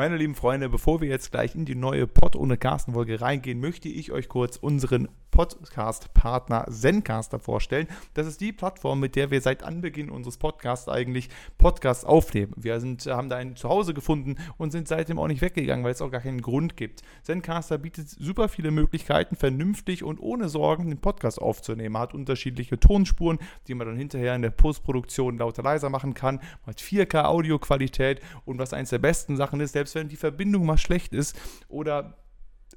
Meine 0.00 0.16
lieben 0.16 0.36
Freunde, 0.36 0.68
bevor 0.68 1.00
wir 1.00 1.08
jetzt 1.08 1.32
gleich 1.32 1.56
in 1.56 1.64
die 1.64 1.74
neue 1.74 2.06
Pod 2.06 2.36
ohne 2.36 2.56
Carsten-Folge 2.56 3.20
reingehen, 3.20 3.58
möchte 3.58 3.88
ich 3.88 4.12
euch 4.12 4.28
kurz 4.28 4.56
unseren 4.56 5.08
Podcast-Partner 5.32 6.66
Zencaster 6.68 7.38
vorstellen. 7.38 7.86
Das 8.14 8.26
ist 8.26 8.40
die 8.40 8.52
Plattform, 8.52 9.00
mit 9.00 9.14
der 9.16 9.30
wir 9.30 9.40
seit 9.40 9.62
Anbeginn 9.62 10.10
unseres 10.10 10.36
Podcasts 10.36 10.88
eigentlich 10.88 11.28
Podcasts 11.58 12.04
aufnehmen. 12.04 12.52
Wir 12.56 12.80
sind, 12.80 13.06
haben 13.06 13.28
da 13.28 13.36
ein 13.36 13.56
Zuhause 13.56 13.94
gefunden 13.94 14.36
und 14.56 14.70
sind 14.70 14.88
seitdem 14.88 15.18
auch 15.18 15.28
nicht 15.28 15.42
weggegangen, 15.42 15.84
weil 15.84 15.92
es 15.92 16.02
auch 16.02 16.10
gar 16.10 16.20
keinen 16.20 16.42
Grund 16.42 16.76
gibt. 16.76 17.02
Zencaster 17.22 17.78
bietet 17.78 18.08
super 18.08 18.48
viele 18.48 18.70
Möglichkeiten, 18.70 19.36
vernünftig 19.36 20.02
und 20.02 20.18
ohne 20.20 20.48
Sorgen 20.48 20.88
den 20.88 21.00
Podcast 21.00 21.40
aufzunehmen. 21.40 21.92
Man 21.92 22.02
hat 22.02 22.14
unterschiedliche 22.14 22.78
Tonspuren, 22.80 23.38
die 23.66 23.74
man 23.74 23.86
dann 23.86 23.96
hinterher 23.96 24.34
in 24.34 24.42
der 24.42 24.50
Postproduktion 24.50 25.38
lauter 25.38 25.62
leiser 25.62 25.90
machen 25.90 26.14
kann. 26.14 26.36
Man 26.36 26.74
hat 26.74 26.80
4K 26.80 27.24
Audioqualität 27.24 28.20
und 28.44 28.58
was 28.58 28.72
eins 28.72 28.90
der 28.90 28.98
besten 28.98 29.36
Sachen 29.36 29.60
ist, 29.60 29.72
selbst 29.72 29.87
wenn 29.94 30.08
die 30.08 30.16
Verbindung 30.16 30.66
mal 30.66 30.78
schlecht 30.78 31.12
ist 31.12 31.36
oder 31.68 32.16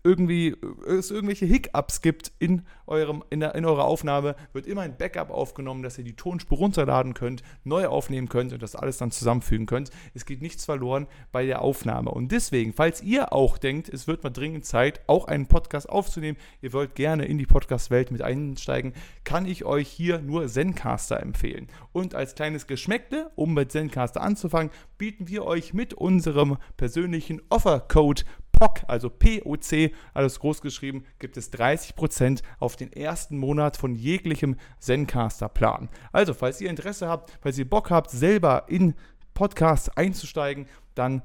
irgendwie 0.03 0.55
es 0.87 1.11
irgendwelche 1.11 1.45
Hiccups 1.45 2.01
gibt 2.01 2.31
in, 2.39 2.63
eurem, 2.87 3.23
in, 3.29 3.39
der, 3.39 3.55
in 3.55 3.65
eurer 3.65 3.85
Aufnahme, 3.85 4.35
wird 4.53 4.65
immer 4.65 4.81
ein 4.81 4.97
Backup 4.97 5.29
aufgenommen, 5.29 5.83
dass 5.83 5.97
ihr 5.97 6.03
die 6.03 6.15
Tonspur 6.15 6.57
runterladen 6.57 7.13
könnt, 7.13 7.43
neu 7.63 7.87
aufnehmen 7.87 8.29
könnt 8.29 8.53
und 8.53 8.61
das 8.61 8.75
alles 8.75 8.97
dann 8.97 9.11
zusammenfügen 9.11 9.65
könnt. 9.65 9.91
Es 10.13 10.25
geht 10.25 10.41
nichts 10.41 10.65
verloren 10.65 11.07
bei 11.31 11.45
der 11.45 11.61
Aufnahme. 11.61 12.11
Und 12.11 12.31
deswegen, 12.31 12.73
falls 12.73 13.01
ihr 13.01 13.33
auch 13.33 13.57
denkt, 13.57 13.89
es 13.89 14.07
wird 14.07 14.23
mal 14.23 14.29
dringend 14.29 14.65
Zeit, 14.65 15.01
auch 15.07 15.25
einen 15.25 15.47
Podcast 15.47 15.89
aufzunehmen, 15.89 16.37
ihr 16.61 16.73
wollt 16.73 16.95
gerne 16.95 17.25
in 17.25 17.37
die 17.37 17.45
Podcast-Welt 17.45 18.11
mit 18.11 18.21
einsteigen, 18.21 18.93
kann 19.23 19.45
ich 19.45 19.65
euch 19.65 19.87
hier 19.87 20.19
nur 20.19 20.47
Zencaster 20.47 21.19
empfehlen. 21.19 21.67
Und 21.91 22.15
als 22.15 22.35
kleines 22.35 22.67
Geschmäckle, 22.67 23.31
um 23.35 23.53
mit 23.53 23.71
Zencaster 23.71 24.21
anzufangen, 24.21 24.71
bieten 24.97 25.27
wir 25.27 25.45
euch 25.45 25.73
mit 25.73 25.93
unserem 25.93 26.57
persönlichen 26.77 27.41
Offer-Code 27.49 28.23
POC, 28.61 28.83
also 28.87 29.09
POC, 29.09 29.91
alles 30.13 30.39
groß 30.39 30.61
geschrieben, 30.61 31.03
gibt 31.17 31.35
es 31.35 31.51
30% 31.51 32.43
auf 32.59 32.75
den 32.75 32.93
ersten 32.93 33.37
Monat 33.37 33.75
von 33.75 33.95
jeglichem 33.95 34.55
Zencaster-Plan. 34.77 35.89
Also, 36.11 36.35
falls 36.35 36.61
ihr 36.61 36.69
Interesse 36.69 37.07
habt, 37.07 37.33
falls 37.41 37.57
ihr 37.57 37.67
Bock 37.67 37.89
habt, 37.89 38.11
selber 38.11 38.65
in 38.67 38.93
Podcasts 39.33 39.89
einzusteigen, 39.89 40.67
dann 40.93 41.23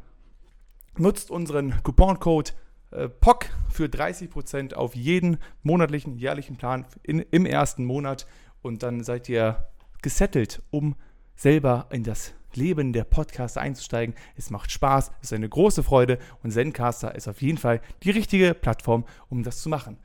nutzt 0.96 1.30
unseren 1.30 1.82
Couponcode 1.82 2.54
äh, 2.90 3.10
POC 3.10 3.50
für 3.68 3.84
30% 3.84 4.72
auf 4.72 4.96
jeden 4.96 5.36
monatlichen, 5.62 6.16
jährlichen 6.16 6.56
Plan 6.56 6.86
in, 7.02 7.18
im 7.18 7.44
ersten 7.44 7.84
Monat 7.84 8.26
und 8.62 8.82
dann 8.82 9.04
seid 9.04 9.28
ihr 9.28 9.68
gesettelt, 10.00 10.62
um 10.70 10.94
selber 11.34 11.86
in 11.90 12.02
das 12.02 12.32
Leben 12.56 12.92
der 12.92 13.04
Podcaster 13.04 13.60
einzusteigen. 13.60 14.14
Es 14.36 14.50
macht 14.50 14.70
Spaß, 14.70 15.12
es 15.20 15.28
ist 15.28 15.32
eine 15.32 15.48
große 15.48 15.82
Freude 15.82 16.18
und 16.42 16.50
Zencaster 16.50 17.14
ist 17.14 17.28
auf 17.28 17.42
jeden 17.42 17.58
Fall 17.58 17.80
die 18.02 18.10
richtige 18.10 18.54
Plattform, 18.54 19.04
um 19.28 19.42
das 19.42 19.62
zu 19.62 19.68
machen. 19.68 19.98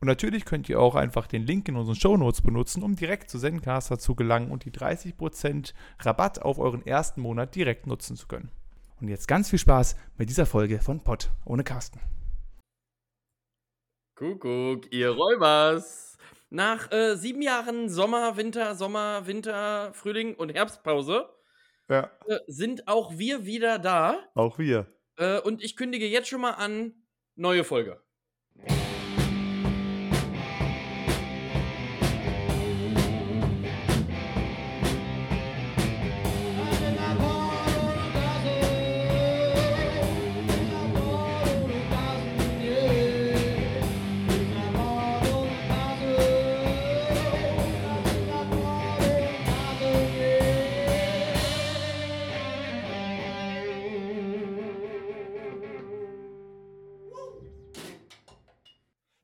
Und 0.00 0.08
natürlich 0.08 0.44
könnt 0.44 0.68
ihr 0.68 0.80
auch 0.80 0.96
einfach 0.96 1.28
den 1.28 1.46
Link 1.46 1.68
in 1.68 1.76
unseren 1.76 1.94
Show 1.94 2.16
Notes 2.16 2.42
benutzen, 2.42 2.82
um 2.82 2.96
direkt 2.96 3.30
zu 3.30 3.38
Zencaster 3.38 4.00
zu 4.00 4.16
gelangen 4.16 4.50
und 4.50 4.64
die 4.64 4.72
30% 4.72 5.74
Rabatt 6.00 6.42
auf 6.42 6.58
euren 6.58 6.84
ersten 6.84 7.20
Monat 7.20 7.54
direkt 7.54 7.86
nutzen 7.86 8.16
zu 8.16 8.26
können. 8.26 8.50
Und 9.00 9.06
jetzt 9.08 9.28
ganz 9.28 9.50
viel 9.50 9.60
Spaß 9.60 9.96
mit 10.18 10.28
dieser 10.28 10.46
Folge 10.46 10.80
von 10.80 11.04
Pod 11.04 11.30
ohne 11.44 11.62
Carsten. 11.62 12.00
Kuckuck, 14.16 14.92
ihr 14.92 15.10
Räubers! 15.10 16.16
Nach 16.50 16.92
äh, 16.92 17.16
sieben 17.16 17.40
Jahren 17.40 17.88
Sommer, 17.88 18.36
Winter, 18.36 18.74
Sommer, 18.74 19.26
Winter, 19.26 19.92
Frühling 19.94 20.34
und 20.34 20.52
Herbstpause 20.52 21.28
ja. 21.92 22.10
Äh, 22.26 22.40
sind 22.46 22.88
auch 22.88 23.18
wir 23.18 23.44
wieder 23.46 23.78
da. 23.78 24.18
Auch 24.34 24.58
wir. 24.58 24.86
Äh, 25.16 25.40
und 25.40 25.62
ich 25.62 25.76
kündige 25.76 26.06
jetzt 26.06 26.28
schon 26.28 26.40
mal 26.40 26.52
an, 26.52 26.94
neue 27.36 27.64
Folge. 27.64 28.02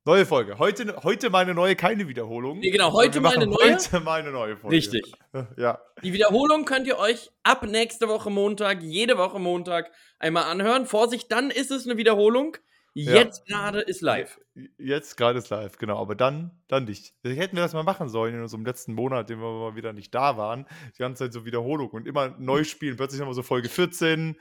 Neue 0.09 0.25
Folge. 0.25 0.59
Heute, 0.59 1.03
heute 1.03 1.29
meine 1.29 1.53
neue, 1.53 1.77
keine 1.77 2.09
Wiederholung. 2.09 2.61
Nee, 2.61 2.71
genau, 2.71 2.95
heute 2.95 3.21
meine 3.21 3.47
neue. 3.47 3.75
Heute 3.75 4.01
meine 4.01 4.31
neue 4.31 4.57
Folge. 4.57 4.75
Richtig. 4.75 5.13
Ja. 5.59 5.83
Die 6.03 6.15
Wiederholung 6.15 6.65
könnt 6.65 6.87
ihr 6.87 6.99
euch 6.99 7.31
ab 7.43 7.63
nächste 7.67 8.09
Woche 8.09 8.31
Montag, 8.31 8.83
jede 8.83 9.19
Woche 9.19 9.39
Montag 9.39 9.91
einmal 10.19 10.45
anhören. 10.45 10.87
Vorsicht, 10.87 11.31
dann 11.31 11.51
ist 11.51 11.71
es 11.71 11.85
eine 11.85 11.99
Wiederholung. 11.99 12.57
Jetzt 12.99 13.45
ja. 13.47 13.57
gerade 13.57 13.81
ist 13.81 14.01
live. 14.01 14.41
Jetzt 14.77 15.17
gerade 15.17 15.39
ist 15.39 15.51
live, 15.51 15.79
genau. 15.79 16.01
Aber 16.01 16.17
dann, 16.17 16.51
dann 16.67 16.85
nicht. 16.85 17.15
Hätten 17.23 17.57
wir 17.57 17.63
das 17.63 17.73
mal 17.73 17.85
machen 17.85 18.09
sollen 18.09 18.35
in 18.35 18.43
unserem 18.43 18.65
letzten 18.65 18.93
Monat, 18.95 19.31
den 19.31 19.39
wir 19.41 19.53
mal 19.53 19.77
wieder 19.77 19.93
nicht 19.93 20.13
da 20.15 20.37
waren. 20.37 20.67
Die 20.95 20.99
ganze 20.99 21.25
Zeit 21.25 21.33
so 21.33 21.45
Wiederholung 21.45 21.91
und 21.91 22.09
immer 22.09 22.35
neu 22.39 22.65
spielen. 22.65 22.97
Plötzlich 22.97 23.21
nochmal 23.21 23.35
so 23.35 23.45
Folge 23.45 23.69
14. 23.69 24.37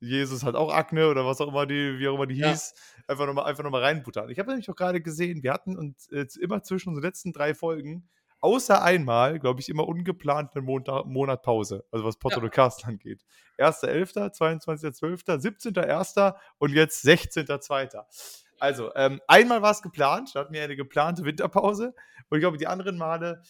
Jesus 0.00 0.44
hat 0.44 0.56
auch 0.56 0.72
Akne 0.72 1.08
oder 1.08 1.24
was 1.24 1.40
auch 1.40 1.48
immer 1.48 1.64
die, 1.64 1.98
wie 1.98 2.08
auch 2.08 2.16
immer 2.16 2.26
die 2.26 2.36
ja. 2.36 2.50
hieß. 2.50 2.74
Einfach 3.06 3.26
nochmal 3.26 3.46
einfach 3.46 3.64
noch 3.64 3.72
reinbuttern. 3.72 4.28
Ich 4.28 4.38
habe 4.38 4.50
nämlich 4.50 4.68
auch 4.68 4.76
gerade 4.76 5.00
gesehen, 5.00 5.42
wir 5.42 5.52
hatten 5.52 5.78
uns 5.78 6.08
jetzt 6.10 6.36
immer 6.36 6.62
zwischen 6.62 6.90
unseren 6.90 7.04
letzten 7.04 7.32
drei 7.32 7.54
Folgen 7.54 8.08
außer 8.42 8.82
einmal, 8.82 9.38
glaube 9.38 9.60
ich, 9.60 9.68
immer 9.68 9.88
ungeplant 9.88 10.54
einen 10.54 10.66
Monat, 10.66 11.06
Monat 11.06 11.42
Pause, 11.42 11.84
also 11.90 12.04
was 12.04 12.18
Porto 12.18 12.42
ja. 12.42 12.48
Cast 12.48 12.84
angeht. 12.86 13.24
1.11., 13.58 14.36
22.12., 14.36 15.24
17.01. 15.24 16.34
und 16.58 16.72
jetzt 16.72 17.04
16.02. 17.04 18.02
Also, 18.58 18.94
ähm, 18.94 19.20
einmal 19.26 19.62
war 19.62 19.72
es 19.72 19.82
geplant, 19.82 20.30
da 20.34 20.40
hatten 20.40 20.52
wir 20.52 20.62
eine 20.62 20.76
geplante 20.76 21.24
Winterpause. 21.24 21.94
Und 22.28 22.38
ich 22.38 22.42
glaube, 22.42 22.58
die 22.58 22.68
anderen 22.68 22.96
Male, 22.96 23.42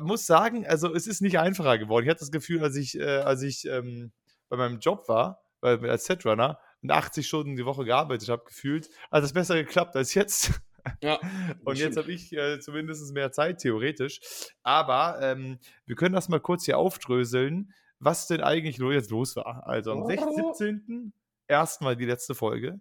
muss 0.00 0.26
sagen, 0.26 0.66
also 0.66 0.92
es 0.92 1.06
ist 1.06 1.20
nicht 1.20 1.38
einfacher 1.38 1.78
geworden. 1.78 2.04
Ich 2.04 2.10
hatte 2.10 2.20
das 2.20 2.32
Gefühl, 2.32 2.62
als 2.62 2.76
ich, 2.76 2.98
äh, 2.98 3.18
als 3.18 3.42
ich 3.42 3.64
ähm, 3.66 4.12
bei 4.48 4.56
meinem 4.56 4.80
Job 4.80 5.08
war, 5.08 5.42
als 5.60 6.04
Setrunner, 6.04 6.58
und 6.82 6.90
80 6.90 7.26
Stunden 7.26 7.56
die 7.56 7.64
Woche 7.64 7.84
gearbeitet 7.84 8.28
habe, 8.28 8.44
gefühlt, 8.44 8.90
hat 9.10 9.24
es 9.24 9.32
besser 9.32 9.54
geklappt 9.56 9.96
als 9.96 10.14
jetzt. 10.14 10.60
Ja, 11.02 11.18
und 11.64 11.78
jetzt 11.78 11.96
habe 11.96 12.12
ich 12.12 12.32
äh, 12.32 12.60
zumindest 12.60 13.12
mehr 13.12 13.32
Zeit, 13.32 13.58
theoretisch. 13.58 14.20
Aber 14.62 15.18
ähm, 15.20 15.58
wir 15.86 15.96
können 15.96 16.14
das 16.14 16.28
mal 16.28 16.40
kurz 16.40 16.64
hier 16.64 16.78
aufdröseln, 16.78 17.72
was 17.98 18.26
denn 18.26 18.40
eigentlich 18.40 18.78
jetzt 18.78 19.10
los 19.10 19.36
war. 19.36 19.66
Also 19.66 19.92
am 19.92 20.02
oh. 20.02 20.54
17. 20.54 21.12
erstmal 21.48 21.96
die 21.96 22.04
letzte 22.04 22.34
Folge. 22.34 22.80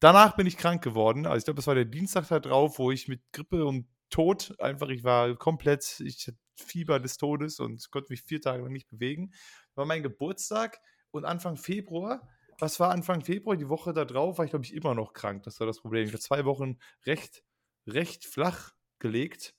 Danach 0.00 0.36
bin 0.36 0.46
ich 0.46 0.56
krank 0.56 0.82
geworden. 0.82 1.26
Also 1.26 1.38
ich 1.38 1.44
glaube, 1.44 1.56
das 1.56 1.66
war 1.66 1.74
der 1.74 1.84
Dienstag 1.84 2.28
da 2.28 2.40
drauf, 2.40 2.78
wo 2.78 2.90
ich 2.90 3.08
mit 3.08 3.20
Grippe 3.32 3.64
und 3.64 3.86
Tod 4.08 4.54
einfach, 4.58 4.88
ich 4.88 5.04
war 5.04 5.36
komplett, 5.36 6.00
ich 6.00 6.26
hatte 6.26 6.38
Fieber 6.56 6.98
des 6.98 7.16
Todes 7.16 7.60
und 7.60 7.90
konnte 7.90 8.12
mich 8.12 8.22
vier 8.22 8.40
Tage 8.40 8.62
lang 8.62 8.72
nicht 8.72 8.88
bewegen. 8.88 9.32
War 9.74 9.86
mein 9.86 10.02
Geburtstag 10.02 10.80
und 11.10 11.24
Anfang 11.24 11.56
Februar 11.56 12.28
was 12.60 12.80
war 12.80 12.90
Anfang 12.90 13.22
Februar? 13.22 13.56
Die 13.56 13.68
Woche 13.68 13.92
da 13.92 14.04
drauf 14.04 14.38
war 14.38 14.44
ich, 14.44 14.50
glaube 14.50 14.64
ich, 14.64 14.74
immer 14.74 14.94
noch 14.94 15.12
krank. 15.12 15.42
Das 15.44 15.60
war 15.60 15.66
das 15.66 15.80
Problem. 15.80 16.04
Ich 16.04 16.12
habe 16.12 16.20
zwei 16.20 16.44
Wochen 16.44 16.78
recht, 17.06 17.44
recht 17.86 18.24
flach 18.24 18.72
gelegt. 18.98 19.54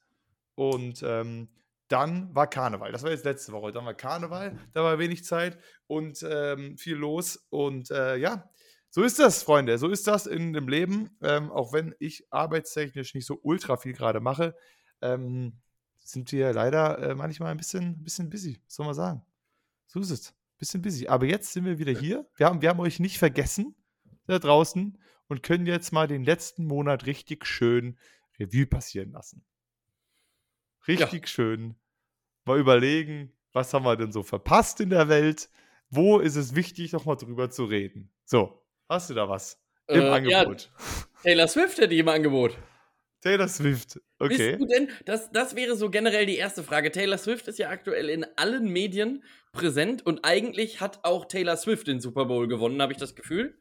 Und 0.56 1.04
ähm, 1.04 1.50
dann 1.88 2.34
war 2.34 2.48
Karneval. 2.48 2.92
Das 2.92 3.04
war 3.04 3.12
jetzt 3.12 3.26
letzte 3.26 3.52
Woche. 3.52 3.72
Dann 3.72 3.86
war 3.86 3.94
Karneval, 3.94 4.58
da 4.74 4.84
war 4.84 5.00
wenig 5.00 5.26
Zeit 5.26 5.58
und 5.88 6.26
ähm, 6.30 6.78
viel 6.78 6.96
los. 6.96 7.48
Und 7.50 7.92
äh, 7.92 8.16
ja, 8.18 8.50
so 8.90 9.04
ist 9.04 9.20
das, 9.20 9.44
Freunde. 9.44 9.78
So 9.78 9.90
ist 9.90 10.08
das 10.08 10.26
in 10.26 10.54
dem 10.54 10.68
Leben. 10.68 11.18
Ähm, 11.22 11.52
auch 11.52 11.74
wenn 11.74 11.96
ich 12.00 12.26
arbeitstechnisch 12.32 13.14
nicht 13.16 13.26
so 13.26 13.40
ultra 13.44 13.78
viel 13.78 13.94
gerade 13.94 14.20
mache, 14.20 14.56
ähm, 15.02 15.60
sind 16.00 16.32
wir 16.32 16.54
leider 16.54 17.00
äh, 17.00 17.16
manchmal 17.16 17.52
ein 17.52 17.58
bisschen, 17.58 18.04
bisschen 18.04 18.30
busy, 18.30 18.62
soll 18.68 18.86
man 18.86 18.96
sagen. 18.96 19.26
So 19.88 20.00
ist 20.00 20.12
es 20.12 20.41
bisschen 20.62 20.82
busy. 20.82 21.08
Aber 21.08 21.26
jetzt 21.26 21.52
sind 21.52 21.66
wir 21.66 21.80
wieder 21.80 21.92
hier. 21.92 22.26
Wir 22.38 22.46
haben, 22.46 22.62
wir 22.62 22.70
haben 22.70 22.80
euch 22.80 23.00
nicht 23.00 23.18
vergessen 23.18 23.76
da 24.28 24.40
draußen 24.40 24.98
und 25.28 25.44
können 25.44 25.66
jetzt 25.66 25.92
mal 25.92 26.08
den 26.08 26.24
letzten 26.24 26.66
Monat 26.66 27.06
richtig 27.06 27.46
schön 27.46 27.98
Revue 28.40 28.66
passieren 28.66 29.12
lassen. 29.12 29.44
Richtig 30.88 31.24
ja. 31.24 31.28
schön. 31.28 31.76
Mal 32.46 32.60
überlegen, 32.60 33.34
was 33.52 33.74
haben 33.74 33.86
wir 33.86 33.98
denn 33.98 34.12
so 34.12 34.24
verpasst 34.24 34.80
in 34.80 34.90
der 34.90 35.10
Welt? 35.10 35.50
Wo 35.90 36.20
ist 36.20 36.36
es 36.36 36.56
wichtig, 36.56 36.94
nochmal 36.94 37.18
drüber 37.18 37.50
zu 37.50 37.66
reden? 37.66 38.12
So, 38.24 38.66
hast 38.88 39.10
du 39.10 39.14
da 39.14 39.28
was 39.28 39.62
im 39.88 40.02
äh, 40.02 40.10
Angebot? 40.10 40.72
Ja, 40.78 41.06
Taylor 41.24 41.48
Swift 41.48 41.78
hätte 41.80 41.94
ich 41.94 42.00
im 42.00 42.08
Angebot. 42.08 42.58
Taylor 43.22 43.48
Swift, 43.48 44.00
okay. 44.20 44.58
Bist 44.58 44.62
du 44.62 44.66
denn, 44.66 44.90
das, 45.06 45.32
das 45.32 45.56
wäre 45.56 45.76
so 45.76 45.90
generell 45.90 46.26
die 46.26 46.38
erste 46.38 46.64
Frage. 46.64 46.92
Taylor 46.92 47.18
Swift 47.18 47.48
ist 47.48 47.60
ja 47.60 47.70
aktuell 47.70 48.10
in 48.10 48.26
allen 48.36 48.68
Medien 48.68 49.24
präsent 49.52 50.06
und 50.06 50.26
eigentlich 50.26 50.82
hat 50.82 51.00
auch 51.04 51.26
Taylor 51.26 51.56
Swift 51.58 51.88
den 51.88 52.02
Super 52.02 52.26
Bowl 52.26 52.48
gewonnen, 52.48 52.82
habe 52.82 52.94
ich 52.94 53.00
das 53.00 53.16
Gefühl. 53.16 53.58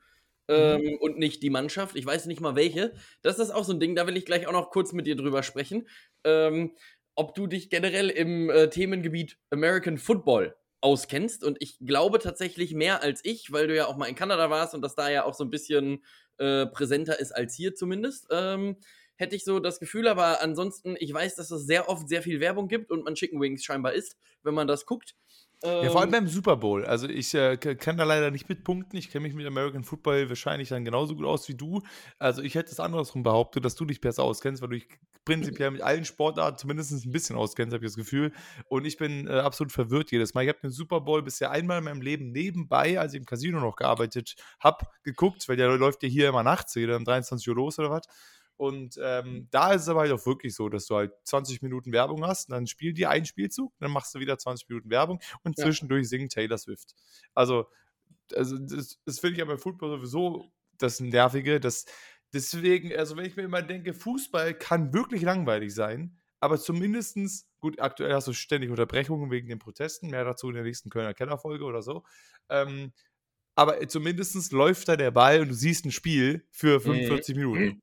ähm, 0.49 0.83
mhm. 0.83 0.95
und 0.97 1.19
nicht 1.19 1.43
die 1.43 1.51
Mannschaft. 1.51 1.95
Ich 1.97 2.05
weiß 2.05 2.27
nicht 2.27 2.41
mal 2.41 2.57
welche. 2.57 2.93
Das 3.23 3.39
ist 3.39 3.51
auch 3.51 3.65
so 3.65 3.73
ein 3.73 3.81
Ding, 3.81 3.95
da 3.95 4.07
will 4.07 4.17
ich 4.17 4.27
gleich 4.27 4.47
auch 4.49 4.53
noch 4.53 4.71
kurz 4.71 4.93
mit 4.93 5.07
dir 5.07 5.15
drüber 5.15 5.43
sprechen. 5.43 5.89
Ähm, 6.25 6.75
ob 7.15 7.35
du 7.35 7.47
dich 7.47 7.71
generell 7.71 8.09
im 8.09 8.51
äh, 8.51 8.69
Themengebiet 8.69 9.37
American 9.51 9.99
Football 9.99 10.57
auskennst. 10.81 11.45
Und 11.45 11.59
ich 11.61 11.79
glaube 11.81 12.19
tatsächlich 12.19 12.75
mehr 12.75 13.03
als 13.03 13.25
ich, 13.25 13.53
weil 13.53 13.67
du 13.67 13.77
ja 13.77 13.87
auch 13.87 13.97
mal 13.97 14.07
in 14.07 14.15
Kanada 14.15 14.51
warst 14.51 14.75
und 14.75 14.83
das 14.83 14.95
da 14.95 15.11
ja 15.11 15.25
auch 15.25 15.35
so 15.35 15.45
ein 15.45 15.51
bisschen 15.51 16.05
äh, 16.39 16.67
präsenter 16.67 17.21
ist 17.21 17.33
als 17.33 17.55
hier 17.55 17.75
zumindest. 17.75 18.27
Ähm, 18.31 18.77
hätte 19.21 19.37
ich 19.37 19.45
so 19.45 19.61
das 19.61 19.79
Gefühl, 19.79 20.09
aber 20.09 20.43
ansonsten, 20.43 20.97
ich 20.99 21.13
weiß, 21.13 21.37
dass 21.37 21.51
es 21.51 21.67
sehr 21.67 21.89
oft 21.89 22.09
sehr 22.09 22.23
viel 22.23 22.41
Werbung 22.41 22.69
gibt 22.69 22.91
und 22.91 23.05
man 23.05 23.15
Chicken 23.15 23.41
Wings 23.41 23.63
scheinbar 23.63 23.93
isst, 23.93 24.17
wenn 24.43 24.55
man 24.55 24.67
das 24.67 24.87
guckt. 24.87 25.15
Ja, 25.63 25.91
vor 25.91 26.01
allem 26.01 26.09
ähm, 26.09 26.25
beim 26.25 26.29
Super 26.29 26.57
Bowl. 26.57 26.87
Also 26.87 27.07
ich 27.07 27.35
äh, 27.35 27.59
kann 27.59 27.99
da 27.99 28.05
leider 28.05 28.31
nicht 28.31 28.49
mitpunkten. 28.49 28.99
Ich 28.99 29.11
kenne 29.11 29.25
mich 29.25 29.35
mit 29.35 29.47
American 29.47 29.85
Football 29.85 30.31
wahrscheinlich 30.31 30.71
dann 30.71 30.87
genauso 30.87 31.15
gut 31.15 31.27
aus 31.27 31.47
wie 31.51 31.55
du. 31.55 31.83
Also 32.19 32.41
ich 32.41 32.55
hätte 32.55 32.73
es 32.73 32.81
andersrum 32.81 33.23
behauptet, 33.23 33.63
dass 33.67 33.75
du 33.75 33.85
dich 33.85 34.01
besser 34.01 34.23
auskennst, 34.23 34.63
weil 34.63 34.71
du 34.71 34.77
dich 34.77 34.89
prinzipiell 35.27 35.71
mit 35.71 35.83
allen 35.83 36.07
Sportarten 36.07 36.57
zumindest 36.57 36.93
ein 37.05 37.13
bisschen 37.13 37.37
auskennst, 37.37 37.75
habe 37.75 37.85
ich 37.85 37.91
das 37.91 37.97
Gefühl. 37.97 38.33
Und 38.71 38.87
ich 38.87 38.97
bin 38.97 39.27
äh, 39.27 39.33
absolut 39.33 39.71
verwirrt 39.71 40.11
jedes 40.11 40.33
Mal. 40.33 40.45
Ich 40.45 40.49
habe 40.49 40.61
den 40.63 40.71
Super 40.71 41.03
Bowl 41.03 41.23
bisher 41.23 41.51
einmal 41.51 41.79
in 41.79 41.85
meinem 41.85 42.01
Leben 42.01 42.33
nebenbei, 42.33 42.99
als 42.99 43.13
ich 43.13 43.19
im 43.21 43.27
Casino 43.27 43.61
noch 43.61 43.77
gearbeitet 43.77 44.37
habe, 44.61 44.87
geguckt, 45.03 45.47
weil 45.47 45.57
der 45.57 45.77
läuft 45.77 46.03
ja 46.03 46.09
hier 46.09 46.31
immer 46.31 46.43
nachts, 46.43 46.75
jeder 46.75 46.97
um 46.97 47.05
23 47.05 47.47
Uhr 47.49 47.57
los 47.57 47.79
oder 47.79 47.91
was. 47.91 48.07
Und 48.61 49.01
ähm, 49.03 49.49
da 49.51 49.73
ist 49.73 49.83
es 49.85 49.89
aber 49.89 50.01
halt 50.01 50.13
auch 50.13 50.27
wirklich 50.27 50.55
so, 50.55 50.69
dass 50.69 50.85
du 50.85 50.95
halt 50.95 51.15
20 51.25 51.63
Minuten 51.63 51.93
Werbung 51.93 52.27
hast, 52.27 52.51
und 52.51 52.53
dann 52.53 52.67
spiel 52.67 52.93
dir 52.93 53.09
einen 53.09 53.25
Spielzug, 53.25 53.73
dann 53.79 53.91
machst 53.91 54.15
du 54.15 54.21
wieder 54.21 54.37
20 54.37 54.69
Minuten 54.69 54.91
Werbung 54.91 55.19
und 55.43 55.57
ja. 55.57 55.65
zwischendurch 55.65 56.11
singt 56.11 56.33
Taylor 56.33 56.59
Swift. 56.59 56.95
Also, 57.33 57.69
also 58.35 58.59
das, 58.59 58.99
das 59.07 59.19
finde 59.19 59.37
ich 59.37 59.43
aber 59.43 59.55
im 59.55 59.59
Football 59.59 59.97
sowieso 59.97 60.53
das 60.77 61.01
Nervige. 61.01 61.59
dass 61.59 61.87
deswegen, 62.35 62.95
also 62.95 63.17
wenn 63.17 63.25
ich 63.25 63.35
mir 63.35 63.45
immer 63.45 63.63
denke, 63.63 63.95
Fußball 63.95 64.53
kann 64.53 64.93
wirklich 64.93 65.23
langweilig 65.23 65.75
sein, 65.75 66.19
aber 66.39 66.59
zumindestens 66.59 67.49
gut, 67.61 67.81
aktuell 67.81 68.13
hast 68.13 68.29
du 68.29 68.35
ständig 68.35 68.69
Unterbrechungen 68.69 69.31
wegen 69.31 69.49
den 69.49 69.59
Protesten, 69.59 70.11
mehr 70.11 70.27
dazu 70.27 70.49
in 70.51 70.57
der 70.57 70.65
nächsten 70.65 70.91
Kölner 70.91 71.15
Kellerfolge 71.15 71.65
oder 71.65 71.81
so. 71.81 72.05
Ähm, 72.51 72.93
aber 73.55 73.89
zumindest 73.89 74.53
läuft 74.53 74.89
da 74.89 74.97
der 74.97 75.13
Ball 75.13 75.41
und 75.41 75.49
du 75.49 75.55
siehst 75.55 75.87
ein 75.87 75.93
Spiel 75.93 76.47
für 76.51 76.79
45 76.79 77.35
mhm. 77.35 77.41
Minuten. 77.41 77.83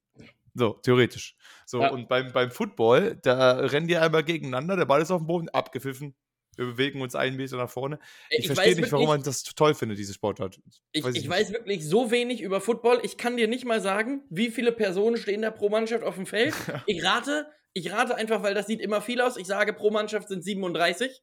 So, 0.57 0.73
theoretisch. 0.81 1.35
So, 1.67 1.81
ja. 1.81 1.89
und 1.89 2.09
beim, 2.09 2.33
beim 2.33 2.49
Football, 2.49 3.19
da 3.21 3.59
rennen 3.59 3.87
die 3.87 3.95
einmal 3.95 4.23
gegeneinander, 4.23 4.75
der 4.75 4.85
Ball 4.85 5.01
ist 5.01 5.11
auf 5.11 5.21
dem 5.21 5.27
Boden, 5.27 5.49
abgepfiffen. 5.49 6.15
Wir 6.55 6.65
bewegen 6.65 7.01
uns 7.01 7.13
einen 7.13 7.37
Meter 7.37 7.57
nach 7.57 7.69
vorne. 7.69 7.99
Ich, 8.31 8.39
ich 8.39 8.47
verstehe 8.47 8.75
nicht, 8.75 8.91
warum 8.91 9.05
man 9.05 9.21
das 9.21 9.43
toll 9.43 9.75
findet, 9.75 9.99
diese 9.99 10.15
Sportart. 10.15 10.59
Ich, 10.91 11.03
weiß, 11.03 11.15
ich, 11.15 11.23
ich 11.25 11.29
weiß 11.29 11.53
wirklich 11.53 11.87
so 11.87 12.09
wenig 12.09 12.41
über 12.41 12.59
Football. 12.59 12.99
Ich 13.03 13.17
kann 13.17 13.37
dir 13.37 13.47
nicht 13.47 13.65
mal 13.65 13.79
sagen, 13.79 14.23
wie 14.31 14.49
viele 14.49 14.71
Personen 14.71 15.17
stehen 15.17 15.43
da 15.43 15.51
pro 15.51 15.69
Mannschaft 15.69 16.03
auf 16.03 16.15
dem 16.15 16.25
Feld. 16.25 16.55
ich 16.87 17.03
rate, 17.03 17.45
ich 17.73 17.91
rate 17.91 18.15
einfach, 18.15 18.41
weil 18.41 18.55
das 18.55 18.65
sieht 18.65 18.81
immer 18.81 19.01
viel 19.01 19.21
aus. 19.21 19.37
Ich 19.37 19.45
sage, 19.45 19.73
pro 19.73 19.91
Mannschaft 19.91 20.29
sind 20.29 20.43
37. 20.43 21.21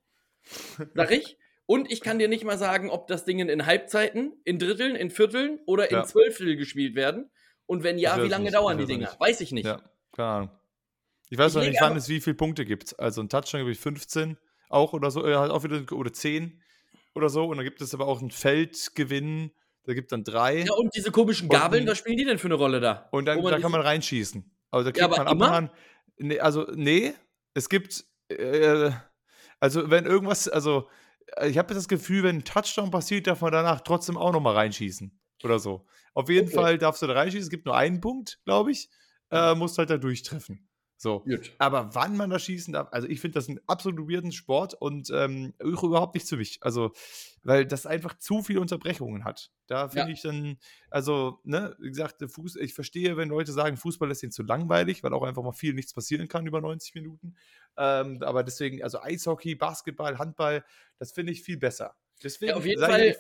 Sag 0.95 1.11
ich. 1.11 1.37
Und 1.67 1.91
ich 1.91 2.01
kann 2.01 2.21
dir 2.21 2.29
nicht 2.29 2.45
mal 2.45 2.59
sagen, 2.59 2.91
ob 2.91 3.09
das 3.09 3.25
Ding 3.25 3.41
in 3.41 3.67
Halbzeiten, 3.67 4.35
in 4.45 4.61
Dritteln, 4.61 4.95
in 4.95 5.11
Vierteln 5.11 5.59
oder 5.67 5.91
in 5.91 5.97
ja. 5.97 6.05
Zwölftel 6.05 6.55
gespielt 6.57 6.95
werden. 6.95 7.31
Und 7.67 7.83
wenn 7.83 7.99
ja, 7.99 8.23
wie 8.23 8.29
lange 8.29 8.45
nicht, 8.45 8.55
dauern 8.55 8.79
die 8.79 8.87
Dinger? 8.87 9.09
Nicht. 9.09 9.21
Weiß 9.21 9.41
ich 9.41 9.53
nicht. 9.53 9.67
Ja, 9.67 9.81
keine 10.13 10.29
Ahnung. 10.29 10.51
Ich 11.31 11.39
weiß 11.39 11.53
ich 11.53 11.57
noch 11.57 11.69
nicht, 11.69 11.81
wann 11.81 11.97
es 11.97 12.09
wie 12.09 12.21
viele 12.21 12.35
Punkte 12.35 12.65
gibt. 12.65 12.99
Also 12.99 13.23
ein 13.23 13.29
Touchdown 13.29 13.61
glaube 13.61 13.73
ich 13.73 13.79
15 13.79 14.37
auch 14.69 14.93
oder 14.93 15.11
so, 15.11 15.27
äh, 15.27 15.37
halt 15.37 15.51
auch 15.51 15.65
wieder 15.65 15.81
oder 15.93 16.13
10 16.13 16.61
oder 17.15 17.29
so. 17.29 17.47
Und 17.47 17.57
dann 17.57 17.65
gibt 17.65 17.81
es 17.81 17.95
aber 17.95 18.07
auch 18.07 18.21
einen 18.21 18.31
Feldgewinn, 18.31 19.51
da 19.85 19.95
gibt 19.95 20.07
es 20.07 20.11
dann 20.11 20.25
drei. 20.25 20.61
Ja, 20.61 20.73
und 20.75 20.95
diese 20.95 21.11
komischen 21.11 21.49
Gabeln, 21.49 21.85
und, 21.85 21.91
was 21.91 21.99
spielen 21.99 22.17
die 22.17 22.25
denn 22.25 22.39
für 22.39 22.49
eine 22.49 22.55
Rolle 22.55 22.81
da? 22.81 23.09
Und 23.11 23.27
dann 23.27 23.43
da 23.43 23.59
kann 23.59 23.73
man 23.73 23.81
reinschießen. 23.81 24.51
Also 24.71 24.91
da 24.91 24.93
kriegt 24.93 25.17
ja, 25.17 25.25
man 25.25 25.43
ab 25.43 25.71
und 26.19 26.29
nee, 26.29 26.41
also, 26.41 26.67
nee, 26.75 27.15
es 27.55 27.69
gibt, 27.69 28.05
äh, 28.29 28.91
also 29.61 29.91
wenn 29.91 30.07
irgendwas, 30.07 30.49
also 30.49 30.89
ich 31.47 31.59
habe 31.59 31.75
das 31.75 31.89
Gefühl, 31.89 32.23
wenn 32.23 32.37
ein 32.37 32.45
Touchdown 32.45 32.91
passiert, 32.91 33.27
darf 33.27 33.41
man 33.41 33.53
danach 33.53 33.81
trotzdem 33.81 34.17
auch 34.17 34.33
nochmal 34.33 34.55
reinschießen. 34.55 35.19
Oder 35.43 35.59
so. 35.59 35.87
Auf 36.15 36.29
jeden 36.29 36.49
okay. 36.49 36.57
Fall 36.57 36.79
darfst 36.79 37.03
du 37.03 37.07
da 37.07 37.13
reinschießen. 37.13 37.45
Es 37.45 37.51
gibt 37.51 37.67
nur 37.67 37.77
einen 37.77 38.01
Punkt, 38.01 38.41
glaube 38.45 38.71
ich. 38.71 38.89
Äh, 39.31 39.55
musst 39.55 39.79
halt 39.79 39.91
da 39.91 39.99
durchtreffen. 39.99 40.69
So. 40.97 41.21
Gut. 41.21 41.53
Aber 41.59 41.95
wann 41.95 42.17
man 42.17 42.31
da 42.31 42.39
schießen 42.39 42.73
darf, 42.73 42.89
also 42.91 43.09
ich 43.09 43.21
finde 43.21 43.35
das 43.35 43.49
einen 43.49 43.61
absolut 43.67 44.09
weirden 44.09 44.33
Sport 44.33 44.73
und 44.73 45.11
ähm, 45.11 45.53
überhaupt 45.59 46.15
nicht 46.15 46.27
zu 46.27 46.37
mich. 46.37 46.59
Also, 46.63 46.93
weil 47.43 47.67
das 47.67 47.85
einfach 47.85 48.17
zu 48.19 48.43
viele 48.43 48.61
Unterbrechungen 48.61 49.25
hat. 49.25 49.51
Da 49.67 49.89
finde 49.89 50.09
ja. 50.09 50.15
ich 50.15 50.23
dann, 50.23 50.57
also, 50.91 51.41
ne, 51.45 51.77
wie 51.79 51.89
gesagt, 51.89 52.25
Fuß, 52.27 52.57
ich 52.57 52.73
verstehe, 52.75 53.17
wenn 53.17 53.29
Leute 53.29 53.53
sagen, 53.53 53.77
Fußball 53.77 54.11
ist 54.11 54.23
ihnen 54.23 54.33
zu 54.33 54.45
langweilig, 54.45 55.03
weil 55.03 55.13
auch 55.13 55.25
einfach 55.25 55.43
mal 55.43 55.53
viel 55.53 55.75
nichts 55.75 55.93
passieren 55.93 56.29
kann 56.29 56.47
über 56.47 56.61
90 56.61 56.95
Minuten. 56.95 57.37
Ähm, 57.77 58.23
aber 58.23 58.43
deswegen, 58.43 58.83
also 58.83 59.01
Eishockey, 59.03 59.57
Basketball, 59.57 60.19
Handball, 60.19 60.65
das 60.99 61.13
finde 61.13 61.33
ich 61.33 61.43
viel 61.43 61.59
besser. 61.59 61.97
Deswegen 62.23 62.51
ja, 62.51 62.57
auf 62.57 62.65
jeden 62.65 62.81
Fall. 62.81 63.09
Ich, 63.09 63.17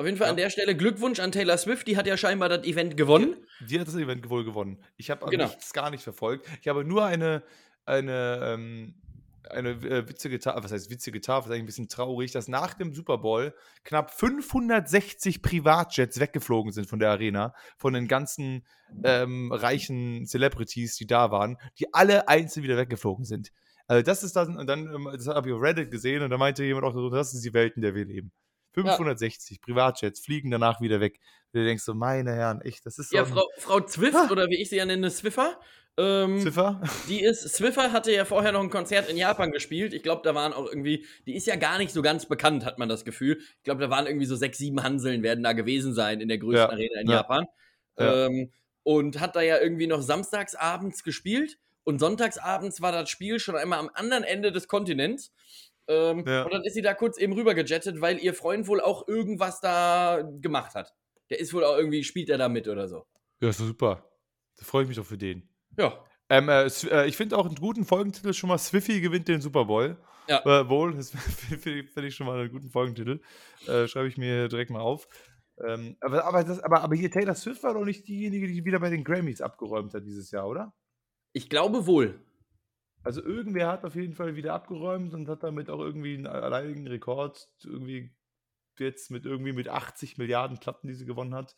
auf 0.00 0.06
jeden 0.06 0.16
Fall 0.16 0.28
ja. 0.28 0.30
an 0.30 0.36
der 0.38 0.48
Stelle 0.48 0.74
Glückwunsch 0.74 1.20
an 1.20 1.30
Taylor 1.30 1.58
Swift, 1.58 1.86
die 1.86 1.98
hat 1.98 2.06
ja 2.06 2.16
scheinbar 2.16 2.48
das 2.48 2.64
Event 2.64 2.96
gewonnen. 2.96 3.36
Die, 3.60 3.66
die 3.66 3.80
hat 3.80 3.86
das 3.86 3.96
Event 3.96 4.30
wohl 4.30 4.44
gewonnen. 4.44 4.82
Ich 4.96 5.10
habe 5.10 5.28
genau. 5.28 5.44
nichts 5.44 5.74
gar 5.74 5.90
nicht 5.90 6.02
verfolgt. 6.02 6.46
Ich 6.62 6.68
habe 6.68 6.86
nur 6.86 7.04
eine, 7.04 7.42
eine, 7.84 8.40
ähm, 8.42 8.94
eine 9.50 9.70
äh, 9.72 10.08
witzige 10.08 10.38
Tafel, 10.38 10.64
was 10.64 10.72
heißt 10.72 10.88
witzige 10.88 11.20
Tafel, 11.20 11.48
ist 11.48 11.52
eigentlich 11.52 11.64
ein 11.64 11.66
bisschen 11.66 11.88
traurig, 11.90 12.32
dass 12.32 12.48
nach 12.48 12.72
dem 12.72 12.94
Super 12.94 13.18
Bowl 13.18 13.54
knapp 13.84 14.10
560 14.14 15.42
Privatjets 15.42 16.18
weggeflogen 16.18 16.72
sind 16.72 16.86
von 16.86 16.98
der 16.98 17.10
Arena, 17.10 17.54
von 17.76 17.92
den 17.92 18.08
ganzen 18.08 18.64
ähm, 19.04 19.52
reichen 19.52 20.26
Celebrities, 20.26 20.96
die 20.96 21.06
da 21.06 21.30
waren, 21.30 21.58
die 21.78 21.92
alle 21.92 22.26
einzeln 22.26 22.62
wieder 22.62 22.78
weggeflogen 22.78 23.26
sind. 23.26 23.52
Also 23.86 24.02
das 24.02 24.22
ist 24.22 24.34
dann, 24.34 24.56
und 24.56 24.66
dann, 24.66 24.86
ähm, 24.94 25.10
das 25.12 25.26
habe 25.26 25.50
ich 25.50 25.54
auf 25.54 25.60
Reddit 25.60 25.90
gesehen 25.90 26.22
und 26.22 26.30
da 26.30 26.38
meinte 26.38 26.64
jemand 26.64 26.86
auch, 26.86 27.10
das 27.10 27.34
ist 27.34 27.44
die 27.44 27.52
Welt, 27.52 27.76
in 27.76 27.82
der 27.82 27.94
wir 27.94 28.06
leben. 28.06 28.32
560 28.72 29.56
ja. 29.56 29.62
Privatjets 29.64 30.20
fliegen 30.20 30.50
danach 30.50 30.80
wieder 30.80 31.00
weg. 31.00 31.20
Du 31.52 31.64
denkst 31.64 31.82
so, 31.82 31.94
meine 31.94 32.32
Herren, 32.32 32.60
echt, 32.60 32.86
das 32.86 32.98
ist 32.98 33.10
so. 33.10 33.16
Ja, 33.16 33.24
Frau, 33.24 33.44
Frau 33.58 33.80
Zwift, 33.80 34.16
ah. 34.16 34.28
oder 34.30 34.48
wie 34.48 34.60
ich 34.60 34.70
sie 34.70 34.76
ja 34.76 34.84
nenne, 34.84 35.10
Swiffer. 35.10 35.58
Ähm, 35.96 36.40
Zwiffer? 36.40 36.80
Die 37.08 37.20
ist, 37.20 37.42
Swiffer 37.56 37.92
hatte 37.92 38.12
ja 38.12 38.24
vorher 38.24 38.52
noch 38.52 38.62
ein 38.62 38.70
Konzert 38.70 39.08
in 39.10 39.16
Japan 39.16 39.50
gespielt. 39.50 39.92
Ich 39.92 40.02
glaube, 40.02 40.22
da 40.24 40.34
waren 40.34 40.52
auch 40.52 40.66
irgendwie, 40.66 41.04
die 41.26 41.34
ist 41.34 41.46
ja 41.46 41.56
gar 41.56 41.78
nicht 41.78 41.92
so 41.92 42.02
ganz 42.02 42.26
bekannt, 42.26 42.64
hat 42.64 42.78
man 42.78 42.88
das 42.88 43.04
Gefühl. 43.04 43.38
Ich 43.58 43.64
glaube, 43.64 43.80
da 43.80 43.90
waren 43.90 44.06
irgendwie 44.06 44.26
so 44.26 44.36
sechs, 44.36 44.58
sieben 44.58 44.82
Hanseln 44.82 45.22
werden 45.22 45.42
da 45.42 45.52
gewesen 45.52 45.92
sein 45.92 46.20
in 46.20 46.28
der 46.28 46.38
größten 46.38 46.68
ja. 46.68 46.70
Arena 46.70 47.00
in 47.00 47.08
ja. 47.08 47.16
Japan. 47.16 47.46
Ja. 47.98 48.26
Ähm, 48.26 48.52
und 48.82 49.20
hat 49.20 49.36
da 49.36 49.42
ja 49.42 49.58
irgendwie 49.58 49.86
noch 49.86 50.00
samstagsabends 50.00 51.02
gespielt. 51.02 51.58
Und 51.84 51.98
sonntagsabends 51.98 52.80
war 52.80 52.92
das 52.92 53.10
Spiel 53.10 53.40
schon 53.40 53.56
einmal 53.56 53.78
am 53.78 53.90
anderen 53.92 54.24
Ende 54.24 54.52
des 54.52 54.68
Kontinents. 54.68 55.32
Ähm, 55.90 56.24
ja. 56.24 56.44
Und 56.44 56.54
dann 56.54 56.62
ist 56.62 56.74
sie 56.74 56.82
da 56.82 56.94
kurz 56.94 57.18
eben 57.18 57.32
rüber 57.32 57.54
gejettet, 57.54 58.00
weil 58.00 58.18
ihr 58.18 58.32
Freund 58.32 58.68
wohl 58.68 58.80
auch 58.80 59.08
irgendwas 59.08 59.60
da 59.60 60.22
gemacht 60.40 60.76
hat. 60.76 60.94
Der 61.30 61.40
ist 61.40 61.52
wohl 61.52 61.64
auch 61.64 61.76
irgendwie, 61.76 62.04
spielt 62.04 62.30
er 62.30 62.38
da 62.38 62.48
mit 62.48 62.68
oder 62.68 62.86
so. 62.86 63.06
Ja, 63.40 63.48
ist 63.48 63.58
super. 63.58 64.08
Da 64.56 64.64
freue 64.64 64.82
ich 64.82 64.88
mich 64.88 64.96
doch 64.96 65.06
für 65.06 65.18
den. 65.18 65.48
Ja. 65.76 66.04
Ähm, 66.28 66.48
äh, 66.48 66.66
äh, 66.66 67.08
ich 67.08 67.16
finde 67.16 67.36
auch 67.36 67.46
einen 67.46 67.56
guten 67.56 67.84
Folgentitel 67.84 68.32
schon 68.32 68.48
mal: 68.48 68.58
Swiffy 68.58 69.00
gewinnt 69.00 69.26
den 69.26 69.40
Super 69.40 69.64
Bowl. 69.64 69.96
Ja. 70.28 70.44
Äh, 70.44 70.68
wohl, 70.68 70.94
das 70.96 71.10
finde 71.10 72.06
ich 72.06 72.14
schon 72.14 72.28
mal 72.28 72.38
einen 72.38 72.52
guten 72.52 72.70
Folgentitel. 72.70 73.20
Äh, 73.66 73.88
Schreibe 73.88 74.06
ich 74.06 74.16
mir 74.16 74.46
direkt 74.46 74.70
mal 74.70 74.80
auf. 74.80 75.08
Ähm, 75.66 75.96
aber, 76.00 76.24
aber, 76.24 76.44
das, 76.44 76.60
aber, 76.60 76.82
aber 76.82 76.94
hier 76.94 77.10
Taylor 77.10 77.34
Swift 77.34 77.64
war 77.64 77.74
doch 77.74 77.84
nicht 77.84 78.06
diejenige, 78.06 78.46
die 78.46 78.64
wieder 78.64 78.78
bei 78.78 78.90
den 78.90 79.02
Grammys 79.02 79.40
abgeräumt 79.40 79.92
hat 79.92 80.06
dieses 80.06 80.30
Jahr, 80.30 80.46
oder? 80.46 80.72
Ich 81.32 81.48
glaube 81.48 81.86
wohl. 81.86 82.20
Also 83.02 83.22
irgendwer 83.22 83.68
hat 83.68 83.84
auf 83.84 83.94
jeden 83.94 84.14
Fall 84.14 84.36
wieder 84.36 84.52
abgeräumt 84.54 85.14
und 85.14 85.28
hat 85.28 85.42
damit 85.42 85.70
auch 85.70 85.80
irgendwie 85.80 86.14
einen 86.14 86.26
alleinigen 86.26 86.86
Rekord 86.86 87.48
irgendwie 87.64 88.14
jetzt 88.78 89.10
mit 89.10 89.24
irgendwie 89.24 89.52
mit 89.52 89.68
80 89.68 90.18
Milliarden 90.18 90.58
Platten, 90.58 90.88
die 90.88 90.94
sie 90.94 91.06
gewonnen 91.06 91.34
hat. 91.34 91.56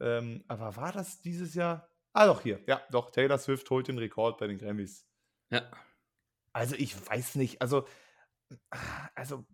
Ähm, 0.00 0.44
aber 0.48 0.76
war 0.76 0.92
das 0.92 1.20
dieses 1.20 1.54
Jahr? 1.54 1.88
Ah, 2.12 2.26
doch, 2.26 2.42
hier. 2.42 2.62
Ja, 2.66 2.80
doch. 2.90 3.10
Taylor 3.10 3.38
Swift 3.38 3.68
holt 3.70 3.88
den 3.88 3.98
Rekord 3.98 4.38
bei 4.38 4.46
den 4.46 4.58
Grammys. 4.58 5.06
Ja. 5.50 5.70
Also, 6.52 6.76
ich 6.76 6.94
weiß 7.08 7.34
nicht. 7.36 7.60
Also, 7.60 7.86
also, 9.14 9.44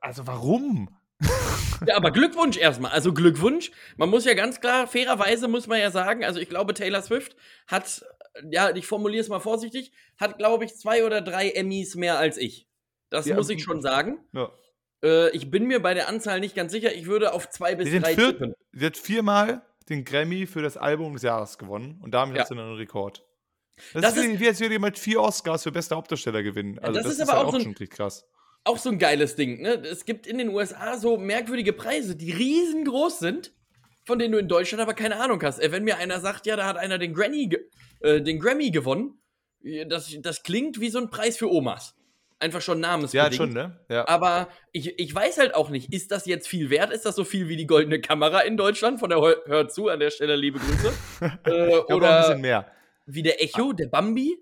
also 0.00 0.26
warum? 0.26 0.88
ja, 1.86 1.96
aber 1.96 2.10
Glückwunsch 2.10 2.56
erstmal. 2.56 2.92
Also 2.92 3.12
Glückwunsch. 3.12 3.70
Man 3.96 4.08
muss 4.08 4.24
ja 4.24 4.34
ganz 4.34 4.60
klar, 4.60 4.86
fairerweise 4.86 5.48
muss 5.48 5.66
man 5.66 5.80
ja 5.80 5.90
sagen, 5.90 6.24
also 6.24 6.38
ich 6.40 6.48
glaube, 6.48 6.74
Taylor 6.74 7.02
Swift 7.02 7.36
hat 7.66 8.04
ja, 8.50 8.74
ich 8.74 8.86
formuliere 8.86 9.22
es 9.22 9.28
mal 9.28 9.40
vorsichtig, 9.40 9.92
hat, 10.18 10.38
glaube 10.38 10.64
ich, 10.64 10.74
zwei 10.76 11.04
oder 11.04 11.20
drei 11.20 11.50
Emmys 11.50 11.94
mehr 11.94 12.18
als 12.18 12.36
ich. 12.36 12.68
Das 13.10 13.26
ja, 13.26 13.36
muss 13.36 13.48
ich 13.50 13.62
schon 13.62 13.80
sagen. 13.80 14.18
Ja. 14.32 14.50
Äh, 15.02 15.30
ich 15.30 15.50
bin 15.50 15.66
mir 15.66 15.80
bei 15.80 15.94
der 15.94 16.08
Anzahl 16.08 16.40
nicht 16.40 16.54
ganz 16.54 16.72
sicher. 16.72 16.94
Ich 16.94 17.06
würde 17.06 17.32
auf 17.32 17.48
zwei 17.50 17.74
bis 17.74 17.88
drei 17.90 18.14
vier, 18.14 18.30
tippen. 18.32 18.54
Sie 18.72 18.86
hat 18.86 18.96
viermal 18.96 19.62
den 19.88 20.04
Grammy 20.04 20.46
für 20.46 20.62
das 20.62 20.76
Album 20.76 21.14
des 21.14 21.22
Jahres 21.22 21.58
gewonnen 21.58 22.00
und 22.02 22.12
damit 22.12 22.36
ja. 22.36 22.42
hat 22.42 22.48
sie 22.48 22.54
einen 22.54 22.74
Rekord. 22.74 23.24
Das, 23.94 24.02
das 24.02 24.16
ist, 24.16 24.24
ist 24.24 24.40
wie, 24.40 24.48
als 24.48 24.60
würde 24.60 24.74
jemand 24.74 24.98
vier 24.98 25.20
Oscars 25.20 25.62
für 25.62 25.72
beste 25.72 25.94
Hauptdarsteller 25.94 26.42
gewinnen. 26.42 26.78
Also 26.80 26.94
das, 26.94 27.04
das, 27.04 27.12
ist, 27.12 27.20
ist 27.20 27.28
aber 27.28 27.46
auch, 27.46 27.52
so 27.52 27.58
ein, 27.58 27.74
krass. 27.74 28.26
Auch 28.64 28.76
so 28.76 28.90
ein 28.90 28.98
geiles 28.98 29.36
Ding. 29.36 29.62
Ne? 29.62 29.74
Es 29.84 30.04
gibt 30.04 30.26
in 30.26 30.38
den 30.38 30.48
USA 30.48 30.98
so 30.98 31.16
merkwürdige 31.16 31.72
Preise, 31.72 32.16
die 32.16 32.32
riesengroß 32.32 33.20
sind 33.20 33.52
von 34.08 34.18
denen 34.18 34.32
du 34.32 34.38
in 34.38 34.48
Deutschland 34.48 34.80
aber 34.80 34.94
keine 34.94 35.20
Ahnung 35.20 35.40
hast. 35.42 35.60
Äh, 35.60 35.70
wenn 35.70 35.84
mir 35.84 35.98
einer 35.98 36.18
sagt, 36.18 36.46
ja, 36.46 36.56
da 36.56 36.66
hat 36.66 36.78
einer 36.78 36.96
den, 36.96 37.12
Granny, 37.12 37.54
äh, 38.00 38.20
den 38.20 38.38
Grammy 38.38 38.70
gewonnen, 38.70 39.18
das, 39.88 40.16
das 40.20 40.42
klingt 40.42 40.80
wie 40.80 40.88
so 40.88 40.98
ein 40.98 41.10
Preis 41.10 41.36
für 41.36 41.50
Omas. 41.50 41.94
Einfach 42.40 42.60
schon 42.60 42.78
namensbedingt. 42.78 43.32
Ja, 43.32 43.36
schon, 43.36 43.52
ne? 43.52 43.80
Ja. 43.88 44.06
Aber 44.06 44.48
ich, 44.70 44.96
ich 44.98 45.12
weiß 45.12 45.38
halt 45.38 45.54
auch 45.54 45.70
nicht, 45.70 45.92
ist 45.92 46.12
das 46.12 46.24
jetzt 46.24 46.46
viel 46.46 46.70
wert? 46.70 46.92
Ist 46.92 47.04
das 47.04 47.16
so 47.16 47.24
viel 47.24 47.48
wie 47.48 47.56
die 47.56 47.66
goldene 47.66 48.00
Kamera 48.00 48.40
in 48.40 48.56
Deutschland? 48.56 49.00
Von 49.00 49.10
der 49.10 49.18
Hört 49.20 49.72
zu, 49.72 49.88
an 49.88 49.98
der 49.98 50.10
Stelle 50.10 50.36
liebe 50.36 50.60
Grüße. 50.60 50.92
äh, 51.46 51.92
oder 51.92 52.16
ein 52.16 52.22
bisschen 52.22 52.40
mehr. 52.40 52.70
Wie 53.06 53.22
der 53.22 53.42
Echo, 53.42 53.72
der 53.72 53.88
Bambi? 53.88 54.38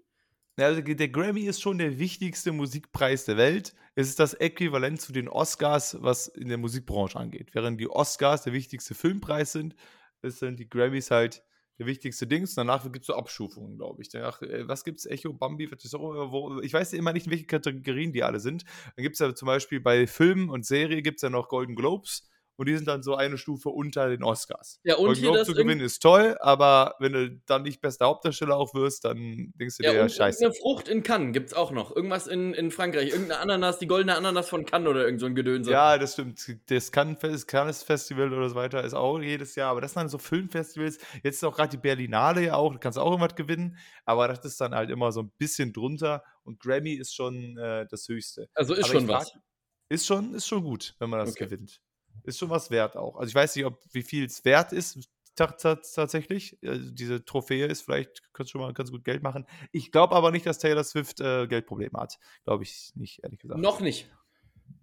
Ja, 0.58 0.66
also 0.66 0.82
der 0.82 1.08
Grammy 1.08 1.42
ist 1.42 1.62
schon 1.62 1.78
der 1.78 1.98
wichtigste 1.98 2.52
Musikpreis 2.52 3.24
der 3.24 3.38
Welt. 3.38 3.74
Es 3.94 4.08
ist 4.08 4.20
das 4.20 4.34
Äquivalent 4.34 5.00
zu 5.00 5.12
den 5.12 5.28
Oscars, 5.28 5.96
was 6.00 6.28
in 6.28 6.48
der 6.48 6.58
Musikbranche 6.58 7.18
angeht. 7.18 7.50
Während 7.52 7.80
die 7.80 7.88
Oscars 7.88 8.42
der 8.42 8.52
wichtigste 8.52 8.94
Filmpreis 8.94 9.52
sind, 9.52 9.74
sind 10.22 10.58
die 10.58 10.68
Grammys 10.68 11.10
halt 11.10 11.42
der 11.78 11.86
wichtigste 11.86 12.26
Dings. 12.26 12.54
Danach 12.54 12.84
gibt 12.84 13.02
es 13.02 13.06
so 13.06 13.14
Abstufungen, 13.14 13.76
glaube 13.76 14.02
ich. 14.02 14.08
Danach, 14.08 14.42
äh, 14.42 14.66
was 14.68 14.84
gibt 14.84 14.98
es? 14.98 15.06
Echo, 15.06 15.32
Bambi, 15.32 15.70
wo, 15.70 16.60
ich 16.60 16.72
weiß 16.72 16.92
immer 16.94 17.12
nicht, 17.12 17.26
in 17.26 17.32
welche 17.32 17.46
Kategorien 17.46 18.12
die 18.12 18.22
alle 18.22 18.40
sind. 18.40 18.64
Dann 18.96 19.02
gibt 19.02 19.14
es 19.14 19.20
ja 19.20 19.34
zum 19.34 19.46
Beispiel 19.46 19.80
bei 19.80 20.06
Filmen 20.06 20.48
und 20.50 20.64
Serie 20.64 21.02
gibt 21.02 21.16
es 21.16 21.22
ja 21.22 21.30
noch 21.30 21.48
Golden 21.48 21.76
Globes 21.76 22.28
und 22.56 22.68
die 22.68 22.76
sind 22.76 22.88
dann 22.88 23.02
so 23.02 23.14
eine 23.14 23.38
Stufe 23.38 23.68
unter 23.68 24.08
den 24.08 24.22
Oscars. 24.22 24.80
Ja, 24.82 24.96
und 24.96 25.14
hier 25.16 25.32
das 25.32 25.46
zu 25.46 25.54
gewinnen 25.54 25.80
ist 25.80 26.00
toll, 26.00 26.36
aber 26.40 26.94
wenn 26.98 27.12
du 27.12 27.30
dann 27.46 27.62
nicht 27.62 27.80
bester 27.80 28.06
Hauptdarsteller 28.06 28.56
auch 28.56 28.74
wirst, 28.74 29.04
dann 29.04 29.52
denkst 29.60 29.76
du 29.76 29.84
ja, 29.84 29.92
dir, 29.92 29.98
ja, 29.98 30.08
scheiße. 30.08 30.44
Eine 30.44 30.54
Frucht 30.54 30.88
in 30.88 31.02
Cannes 31.02 31.32
gibt 31.32 31.48
es 31.48 31.54
auch 31.54 31.70
noch. 31.70 31.94
Irgendwas 31.94 32.26
in, 32.26 32.54
in 32.54 32.70
Frankreich. 32.70 33.10
Irgendeine 33.10 33.40
Ananas, 33.40 33.78
die 33.78 33.86
goldene 33.86 34.16
Ananas 34.16 34.48
von 34.48 34.64
Cannes 34.64 34.88
oder 34.88 35.04
irgend 35.04 35.20
so 35.20 35.26
ein 35.26 35.34
Gedönse. 35.34 35.70
Ja, 35.70 35.98
das 35.98 36.14
stimmt. 36.14 36.40
Das 36.66 36.90
Cannes, 36.90 37.46
Cannes 37.46 37.82
Festival 37.82 38.32
oder 38.32 38.48
so 38.48 38.54
weiter 38.54 38.82
ist 38.82 38.94
auch 38.94 39.20
jedes 39.20 39.54
Jahr, 39.54 39.70
aber 39.70 39.82
das 39.82 39.92
sind 39.92 40.00
dann 40.00 40.08
so 40.08 40.18
Filmfestivals. 40.18 40.98
Jetzt 41.22 41.36
ist 41.36 41.44
auch 41.44 41.54
gerade 41.54 41.70
die 41.70 41.76
Berlinale 41.76 42.44
ja 42.44 42.54
auch, 42.54 42.72
da 42.72 42.78
kannst 42.78 42.96
du 42.96 43.02
auch 43.02 43.10
irgendwas 43.10 43.36
gewinnen, 43.36 43.76
aber 44.04 44.28
das 44.28 44.44
ist 44.44 44.60
dann 44.60 44.74
halt 44.74 44.90
immer 44.90 45.12
so 45.12 45.20
ein 45.20 45.32
bisschen 45.38 45.72
drunter 45.72 46.22
und 46.44 46.60
Grammy 46.60 46.94
ist 46.94 47.14
schon 47.14 47.58
äh, 47.58 47.86
das 47.90 48.08
Höchste. 48.08 48.48
Also 48.54 48.74
ist 48.74 48.84
aber 48.84 49.00
schon 49.00 49.08
was. 49.08 49.32
ist 49.88 50.06
schon, 50.06 50.34
ist 50.34 50.46
schon 50.46 50.62
gut, 50.62 50.94
wenn 50.98 51.10
man 51.10 51.20
das 51.20 51.32
okay. 51.32 51.44
gewinnt 51.44 51.80
ist 52.24 52.38
schon 52.38 52.50
was 52.50 52.70
wert 52.70 52.96
auch. 52.96 53.16
Also 53.16 53.28
ich 53.28 53.34
weiß 53.34 53.56
nicht, 53.56 53.64
ob 53.64 53.80
wie 53.92 54.02
viel 54.02 54.24
es 54.24 54.44
wert 54.44 54.72
ist 54.72 55.08
tatsächlich. 55.36 56.58
Also 56.64 56.90
diese 56.90 57.24
Trophäe 57.24 57.66
ist 57.66 57.82
vielleicht, 57.82 58.22
könnte 58.32 58.50
schon 58.50 58.62
mal 58.62 58.72
ganz 58.72 58.90
gut 58.90 59.04
Geld 59.04 59.22
machen. 59.22 59.46
Ich 59.70 59.92
glaube 59.92 60.16
aber 60.16 60.30
nicht, 60.30 60.46
dass 60.46 60.58
Taylor 60.58 60.82
Swift 60.82 61.20
äh, 61.20 61.46
Geldprobleme 61.46 61.98
hat. 61.98 62.18
Glaube 62.44 62.64
ich 62.64 62.92
nicht, 62.94 63.22
ehrlich 63.22 63.38
gesagt. 63.38 63.60
Noch 63.60 63.80
nicht. 63.80 64.10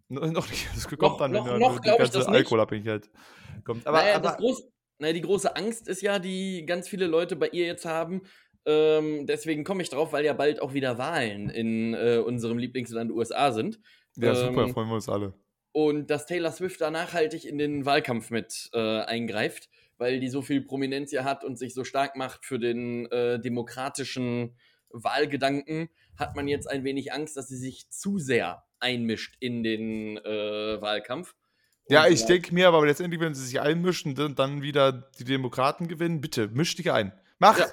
No, 0.10 0.26
noch 0.28 0.50
nicht. 0.50 0.68
Das 0.76 0.88
kommt 0.88 1.02
noch, 1.02 1.18
dann, 1.18 1.32
noch, 1.32 1.48
wenn 1.48 1.60
noch, 1.60 1.80
die 1.80 1.90
ganze 1.90 2.28
Alkoholabhängigkeit 2.28 3.10
kommt. 3.64 3.86
Aber, 3.88 3.98
naja, 3.98 4.16
aber 4.16 4.38
groß, 4.38 4.64
naja, 5.00 5.14
die 5.14 5.22
große 5.22 5.56
Angst 5.56 5.88
ist 5.88 6.02
ja, 6.02 6.20
die 6.20 6.66
ganz 6.66 6.88
viele 6.88 7.08
Leute 7.08 7.36
bei 7.36 7.50
ihr 7.50 7.66
jetzt 7.66 7.86
haben. 7.86 8.22
Ähm, 8.66 9.26
deswegen 9.26 9.64
komme 9.64 9.82
ich 9.82 9.90
drauf, 9.90 10.14
weil 10.14 10.24
ja 10.24 10.34
bald 10.34 10.62
auch 10.62 10.74
wieder 10.74 10.98
Wahlen 10.98 11.50
in 11.50 11.94
äh, 11.96 12.22
unserem 12.24 12.58
Lieblingsland 12.58 13.12
USA 13.12 13.52
sind. 13.52 13.80
Ja, 14.16 14.30
ähm, 14.30 14.54
super, 14.54 14.70
freuen 14.70 14.88
wir 14.88 14.96
uns 14.96 15.10
alle 15.10 15.34
und 15.74 16.10
dass 16.10 16.26
Taylor 16.26 16.52
Swift 16.52 16.80
da 16.80 16.90
nachhaltig 16.90 17.46
in 17.46 17.58
den 17.58 17.86
Wahlkampf 17.86 18.30
mit 18.30 18.70
äh, 18.74 19.02
eingreift, 19.02 19.70
weil 19.98 20.20
die 20.20 20.30
so 20.30 20.42
viel 20.42 20.62
Prominenz 20.62 21.12
ja 21.12 21.26
hat 21.26 21.44
und 21.44 21.58
sich 21.60 21.74
so 21.74 21.84
stark 21.84 22.16
macht 22.16 22.46
für 22.46 22.60
den 22.60 23.08
äh, 23.08 23.40
demokratischen 23.40 24.56
Wahlgedanken, 24.90 25.90
hat 26.18 26.36
man 26.36 26.48
jetzt 26.48 26.70
ein 26.70 26.84
wenig 26.84 27.12
Angst, 27.12 27.36
dass 27.36 27.48
sie 27.48 27.58
sich 27.58 27.90
zu 27.90 28.20
sehr 28.20 28.64
einmischt 28.80 29.36
in 29.40 29.64
den 29.64 30.18
äh, 30.18 30.82
Wahlkampf. 30.82 31.36
Und 31.86 31.96
ja, 31.96 32.08
ich 32.08 32.26
denke 32.26 32.54
mir 32.54 32.68
aber 32.68 32.86
letztendlich, 32.86 33.20
wenn 33.20 33.34
sie 33.34 33.46
sich 33.46 33.60
einmischen 33.60 34.18
und 34.18 34.40
dann 34.40 34.62
wieder 34.62 35.10
die 35.20 35.26
Demokraten 35.26 35.88
gewinnen, 35.88 36.22
bitte 36.22 36.48
misch 36.48 36.76
dich 36.76 36.92
ein. 36.92 37.12
Mach! 37.40 37.60
Ja 37.60 37.66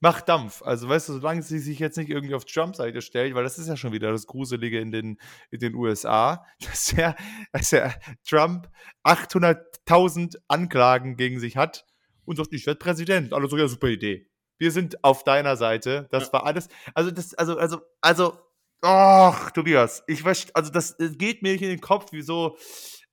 macht 0.00 0.28
Dampf. 0.28 0.62
Also, 0.62 0.88
weißt 0.88 1.08
du, 1.08 1.12
solange 1.14 1.42
sie 1.42 1.58
sich 1.58 1.78
jetzt 1.78 1.96
nicht 1.96 2.10
irgendwie 2.10 2.34
auf 2.34 2.44
Trump-Seite 2.44 3.02
stellt, 3.02 3.34
weil 3.34 3.44
das 3.44 3.58
ist 3.58 3.68
ja 3.68 3.76
schon 3.76 3.92
wieder 3.92 4.12
das 4.12 4.26
Gruselige 4.26 4.80
in 4.80 4.92
den, 4.92 5.18
in 5.50 5.60
den 5.60 5.74
USA, 5.74 6.44
dass 6.60 6.92
ja, 6.92 7.14
dass 7.52 7.70
ja 7.70 7.92
Trump 8.26 8.68
800.000 9.04 10.36
Anklagen 10.48 11.16
gegen 11.16 11.40
sich 11.40 11.56
hat 11.56 11.86
und 12.24 12.36
sagt, 12.36 12.52
ich 12.52 12.66
werde 12.66 12.78
Präsident. 12.78 13.32
Also, 13.32 13.56
ja, 13.56 13.68
super 13.68 13.88
Idee. 13.88 14.28
Wir 14.58 14.72
sind 14.72 15.02
auf 15.04 15.24
deiner 15.24 15.56
Seite. 15.56 16.08
Das 16.10 16.26
ja. 16.26 16.32
war 16.34 16.46
alles. 16.46 16.68
Also, 16.94 17.10
das, 17.10 17.34
also, 17.34 17.58
also, 17.58 17.80
also, 18.00 18.38
ach, 18.82 19.50
Tobias, 19.50 20.04
ich 20.06 20.24
weiß, 20.24 20.54
also, 20.54 20.70
das 20.70 20.96
geht 20.98 21.42
mir 21.42 21.52
nicht 21.52 21.62
in 21.62 21.70
den 21.70 21.80
Kopf, 21.80 22.08
wieso. 22.12 22.56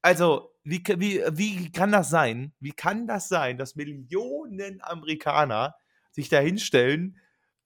Also, 0.02 0.52
wie, 0.64 0.84
wie, 0.98 1.24
wie 1.32 1.72
kann 1.72 1.92
das 1.92 2.10
sein? 2.10 2.54
Wie 2.60 2.72
kann 2.72 3.08
das 3.08 3.28
sein, 3.28 3.58
dass 3.58 3.76
Millionen 3.76 4.82
Amerikaner 4.82 5.76
sich 6.16 6.30
da 6.30 6.40
hinstellen 6.40 7.18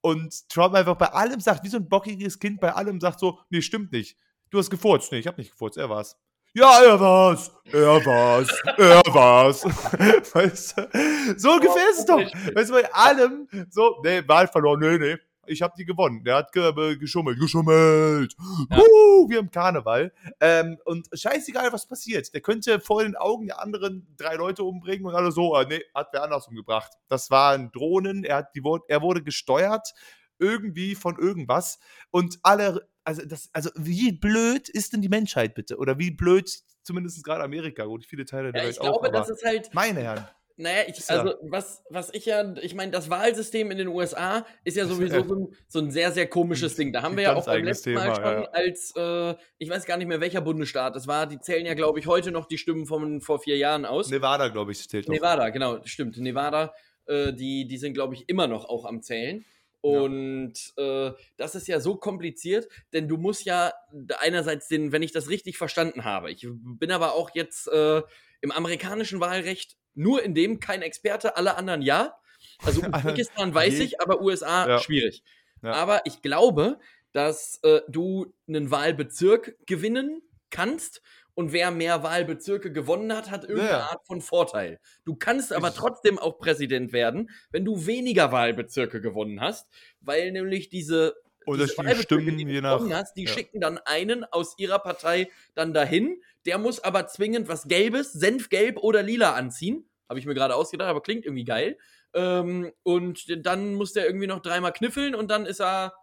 und 0.02 0.50
Trump 0.50 0.76
einfach 0.76 0.96
bei 0.96 1.08
allem 1.08 1.40
sagt, 1.40 1.64
wie 1.64 1.70
so 1.70 1.78
ein 1.78 1.88
bockiges 1.88 2.40
Kind 2.40 2.60
bei 2.60 2.74
allem 2.74 3.00
sagt 3.00 3.20
so, 3.20 3.40
nee, 3.50 3.62
stimmt 3.62 3.92
nicht. 3.92 4.18
Du 4.50 4.58
hast 4.58 4.70
gefurzt. 4.70 5.12
Nee, 5.12 5.20
ich 5.20 5.28
hab 5.28 5.38
nicht 5.38 5.52
gefurzt, 5.52 5.78
er 5.78 5.90
war's. 5.90 6.18
Ja, 6.54 6.82
er 6.84 7.00
war's. 7.00 7.52
Er 7.66 8.04
war's. 8.06 8.50
er 8.78 9.02
war's. 9.14 9.64
weißt 10.34 10.78
du? 10.78 11.40
So 11.40 11.52
ungefähr 11.52 11.90
ist 11.92 12.00
es 12.00 12.06
doch. 12.06 12.22
Weißt 12.56 12.70
du, 12.70 12.74
bei 12.74 12.92
allem 12.92 13.48
so, 13.70 14.02
nee, 14.04 14.28
Wahl 14.28 14.48
verloren, 14.48 14.80
nee, 14.80 14.98
nee 14.98 15.18
ich 15.46 15.62
habe 15.62 15.74
die 15.78 15.86
gewonnen. 15.86 16.24
Der 16.24 16.36
hat 16.36 16.52
ge 16.52 16.98
geschummelt, 16.98 17.40
geschummelt. 17.40 18.36
Ja. 18.70 18.78
Uh, 18.78 19.30
wir 19.30 19.40
im 19.40 19.52
Karneval. 19.52 20.14
Ähm, 20.40 20.78
und 20.86 21.08
scheißegal, 21.14 21.72
was 21.74 21.88
passiert. 21.88 22.34
Der 22.34 22.42
könnte 22.42 22.80
vor 22.80 23.04
den 23.04 23.16
Augen 23.16 23.48
der 23.48 23.62
anderen 23.62 24.08
drei 24.18 24.36
Leute 24.36 24.64
umbringen 24.64 25.06
und 25.06 25.16
alle 25.16 25.32
so, 25.32 25.56
äh, 25.56 25.66
nee, 25.66 25.82
hat 25.94 26.10
wer 26.12 26.24
anders 26.24 26.48
umgebracht. 26.48 26.92
Das 27.08 27.32
waren 27.32 27.72
Drohnen, 27.72 28.24
er, 28.24 28.38
hat 28.38 28.56
die, 28.56 28.62
er 28.88 29.02
wurde 29.02 29.24
gesteuert 29.24 29.94
irgendwie 30.40 30.96
von 30.96 31.18
irgendwas 31.18 31.80
und 32.12 32.40
alle, 32.44 32.88
also 33.04 33.26
das, 33.26 33.50
also 33.54 33.70
wie 33.76 34.14
blöd 34.14 34.70
ist 34.70 34.94
denn 34.94 35.02
die 35.02 35.10
Menschheit 35.10 35.54
bitte? 35.54 35.78
Oder 35.78 36.00
wie 36.00 36.12
blöd 36.12 36.50
zumindest 36.82 37.24
gerade 37.24 37.44
Amerika 37.44 37.84
und 37.84 38.06
viele 38.06 38.26
Teile 38.26 38.52
der 38.52 38.62
ja, 38.62 38.68
Welt 38.68 38.76
ich 38.78 38.82
glaube, 38.82 39.12
das 39.12 39.30
ist 39.30 39.44
halt. 39.44 39.74
Meine 39.74 40.02
Herren. 40.02 40.28
Naja, 40.62 40.84
ich, 40.90 41.10
also 41.10 41.36
was, 41.42 41.86
was 41.90 42.14
ich 42.14 42.26
ja, 42.26 42.54
ich 42.58 42.76
meine, 42.76 42.92
das 42.92 43.10
Wahlsystem 43.10 43.72
in 43.72 43.78
den 43.78 43.88
USA 43.88 44.46
ist 44.66 44.76
ja 44.76 44.86
sowieso 44.86 45.24
so 45.24 45.36
ein, 45.36 45.56
so 45.70 45.80
ein 45.80 45.90
sehr, 45.90 46.12
sehr 46.12 46.28
komisches 46.28 46.76
Ding. 46.76 46.92
Da 46.92 47.02
haben 47.02 47.16
wir 47.16 47.24
ja 47.24 47.36
auch 47.36 47.46
beim 47.46 47.64
letzten 47.64 47.92
Thema, 47.92 48.08
Mal 48.08 48.16
schon 48.16 48.44
ja. 48.44 48.50
als, 48.52 48.94
äh, 48.98 49.36
ich 49.58 49.70
weiß 49.70 49.86
gar 49.86 49.96
nicht 49.96 50.08
mehr 50.08 50.20
welcher 50.20 50.42
Bundesstaat 50.42 50.98
es 50.98 51.08
war, 51.08 51.28
die 51.28 51.40
zählen 51.40 51.66
ja, 51.66 51.76
glaube 51.76 52.00
ich, 52.00 52.08
heute 52.08 52.32
noch 52.32 52.46
die 52.46 52.58
Stimmen 52.58 52.88
von 52.88 53.22
vor 53.22 53.40
vier 53.40 53.56
Jahren 53.56 53.86
aus. 53.86 54.10
Nevada, 54.10 54.50
glaube 54.50 54.74
ich, 54.74 54.90
zählt 54.90 55.08
noch. 55.08 55.16
Nevada, 55.16 55.48
genau, 55.48 55.80
stimmt. 55.86 56.18
Nevada, 56.18 56.74
äh, 57.06 57.32
die, 57.32 57.66
die 57.66 57.78
sind, 57.78 57.94
glaube 57.94 58.16
ich, 58.16 58.28
immer 58.28 58.48
noch 58.48 58.66
auch 58.66 58.84
am 58.84 59.02
Zählen. 59.02 59.46
Und 59.80 60.74
ja. 60.78 61.08
äh, 61.08 61.14
das 61.38 61.56
ist 61.56 61.70
ja 61.70 61.80
so 61.80 61.96
kompliziert, 61.96 62.68
denn 62.92 63.08
du 63.08 63.16
musst 63.16 63.46
ja 63.46 63.72
einerseits 64.20 64.68
den, 64.68 64.92
wenn 64.92 65.04
ich 65.04 65.14
das 65.14 65.30
richtig 65.30 65.58
verstanden 65.58 66.04
habe, 66.04 66.32
ich 66.32 66.46
bin 66.52 66.92
aber 66.92 67.14
auch 67.14 67.30
jetzt 67.34 67.70
äh, 67.70 68.02
im 68.42 68.52
amerikanischen 68.52 69.22
Wahlrecht 69.22 69.79
nur 69.96 70.24
in 70.24 70.34
dem 70.34 70.60
kein 70.60 70.82
Experte, 70.82 71.38
alle 71.38 71.56
anderen 71.56 71.82
ja. 71.82 72.16
Also 72.64 72.82
Usbekistan 72.94 73.54
weiß 73.54 73.80
ich, 73.80 74.02
aber 74.02 74.22
USA 74.22 74.68
ja. 74.68 74.80
schwierig. 74.80 75.24
Ja. 75.62 75.74
Aber 75.74 76.02
ich 76.06 76.22
glaube, 76.22 76.80
dass 77.12 77.60
äh, 77.64 77.82
du 77.90 78.34
einen 78.48 78.72
Wahlbezirk 78.72 79.56
gewinnen 79.66 80.22
kannst 80.50 81.02
und 81.34 81.54
wer 81.54 81.72
mehr 81.72 82.04
Wahlbezirke 82.04 82.72
gewonnen 82.72 83.16
hat, 83.16 83.32
hat 83.32 83.44
irgendeine 83.44 83.70
ja. 83.70 83.90
Art 83.92 84.06
von 84.06 84.22
Vorteil. 84.22 84.80
Du 85.06 85.16
kannst 85.16 85.54
aber 85.54 85.74
trotzdem 85.74 86.20
auch 86.20 86.38
Präsident 86.38 86.92
werden, 86.92 87.30
wenn 87.52 87.64
du 87.64 87.86
weniger 87.86 88.32
Wahlbezirke 88.32 89.00
gewonnen 89.00 89.40
hast, 89.40 89.70
weil 90.02 90.32
nämlich 90.32 90.70
diese 90.70 91.16
oder 91.46 91.66
die 91.66 91.96
Stimmen, 91.96 92.38
die 92.38 92.46
je 92.46 92.62
nach, 92.62 92.82
hast, 92.90 93.16
die 93.16 93.24
ja. 93.24 93.32
schicken 93.32 93.62
dann 93.62 93.78
einen 93.78 94.24
aus 94.26 94.56
ihrer 94.58 94.80
Partei 94.80 95.30
dann 95.56 95.74
dahin. 95.74 96.22
Der 96.46 96.58
muss 96.58 96.80
aber 96.80 97.08
zwingend 97.08 97.48
was 97.48 97.68
Gelbes, 97.68 98.14
Senfgelb 98.14 98.78
oder 98.78 99.04
Lila 99.04 99.34
anziehen. 99.34 99.90
Habe 100.08 100.20
ich 100.20 100.26
mir 100.26 100.34
gerade 100.34 100.56
ausgedacht, 100.56 100.90
aber 100.90 101.02
klingt 101.02 101.26
irgendwie 101.26 101.44
geil. 101.44 101.78
Ähm, 102.14 102.72
und 102.84 103.26
dann 103.46 103.76
muss 103.76 103.94
der 103.94 104.06
irgendwie 104.06 104.28
noch 104.28 104.42
dreimal 104.42 104.74
kniffeln 104.74 105.14
und 105.16 105.30
dann 105.30 105.46
ist 105.46 105.62
er, 105.62 105.94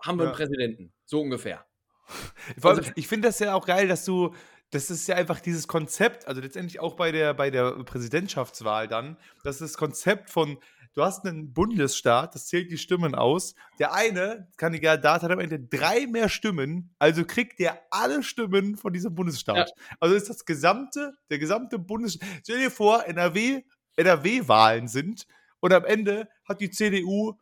haben 0.00 0.18
wir 0.18 0.24
ja. 0.24 0.30
einen 0.30 0.36
Präsidenten. 0.36 0.92
So 1.04 1.20
ungefähr. 1.20 1.64
Also, 2.62 2.82
ich 2.96 3.06
finde 3.06 3.28
das 3.28 3.38
ja 3.38 3.54
auch 3.54 3.64
geil, 3.64 3.86
dass 3.88 4.04
du, 4.04 4.34
das 4.70 4.90
ist 4.90 5.06
ja 5.06 5.14
einfach 5.14 5.40
dieses 5.40 5.68
Konzept, 5.68 6.26
also 6.26 6.40
letztendlich 6.40 6.80
auch 6.80 6.94
bei 6.94 7.12
der, 7.12 7.32
bei 7.32 7.50
der 7.50 7.70
Präsidentschaftswahl 7.84 8.88
dann, 8.88 9.16
dass 9.44 9.58
das 9.58 9.76
Konzept 9.76 10.28
von, 10.28 10.58
du 10.94 11.02
hast 11.02 11.24
einen 11.24 11.52
Bundesstaat, 11.52 12.34
das 12.34 12.46
zählt 12.46 12.70
die 12.70 12.78
Stimmen 12.78 13.14
aus. 13.14 13.54
Der 13.78 13.94
eine 13.94 14.48
Kandidat 14.56 15.22
hat 15.22 15.30
am 15.30 15.40
Ende 15.40 15.60
drei 15.60 16.06
mehr 16.06 16.28
Stimmen, 16.28 16.94
also 16.98 17.24
kriegt 17.24 17.58
der 17.58 17.80
alle 17.90 18.22
Stimmen 18.22 18.76
von 18.76 18.92
diesem 18.92 19.14
Bundesstaat. 19.14 19.68
Ja. 19.68 19.84
Also 20.00 20.14
ist 20.14 20.28
das 20.28 20.44
gesamte, 20.44 21.14
der 21.30 21.38
gesamte 21.38 21.78
Bundesstaat. 21.78 22.28
Stell 22.42 22.58
dir 22.58 22.70
vor, 22.70 23.06
NRW, 23.06 23.62
NRW-Wahlen 23.96 24.88
sind 24.88 25.26
und 25.60 25.72
am 25.72 25.84
Ende 25.84 26.28
hat 26.44 26.60
die 26.60 26.70
CDU 26.70 27.38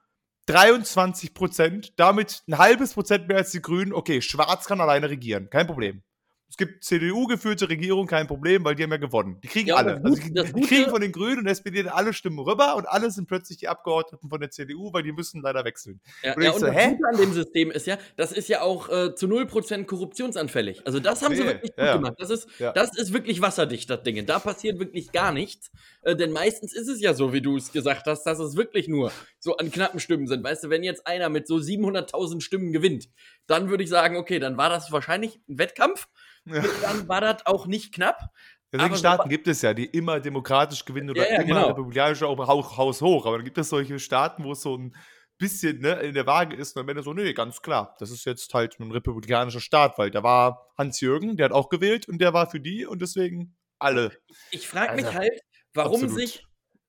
23 0.46 1.34
Prozent, 1.34 1.92
damit 1.98 2.42
ein 2.48 2.58
halbes 2.58 2.94
Prozent 2.94 3.28
mehr 3.28 3.38
als 3.38 3.50
die 3.50 3.62
Grünen. 3.62 3.92
Okay, 3.92 4.20
Schwarz 4.20 4.66
kann 4.66 4.80
alleine 4.80 5.08
regieren, 5.08 5.48
kein 5.48 5.66
Problem. 5.66 6.02
Es 6.50 6.56
gibt 6.56 6.82
CDU-geführte 6.82 7.68
Regierung, 7.68 8.08
kein 8.08 8.26
Problem, 8.26 8.64
weil 8.64 8.74
die 8.74 8.82
haben 8.82 8.90
ja 8.90 8.96
gewonnen. 8.96 9.38
Die 9.40 9.46
kriegen 9.46 9.68
ja, 9.68 9.76
alle. 9.76 10.02
Also 10.02 10.16
die, 10.16 10.32
die 10.32 10.60
kriegen 10.62 10.90
von 10.90 11.00
den 11.00 11.12
Grünen 11.12 11.38
und 11.38 11.46
SPD 11.46 11.88
alle 11.88 12.12
Stimmen 12.12 12.40
rüber 12.40 12.74
und 12.74 12.86
alle 12.88 13.12
sind 13.12 13.28
plötzlich 13.28 13.58
die 13.58 13.68
Abgeordneten 13.68 14.28
von 14.28 14.40
der 14.40 14.50
CDU, 14.50 14.92
weil 14.92 15.04
die 15.04 15.12
müssen 15.12 15.42
leider 15.42 15.64
wechseln. 15.64 16.00
Ja, 16.24 16.34
und, 16.34 16.42
ja, 16.42 16.50
und 16.50 16.58
so, 16.58 16.66
das 16.66 16.74
hä? 16.74 16.90
Gute 16.90 17.08
an 17.08 17.16
dem 17.18 17.32
System 17.32 17.70
ist 17.70 17.86
ja, 17.86 17.98
das 18.16 18.32
ist 18.32 18.48
ja 18.48 18.62
auch 18.62 18.88
äh, 18.88 19.14
zu 19.14 19.26
0% 19.26 19.84
korruptionsanfällig. 19.84 20.84
Also 20.84 20.98
das 20.98 21.22
haben 21.22 21.30
nee, 21.30 21.38
sie 21.38 21.44
wirklich 21.44 21.76
gut 21.76 21.84
ja. 21.86 21.96
gemacht. 21.96 22.14
Das 22.18 22.30
ist, 22.30 22.48
das 22.58 22.98
ist 22.98 23.12
wirklich 23.12 23.40
wasserdicht, 23.40 23.88
das 23.88 24.02
Ding. 24.02 24.26
Da 24.26 24.40
passiert 24.40 24.80
wirklich 24.80 25.12
gar 25.12 25.30
nichts. 25.30 25.70
Äh, 26.02 26.16
denn 26.16 26.32
meistens 26.32 26.74
ist 26.74 26.88
es 26.88 27.00
ja 27.00 27.14
so, 27.14 27.32
wie 27.32 27.42
du 27.42 27.56
es 27.58 27.70
gesagt 27.70 28.06
hast, 28.06 28.24
dass 28.24 28.40
es 28.40 28.56
wirklich 28.56 28.88
nur 28.88 29.12
so 29.38 29.56
an 29.56 29.70
knappen 29.70 30.00
Stimmen 30.00 30.26
sind. 30.26 30.42
Weißt 30.42 30.64
du, 30.64 30.70
wenn 30.70 30.82
jetzt 30.82 31.06
einer 31.06 31.28
mit 31.28 31.46
so 31.46 31.56
700.000 31.56 32.40
Stimmen 32.40 32.72
gewinnt, 32.72 33.08
dann 33.50 33.68
würde 33.68 33.82
ich 33.82 33.90
sagen, 33.90 34.16
okay, 34.16 34.38
dann 34.38 34.56
war 34.56 34.68
das 34.68 34.92
wahrscheinlich 34.92 35.40
ein 35.48 35.58
Wettkampf. 35.58 36.08
Ja. 36.44 36.62
Dann 36.82 37.08
war 37.08 37.20
das 37.20 37.44
auch 37.46 37.66
nicht 37.66 37.92
knapp. 37.92 38.30
Deswegen 38.72 38.96
Staaten 38.96 39.24
so, 39.24 39.28
gibt 39.28 39.48
es 39.48 39.62
ja, 39.62 39.74
die 39.74 39.86
immer 39.86 40.20
demokratisch 40.20 40.84
gewinnen 40.84 41.10
oder 41.10 41.28
ja, 41.28 41.34
ja, 41.34 41.42
immer 41.42 41.54
genau. 41.54 41.66
republikanisch 41.68 42.22
auch 42.22 42.76
Haus 42.76 43.02
hoch. 43.02 43.26
Aber 43.26 43.38
dann 43.38 43.44
gibt 43.44 43.58
es 43.58 43.68
solche 43.68 43.98
Staaten, 43.98 44.44
wo 44.44 44.52
es 44.52 44.62
so 44.62 44.76
ein 44.76 44.94
bisschen 45.38 45.80
ne, 45.80 45.94
in 46.00 46.14
der 46.14 46.26
Waage 46.26 46.54
ist 46.54 46.76
und 46.76 46.82
am 46.82 46.88
Ende 46.88 47.02
so, 47.02 47.12
nee, 47.12 47.32
ganz 47.32 47.62
klar, 47.62 47.96
das 47.98 48.10
ist 48.10 48.24
jetzt 48.26 48.54
halt 48.54 48.78
ein 48.78 48.92
republikanischer 48.92 49.60
Staat, 49.60 49.98
weil 49.98 50.10
da 50.10 50.22
war 50.22 50.70
Hans-Jürgen, 50.78 51.36
der 51.36 51.46
hat 51.46 51.52
auch 51.52 51.70
gewählt 51.70 52.08
und 52.08 52.20
der 52.20 52.32
war 52.32 52.48
für 52.48 52.60
die 52.60 52.86
und 52.86 53.02
deswegen 53.02 53.56
alle. 53.78 54.12
Ich 54.50 54.68
frage 54.68 54.94
mich 54.96 55.06
also, 55.06 55.18
halt, 55.18 55.40
warum 55.74 56.04
absolut. 56.04 56.20
sich 56.20 56.46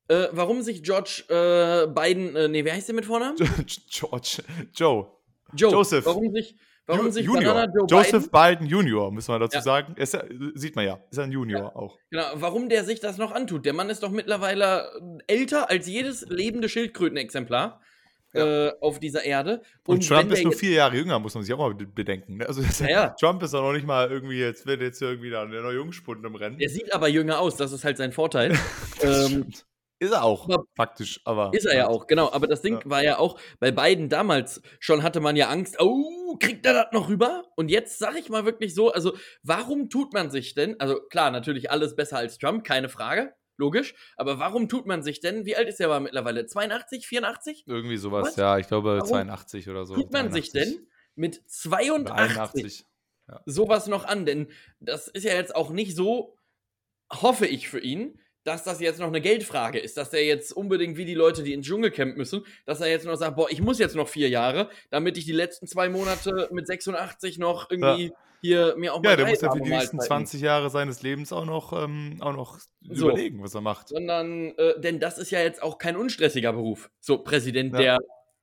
äh, 0.10 0.27
warum 0.34 0.62
sich 0.62 0.84
George 0.84 1.24
äh, 1.30 1.88
Biden, 1.88 2.36
äh, 2.36 2.50
nee, 2.50 2.65
wer 2.65 2.74
heißt 2.74 2.89
der 2.89 2.96
mit 2.96 3.06
Vornamen? 3.06 3.38
George, 3.89 4.44
Joe. 4.75 5.21
Joe. 5.53 5.72
Joseph. 5.72 6.05
Warum 6.05 6.31
sich, 6.34 6.55
Warum 6.86 7.05
Ju 7.05 7.12
sich 7.12 7.25
Junior. 7.25 7.67
Joe 7.74 7.86
Joseph 7.88 8.31
Biden? 8.31 8.60
Biden? 8.60 8.67
Junior, 8.67 9.12
müssen 9.12 9.34
wir 9.34 9.39
dazu 9.39 9.58
ja. 9.58 9.62
sagen. 9.62 9.96
Ist, 9.96 10.17
sieht 10.55 10.75
man 10.75 10.86
ja, 10.86 11.00
ist 11.10 11.20
ein 11.20 11.31
Junior 11.31 11.62
ja. 11.62 11.75
auch. 11.75 11.98
Genau, 12.10 12.25
warum 12.36 12.70
der 12.70 12.84
sich 12.84 13.00
das 13.00 13.17
noch 13.17 13.31
antut. 13.31 13.65
Der 13.65 13.74
Mann 13.74 13.89
ist 13.89 14.03
doch 14.03 14.12
mittlerweile 14.12 14.89
älter 15.27 15.70
als 15.70 15.88
jedes 15.88 16.25
lebende 16.27 16.70
Schildkrötenexemplar. 16.70 17.81
Ja. 18.34 18.67
Äh, 18.67 18.74
auf 18.79 18.98
dieser 19.00 19.25
Erde. 19.25 19.62
Und, 19.86 19.96
und 19.96 20.08
Trump 20.08 20.31
ist 20.31 20.46
nur 20.46 20.53
vier 20.53 20.72
Jahre 20.72 20.96
jünger, 20.96 21.20
muss 21.20 21.34
man 21.36 21.43
sich 21.43 21.53
auch 21.53 21.58
mal 21.58 21.74
bedenken. 21.74 22.38
Ne? 22.38 22.48
Also 22.48 22.62
ja, 22.86 23.10
Trump 23.10 23.43
ist 23.43 23.53
doch 23.53 23.62
noch 23.62 23.74
nicht 23.74 23.86
mal 23.86 24.10
irgendwie, 24.10 24.39
jetzt 24.39 24.65
wird 24.65 24.79
jetzt 24.79 25.01
irgendwie 25.01 25.29
da 25.29 25.46
der 25.46 25.62
neue 25.62 25.75
Jungspund 25.75 26.25
im 26.25 26.36
Rennen. 26.36 26.58
Er 26.58 26.70
sieht 26.70 26.93
aber 26.93 27.10
jünger 27.10 27.39
aus, 27.39 27.58
das 27.58 27.74
ist 27.74 27.84
halt 27.84 27.98
sein 27.98 28.13
Vorteil. 28.13 28.58
ähm, 29.03 29.51
ist 30.01 30.12
er 30.12 30.24
auch, 30.24 30.50
aber, 30.50 30.65
faktisch, 30.75 31.22
aber. 31.25 31.51
Ist 31.53 31.65
er 31.65 31.75
ja 31.75 31.88
auch, 31.88 32.08
genau. 32.08 32.31
Aber 32.31 32.48
das 32.48 32.63
Ding 32.63 32.79
ja. 32.79 32.89
war 32.89 33.03
ja 33.03 33.20
auch, 33.20 33.39
bei 33.60 33.72
beiden 33.72 34.10
damals 34.10 34.60
schon 34.79 35.03
hatte 35.03 35.20
man 35.20 35.36
ja 35.36 35.50
Angst, 35.50 35.79
oh, 35.79 36.38
kriegt 36.39 36.65
er 36.65 36.74
das 36.74 36.88
noch 36.91 37.08
rüber? 37.08 37.43
Und 37.55 37.70
jetzt 37.70 38.00
sag 38.00 38.17
ich 38.17 38.27
mal 38.27 38.43
wirklich 38.43 38.74
so, 38.74 38.91
also 38.91 39.15
warum 39.43 39.91
tut 39.91 40.12
man 40.13 40.31
sich 40.31 40.55
denn, 40.55 40.79
also 40.79 41.00
klar, 41.00 41.29
natürlich 41.29 41.70
alles 41.70 41.96
besser 41.96 42.17
als 42.17 42.39
Trump, 42.39 42.63
keine 42.63 42.89
Frage, 42.89 43.36
logisch, 43.58 43.93
aber 44.17 44.39
warum 44.39 44.67
tut 44.67 44.88
man 44.88 45.03
sich 45.03 45.20
denn, 45.20 45.46
wie 45.46 45.55
alt 45.55 45.70
ist 45.70 45.79
er 45.79 45.86
aber 45.86 46.00
mittlerweile, 46.00 46.48
82, 46.48 47.05
84? 47.05 47.65
Irgendwie 47.67 47.98
sowas, 47.98 48.29
Was? 48.29 48.36
ja, 48.38 48.58
ich 48.58 48.67
glaube 48.67 48.96
warum 48.96 49.08
82 49.08 49.70
oder 49.70 49.86
so. 49.86 49.93
Tut 49.93 50.12
man 50.12 50.31
83. 50.31 50.34
sich 50.34 50.51
denn 50.51 50.88
mit 51.13 51.43
82 51.48 52.86
ja. 53.27 53.39
sowas 53.46 53.86
noch 53.86 54.05
an? 54.05 54.25
Denn 54.25 54.48
das 54.79 55.08
ist 55.08 55.25
ja 55.25 55.36
jetzt 55.36 55.55
auch 55.55 55.70
nicht 55.70 55.96
so, 55.96 56.36
hoffe 57.12 57.46
ich 57.46 57.70
für 57.70 57.79
ihn, 57.79 58.20
dass 58.43 58.63
das 58.63 58.79
jetzt 58.79 59.00
noch 59.00 59.07
eine 59.07 59.21
Geldfrage 59.21 59.79
ist, 59.79 59.98
dass 59.98 60.13
er 60.13 60.24
jetzt 60.24 60.51
unbedingt 60.51 60.98
wie 60.98 61.05
die 61.05 61.13
Leute, 61.13 61.43
die 61.43 61.53
ins 61.53 61.67
Dschungelcamp 61.67 62.17
müssen, 62.17 62.43
dass 62.65 62.81
er 62.81 62.88
jetzt 62.88 63.05
noch 63.05 63.15
sagt, 63.15 63.36
boah, 63.36 63.50
ich 63.50 63.62
muss 63.62 63.79
jetzt 63.79 63.95
noch 63.95 64.07
vier 64.07 64.29
Jahre, 64.29 64.69
damit 64.89 65.17
ich 65.17 65.25
die 65.25 65.31
letzten 65.31 65.67
zwei 65.67 65.89
Monate 65.89 66.50
mit 66.51 66.67
86 66.67 67.38
noch 67.38 67.69
irgendwie 67.69 68.05
ja. 68.05 68.12
hier 68.41 68.75
mir 68.77 68.93
auch 68.93 69.03
mal 69.03 69.12
Ja, 69.12 69.15
der 69.15 69.27
muss 69.27 69.41
ja 69.41 69.51
für 69.51 69.62
die 69.62 69.69
nächsten 69.69 70.00
20 70.00 70.41
Jahre 70.41 70.69
seines 70.69 71.03
Lebens 71.03 71.31
auch 71.31 71.45
noch, 71.45 71.74
ähm, 71.74 72.17
auch 72.21 72.33
noch 72.33 72.60
so. 72.89 73.10
überlegen, 73.10 73.43
was 73.43 73.53
er 73.53 73.62
macht. 73.62 73.89
Sondern, 73.89 74.57
äh, 74.57 74.79
denn 74.79 75.00
das 75.00 75.17
ist 75.17 75.31
ja 75.31 75.39
jetzt 75.39 75.62
auch 75.62 75.77
kein 75.77 75.95
unstressiger 75.95 76.53
Beruf, 76.53 76.89
so 77.00 77.19
Präsident 77.19 77.74
ja. 77.74 77.79
der 77.79 78.00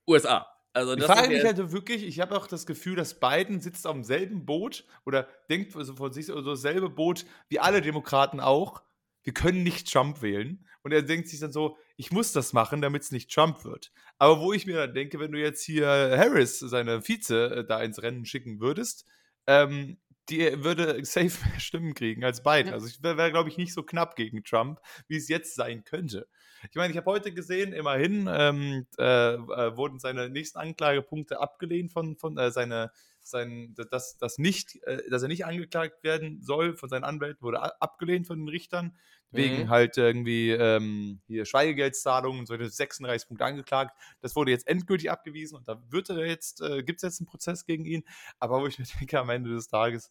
USA. 0.06 0.46
Also 0.74 0.94
ich 0.94 1.02
frage 1.02 1.28
mich 1.28 1.44
halt 1.44 1.72
wirklich, 1.72 2.06
ich 2.06 2.20
habe 2.20 2.36
auch 2.36 2.46
das 2.46 2.64
Gefühl, 2.64 2.94
dass 2.94 3.18
Biden 3.18 3.58
sitzt 3.58 3.84
auf 3.86 3.94
demselben 3.94 4.46
Boot 4.46 4.84
oder 5.04 5.26
denkt 5.50 5.74
also 5.74 5.94
von 5.94 6.12
sich 6.12 6.26
so 6.26 6.40
dasselbe 6.40 6.88
Boot 6.88 7.24
wie 7.48 7.58
alle 7.58 7.80
Demokraten 7.80 8.38
auch 8.38 8.82
wir 9.24 9.34
können 9.34 9.62
nicht 9.62 9.92
Trump 9.92 10.22
wählen. 10.22 10.64
Und 10.82 10.92
er 10.92 11.02
denkt 11.02 11.28
sich 11.28 11.40
dann 11.40 11.52
so, 11.52 11.76
ich 11.96 12.12
muss 12.12 12.32
das 12.32 12.52
machen, 12.52 12.80
damit 12.80 13.02
es 13.02 13.10
nicht 13.10 13.30
Trump 13.30 13.64
wird. 13.64 13.92
Aber 14.18 14.40
wo 14.40 14.52
ich 14.52 14.66
mir 14.66 14.76
dann 14.76 14.94
denke, 14.94 15.18
wenn 15.20 15.32
du 15.32 15.40
jetzt 15.40 15.62
hier 15.62 15.86
Harris, 15.86 16.60
seine 16.60 17.02
Vize, 17.06 17.50
äh, 17.50 17.66
da 17.66 17.82
ins 17.82 18.02
Rennen 18.02 18.24
schicken 18.24 18.60
würdest, 18.60 19.04
ähm, 19.46 19.98
die 20.28 20.64
würde 20.64 21.04
safe 21.04 21.30
mehr 21.48 21.60
Stimmen 21.60 21.94
kriegen 21.94 22.24
als 22.24 22.42
Biden. 22.42 22.72
Also 22.72 22.86
ich 22.86 23.02
wäre, 23.02 23.16
wär, 23.16 23.30
glaube 23.30 23.48
ich, 23.48 23.56
nicht 23.56 23.72
so 23.72 23.82
knapp 23.82 24.16
gegen 24.16 24.44
Trump, 24.44 24.80
wie 25.06 25.16
es 25.16 25.28
jetzt 25.28 25.54
sein 25.54 25.84
könnte. 25.84 26.28
Ich 26.70 26.76
meine, 26.76 26.90
ich 26.90 26.96
habe 26.96 27.10
heute 27.10 27.32
gesehen, 27.32 27.72
immerhin 27.72 28.28
ähm, 28.30 28.86
äh, 28.98 29.34
äh, 29.34 29.76
wurden 29.76 30.00
seine 30.00 30.28
nächsten 30.28 30.58
Anklagepunkte 30.58 31.40
abgelehnt 31.40 31.92
von, 31.92 32.16
von 32.16 32.36
äh, 32.36 32.50
seine 32.50 32.90
sein, 33.28 33.74
dass, 33.90 34.16
dass, 34.16 34.38
nicht, 34.38 34.82
äh, 34.84 35.08
dass 35.10 35.22
er 35.22 35.28
nicht 35.28 35.44
angeklagt 35.44 36.02
werden 36.02 36.40
soll 36.40 36.76
von 36.76 36.88
seinen 36.88 37.04
Anwälten, 37.04 37.42
wurde 37.42 37.80
abgelehnt 37.80 38.26
von 38.26 38.38
den 38.38 38.48
Richtern, 38.48 38.96
wegen 39.30 39.64
mhm. 39.64 39.68
halt 39.68 39.96
irgendwie 39.96 40.50
ähm, 40.50 41.20
hier 41.26 41.44
Schweigegeldzahlungen 41.44 42.40
und 42.40 42.46
so 42.46 42.56
36 42.56 43.28
Punkte 43.28 43.44
angeklagt. 43.44 43.96
Das 44.20 44.34
wurde 44.36 44.50
jetzt 44.50 44.66
endgültig 44.66 45.10
abgewiesen 45.10 45.56
und 45.56 45.68
da 45.68 45.82
wird 45.90 46.10
er 46.10 46.26
jetzt, 46.26 46.62
äh, 46.62 46.82
gibt 46.82 46.98
es 46.98 47.02
jetzt 47.02 47.20
einen 47.20 47.26
Prozess 47.26 47.64
gegen 47.64 47.84
ihn. 47.84 48.04
Aber 48.38 48.60
wo 48.60 48.66
ich 48.66 48.78
mir 48.78 48.86
denke, 49.00 49.18
am 49.18 49.30
Ende 49.30 49.50
des 49.50 49.68
Tages, 49.68 50.10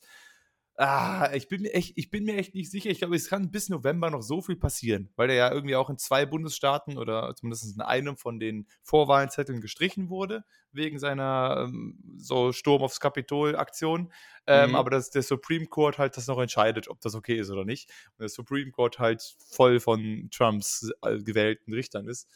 Ah, 0.80 1.32
ich 1.34 1.48
bin 1.48 1.64
mir 1.64 1.74
echt, 1.74 1.98
ich 1.98 2.12
bin 2.12 2.24
mir 2.24 2.36
echt 2.36 2.54
nicht 2.54 2.70
sicher. 2.70 2.92
Ich 2.92 3.00
glaube, 3.00 3.16
es 3.16 3.30
kann 3.30 3.50
bis 3.50 3.68
November 3.68 4.12
noch 4.12 4.22
so 4.22 4.42
viel 4.42 4.58
passieren, 4.58 5.10
weil 5.16 5.28
der 5.28 5.36
ja 5.36 5.52
irgendwie 5.52 5.76
auch 5.76 5.90
in 5.90 5.98
zwei 5.98 6.28
Bundesstaaten 6.28 7.00
oder 7.00 7.34
zumindest 7.36 7.76
in 7.76 7.82
einem 7.82 8.16
von 8.16 8.40
den 8.40 8.68
Vorwahlenzetteln 8.84 9.60
gestrichen 9.60 10.10
wurde, 10.10 10.46
wegen 10.72 11.00
seiner 11.00 11.66
ähm, 11.68 11.98
so 12.18 12.52
Sturm 12.52 12.84
aufs 12.84 13.00
Kapitol-Aktion. 13.00 14.14
Ähm, 14.46 14.70
mhm. 14.70 14.76
Aber 14.76 14.92
dass 14.92 15.10
der 15.10 15.24
Supreme 15.24 15.66
Court 15.66 15.98
halt 15.98 16.16
das 16.16 16.28
noch 16.28 16.40
entscheidet, 16.40 16.90
ob 16.90 17.02
das 17.02 17.16
okay 17.16 17.40
ist 17.40 17.50
oder 17.50 17.66
nicht. 17.66 17.90
Und 18.12 18.22
der 18.22 18.30
Supreme 18.30 18.70
Court 18.70 19.00
halt 19.00 19.36
voll 19.50 19.80
von 19.80 20.30
Trumps 20.32 20.92
äh, 21.02 21.18
gewählten 21.18 21.74
Richtern 21.74 22.08
ist. 22.08 22.30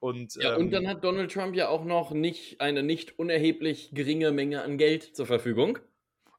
Und, 0.00 0.34
ja, 0.34 0.56
ähm, 0.56 0.62
und 0.62 0.70
dann 0.72 0.88
hat 0.88 1.04
Donald 1.04 1.32
Trump 1.32 1.54
ja 1.54 1.68
auch 1.68 1.84
noch 1.84 2.10
nicht 2.10 2.60
eine 2.60 2.82
nicht 2.82 3.20
unerheblich 3.20 3.92
geringe 3.92 4.32
Menge 4.32 4.62
an 4.62 4.78
Geld 4.78 5.14
zur 5.14 5.26
Verfügung. 5.26 5.78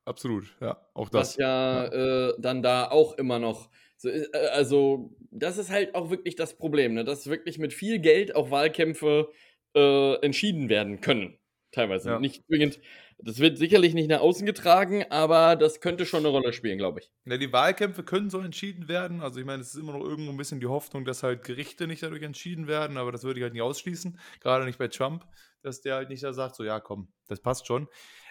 Absolut, 0.06 0.56
ja, 0.62 0.78
auch 0.94 1.10
das. 1.10 1.32
Was 1.32 1.38
ja, 1.38 1.86
ja. 1.86 2.30
Äh, 2.30 2.34
dann 2.40 2.62
da 2.62 2.90
auch 2.90 3.18
immer 3.18 3.40
noch 3.40 3.70
so. 3.98 4.10
Äh, 4.10 4.28
also, 4.54 5.16
das 5.32 5.58
ist 5.58 5.70
halt 5.72 5.96
auch 5.96 6.10
wirklich 6.12 6.36
das 6.36 6.58
Problem, 6.58 6.94
ne? 6.94 7.04
dass 7.04 7.28
wirklich 7.28 7.58
mit 7.58 7.74
viel 7.74 8.00
Geld 8.00 8.36
auch 8.36 8.52
Wahlkämpfe 8.52 9.32
äh, 9.76 10.16
entschieden 10.22 10.70
werden 10.70 11.02
können. 11.02 11.38
Teilweise. 11.72 12.12
Ja. 12.12 12.20
Nicht 12.20 12.46
zwingend. 12.46 12.80
Das 13.18 13.40
wird 13.40 13.58
sicherlich 13.58 13.94
nicht 13.94 14.10
nach 14.10 14.20
außen 14.20 14.46
getragen, 14.46 15.06
aber 15.10 15.56
das 15.56 15.82
könnte 15.82 16.06
schon 16.06 16.20
eine 16.20 16.30
Rolle 16.30 16.54
spielen, 16.54 16.78
glaube 16.78 17.00
ich. 17.00 17.12
Ja, 17.26 17.38
die 17.38 17.52
Wahlkämpfe 17.52 18.04
können 18.04 18.30
so 18.30 18.40
entschieden 18.40 18.88
werden. 18.88 19.22
Also, 19.22 19.40
ich 19.40 19.46
meine, 19.46 19.62
es 19.62 19.74
ist 19.74 19.80
immer 19.80 19.94
noch 19.94 20.04
irgendwo 20.06 20.32
ein 20.32 20.38
bisschen 20.38 20.60
die 20.60 20.68
Hoffnung, 20.68 21.04
dass 21.04 21.24
halt 21.24 21.44
Gerichte 21.44 21.88
nicht 21.88 22.04
dadurch 22.04 22.24
entschieden 22.24 22.68
werden, 22.68 22.98
aber 22.98 23.12
das 23.12 23.24
würde 23.24 23.40
ich 23.40 23.44
halt 23.44 23.54
nicht 23.54 23.62
ausschließen. 23.62 24.20
Gerade 24.40 24.66
nicht 24.66 24.78
bei 24.78 24.88
Trump, 24.88 25.26
dass 25.64 25.82
der 25.82 25.96
halt 25.96 26.10
nicht 26.10 26.24
da 26.24 26.32
sagt, 26.34 26.56
so, 26.56 26.64
ja, 26.64 26.80
komm, 26.80 27.08
das 27.28 27.42
passt 27.42 27.68
schon. 27.68 27.88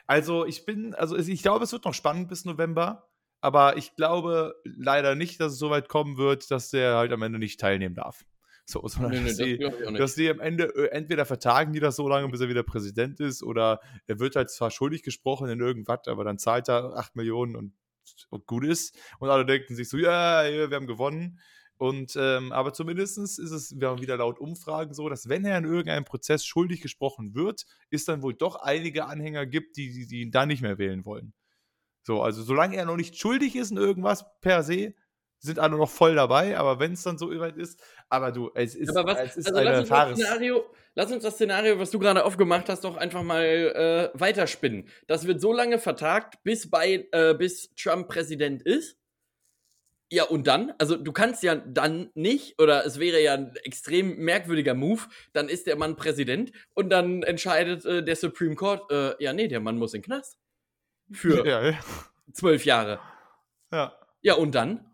Also 0.06 0.46
ich 0.46 0.64
bin, 0.64 0.94
also 0.94 1.16
ich 1.16 1.42
glaube, 1.42 1.64
es 1.64 1.72
wird 1.72 1.84
noch 1.84 1.94
spannend 1.94 2.28
bis 2.28 2.44
November, 2.44 3.08
aber 3.40 3.76
ich 3.76 3.94
glaube 3.96 4.54
leider 4.64 5.14
nicht, 5.14 5.40
dass 5.40 5.52
es 5.52 5.58
so 5.58 5.70
weit 5.70 5.88
kommen 5.88 6.16
wird, 6.16 6.50
dass 6.50 6.70
der 6.70 6.96
halt 6.96 7.12
am 7.12 7.22
Ende 7.22 7.38
nicht 7.38 7.60
teilnehmen 7.60 7.94
darf. 7.94 8.24
So, 8.66 8.82
sondern 8.88 9.12
nee, 9.12 9.20
nee, 9.20 9.26
dass, 9.26 9.36
die, 9.36 9.94
dass 9.98 10.14
die 10.14 10.30
am 10.30 10.40
Ende 10.40 10.64
äh, 10.74 10.90
entweder 10.90 11.24
vertagen 11.24 11.72
die 11.72 11.80
das 11.80 11.96
so 11.96 12.08
lange, 12.08 12.28
bis 12.28 12.40
er 12.40 12.48
wieder 12.48 12.62
Präsident 12.62 13.20
ist, 13.20 13.42
oder 13.42 13.80
er 14.06 14.18
wird 14.20 14.36
halt 14.36 14.50
zwar 14.50 14.70
schuldig 14.70 15.02
gesprochen 15.02 15.48
in 15.48 15.60
irgendwas, 15.60 16.06
aber 16.06 16.24
dann 16.24 16.38
zahlt 16.38 16.68
er 16.68 16.96
8 16.96 17.16
Millionen 17.16 17.56
und, 17.56 17.74
und 18.30 18.46
gut 18.46 18.64
ist. 18.64 18.96
Und 19.18 19.30
alle 19.30 19.46
denken 19.46 19.74
sich 19.74 19.88
so, 19.88 19.96
ja, 19.96 20.42
yeah, 20.44 20.70
wir 20.70 20.76
haben 20.76 20.86
gewonnen. 20.86 21.38
Und 21.76 22.14
ähm, 22.16 22.52
aber 22.52 22.72
zumindest 22.72 23.18
ist 23.18 23.38
es 23.38 23.72
wieder 23.74 24.16
laut 24.16 24.38
Umfragen 24.38 24.94
so, 24.94 25.08
dass 25.08 25.28
wenn 25.28 25.44
er 25.44 25.58
in 25.58 25.64
irgendeinem 25.64 26.04
Prozess 26.04 26.44
schuldig 26.44 26.80
gesprochen 26.80 27.34
wird, 27.34 27.66
es 27.90 28.04
dann 28.04 28.22
wohl 28.22 28.34
doch 28.34 28.56
einige 28.56 29.06
Anhänger 29.06 29.44
gibt, 29.46 29.76
die, 29.76 29.92
die, 29.92 30.06
die 30.06 30.20
ihn 30.20 30.30
dann 30.30 30.48
nicht 30.48 30.62
mehr 30.62 30.78
wählen 30.78 31.04
wollen. 31.04 31.34
So, 32.02 32.22
also 32.22 32.42
solange 32.42 32.76
er 32.76 32.84
noch 32.84 32.96
nicht 32.96 33.16
schuldig 33.16 33.56
ist 33.56 33.72
in 33.72 33.76
irgendwas 33.76 34.24
per 34.40 34.62
se, 34.62 34.94
sind 35.38 35.58
alle 35.58 35.76
noch 35.76 35.90
voll 35.90 36.14
dabei, 36.14 36.56
aber 36.56 36.78
wenn 36.78 36.92
es 36.92 37.02
dann 37.02 37.18
so 37.18 37.28
weit 37.38 37.56
ist, 37.56 37.82
aber 38.08 38.32
du, 38.32 38.50
es 38.54 38.74
ist, 38.74 38.96
aber 38.96 39.12
was, 39.12 39.20
es 39.20 39.36
ist 39.36 39.46
also 39.48 39.58
eine 39.58 39.70
lass 39.70 39.80
uns, 39.80 39.88
das 39.88 40.18
Szenario, 40.18 40.64
lass 40.94 41.12
uns 41.12 41.22
das 41.22 41.34
Szenario, 41.34 41.78
was 41.78 41.90
du 41.90 41.98
gerade 41.98 42.24
aufgemacht 42.24 42.68
hast, 42.68 42.84
doch 42.84 42.96
einfach 42.96 43.22
mal 43.22 43.44
äh, 43.44 44.18
weiterspinnen. 44.18 44.88
Das 45.06 45.26
wird 45.26 45.40
so 45.40 45.52
lange 45.52 45.78
vertagt, 45.78 46.42
bis, 46.44 46.70
bei, 46.70 47.06
äh, 47.12 47.34
bis 47.34 47.74
Trump 47.74 48.08
Präsident 48.08 48.62
ist 48.62 48.96
ja, 50.14 50.24
und 50.24 50.46
dann? 50.46 50.72
Also, 50.78 50.96
du 50.96 51.12
kannst 51.12 51.42
ja 51.42 51.56
dann 51.56 52.10
nicht, 52.14 52.60
oder 52.60 52.86
es 52.86 53.00
wäre 53.00 53.20
ja 53.20 53.34
ein 53.34 53.54
extrem 53.64 54.16
merkwürdiger 54.18 54.74
Move, 54.74 55.02
dann 55.32 55.48
ist 55.48 55.66
der 55.66 55.76
Mann 55.76 55.96
Präsident 55.96 56.52
und 56.74 56.90
dann 56.90 57.24
entscheidet 57.24 57.84
äh, 57.84 58.04
der 58.04 58.14
Supreme 58.14 58.54
Court, 58.54 58.90
äh, 58.92 59.22
ja, 59.22 59.32
nee, 59.32 59.48
der 59.48 59.58
Mann 59.58 59.76
muss 59.76 59.92
in 59.92 60.02
den 60.02 60.06
Knast. 60.06 60.38
Für 61.10 61.44
ja, 61.46 61.70
ja. 61.70 61.78
zwölf 62.32 62.64
Jahre. 62.64 63.00
Ja. 63.72 63.98
Ja, 64.22 64.34
und 64.34 64.54
dann? 64.54 64.86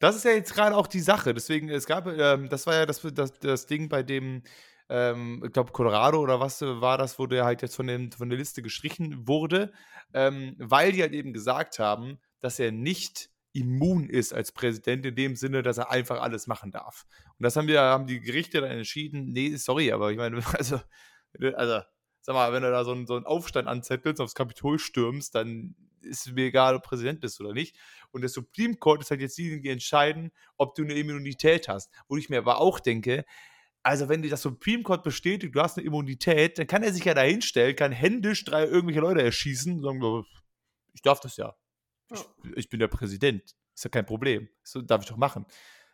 Das 0.00 0.16
ist 0.16 0.24
ja 0.24 0.32
jetzt 0.32 0.54
gerade 0.54 0.74
auch 0.74 0.86
die 0.86 1.00
Sache. 1.00 1.34
Deswegen, 1.34 1.68
es 1.68 1.86
gab, 1.86 2.06
ähm, 2.06 2.48
das 2.48 2.66
war 2.66 2.74
ja 2.74 2.86
das, 2.86 3.02
das, 3.12 3.38
das 3.38 3.66
Ding, 3.66 3.90
bei 3.90 4.02
dem, 4.02 4.42
ähm, 4.88 5.42
ich 5.44 5.52
glaube, 5.52 5.72
Colorado 5.72 6.18
oder 6.18 6.40
was 6.40 6.62
war 6.62 6.96
das, 6.96 7.18
wo 7.18 7.26
der 7.26 7.44
halt 7.44 7.60
jetzt 7.60 7.76
von, 7.76 7.86
dem, 7.86 8.10
von 8.10 8.30
der 8.30 8.38
Liste 8.38 8.62
gestrichen 8.62 9.28
wurde, 9.28 9.72
ähm, 10.14 10.56
weil 10.58 10.92
die 10.92 11.02
halt 11.02 11.12
eben 11.12 11.34
gesagt 11.34 11.78
haben, 11.78 12.18
dass 12.40 12.58
er 12.58 12.72
nicht 12.72 13.29
immun 13.52 14.08
ist 14.08 14.32
als 14.32 14.52
Präsident 14.52 15.04
in 15.06 15.14
dem 15.14 15.36
Sinne, 15.36 15.62
dass 15.62 15.78
er 15.78 15.90
einfach 15.90 16.20
alles 16.20 16.46
machen 16.46 16.70
darf. 16.70 17.06
Und 17.38 17.44
das 17.44 17.56
haben 17.56 17.68
wir, 17.68 17.80
haben 17.80 18.06
die 18.06 18.20
Gerichte 18.20 18.60
dann 18.60 18.70
entschieden, 18.70 19.32
nee, 19.32 19.56
sorry, 19.56 19.92
aber 19.92 20.10
ich 20.12 20.18
meine, 20.18 20.36
also, 20.56 20.80
also 21.54 21.80
sag 22.20 22.34
mal, 22.34 22.52
wenn 22.52 22.62
du 22.62 22.70
da 22.70 22.84
so 22.84 22.92
einen, 22.92 23.06
so 23.06 23.16
einen 23.16 23.26
Aufstand 23.26 23.68
anzettelst, 23.68 24.20
aufs 24.20 24.34
Kapitol 24.34 24.78
stürmst, 24.78 25.34
dann 25.34 25.74
ist 26.02 26.32
mir 26.32 26.46
egal, 26.46 26.76
ob 26.76 26.82
du 26.82 26.88
Präsident 26.88 27.20
bist 27.20 27.40
oder 27.40 27.52
nicht. 27.52 27.76
Und 28.10 28.22
der 28.22 28.30
Supreme 28.30 28.76
Court 28.76 29.02
ist 29.02 29.10
halt 29.10 29.20
jetzt 29.20 29.36
diejenigen, 29.36 29.62
die 29.62 29.68
entscheiden, 29.70 30.30
ob 30.56 30.74
du 30.74 30.82
eine 30.82 30.94
Immunität 30.94 31.68
hast. 31.68 31.90
Wo 32.08 32.16
ich 32.16 32.30
mir 32.30 32.38
aber 32.38 32.60
auch 32.60 32.80
denke, 32.80 33.24
also 33.82 34.08
wenn 34.08 34.22
das 34.22 34.42
Supreme 34.42 34.82
Court 34.82 35.02
bestätigt, 35.02 35.54
du 35.54 35.60
hast 35.60 35.76
eine 35.76 35.86
Immunität, 35.86 36.58
dann 36.58 36.66
kann 36.66 36.82
er 36.82 36.92
sich 36.92 37.04
ja 37.04 37.14
da 37.14 37.22
hinstellen, 37.22 37.76
kann 37.76 37.92
händisch 37.92 38.44
drei 38.44 38.64
irgendwelche 38.64 39.00
Leute 39.00 39.22
erschießen 39.22 39.74
und 39.74 39.82
sagen, 39.82 40.24
ich 40.92 41.02
darf 41.02 41.20
das 41.20 41.36
ja. 41.36 41.54
Ich, 42.12 42.56
ich 42.56 42.68
bin 42.68 42.80
der 42.80 42.88
Präsident. 42.88 43.56
Ist 43.74 43.84
ja 43.84 43.90
kein 43.90 44.06
Problem. 44.06 44.48
So 44.62 44.82
darf 44.82 45.02
ich 45.02 45.08
doch 45.08 45.16
machen. 45.16 45.44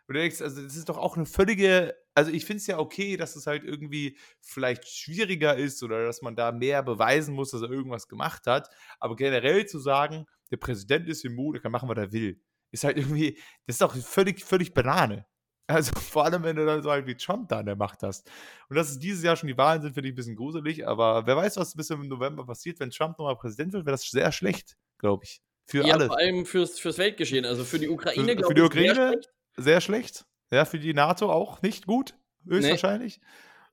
Und 0.09 0.15
du 0.15 0.21
denkst, 0.21 0.41
also 0.41 0.63
das 0.63 0.77
ist 0.77 0.89
doch 0.89 0.99
auch 0.99 1.17
eine 1.17 1.27
völlige, 1.27 1.95
also 2.15 2.31
ich 2.31 2.45
finde 2.45 2.59
es 2.59 2.67
ja 2.69 2.79
okay, 2.79 3.17
dass 3.17 3.35
es 3.35 3.47
halt 3.47 3.65
irgendwie 3.65 4.17
vielleicht 4.41 4.87
schwieriger 4.89 5.57
ist 5.57 5.83
oder 5.83 6.05
dass 6.07 6.23
man 6.23 6.37
da 6.37 6.53
mehr 6.53 6.83
beweisen 6.83 7.35
muss, 7.35 7.51
dass 7.51 7.63
er 7.63 7.71
irgendwas 7.71 8.07
gemacht 8.07 8.47
hat. 8.47 8.69
Aber 9.01 9.17
generell 9.17 9.67
zu 9.67 9.81
sagen, 9.81 10.27
der 10.51 10.59
Präsident 10.59 11.09
ist 11.09 11.25
immun, 11.25 11.57
er 11.57 11.61
kann 11.61 11.73
machen, 11.73 11.89
was 11.89 11.99
er 11.99 12.13
will, 12.13 12.41
ist 12.71 12.85
halt 12.85 12.99
irgendwie, 12.99 13.37
das 13.67 13.75
ist 13.75 13.83
doch 13.83 13.97
völlig, 13.97 14.45
völlig 14.45 14.75
Banane. 14.75 15.27
Also 15.67 15.93
vor 16.01 16.25
allem, 16.25 16.45
wenn 16.45 16.57
du 16.57 16.65
dann 16.65 16.83
so 16.83 16.91
halt 16.91 17.07
wie 17.07 17.17
Trump 17.17 17.49
da 17.49 17.59
an 17.59 17.67
der 17.67 17.77
Macht 17.77 18.03
hast. 18.03 18.31
Und 18.69 18.77
dass 18.77 18.91
es 18.91 18.99
dieses 18.99 19.25
Jahr 19.25 19.37
schon 19.37 19.49
die 19.49 19.59
Wahlen 19.59 19.83
sind, 19.83 19.95
finde 19.95 20.09
ich 20.09 20.13
ein 20.13 20.17
bisschen 20.17 20.37
gruselig. 20.37 20.87
Aber 20.87 21.27
wer 21.27 21.37
weiß, 21.37 21.57
was 21.57 21.75
bis 21.75 21.91
im 21.91 22.07
November 22.09 22.47
passiert, 22.47 22.79
wenn 22.81 22.91
Trump 22.91 23.19
nochmal 23.19 23.37
Präsident 23.37 23.73
wird, 23.73 23.87
wäre 23.87 23.95
das 23.95 24.09
sehr 24.09 24.31
schlecht, 24.31 24.77
glaube 24.99 25.25
ich. 25.25 25.43
Für 25.67 25.85
ja, 25.85 25.95
alle. 25.95 26.07
vor 26.07 26.19
allem 26.19 26.47
fürs, 26.47 26.79
fürs 26.79 26.99
Weltgeschehen. 26.99 27.45
Also 27.45 27.65
für 27.65 27.79
die 27.79 27.89
Ukraine, 27.89 28.37
glaube 28.37 28.41
ich. 28.41 28.47
Für 28.47 28.55
die 28.55 28.63
Ukraine 28.63 29.21
sehr 29.57 29.81
schlecht. 29.81 30.25
Ja, 30.51 30.65
für 30.65 30.79
die 30.79 30.95
NATO 30.95 31.31
auch 31.31 31.61
nicht 31.63 31.87
gut, 31.87 32.15
höchstwahrscheinlich. 32.47 33.21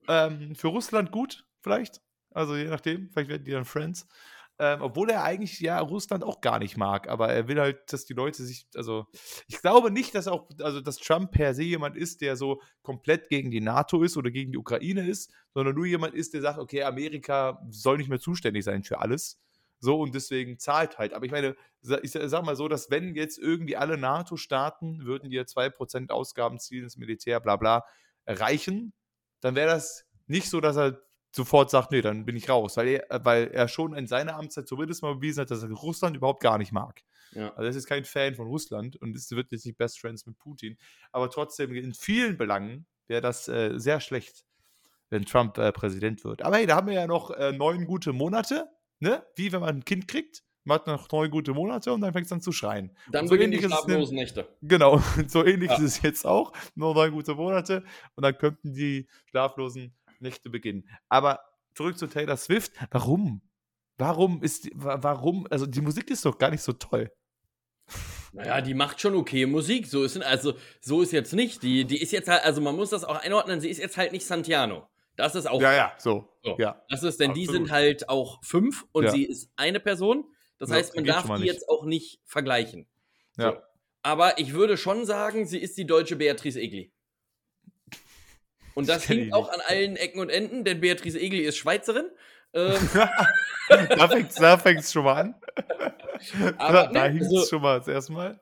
Nee. 0.07 0.13
Ähm, 0.13 0.55
für 0.55 0.69
Russland 0.69 1.11
gut, 1.11 1.45
vielleicht. 1.61 2.01
Also 2.31 2.55
je 2.55 2.65
nachdem, 2.65 3.09
vielleicht 3.11 3.29
werden 3.29 3.43
die 3.43 3.51
dann 3.51 3.65
Friends. 3.65 4.07
Ähm, 4.59 4.81
obwohl 4.81 5.09
er 5.09 5.23
eigentlich 5.23 5.59
ja 5.59 5.79
Russland 5.79 6.23
auch 6.23 6.39
gar 6.39 6.59
nicht 6.59 6.77
mag, 6.77 7.09
aber 7.09 7.29
er 7.29 7.47
will 7.47 7.59
halt, 7.59 7.91
dass 7.91 8.05
die 8.05 8.13
Leute 8.13 8.43
sich, 8.43 8.67
also 8.75 9.07
ich 9.47 9.59
glaube 9.59 9.89
nicht, 9.89 10.13
dass 10.13 10.27
auch, 10.27 10.47
also 10.59 10.79
dass 10.79 10.97
Trump 10.97 11.31
per 11.31 11.55
se 11.55 11.63
jemand 11.63 11.97
ist, 11.97 12.21
der 12.21 12.35
so 12.35 12.61
komplett 12.83 13.29
gegen 13.29 13.49
die 13.49 13.61
NATO 13.61 14.03
ist 14.03 14.15
oder 14.15 14.29
gegen 14.29 14.51
die 14.51 14.59
Ukraine 14.59 15.07
ist, 15.07 15.31
sondern 15.55 15.73
nur 15.73 15.87
jemand 15.87 16.13
ist, 16.13 16.35
der 16.35 16.41
sagt, 16.41 16.59
okay, 16.59 16.83
Amerika 16.83 17.65
soll 17.71 17.97
nicht 17.97 18.09
mehr 18.09 18.19
zuständig 18.19 18.63
sein 18.63 18.83
für 18.83 18.99
alles. 18.99 19.39
So 19.83 19.99
und 19.99 20.15
deswegen 20.15 20.59
zahlt 20.59 20.97
halt. 20.97 21.13
Aber 21.13 21.25
ich 21.25 21.31
meine, 21.33 21.57
ich 22.01 22.11
sag 22.11 22.45
mal 22.45 22.55
so, 22.55 22.69
dass 22.69 22.89
wenn 22.89 23.15
jetzt 23.15 23.37
irgendwie 23.37 23.75
alle 23.75 23.97
NATO-Staaten 23.97 25.03
würden 25.03 25.29
ihr 25.29 25.45
2% 25.45 26.09
Ausgabenziel 26.09 26.83
ins 26.83 26.95
Militär, 26.95 27.41
bla 27.41 27.57
bla, 27.57 27.83
erreichen, 28.23 28.93
dann 29.41 29.55
wäre 29.55 29.67
das 29.67 30.05
nicht 30.25 30.49
so, 30.49 30.61
dass 30.61 30.77
er 30.77 31.01
sofort 31.35 31.69
sagt, 31.69 31.91
nee, 31.91 31.99
dann 31.99 32.23
bin 32.23 32.37
ich 32.37 32.47
raus, 32.47 32.77
weil 32.77 32.87
er, 32.87 33.25
weil 33.25 33.49
er 33.49 33.67
schon 33.67 33.93
in 33.93 34.07
seiner 34.07 34.37
Amtszeit 34.37 34.69
zumindest 34.69 35.01
mal 35.01 35.15
bewiesen 35.15 35.41
hat, 35.41 35.51
dass 35.51 35.63
er 35.63 35.71
Russland 35.71 36.15
überhaupt 36.15 36.41
gar 36.41 36.57
nicht 36.57 36.71
mag. 36.71 37.01
Ja. 37.33 37.49
Also 37.55 37.63
er 37.63 37.69
ist 37.75 37.87
kein 37.87 38.05
Fan 38.05 38.35
von 38.35 38.47
Russland 38.47 38.95
und 38.95 39.13
es 39.17 39.29
wird 39.31 39.51
jetzt 39.51 39.65
nicht 39.65 39.77
Best 39.77 39.99
Friends 39.99 40.25
mit 40.25 40.37
Putin, 40.37 40.77
aber 41.11 41.29
trotzdem 41.29 41.75
in 41.75 41.93
vielen 41.93 42.37
Belangen 42.37 42.85
wäre 43.07 43.19
das 43.19 43.49
äh, 43.49 43.77
sehr 43.77 43.99
schlecht, 43.99 44.45
wenn 45.09 45.25
Trump 45.25 45.57
äh, 45.57 45.73
Präsident 45.73 46.23
wird. 46.23 46.41
Aber 46.41 46.55
hey, 46.55 46.67
da 46.67 46.77
haben 46.77 46.87
wir 46.87 46.93
ja 46.93 47.07
noch 47.07 47.31
äh, 47.31 47.51
neun 47.51 47.85
gute 47.85 48.13
Monate 48.13 48.69
ne? 49.03 49.23
Wie 49.35 49.51
wenn 49.51 49.61
man 49.61 49.75
ein 49.75 49.85
Kind 49.85 50.07
kriegt, 50.07 50.41
man 50.63 50.79
hat 50.79 50.87
noch 50.87 51.11
neun 51.11 51.29
gute 51.29 51.53
Monate 51.53 51.93
und 51.93 52.01
dann 52.01 52.13
fängt 52.13 52.25
es 52.25 52.31
an 52.31 52.41
zu 52.41 52.51
schreien. 52.51 52.95
Dann 53.11 53.27
so 53.27 53.31
beginnen 53.31 53.51
die 53.51 53.61
schlaflosen 53.61 54.15
Nächte. 54.15 54.47
Genau, 54.61 55.01
so 55.27 55.45
ähnlich 55.45 55.69
ja. 55.69 55.75
ist 55.77 55.83
es 55.83 56.01
jetzt 56.01 56.25
auch. 56.25 56.53
Nur 56.75 56.95
neun 56.95 57.11
gute 57.11 57.35
Monate 57.35 57.83
und 58.15 58.23
dann 58.23 58.37
könnten 58.37 58.73
die 58.73 59.07
schlaflosen 59.29 59.93
Nächte 60.19 60.49
beginnen. 60.49 60.89
Aber 61.09 61.41
zurück 61.75 61.97
zu 61.97 62.07
Taylor 62.07 62.37
Swift. 62.37 62.71
Warum? 62.91 63.41
Warum 63.97 64.41
ist, 64.41 64.69
warum, 64.73 65.45
also 65.51 65.67
die 65.67 65.81
Musik 65.81 66.09
ist 66.09 66.25
doch 66.25 66.37
gar 66.37 66.49
nicht 66.49 66.63
so 66.63 66.73
toll. 66.73 67.11
Naja, 68.31 68.61
die 68.61 68.73
macht 68.73 68.99
schon 68.99 69.15
okay 69.15 69.45
Musik. 69.45 69.85
So 69.85 70.03
ist, 70.03 70.19
also, 70.21 70.53
so 70.81 71.01
ist 71.01 71.11
jetzt 71.11 71.33
nicht. 71.33 71.61
Die, 71.61 71.85
die 71.85 72.01
ist 72.01 72.11
jetzt 72.11 72.27
halt, 72.27 72.43
also 72.43 72.61
man 72.61 72.75
muss 72.75 72.89
das 72.89 73.03
auch 73.03 73.17
einordnen, 73.17 73.59
sie 73.59 73.69
ist 73.69 73.77
jetzt 73.77 73.97
halt 73.97 74.11
nicht 74.11 74.25
Santiano. 74.25 74.87
Das 75.15 75.35
ist 75.35 75.47
auch. 75.47 75.61
Ja, 75.61 75.73
ja, 75.73 75.93
so. 75.97 76.29
so. 76.43 76.55
Ja. 76.57 76.83
Das 76.89 77.03
ist, 77.03 77.19
denn 77.19 77.31
Absolut. 77.31 77.49
die 77.49 77.53
sind 77.53 77.71
halt 77.71 78.09
auch 78.09 78.43
fünf 78.43 78.85
und 78.91 79.05
ja. 79.05 79.11
sie 79.11 79.23
ist 79.23 79.51
eine 79.55 79.79
Person. 79.79 80.25
Das 80.57 80.69
ja, 80.69 80.75
heißt, 80.75 80.95
man 80.95 81.05
darf 81.05 81.33
die 81.35 81.45
jetzt 81.45 81.69
auch 81.69 81.85
nicht 81.85 82.21
vergleichen. 82.25 82.87
So. 83.35 83.43
Ja. 83.43 83.63
Aber 84.01 84.39
ich 84.39 84.53
würde 84.53 84.77
schon 84.77 85.05
sagen, 85.05 85.45
sie 85.45 85.59
ist 85.59 85.77
die 85.77 85.85
deutsche 85.85 86.15
Beatrice 86.15 86.59
Egli. 86.59 86.91
Und 88.75 88.89
das 88.89 89.07
hängt 89.07 89.33
auch 89.33 89.49
an 89.49 89.61
allen 89.67 89.95
Ecken 89.95 90.19
und 90.19 90.29
Enden, 90.29 90.63
denn 90.63 90.81
Beatrice 90.81 91.19
Egli 91.19 91.41
ist 91.41 91.57
Schweizerin. 91.57 92.09
Ähm. 92.53 92.75
da 93.69 94.57
fängt 94.57 94.81
es 94.81 94.91
schon 94.91 95.03
mal 95.03 95.13
an. 95.13 95.35
Aber, 96.57 96.83
da 96.83 96.91
da 96.91 97.07
ne, 97.07 97.09
hinkt 97.09 97.25
es 97.25 97.29
also, 97.29 97.45
schon 97.45 97.61
mal 97.61 97.81
das 97.81 98.09
Mal. 98.09 98.39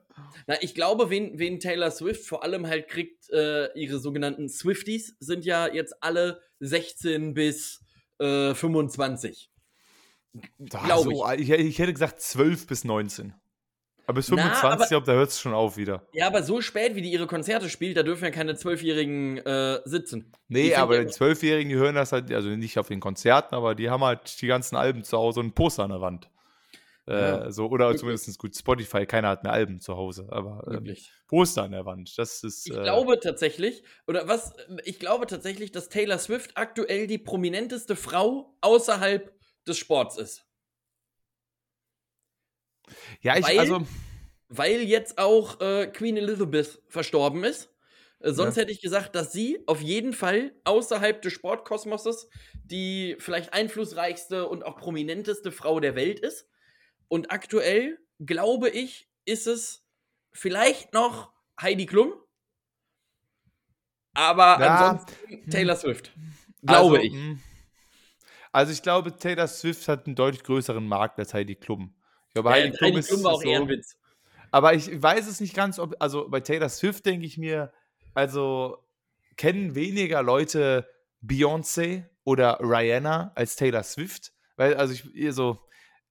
Na, 0.47 0.61
ich 0.61 0.75
glaube, 0.75 1.09
wen, 1.09 1.39
wen 1.39 1.59
Taylor 1.59 1.91
Swift 1.91 2.25
vor 2.25 2.43
allem 2.43 2.67
halt 2.67 2.87
kriegt, 2.87 3.29
äh, 3.29 3.67
ihre 3.77 3.99
sogenannten 3.99 4.49
Swifties 4.49 5.15
sind 5.19 5.45
ja 5.45 5.67
jetzt 5.67 6.01
alle 6.01 6.41
16 6.59 7.33
bis 7.33 7.81
äh, 8.19 8.53
25. 8.53 9.49
Glaube 10.59 11.15
so, 11.15 11.29
ich. 11.37 11.49
ich. 11.49 11.79
hätte 11.79 11.93
gesagt 11.93 12.21
12 12.21 12.67
bis 12.67 12.83
19. 12.83 13.33
Aber 14.07 14.15
bis 14.15 14.29
25, 14.29 14.63
Na, 14.63 14.69
aber, 14.69 14.83
ich 14.83 14.89
glaube, 14.89 15.05
da 15.05 15.13
hört 15.13 15.29
es 15.29 15.39
schon 15.39 15.53
auf 15.53 15.77
wieder. 15.77 16.07
Ja, 16.13 16.27
aber 16.27 16.43
so 16.43 16.61
spät, 16.61 16.95
wie 16.95 17.01
die 17.01 17.11
ihre 17.11 17.27
Konzerte 17.27 17.69
spielt, 17.69 17.97
da 17.97 18.03
dürfen 18.03 18.25
ja 18.25 18.31
keine 18.31 18.55
Zwölfjährigen 18.55 19.37
äh, 19.37 19.79
sitzen. 19.85 20.31
Nee, 20.47 20.73
aber 20.75 21.05
die 21.05 21.11
Zwölfjährigen, 21.11 21.69
die 21.69 21.75
hören 21.75 21.95
das 21.95 22.11
halt, 22.11 22.31
also 22.31 22.49
nicht 22.49 22.77
auf 22.79 22.87
den 22.87 22.99
Konzerten, 22.99 23.55
aber 23.55 23.75
die 23.75 23.89
haben 23.89 24.03
halt 24.03 24.41
die 24.41 24.47
ganzen 24.47 24.75
Alben 24.75 25.03
zu 25.03 25.17
Hause 25.17 25.39
und 25.39 25.53
Poster 25.53 25.83
an 25.83 25.91
der 25.91 26.01
Wand. 26.01 26.29
Äh, 27.11 27.51
so, 27.51 27.67
oder 27.67 27.85
Wirklich? 27.85 27.99
zumindest 27.99 28.39
gut, 28.39 28.55
Spotify, 28.55 29.05
keiner 29.05 29.29
hat 29.29 29.43
mehr 29.43 29.53
Alben 29.53 29.79
zu 29.79 29.97
Hause, 29.97 30.27
aber 30.29 30.63
ähm, 30.71 30.95
Poster 31.27 31.63
an 31.63 31.71
der 31.71 31.85
Wand. 31.85 32.17
Das 32.17 32.43
ist. 32.43 32.67
Ich 32.67 32.75
äh, 32.75 32.81
glaube 32.81 33.19
tatsächlich, 33.19 33.83
oder 34.07 34.27
was, 34.27 34.53
ich 34.83 34.99
glaube 34.99 35.27
tatsächlich, 35.27 35.71
dass 35.71 35.89
Taylor 35.89 36.17
Swift 36.17 36.51
aktuell 36.55 37.07
die 37.07 37.17
prominenteste 37.17 37.95
Frau 37.95 38.55
außerhalb 38.61 39.33
des 39.67 39.77
Sports 39.77 40.17
ist. 40.17 40.45
Ja, 43.21 43.37
ich, 43.37 43.45
weil, 43.45 43.59
also. 43.59 43.81
Weil 44.49 44.81
jetzt 44.81 45.17
auch 45.17 45.61
äh, 45.61 45.87
Queen 45.87 46.17
Elizabeth 46.17 46.81
verstorben 46.89 47.43
ist. 47.43 47.69
Äh, 48.19 48.31
sonst 48.33 48.55
ja. 48.55 48.63
hätte 48.63 48.71
ich 48.71 48.81
gesagt, 48.81 49.15
dass 49.15 49.31
sie 49.31 49.63
auf 49.65 49.81
jeden 49.81 50.13
Fall 50.13 50.53
außerhalb 50.63 51.21
des 51.21 51.33
Sportkosmoses 51.33 52.27
die 52.63 53.15
vielleicht 53.19 53.53
einflussreichste 53.53 54.47
und 54.47 54.65
auch 54.65 54.77
prominenteste 54.77 55.51
Frau 55.51 55.79
der 55.79 55.95
Welt 55.95 56.19
ist. 56.19 56.47
Und 57.11 57.29
aktuell, 57.29 57.99
glaube 58.25 58.69
ich, 58.69 59.09
ist 59.25 59.45
es 59.45 59.85
vielleicht 60.31 60.93
noch 60.93 61.33
Heidi 61.59 61.85
Klum. 61.85 62.13
Aber 64.13 64.57
ja. 64.61 64.91
ansonsten 64.91 65.49
Taylor 65.49 65.75
Swift. 65.75 66.13
Glaube 66.61 66.99
also, 66.99 67.07
ich. 67.07 67.11
Hm. 67.11 67.41
Also 68.53 68.71
ich 68.71 68.81
glaube, 68.81 69.13
Taylor 69.17 69.49
Swift 69.49 69.89
hat 69.89 70.05
einen 70.05 70.15
deutlich 70.15 70.41
größeren 70.43 70.87
Markt 70.87 71.19
als 71.19 71.33
Heidi 71.33 71.55
Klum. 71.55 71.93
Ich 72.29 72.33
glaube, 72.35 72.51
Heidi, 72.51 72.69
ja, 72.69 72.77
Klum, 72.77 72.95
Heidi 72.95 73.05
Klum 73.05 73.23
war 73.25 73.33
auch 73.33 73.41
so, 73.41 73.49
eher 73.49 73.59
ein 73.59 73.67
Witz. 73.67 73.97
Aber 74.51 74.73
ich 74.73 75.01
weiß 75.01 75.27
es 75.27 75.41
nicht 75.41 75.53
ganz, 75.53 75.79
ob, 75.79 75.93
also 75.99 76.29
bei 76.29 76.39
Taylor 76.39 76.69
Swift 76.69 77.05
denke 77.05 77.25
ich 77.25 77.37
mir, 77.37 77.73
also 78.13 78.77
kennen 79.35 79.75
weniger 79.75 80.23
Leute 80.23 80.87
Beyoncé 81.21 82.05
oder 82.23 82.59
Rihanna 82.61 83.33
als 83.35 83.57
Taylor 83.57 83.83
Swift. 83.83 84.31
Weil, 84.55 84.75
also 84.75 84.93
ich, 84.93 85.33
so, 85.35 85.59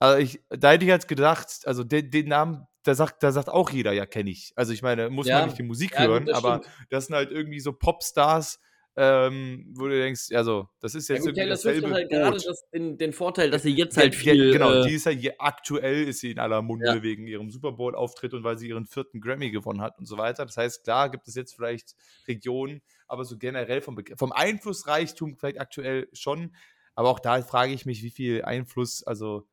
also 0.00 0.18
ich, 0.18 0.40
da 0.48 0.72
hätte 0.72 0.84
ich 0.84 0.88
jetzt 0.88 1.08
gedacht, 1.08 1.48
also 1.66 1.84
den, 1.84 2.10
den 2.10 2.28
Namen, 2.28 2.66
da 2.82 2.94
sagt, 2.94 3.22
da 3.22 3.30
sagt 3.30 3.50
auch 3.50 3.70
jeder, 3.70 3.92
ja, 3.92 4.06
kenne 4.06 4.30
ich. 4.30 4.52
Also 4.56 4.72
ich 4.72 4.82
meine, 4.82 5.10
muss 5.10 5.26
ja. 5.26 5.38
man 5.38 5.48
nicht 5.48 5.58
die 5.58 5.62
Musik 5.62 5.92
ja, 5.92 6.06
hören, 6.06 6.26
das 6.26 6.36
aber 6.36 6.62
stimmt. 6.62 6.86
das 6.88 7.06
sind 7.06 7.16
halt 7.16 7.30
irgendwie 7.30 7.60
so 7.60 7.74
Popstars, 7.74 8.58
ähm, 8.96 9.66
wo 9.76 9.86
du 9.86 9.98
denkst, 9.98 10.32
also 10.32 10.68
das 10.80 10.94
ist 10.94 11.08
jetzt 11.08 11.26
ja, 11.26 11.30
gut, 11.30 11.36
irgendwie 11.36 11.50
dasselbe 11.50 11.80
Swift 11.80 11.92
hat 11.92 12.00
halt 12.00 12.10
gerade 12.10 12.56
den, 12.72 12.96
den, 12.96 13.12
Vorteil, 13.12 13.50
dass 13.50 13.62
sie 13.62 13.74
jetzt 13.74 13.98
halt 13.98 14.14
viel... 14.14 14.52
genau, 14.52 14.72
äh, 14.72 14.88
die 14.88 14.94
ist 14.94 15.04
ja 15.04 15.12
halt, 15.12 15.34
aktuell 15.38 16.08
ist 16.08 16.20
sie 16.20 16.30
in 16.30 16.38
aller 16.38 16.62
Munde 16.62 16.86
ja. 16.86 17.02
wegen 17.02 17.26
ihrem 17.26 17.50
Super 17.50 17.72
Bowl-Auftritt 17.72 18.32
und 18.32 18.42
weil 18.42 18.56
sie 18.56 18.68
ihren 18.68 18.86
vierten 18.86 19.20
Grammy 19.20 19.50
gewonnen 19.50 19.82
hat 19.82 19.98
und 19.98 20.06
so 20.06 20.16
weiter. 20.16 20.46
Das 20.46 20.56
heißt, 20.56 20.82
klar 20.82 21.10
gibt 21.10 21.28
es 21.28 21.34
jetzt 21.34 21.54
vielleicht 21.54 21.94
Regionen, 22.26 22.80
aber 23.06 23.24
so 23.24 23.36
generell 23.36 23.82
vom, 23.82 24.02
vom 24.16 24.32
Einflussreichtum 24.32 25.36
vielleicht 25.36 25.60
aktuell 25.60 26.08
schon. 26.14 26.54
Aber 26.94 27.10
auch 27.10 27.20
da 27.20 27.42
frage 27.42 27.74
ich 27.74 27.84
mich, 27.84 28.02
wie 28.02 28.10
viel 28.10 28.42
Einfluss, 28.42 29.02
also 29.02 29.46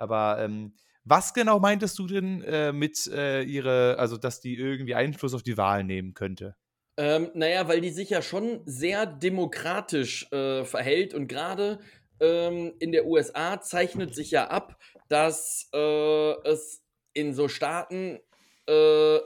aber 0.00 0.38
ähm, 0.40 0.74
Was 1.04 1.34
genau 1.34 1.58
meintest 1.58 1.98
du 1.98 2.06
denn 2.06 2.42
äh, 2.42 2.72
mit 2.72 3.06
äh, 3.06 3.42
ihre, 3.42 3.98
also 3.98 4.16
dass 4.16 4.40
die 4.40 4.56
irgendwie 4.56 4.94
Einfluss 4.94 5.34
auf 5.34 5.42
die 5.42 5.56
Wahl 5.56 5.84
nehmen 5.84 6.14
könnte? 6.14 6.56
Ähm, 6.96 7.30
naja, 7.34 7.66
weil 7.68 7.80
die 7.80 7.90
sich 7.90 8.10
ja 8.10 8.20
schon 8.20 8.60
sehr 8.66 9.06
demokratisch 9.06 10.30
äh, 10.32 10.64
verhält 10.64 11.14
und 11.14 11.28
gerade 11.28 11.78
ähm, 12.20 12.74
in 12.78 12.92
der 12.92 13.06
USA 13.06 13.60
zeichnet 13.60 14.14
sich 14.14 14.30
ja 14.30 14.48
ab, 14.48 14.78
dass 15.08 15.70
äh, 15.72 16.32
es 16.48 16.84
in 17.14 17.32
so 17.32 17.48
Staaten 17.48 18.18
äh, 18.66 19.18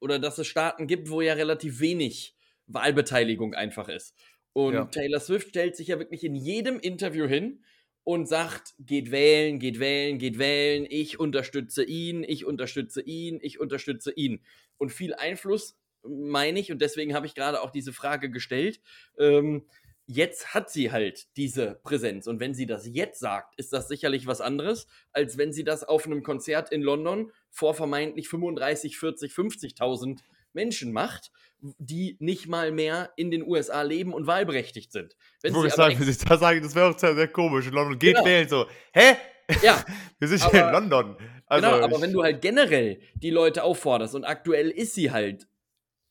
oder 0.00 0.18
dass 0.18 0.38
es 0.38 0.46
Staaten 0.46 0.86
gibt, 0.86 1.10
wo 1.10 1.20
ja 1.20 1.34
relativ 1.34 1.80
wenig 1.80 2.34
Wahlbeteiligung 2.66 3.54
einfach 3.54 3.88
ist. 3.88 4.14
Und 4.52 4.74
ja. 4.74 4.84
Taylor 4.86 5.20
Swift 5.20 5.50
stellt 5.50 5.76
sich 5.76 5.88
ja 5.88 5.98
wirklich 5.98 6.24
in 6.24 6.34
jedem 6.34 6.80
Interview 6.80 7.26
hin 7.26 7.62
und 8.08 8.26
sagt, 8.26 8.74
geht 8.78 9.10
wählen, 9.10 9.58
geht 9.58 9.80
wählen, 9.80 10.16
geht 10.16 10.38
wählen, 10.38 10.86
ich 10.88 11.20
unterstütze 11.20 11.84
ihn, 11.84 12.24
ich 12.26 12.46
unterstütze 12.46 13.02
ihn, 13.02 13.38
ich 13.42 13.60
unterstütze 13.60 14.12
ihn. 14.12 14.40
Und 14.78 14.92
viel 14.92 15.12
Einfluss 15.12 15.76
meine 16.02 16.58
ich, 16.58 16.72
und 16.72 16.80
deswegen 16.80 17.12
habe 17.14 17.26
ich 17.26 17.34
gerade 17.34 17.60
auch 17.60 17.70
diese 17.70 17.92
Frage 17.92 18.30
gestellt, 18.30 18.80
ähm, 19.18 19.66
jetzt 20.06 20.54
hat 20.54 20.70
sie 20.70 20.90
halt 20.90 21.36
diese 21.36 21.80
Präsenz. 21.82 22.26
Und 22.26 22.40
wenn 22.40 22.54
sie 22.54 22.64
das 22.64 22.86
jetzt 22.86 23.20
sagt, 23.20 23.60
ist 23.60 23.74
das 23.74 23.88
sicherlich 23.88 24.26
was 24.26 24.40
anderes, 24.40 24.86
als 25.12 25.36
wenn 25.36 25.52
sie 25.52 25.64
das 25.64 25.84
auf 25.84 26.06
einem 26.06 26.22
Konzert 26.22 26.72
in 26.72 26.80
London 26.80 27.30
vor 27.50 27.74
vermeintlich 27.74 28.30
35, 28.30 28.96
40, 28.96 29.32
50.000 29.34 30.20
Menschen 30.52 30.92
macht, 30.92 31.30
die 31.60 32.16
nicht 32.20 32.46
mal 32.46 32.70
mehr 32.72 33.10
in 33.16 33.30
den 33.30 33.42
USA 33.42 33.82
leben 33.82 34.12
und 34.12 34.26
wahlberechtigt 34.26 34.92
sind. 34.92 35.16
Wenn 35.42 35.54
ich 35.54 35.72
sagen, 35.72 35.98
wenn 35.98 36.08
ich 36.08 36.18
da 36.18 36.36
sage, 36.36 36.60
das 36.60 36.74
wäre 36.74 36.90
auch 36.90 36.98
sehr, 36.98 37.14
sehr 37.14 37.28
komisch. 37.28 37.66
In 37.66 37.72
London 37.72 37.98
geht 37.98 38.14
genau. 38.14 38.26
wählen 38.26 38.48
so. 38.48 38.66
Hä? 38.92 39.16
Ja. 39.62 39.84
Wir 40.18 40.28
sind 40.28 40.50
hier 40.50 40.66
in 40.66 40.72
London. 40.72 41.16
Also 41.46 41.66
genau, 41.66 41.82
aber 41.82 42.02
wenn 42.02 42.12
du 42.12 42.22
halt 42.22 42.42
generell 42.42 43.00
die 43.14 43.30
Leute 43.30 43.62
aufforderst 43.62 44.14
und 44.14 44.24
aktuell 44.24 44.68
ist 44.68 44.94
sie 44.94 45.10
halt 45.10 45.48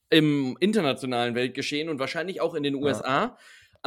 im 0.10 0.58
internationalen 0.60 1.36
Weltgeschehen 1.36 1.89
und 1.89 2.00
wahrscheinlich 2.00 2.41
auch 2.41 2.56
in 2.56 2.63
den 2.63 2.73
USA, 2.73 3.21
ja 3.21 3.38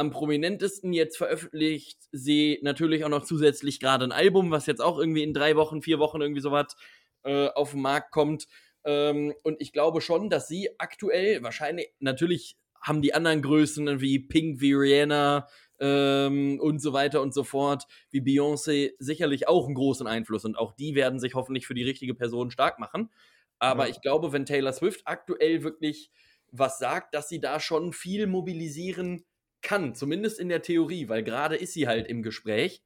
am 0.01 0.11
prominentesten 0.11 0.93
jetzt 0.93 1.17
veröffentlicht 1.17 1.99
sie 2.11 2.59
natürlich 2.63 3.05
auch 3.05 3.09
noch 3.09 3.23
zusätzlich 3.23 3.79
gerade 3.79 4.05
ein 4.05 4.11
Album, 4.11 4.51
was 4.51 4.65
jetzt 4.65 4.81
auch 4.81 4.97
irgendwie 4.97 5.23
in 5.23 5.33
drei 5.33 5.55
Wochen, 5.55 5.81
vier 5.81 5.99
Wochen 5.99 6.21
irgendwie 6.21 6.41
sowas 6.41 6.75
äh, 7.23 7.47
auf 7.49 7.71
den 7.71 7.81
Markt 7.81 8.11
kommt. 8.11 8.47
Ähm, 8.83 9.33
und 9.43 9.61
ich 9.61 9.73
glaube 9.73 10.01
schon, 10.01 10.29
dass 10.29 10.47
sie 10.47 10.69
aktuell 10.79 11.43
wahrscheinlich, 11.43 11.89
natürlich 11.99 12.57
haben 12.81 13.01
die 13.01 13.13
anderen 13.13 13.41
Größen 13.41 14.01
wie 14.01 14.19
Pink, 14.19 14.59
wie 14.59 14.73
Rihanna 14.73 15.47
ähm, 15.79 16.59
und 16.59 16.81
so 16.81 16.93
weiter 16.93 17.21
und 17.21 17.33
so 17.33 17.43
fort, 17.43 17.85
wie 18.09 18.21
Beyoncé, 18.21 18.93
sicherlich 18.97 19.47
auch 19.47 19.65
einen 19.65 19.75
großen 19.75 20.07
Einfluss. 20.07 20.45
Und 20.45 20.57
auch 20.57 20.73
die 20.73 20.95
werden 20.95 21.19
sich 21.19 21.35
hoffentlich 21.35 21.67
für 21.67 21.75
die 21.75 21.83
richtige 21.83 22.15
Person 22.15 22.49
stark 22.51 22.79
machen. 22.79 23.11
Aber 23.59 23.85
ja. 23.85 23.91
ich 23.91 24.01
glaube, 24.01 24.33
wenn 24.33 24.45
Taylor 24.45 24.73
Swift 24.73 25.01
aktuell 25.05 25.63
wirklich 25.63 26.11
was 26.51 26.79
sagt, 26.79 27.13
dass 27.13 27.29
sie 27.29 27.39
da 27.39 27.59
schon 27.59 27.93
viel 27.93 28.27
mobilisieren 28.27 29.23
kann, 29.61 29.95
zumindest 29.95 30.39
in 30.39 30.49
der 30.49 30.61
Theorie, 30.61 31.07
weil 31.07 31.23
gerade 31.23 31.55
ist 31.55 31.73
sie 31.73 31.87
halt 31.87 32.07
im 32.07 32.23
Gespräch. 32.23 32.83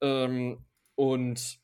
Ähm, 0.00 0.64
und 0.94 1.60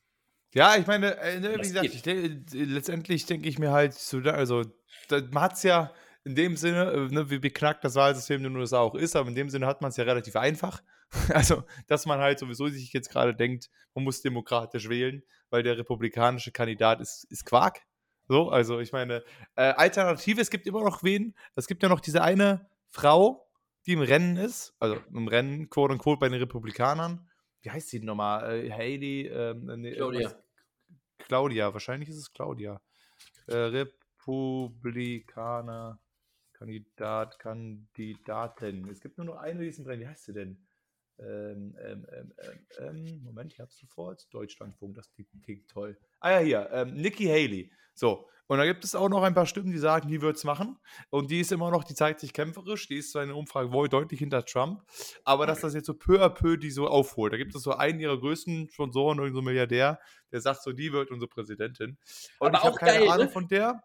ja, 0.53 0.75
ich 0.75 0.87
meine, 0.87 1.17
äh, 1.17 1.39
ne, 1.39 1.55
wie 1.55 1.61
gesagt, 1.61 1.85
ich, 1.85 2.05
letztendlich 2.53 3.25
denke 3.25 3.47
ich 3.47 3.59
mir 3.59 3.71
halt, 3.71 3.93
so, 3.93 4.19
also 4.19 4.63
man 5.09 5.43
hat 5.43 5.53
es 5.53 5.63
ja 5.63 5.93
in 6.23 6.35
dem 6.35 6.57
Sinne, 6.57 6.91
äh, 6.91 7.13
ne, 7.13 7.29
wie 7.29 7.39
beknackt 7.39 7.83
das 7.83 7.95
Wahlsystem 7.95 8.37
in 8.37 8.53
den 8.53 8.57
USA 8.57 8.79
auch 8.79 8.95
ist, 8.95 9.15
aber 9.15 9.29
in 9.29 9.35
dem 9.35 9.49
Sinne 9.49 9.67
hat 9.67 9.81
man 9.81 9.89
es 9.89 9.97
ja 9.97 10.03
relativ 10.03 10.35
einfach. 10.35 10.81
Also, 11.33 11.63
dass 11.87 12.05
man 12.05 12.19
halt 12.19 12.37
sowieso 12.37 12.67
sich 12.67 12.93
jetzt 12.93 13.09
gerade 13.09 13.33
denkt, 13.33 13.71
man 13.95 14.03
muss 14.03 14.21
demokratisch 14.21 14.89
wählen, 14.89 15.23
weil 15.49 15.63
der 15.63 15.75
republikanische 15.75 16.51
Kandidat 16.51 17.01
ist, 17.01 17.23
ist 17.31 17.45
Quark. 17.45 17.81
So, 18.27 18.49
also 18.49 18.79
ich 18.79 18.91
meine, 18.91 19.23
äh, 19.55 19.73
Alternative, 19.73 20.39
es 20.39 20.51
gibt 20.51 20.67
immer 20.67 20.83
noch 20.83 21.01
wen, 21.01 21.33
es 21.55 21.65
gibt 21.65 21.81
ja 21.81 21.89
noch 21.89 21.99
diese 21.99 22.21
eine 22.21 22.69
Frau, 22.89 23.49
die 23.87 23.93
im 23.93 24.01
Rennen 24.01 24.37
ist, 24.37 24.75
also 24.79 24.97
im 25.11 25.27
Rennen, 25.27 25.69
quote 25.69 25.93
unquote, 25.93 26.19
bei 26.19 26.29
den 26.29 26.39
Republikanern. 26.39 27.27
Wie 27.61 27.71
heißt 27.71 27.89
sie 27.89 27.99
nochmal? 27.99 28.65
Äh, 28.65 28.71
Haley? 28.71 29.27
Ähm, 29.27 29.69
äh, 29.69 29.77
nee, 29.77 29.93
Claudia. 29.93 30.33
Claudia, 31.17 31.73
wahrscheinlich 31.73 32.09
ist 32.09 32.17
es 32.17 32.31
Claudia. 32.31 32.81
Äh, 33.47 33.55
Republikaner, 34.25 35.99
Kandidat, 36.53 37.37
Kandidatin. 37.39 38.87
Es 38.89 39.01
gibt 39.01 39.17
nur 39.17 39.25
noch 39.25 39.37
eine, 39.37 39.61
die 39.61 39.67
ist 39.67 39.79
im 39.79 39.85
Rennen. 39.85 40.01
Wie 40.01 40.07
heißt 40.07 40.25
sie 40.25 40.33
denn? 40.33 40.65
Ähm, 41.19 41.75
ähm, 41.83 42.05
ähm, 42.11 42.33
ähm, 42.37 42.59
ähm 42.79 43.23
Moment, 43.23 43.51
ich 43.53 43.59
hab's 43.59 43.77
sofort. 43.77 44.33
Deutschlandfunk, 44.33 44.95
das 44.95 45.11
klingt 45.11 45.69
toll. 45.69 45.97
Ah 46.19 46.31
ja, 46.31 46.39
hier, 46.39 46.69
ähm, 46.71 46.93
Nikki 46.93 47.25
Haley. 47.25 47.71
So, 47.93 48.29
und 48.49 48.57
da 48.57 48.65
gibt 48.65 48.83
es 48.83 48.95
auch 48.95 49.09
noch 49.09 49.21
ein 49.21 49.35
paar 49.35 49.45
Stimmen, 49.45 49.71
die 49.71 49.77
sagen, 49.77 50.09
die 50.09 50.23
wird 50.23 50.37
es 50.37 50.43
machen. 50.43 50.79
Und 51.11 51.29
die 51.29 51.39
ist 51.39 51.51
immer 51.51 51.69
noch, 51.69 51.83
die 51.83 51.93
zeigt 51.93 52.19
sich 52.19 52.33
kämpferisch. 52.33 52.87
Die 52.87 52.97
ist 52.97 53.11
zwar 53.11 53.21
in 53.21 53.29
der 53.29 53.37
Umfrage 53.37 53.71
wohl 53.71 53.89
deutlich 53.89 54.19
hinter 54.19 54.43
Trump. 54.43 54.81
Aber 55.23 55.45
dass 55.45 55.61
das 55.61 55.75
jetzt 55.75 55.85
so 55.85 55.93
peu 55.93 56.19
à 56.19 56.29
peu 56.29 56.57
die 56.57 56.71
so 56.71 56.87
aufholt. 56.87 57.31
Da 57.31 57.37
gibt 57.37 57.53
es 57.53 57.61
so 57.61 57.73
einen 57.73 57.99
ihrer 57.99 58.19
größten 58.19 58.71
Sponsoren, 58.71 59.19
irgendein 59.19 59.35
so 59.35 59.41
Milliardär, 59.43 59.99
der 60.31 60.41
sagt 60.41 60.63
so, 60.63 60.71
die 60.71 60.91
wird 60.91 61.11
unsere 61.11 61.29
Präsidentin. 61.29 61.99
Und 62.39 62.47
aber 62.47 62.57
ich 62.57 62.63
habe 62.63 62.75
keine 62.77 62.99
geil, 62.99 63.09
Ahnung 63.09 63.25
ne? 63.27 63.31
von 63.31 63.47
der. 63.47 63.83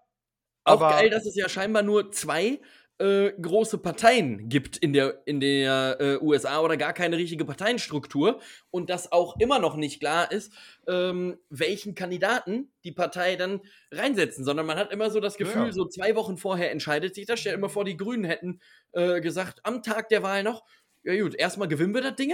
Auch 0.64 0.81
geil, 0.81 1.11
dass 1.11 1.27
es 1.27 1.37
ja 1.37 1.47
scheinbar 1.47 1.83
nur 1.83 2.11
zwei 2.11 2.59
äh, 2.98 3.33
große 3.33 3.78
Parteien 3.78 4.48
gibt 4.48 4.76
in 4.76 4.92
der, 4.92 5.22
in 5.26 5.40
der 5.40 5.96
äh, 6.00 6.18
USA 6.20 6.61
oder 6.61 6.76
gar 6.76 6.92
keine 6.92 7.16
richtige 7.16 7.44
Parteienstruktur 7.44 8.40
und 8.70 8.88
dass 8.88 9.11
auch 9.11 9.37
immer 9.40 9.59
noch 9.59 9.76
nicht 9.76 10.00
klar 10.00 10.30
ist, 10.30 10.52
ähm, 10.87 11.37
welchen 11.50 11.94
Kandidaten 11.94 12.72
die 12.85 12.92
Partei 12.92 13.37
dann 13.37 13.61
reinsetzen, 13.90 14.44
sondern 14.44 14.66
man 14.66 14.76
hat 14.76 14.92
immer 14.92 15.11
so 15.11 15.20
das 15.20 15.37
Gefühl, 15.37 15.66
ja. 15.66 15.72
so 15.72 15.87
zwei 15.87 16.14
Wochen 16.14 16.37
vorher 16.37 16.70
entscheidet 16.70 17.14
sich 17.14 17.26
das. 17.26 17.40
Stell 17.40 17.54
immer 17.54 17.68
vor, 17.68 17.85
die 17.85 17.96
Grünen 17.96 18.24
hätten 18.24 18.61
äh, 18.92 19.20
gesagt, 19.20 19.61
am 19.64 19.83
Tag 19.83 20.09
der 20.09 20.22
Wahl 20.22 20.42
noch, 20.42 20.64
ja 21.02 21.20
gut, 21.20 21.35
erstmal 21.35 21.68
gewinnen 21.68 21.94
wir 21.94 22.02
das 22.02 22.16
Ding 22.16 22.33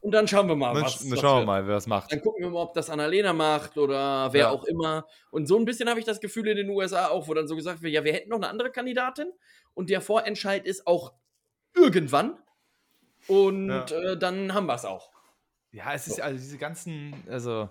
und 0.00 0.12
dann 0.12 0.28
schauen 0.28 0.48
wir 0.48 0.56
mal, 0.56 0.74
dann, 0.74 0.84
was. 0.84 1.08
Dann 1.08 1.18
schauen 1.18 1.42
wir 1.42 1.46
mal, 1.46 1.66
wer 1.66 1.74
das 1.74 1.86
macht. 1.86 2.12
Dann 2.12 2.20
gucken 2.20 2.44
wir 2.44 2.50
mal, 2.50 2.62
ob 2.62 2.74
das 2.74 2.90
Annalena 2.90 3.32
macht 3.32 3.76
oder 3.78 4.32
wer 4.32 4.40
ja. 4.40 4.50
auch 4.50 4.64
immer. 4.64 5.06
Und 5.30 5.46
so 5.46 5.58
ein 5.58 5.64
bisschen 5.64 5.88
habe 5.88 5.98
ich 5.98 6.06
das 6.06 6.20
Gefühl 6.20 6.48
in 6.48 6.56
den 6.56 6.70
USA 6.70 7.08
auch, 7.08 7.28
wo 7.28 7.34
dann 7.34 7.48
so 7.48 7.56
gesagt 7.56 7.82
wird, 7.82 7.92
ja, 7.92 8.04
wir 8.04 8.12
hätten 8.12 8.30
noch 8.30 8.36
eine 8.36 8.48
andere 8.48 8.70
Kandidatin 8.70 9.32
und 9.74 9.90
der 9.90 10.00
Vorentscheid 10.00 10.64
ist 10.64 10.86
auch 10.86 11.12
irgendwann. 11.74 12.38
Und 13.28 13.68
ja. 13.68 13.84
äh, 13.84 14.18
dann 14.18 14.54
haben 14.54 14.66
wir 14.66 14.74
es 14.74 14.84
auch. 14.84 15.10
Ja, 15.72 15.92
es 15.92 16.06
ist 16.06 16.16
so. 16.16 16.22
also 16.22 16.38
diese 16.38 16.58
ganzen, 16.58 17.14
also. 17.28 17.68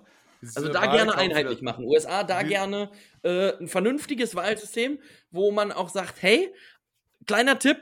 Also 0.56 0.72
da 0.72 0.86
gerne 0.86 1.16
einheitlich 1.16 1.64
machen. 1.64 1.86
USA 1.86 2.24
da 2.24 2.44
gerne 2.44 2.92
äh, 3.24 3.54
ein 3.58 3.68
vernünftiges 3.68 4.36
Wahlsystem, 4.36 5.00
wo 5.32 5.52
man 5.52 5.72
auch 5.72 5.90
sagt, 5.90 6.22
hey, 6.22 6.54
kleiner 7.26 7.58
Tipp, 7.58 7.80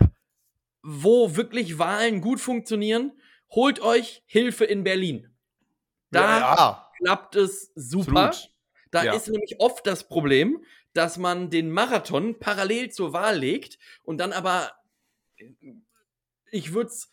wo 0.82 1.36
wirklich 1.36 1.78
Wahlen 1.78 2.22
gut 2.22 2.40
funktionieren, 2.40 3.12
holt 3.56 3.80
euch 3.82 4.24
Hilfe 4.26 4.66
in 4.66 4.84
Berlin. 4.84 5.36
Da 6.12 6.22
ja, 6.22 6.56
ja. 6.56 6.92
klappt 6.98 7.36
es 7.36 7.72
super. 7.76 8.28
Absolut. 8.28 8.54
Da 8.92 9.04
ja. 9.04 9.14
ist 9.14 9.28
nämlich 9.28 9.56
oft 9.60 9.88
das 9.88 10.08
Problem, 10.08 10.64
dass 10.94 11.18
man 11.18 11.50
den 11.50 11.72
Marathon 11.72 12.40
parallel 12.40 12.92
zur 12.92 13.14
Wahl 13.14 13.40
legt 13.40 13.80
und 14.04 14.20
dann 14.20 14.32
aber, 14.32 14.72
ich 16.52 16.74
würde 16.74 16.90
es, 16.90 17.10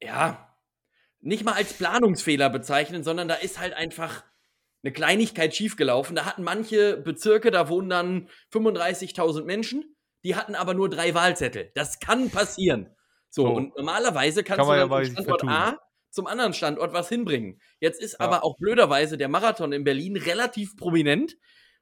ja, 0.00 0.56
nicht 1.20 1.44
mal 1.44 1.52
als 1.52 1.74
Planungsfehler 1.74 2.48
bezeichnen, 2.48 3.04
sondern 3.04 3.28
da 3.28 3.34
ist 3.34 3.58
halt 3.58 3.74
einfach 3.74 4.24
eine 4.82 4.92
Kleinigkeit 4.92 5.54
schiefgelaufen. 5.54 6.16
Da 6.16 6.24
hatten 6.24 6.42
manche 6.42 6.96
Bezirke, 6.96 7.50
da 7.50 7.68
wohnen 7.68 7.90
dann 7.90 8.28
35.000 8.52 9.44
Menschen, 9.44 9.96
die 10.24 10.36
hatten 10.36 10.54
aber 10.54 10.72
nur 10.72 10.88
drei 10.88 11.14
Wahlzettel. 11.14 11.70
Das 11.74 12.00
kann 12.00 12.30
passieren. 12.30 12.94
So, 13.30 13.46
oh. 13.46 13.54
und 13.54 13.76
normalerweise 13.76 14.42
kannst 14.42 14.66
Kann 14.66 14.66
du 14.66 14.88
dann 14.88 14.90
ja 14.90 15.04
vom 15.04 15.24
Standort 15.24 15.44
A 15.44 15.78
zum 16.10 16.26
anderen 16.26 16.54
Standort 16.54 16.92
was 16.92 17.08
hinbringen. 17.08 17.60
Jetzt 17.80 18.00
ist 18.00 18.14
ja. 18.14 18.20
aber 18.20 18.44
auch 18.44 18.56
blöderweise 18.56 19.18
der 19.18 19.28
Marathon 19.28 19.72
in 19.72 19.84
Berlin 19.84 20.16
relativ 20.16 20.76
prominent 20.76 21.36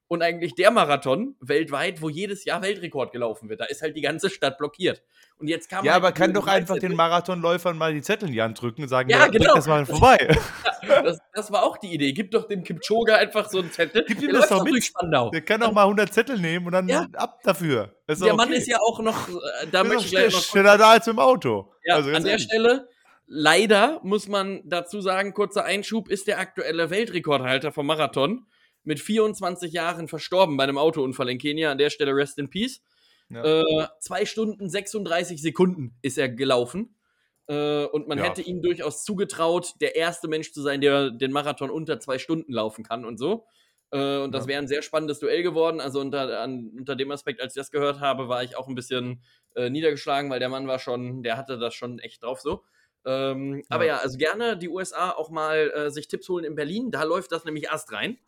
und 0.08 0.22
eigentlich 0.22 0.54
der 0.54 0.70
Marathon 0.70 1.36
weltweit, 1.40 2.00
wo 2.00 2.08
jedes 2.08 2.44
Jahr 2.44 2.62
Weltrekord 2.62 3.12
gelaufen 3.12 3.48
wird. 3.48 3.60
Da 3.60 3.64
ist 3.64 3.82
halt 3.82 3.96
die 3.96 4.00
ganze 4.00 4.30
Stadt 4.30 4.58
blockiert. 4.58 5.02
Und 5.38 5.48
jetzt 5.48 5.68
kann 5.68 5.84
Ja, 5.84 5.94
halt 5.94 6.02
aber 6.02 6.12
kann 6.12 6.32
doch 6.32 6.46
einfach 6.46 6.78
den 6.78 6.94
Marathonläufern 6.94 7.76
mal 7.76 7.92
die 7.92 8.02
Zettel 8.02 8.28
in 8.28 8.34
die 8.34 8.42
Hand 8.42 8.60
drücken 8.60 8.82
und 8.82 8.88
sagen, 8.88 9.10
ja, 9.10 9.18
ja 9.18 9.26
genau. 9.26 9.54
das 9.54 9.66
mal 9.66 9.84
vorbei. 9.84 10.36
das, 11.04 11.18
das, 11.34 11.52
war 11.52 11.64
auch 11.64 11.76
die 11.76 11.92
Idee. 11.92 12.12
Gib 12.12 12.30
doch 12.30 12.46
dem 12.46 12.62
Kipchoge 12.62 13.16
einfach 13.16 13.48
so 13.48 13.58
einen 13.58 13.70
Zettel. 13.70 14.04
Gib 14.06 14.22
ihm 14.22 14.32
das 14.32 14.48
doch 14.48 14.64
mit. 14.64 14.84
Spandau. 14.84 15.30
Der 15.30 15.42
kann 15.42 15.60
doch 15.60 15.72
mal 15.72 15.82
100 15.82 16.12
Zettel 16.12 16.38
nehmen 16.38 16.66
und 16.66 16.72
dann 16.72 16.88
ja. 16.88 17.06
ab 17.14 17.40
dafür. 17.42 17.96
der 18.08 18.16
okay. 18.16 18.32
Mann 18.32 18.52
ist 18.52 18.68
ja 18.68 18.78
auch 18.80 19.00
noch, 19.00 19.28
äh, 19.28 19.66
da 19.70 19.84
möchte 19.84 20.04
ich 20.04 20.10
gleich 20.10 20.32
noch 20.32 20.42
schneller 20.42 20.78
da 20.78 20.92
als 20.92 21.06
im 21.08 21.18
Auto. 21.18 21.72
Ja, 21.84 21.96
also 21.96 22.10
an 22.10 22.22
der 22.22 22.32
ehrlich. 22.32 22.44
Stelle 22.44 22.88
Leider 23.28 24.00
muss 24.04 24.28
man 24.28 24.62
dazu 24.64 25.00
sagen, 25.00 25.34
kurzer 25.34 25.64
Einschub, 25.64 26.08
ist 26.08 26.28
der 26.28 26.38
aktuelle 26.38 26.90
Weltrekordhalter 26.90 27.72
vom 27.72 27.86
Marathon 27.86 28.46
mit 28.86 29.00
24 29.00 29.72
Jahren 29.72 30.08
verstorben 30.08 30.56
bei 30.56 30.64
einem 30.64 30.78
Autounfall 30.78 31.28
in 31.28 31.38
Kenia. 31.38 31.72
An 31.72 31.78
der 31.78 31.90
Stelle 31.90 32.14
Rest 32.14 32.38
in 32.38 32.48
Peace. 32.48 32.80
Ja. 33.28 33.60
Äh, 33.60 33.88
zwei 34.00 34.24
Stunden 34.24 34.70
36 34.70 35.42
Sekunden 35.42 35.98
ist 36.02 36.16
er 36.16 36.28
gelaufen. 36.28 36.94
Äh, 37.48 37.84
und 37.84 38.08
man 38.08 38.18
ja. 38.18 38.24
hätte 38.24 38.42
ihm 38.42 38.62
durchaus 38.62 39.04
zugetraut, 39.04 39.74
der 39.80 39.96
erste 39.96 40.28
Mensch 40.28 40.52
zu 40.52 40.62
sein, 40.62 40.80
der 40.80 41.10
den 41.10 41.32
Marathon 41.32 41.70
unter 41.70 41.98
zwei 42.00 42.18
Stunden 42.18 42.52
laufen 42.52 42.84
kann 42.84 43.04
und 43.04 43.18
so. 43.18 43.46
Äh, 43.90 44.18
und 44.18 44.32
das 44.32 44.44
ja. 44.44 44.48
wäre 44.48 44.62
ein 44.62 44.68
sehr 44.68 44.82
spannendes 44.82 45.18
Duell 45.18 45.42
geworden. 45.42 45.80
Also 45.80 46.00
unter, 46.00 46.40
an, 46.40 46.70
unter 46.76 46.94
dem 46.94 47.10
Aspekt, 47.10 47.40
als 47.40 47.56
ich 47.56 47.60
das 47.60 47.70
gehört 47.70 48.00
habe, 48.00 48.28
war 48.28 48.44
ich 48.44 48.56
auch 48.56 48.68
ein 48.68 48.74
bisschen 48.76 49.22
äh, 49.56 49.68
niedergeschlagen, 49.68 50.30
weil 50.30 50.40
der 50.40 50.48
Mann 50.48 50.68
war 50.68 50.78
schon, 50.78 51.22
der 51.22 51.36
hatte 51.36 51.58
das 51.58 51.74
schon 51.74 51.98
echt 51.98 52.22
drauf 52.22 52.40
so. 52.40 52.62
Ähm. 53.04 53.62
Aber 53.68 53.86
ja, 53.86 53.98
also 53.98 54.18
gerne 54.18 54.56
die 54.56 54.68
USA 54.68 55.10
auch 55.10 55.30
mal 55.30 55.70
äh, 55.74 55.90
sich 55.90 56.08
Tipps 56.08 56.28
holen 56.28 56.44
in 56.44 56.54
Berlin. 56.54 56.90
Da 56.90 57.04
läuft 57.04 57.32
das 57.32 57.44
nämlich 57.44 57.64
erst 57.64 57.92
rein. 57.92 58.18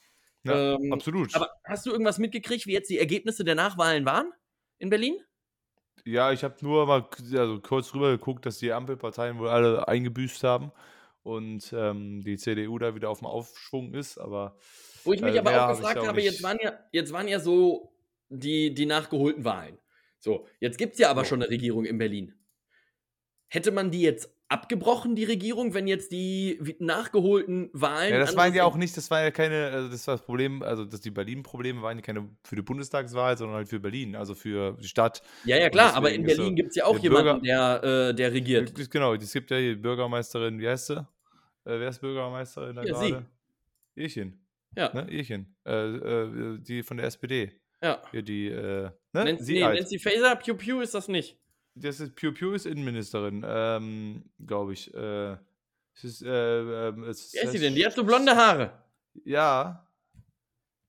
Ja, 0.45 0.75
ähm, 0.75 0.93
absolut. 0.93 1.35
Aber 1.35 1.51
hast 1.65 1.87
du 1.87 1.91
irgendwas 1.91 2.19
mitgekriegt, 2.19 2.67
wie 2.67 2.73
jetzt 2.73 2.91
die 2.91 2.99
Ergebnisse 2.99 3.45
der 3.45 3.55
Nachwahlen 3.55 4.05
waren 4.05 4.33
in 4.79 4.91
Berlin? 4.91 5.17
Ja, 6.05 6.33
ich 6.33 6.45
habe 6.45 6.57
nur 6.63 6.87
mal 6.87 7.09
also 7.37 7.61
kurz 7.61 7.93
rüber 7.95 8.11
geguckt, 8.11 8.47
dass 8.47 8.59
die 8.59 8.73
Ampelparteien 8.73 9.39
wohl 9.39 9.49
alle 9.49 9.87
eingebüßt 9.89 10.43
haben 10.45 10.73
und 11.23 11.73
ähm, 11.77 12.23
die 12.23 12.37
CDU 12.37 12.79
da 12.79 12.95
wieder 12.95 13.11
auf 13.11 13.19
dem 13.19 13.27
Aufschwung 13.27 13.93
ist, 13.95 14.19
aber. 14.19 14.57
Wo 15.05 15.13
ich 15.13 15.21
mich 15.21 15.35
äh, 15.35 15.41
aber 15.41 15.65
auch 15.65 15.77
gefragt 15.77 16.07
habe, 16.07 16.23
jetzt 16.23 16.43
waren 16.43 16.59
ja, 16.63 16.79
jetzt 16.93 17.13
waren 17.13 17.29
ja 17.29 17.41
so 17.41 17.93
die, 18.29 18.75
die 18.75 18.87
nachgeholten 18.87 19.45
Wahlen. 19.45 19.79
So, 20.19 20.47
jetzt 20.61 20.79
gibt 20.79 20.95
es 20.95 20.99
ja 20.99 21.11
aber 21.11 21.25
schon 21.25 21.43
eine 21.43 21.51
Regierung 21.51 21.85
in 21.85 21.99
Berlin. 21.99 22.35
Hätte 23.49 23.71
man 23.71 23.91
die 23.91 24.03
jetzt 24.03 24.35
abgebrochen, 24.49 25.15
die 25.15 25.25
Regierung, 25.25 25.75
wenn 25.75 25.87
jetzt 25.87 26.11
die 26.11 26.59
nachgeholten 26.79 27.69
Wahlen. 27.73 28.13
Ja, 28.13 28.19
das 28.19 28.35
waren 28.35 28.55
ja 28.55 28.65
auch 28.65 28.77
nicht, 28.77 28.97
das 28.97 29.11
war 29.11 29.23
ja 29.23 29.31
keine, 29.31 29.69
also 29.69 29.89
das 29.89 30.07
war 30.07 30.15
das 30.15 30.25
Problem, 30.25 30.63
also 30.63 30.85
dass 30.85 31.03
die 31.03 31.11
Berlin-Probleme 31.11 31.83
waren 31.83 31.99
ja 31.99 32.03
keine 32.03 32.29
für 32.45 32.57
die 32.57 32.63
Bundestagswahl, 32.63 33.37
sondern 33.37 33.59
halt 33.59 33.69
für 33.69 33.79
Berlin, 33.79 34.17
also 34.17 34.35
für 34.35 34.73
die 34.81 34.89
Stadt. 34.89 35.23
Ja, 35.45 35.59
ja, 35.59 35.69
klar, 35.69 35.95
aber 35.95 36.13
in 36.13 36.25
Berlin 36.25 36.49
so, 36.49 36.55
gibt 36.55 36.71
es 36.71 36.77
ja 36.77 36.87
auch 36.87 36.99
jemanden, 36.99 37.43
Bürger, 37.43 37.81
der, 37.81 38.09
äh, 38.09 38.15
der 38.15 38.33
regiert. 38.33 38.91
Genau, 38.91 39.15
es 39.15 39.33
gibt 39.33 39.51
ja 39.51 39.59
die 39.59 39.75
Bürgermeisterin, 39.75 40.59
wie 40.59 40.69
heißt 40.69 40.87
sie? 40.87 40.97
Äh, 40.97 41.05
wer 41.65 41.89
ist 41.89 42.01
Bürgermeisterin 42.01 42.77
da 42.77 42.85
ja, 42.85 42.93
gerade? 42.93 43.27
Irchen. 43.97 44.41
Ja. 44.77 44.93
Ne? 44.95 45.11
Irchen. 45.11 45.55
Äh, 45.67 45.73
äh, 45.73 46.59
die 46.59 46.83
von 46.83 46.97
der 46.97 47.07
SPD. 47.07 47.53
Ja. 47.83 48.03
Hier 48.13 48.23
die, 48.23 48.49
äh, 48.49 48.83
ne? 48.83 48.93
Nancy, 49.13 49.45
sie 49.45 49.55
nee, 49.55 49.65
halt. 49.65 49.79
Nancy 49.79 49.99
Faeser, 49.99 50.37
Pew 50.37 50.55
Pew 50.55 50.81
ist 50.81 50.95
das 50.95 51.09
nicht 51.09 51.37
das 51.81 52.01
ist 52.01 52.15
Pew 52.15 52.33
Pew 52.33 52.55
ist 52.55 52.67
Innenministerin, 52.67 53.45
ähm, 53.47 54.25
glaube 54.45 54.73
ich. 54.73 54.93
Äh, 54.95 55.37
es 55.95 56.05
ist, 56.05 56.23
äh, 56.23 56.29
äh, 56.29 57.01
es, 57.09 57.33
Wer 57.35 57.45
ist 57.45 57.53
sie 57.53 57.59
denn? 57.59 57.75
Die 57.75 57.85
hat 57.85 57.93
so 57.93 58.05
blonde 58.05 58.35
Haare. 58.35 58.73
Ja. 59.25 59.85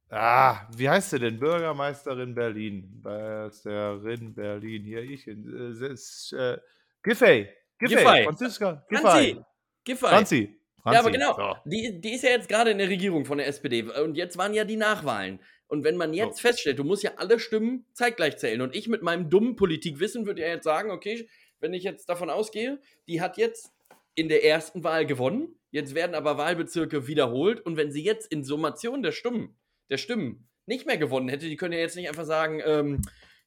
Ah, 0.10 0.68
wie 0.76 0.90
heißt 0.90 1.12
sie 1.12 1.20
denn? 1.20 1.40
Bürgermeisterin 1.40 2.34
Berlin. 2.34 3.02
Bürgermeisterin 3.02 4.34
Berlin. 4.34 4.84
Hier, 4.84 5.02
ich. 5.02 5.28
Äh, 5.28 5.32
äh, 5.32 6.58
Giffey. 7.04 7.50
Giffey. 7.80 8.24
Franziska. 8.24 8.86
Giffey. 8.90 9.44
Giffey. 9.84 10.08
Franzi. 10.08 10.60
Franzi. 10.82 10.94
Ja, 10.94 11.00
aber 11.00 11.12
genau. 11.12 11.36
So. 11.36 11.56
Die, 11.66 12.00
die 12.02 12.14
ist 12.14 12.24
ja 12.24 12.32
jetzt 12.32 12.50
gerade 12.50 12.72
in 12.72 12.78
der 12.78 12.90
Regierung 12.90 13.26
von 13.26 13.38
der 13.38 13.48
SPD. 13.48 13.84
Und 13.84 14.16
jetzt 14.16 14.38
waren 14.38 14.54
ja 14.54 14.64
die 14.64 14.78
Nachwahlen. 14.78 15.40
Und 15.70 15.84
wenn 15.84 15.98
man 15.98 16.14
jetzt 16.16 16.40
oh. 16.40 16.48
feststellt, 16.48 16.80
du 16.80 16.84
musst 16.84 17.04
ja 17.04 17.12
alle 17.18 17.40
Stimmen 17.40 17.86
zeitgleich 17.94 18.38
zählen. 18.38 18.62
Und 18.62 18.76
ich 18.76 18.88
mit 18.88 19.04
meinem 19.04 19.30
dummen 19.30 19.56
Politikwissen 19.56 20.26
würde 20.26 20.42
ja 20.42 20.48
jetzt 20.48 20.64
sagen, 20.64 20.90
okay, 20.90 21.30
wenn 21.60 21.74
ich 21.74 21.84
jetzt 21.84 22.10
davon 22.10 22.32
ausgehe, 22.32 22.82
die 23.08 23.22
hat 23.22 23.38
jetzt 23.38 23.72
in 24.16 24.30
der 24.30 24.44
ersten 24.44 24.84
Wahl 24.84 25.06
gewonnen, 25.06 25.56
jetzt 25.70 25.94
werden 25.94 26.16
aber 26.16 26.38
Wahlbezirke 26.38 27.06
wiederholt. 27.06 27.64
Und 27.64 27.78
wenn 27.78 27.92
sie 27.92 28.04
jetzt 28.04 28.32
in 28.32 28.44
Summation 28.44 29.04
der 29.04 29.12
Stimmen, 29.12 29.60
der 29.92 29.98
Stimmen 29.98 30.50
nicht 30.66 30.88
mehr 30.88 30.98
gewonnen 30.98 31.30
hätte, 31.30 31.48
die 31.48 31.56
können 31.56 31.74
ja 31.74 31.80
jetzt 31.80 31.96
nicht 31.96 32.10
einfach 32.10 32.26
sagen, 32.26 32.62
ähm, 32.66 33.04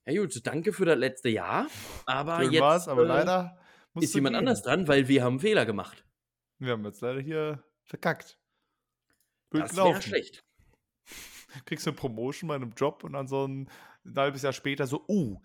ja 0.07 0.21
gut, 0.21 0.47
danke 0.47 0.73
für 0.73 0.85
das 0.85 0.99
letzte 0.99 1.29
Jahr, 1.29 1.67
aber 2.07 2.41
Schön 2.43 2.53
jetzt 2.53 2.89
aber 2.89 3.03
äh, 3.03 3.07
leider 3.07 3.59
ist 4.01 4.15
jemand 4.15 4.35
gehen. 4.35 4.39
anders 4.39 4.63
dran, 4.63 4.87
weil 4.87 5.09
wir 5.09 5.25
haben 5.25 5.41
Fehler 5.41 5.67
gemacht. 5.67 6.05
Wir 6.59 6.73
haben 6.73 6.85
jetzt 6.85 7.01
leider 7.01 7.21
hier 7.21 7.65
verkackt. 7.85 8.39
Blöd 9.51 9.65
das 9.65 9.77
wäre 9.77 10.01
schlecht 10.01 10.45
kriegst 11.65 11.87
du 11.87 11.91
eine 11.91 11.97
Promotion 11.97 12.49
bei 12.49 12.55
einem 12.55 12.73
Job 12.77 13.05
und 13.05 13.13
dann 13.13 13.29
so 13.29 13.47
ein, 13.47 13.69
ein 14.05 14.17
halbes 14.17 14.43
Jahr 14.43 14.53
später 14.53 14.87
so, 14.87 15.05
uh, 15.09 15.41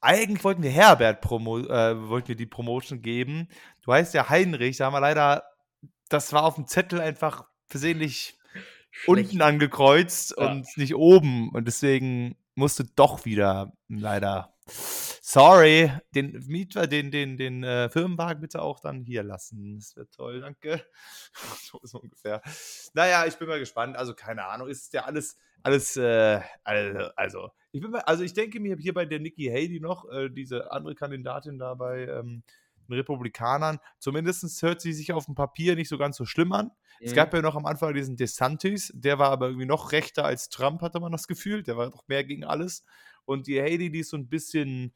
eigentlich 0.00 0.42
wollten 0.44 0.62
wir 0.62 0.70
Herbert 0.70 1.20
Promo, 1.20 1.58
äh, 1.58 2.08
wollten 2.08 2.28
wir 2.28 2.36
die 2.36 2.46
Promotion 2.46 3.02
geben. 3.02 3.48
Du 3.84 3.92
heißt 3.92 4.14
ja 4.14 4.28
Heinrich, 4.28 4.78
da 4.78 4.86
haben 4.86 4.94
wir 4.94 5.00
leider, 5.00 5.44
das 6.08 6.32
war 6.32 6.44
auf 6.44 6.56
dem 6.56 6.66
Zettel 6.66 7.00
einfach 7.00 7.44
versehentlich 7.66 8.38
Schlecht. 8.90 9.08
unten 9.08 9.42
angekreuzt 9.42 10.34
ja. 10.36 10.50
und 10.50 10.66
nicht 10.76 10.94
oben 10.94 11.50
und 11.50 11.66
deswegen 11.66 12.36
musste 12.54 12.84
doch 12.84 13.24
wieder 13.24 13.72
leider 13.88 14.54
Sorry, 15.34 15.90
den 16.14 16.44
Mieter, 16.46 16.86
den, 16.86 17.10
den, 17.10 17.38
den 17.38 17.64
äh, 17.64 17.88
Firmenwagen 17.88 18.42
bitte 18.42 18.60
auch 18.60 18.80
dann 18.80 19.00
hier 19.00 19.22
lassen. 19.22 19.76
Das 19.76 19.96
wäre 19.96 20.06
toll, 20.10 20.42
danke. 20.42 20.84
so 21.62 21.80
ist 21.82 21.94
ungefähr. 21.94 22.42
Naja, 22.92 23.24
ich 23.24 23.38
bin 23.38 23.48
mal 23.48 23.58
gespannt. 23.58 23.96
Also, 23.96 24.12
keine 24.12 24.44
Ahnung, 24.44 24.68
ist 24.68 24.92
ja 24.92 25.04
alles, 25.06 25.38
alles, 25.62 25.96
äh, 25.96 26.38
also, 26.64 27.48
ich 27.70 27.80
bin 27.80 27.92
mal, 27.92 28.00
also 28.00 28.24
ich 28.24 28.34
denke 28.34 28.60
mir 28.60 28.76
hier 28.76 28.92
bei 28.92 29.06
der 29.06 29.20
Nikki 29.20 29.46
Haley 29.46 29.80
noch, 29.80 30.06
äh, 30.10 30.28
diese 30.28 30.70
andere 30.70 30.94
Kandidatin 30.94 31.58
da 31.58 31.72
bei 31.72 32.02
ähm, 32.08 32.42
den 32.86 32.92
Republikanern, 32.92 33.78
zumindest 34.00 34.60
hört 34.60 34.82
sie 34.82 34.92
sich 34.92 35.14
auf 35.14 35.24
dem 35.24 35.34
Papier 35.34 35.76
nicht 35.76 35.88
so 35.88 35.96
ganz 35.96 36.18
so 36.18 36.26
schlimm 36.26 36.52
an. 36.52 36.66
Mhm. 36.66 37.06
Es 37.06 37.14
gab 37.14 37.32
ja 37.32 37.40
noch 37.40 37.56
am 37.56 37.64
Anfang 37.64 37.94
diesen 37.94 38.18
DeSantis, 38.18 38.92
der 38.94 39.18
war 39.18 39.30
aber 39.30 39.46
irgendwie 39.46 39.64
noch 39.64 39.92
rechter 39.92 40.26
als 40.26 40.50
Trump, 40.50 40.82
hatte 40.82 41.00
man 41.00 41.10
das 41.10 41.26
Gefühl. 41.26 41.62
Der 41.62 41.78
war 41.78 41.88
doch 41.88 42.06
mehr 42.06 42.22
gegen 42.22 42.44
alles. 42.44 42.84
Und 43.24 43.46
die 43.46 43.58
Haley, 43.58 43.90
die 43.90 44.00
ist 44.00 44.10
so 44.10 44.18
ein 44.18 44.28
bisschen, 44.28 44.92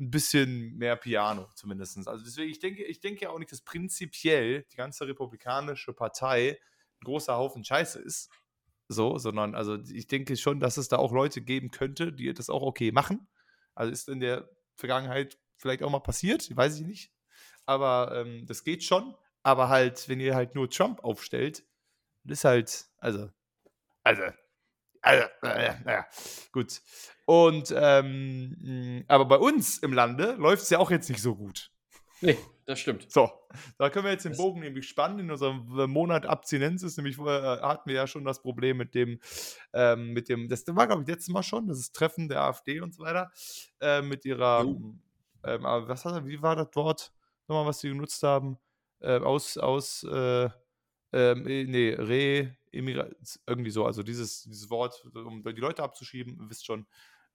ein 0.00 0.10
bisschen 0.10 0.76
mehr 0.76 0.96
Piano 0.96 1.48
zumindest. 1.54 1.96
Also 2.08 2.24
deswegen, 2.24 2.50
ich 2.50 2.58
denke, 2.58 2.84
ich 2.84 3.00
denke 3.00 3.22
ja 3.22 3.30
auch 3.30 3.38
nicht, 3.38 3.52
dass 3.52 3.60
prinzipiell 3.60 4.64
die 4.72 4.76
ganze 4.76 5.06
republikanische 5.06 5.92
Partei 5.92 6.58
ein 7.00 7.04
großer 7.04 7.36
Haufen 7.36 7.64
Scheiße 7.64 8.00
ist. 8.00 8.30
So, 8.88 9.18
sondern 9.18 9.54
also 9.54 9.76
ich 9.92 10.08
denke 10.08 10.36
schon, 10.36 10.58
dass 10.58 10.76
es 10.76 10.88
da 10.88 10.96
auch 10.96 11.12
Leute 11.12 11.42
geben 11.42 11.70
könnte, 11.70 12.12
die 12.12 12.32
das 12.32 12.50
auch 12.50 12.62
okay 12.62 12.90
machen. 12.90 13.28
Also 13.74 13.92
ist 13.92 14.08
in 14.08 14.20
der 14.20 14.50
Vergangenheit 14.74 15.38
vielleicht 15.56 15.82
auch 15.82 15.90
mal 15.90 16.00
passiert, 16.00 16.56
weiß 16.56 16.80
ich 16.80 16.86
nicht. 16.86 17.12
Aber 17.66 18.12
ähm, 18.16 18.46
das 18.46 18.64
geht 18.64 18.82
schon. 18.82 19.14
Aber 19.42 19.68
halt, 19.68 20.08
wenn 20.08 20.20
ihr 20.20 20.34
halt 20.34 20.54
nur 20.54 20.68
Trump 20.68 21.04
aufstellt, 21.04 21.64
ist 22.24 22.44
halt, 22.44 22.86
also, 22.98 23.30
also, 24.02 24.24
also, 25.02 25.26
naja, 25.42 25.76
naja, 25.84 26.06
gut. 26.52 26.80
Und, 27.26 27.74
ähm, 27.76 29.04
aber 29.08 29.24
bei 29.24 29.36
uns 29.36 29.78
im 29.78 29.92
Lande 29.92 30.32
läuft 30.32 30.64
es 30.64 30.70
ja 30.70 30.78
auch 30.78 30.90
jetzt 30.90 31.08
nicht 31.08 31.22
so 31.22 31.36
gut. 31.36 31.70
Nee, 32.22 32.38
das 32.66 32.78
stimmt. 32.80 33.10
So, 33.10 33.30
da 33.78 33.88
können 33.88 34.04
wir 34.04 34.12
jetzt 34.12 34.26
den 34.26 34.36
Bogen 34.36 34.60
nämlich 34.60 34.86
spannen. 34.86 35.20
In 35.20 35.30
unserem 35.30 35.90
Monat 35.90 36.26
Abstinenz 36.26 36.82
ist 36.82 36.98
nämlich, 36.98 37.18
äh, 37.18 37.22
hatten 37.22 37.88
wir 37.88 37.96
ja 37.96 38.06
schon 38.06 38.24
das 38.24 38.42
Problem 38.42 38.76
mit 38.76 38.94
dem, 38.94 39.20
ähm, 39.72 40.12
mit 40.12 40.28
dem, 40.28 40.48
das 40.48 40.64
war, 40.68 40.86
glaube 40.86 41.02
ich, 41.02 41.08
letztes 41.08 41.32
Mal 41.32 41.42
schon, 41.42 41.66
das 41.66 41.78
ist 41.78 41.96
Treffen 41.96 42.28
der 42.28 42.42
AfD 42.42 42.80
und 42.80 42.94
so 42.94 43.02
weiter, 43.04 43.30
äh, 43.80 44.02
mit 44.02 44.24
ihrer, 44.26 44.60
ähm, 44.62 45.00
was 45.62 46.04
hat 46.04 46.26
wie 46.26 46.42
war 46.42 46.56
das 46.56 46.68
Wort 46.74 47.12
nochmal, 47.48 47.66
was 47.66 47.80
sie 47.80 47.88
genutzt 47.88 48.22
haben? 48.22 48.58
Äh, 49.00 49.18
aus, 49.18 49.56
aus, 49.56 50.04
äh, 50.04 50.50
ähm, 51.12 51.42
nee, 51.44 51.94
Re, 51.98 52.56
irgendwie 52.72 53.70
so, 53.70 53.84
also 53.84 54.02
dieses, 54.02 54.44
dieses 54.44 54.70
Wort, 54.70 55.04
um 55.14 55.42
die 55.42 55.60
Leute 55.60 55.82
abzuschieben, 55.82 56.48
wisst 56.48 56.66
schon, 56.66 56.86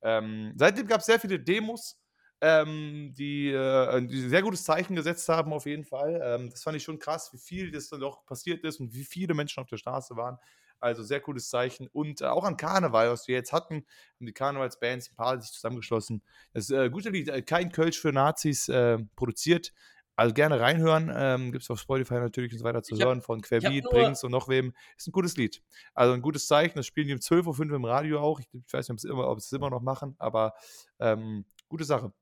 ähm, 0.02 0.54
seitdem 0.56 0.88
gab 0.88 1.00
es 1.00 1.08
sehr 1.08 1.20
viele 1.20 1.40
Demos, 1.40 2.00
ähm, 2.42 3.14
die, 3.18 3.50
äh, 3.50 4.06
die 4.06 4.30
sehr 4.30 4.42
gutes 4.42 4.64
Zeichen 4.64 4.96
gesetzt 4.96 5.28
haben, 5.30 5.54
auf 5.54 5.66
jeden 5.66 5.86
Fall. 5.86 6.22
Ähm, 6.24 6.50
das 6.50 6.64
fand 6.64 6.78
ich 6.78 6.84
schon 6.84 7.00
krass, 7.00 7.32
wie 7.34 7.38
viel 7.38 7.72
das 7.72 7.90
dann 7.90 8.02
doch 8.02 8.26
passiert 8.26 8.64
ist 8.64 8.80
und 8.80 8.94
wie 8.94 9.06
viele 9.06 9.34
Menschen 9.34 9.62
auf 9.62 9.68
der 9.68 9.78
Straße 9.78 10.16
waren. 10.16 10.38
Also 10.80 11.04
sehr 11.04 11.22
cooles 11.22 11.50
Zeichen. 11.50 11.88
Und 11.88 12.22
äh, 12.22 12.26
auch 12.26 12.44
an 12.44 12.58
Karneval, 12.58 13.10
was 13.10 13.28
wir 13.28 13.36
jetzt 13.36 13.54
hatten, 13.54 13.86
haben 14.20 14.26
die 14.26 14.34
Karnevalsbands 14.34 15.12
ein 15.12 15.16
paar 15.16 15.42
sich 15.42 15.52
zusammengeschlossen. 15.52 16.22
Das 16.54 16.70
äh, 16.70 16.90
gute 16.90 17.10
Lied, 17.10 17.30
äh, 17.30 17.42
kein 17.42 17.72
Kölsch 17.72 18.00
für 18.00 18.12
Nazis, 18.12 18.68
äh, 18.68 19.00
produziert 19.16 19.72
also 20.16 20.34
gerne 20.34 20.60
reinhören. 20.60 21.12
Ähm, 21.14 21.52
Gibt 21.52 21.64
es 21.64 21.70
auf 21.70 21.80
Spotify 21.80 22.16
natürlich 22.16 22.54
und 22.54 22.60
so 22.60 22.66
weiter 22.66 22.84
zu 22.84 22.96
ich 22.96 23.04
hören 23.04 23.20
hab, 23.20 23.26
von 23.26 23.42
Querbeat, 23.42 23.84
Brings 23.86 24.24
und 24.24 24.32
noch 24.32 24.48
wem. 24.48 24.74
Ist 24.98 25.08
ein 25.08 25.12
gutes 25.12 25.38
Lied. 25.38 25.62
Also 25.94 26.14
ein 26.14 26.22
gutes 26.22 26.48
Zeichen. 26.48 26.78
Das 26.78 26.86
spielen 26.86 27.08
die 27.08 27.14
um 27.14 27.20
12.05 27.20 27.70
Uhr 27.70 27.76
im 27.76 27.86
Radio 27.86 28.20
auch. 28.20 28.40
Ich, 28.40 28.48
ich 28.54 28.74
weiß 28.74 28.90
nicht, 28.90 29.06
ob 29.10 29.40
sie 29.40 29.46
es 29.46 29.52
immer 29.52 29.70
noch 29.70 29.82
machen, 29.82 30.16
aber 30.18 30.54
ähm, 31.00 31.46
gute 31.68 31.84
Sache. 31.84 32.14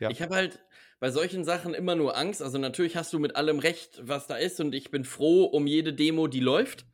Ja. 0.00 0.10
Ich 0.10 0.22
habe 0.22 0.34
halt 0.34 0.60
bei 1.00 1.10
solchen 1.10 1.44
Sachen 1.44 1.74
immer 1.74 1.94
nur 1.94 2.16
Angst. 2.16 2.42
Also 2.42 2.58
natürlich 2.58 2.96
hast 2.96 3.12
du 3.12 3.18
mit 3.18 3.36
allem 3.36 3.58
recht, 3.58 4.00
was 4.02 4.26
da 4.26 4.36
ist 4.36 4.60
und 4.60 4.74
ich 4.74 4.90
bin 4.90 5.04
froh 5.04 5.44
um 5.44 5.66
jede 5.66 5.92
Demo, 5.92 6.26
die 6.26 6.40
läuft. 6.40 6.86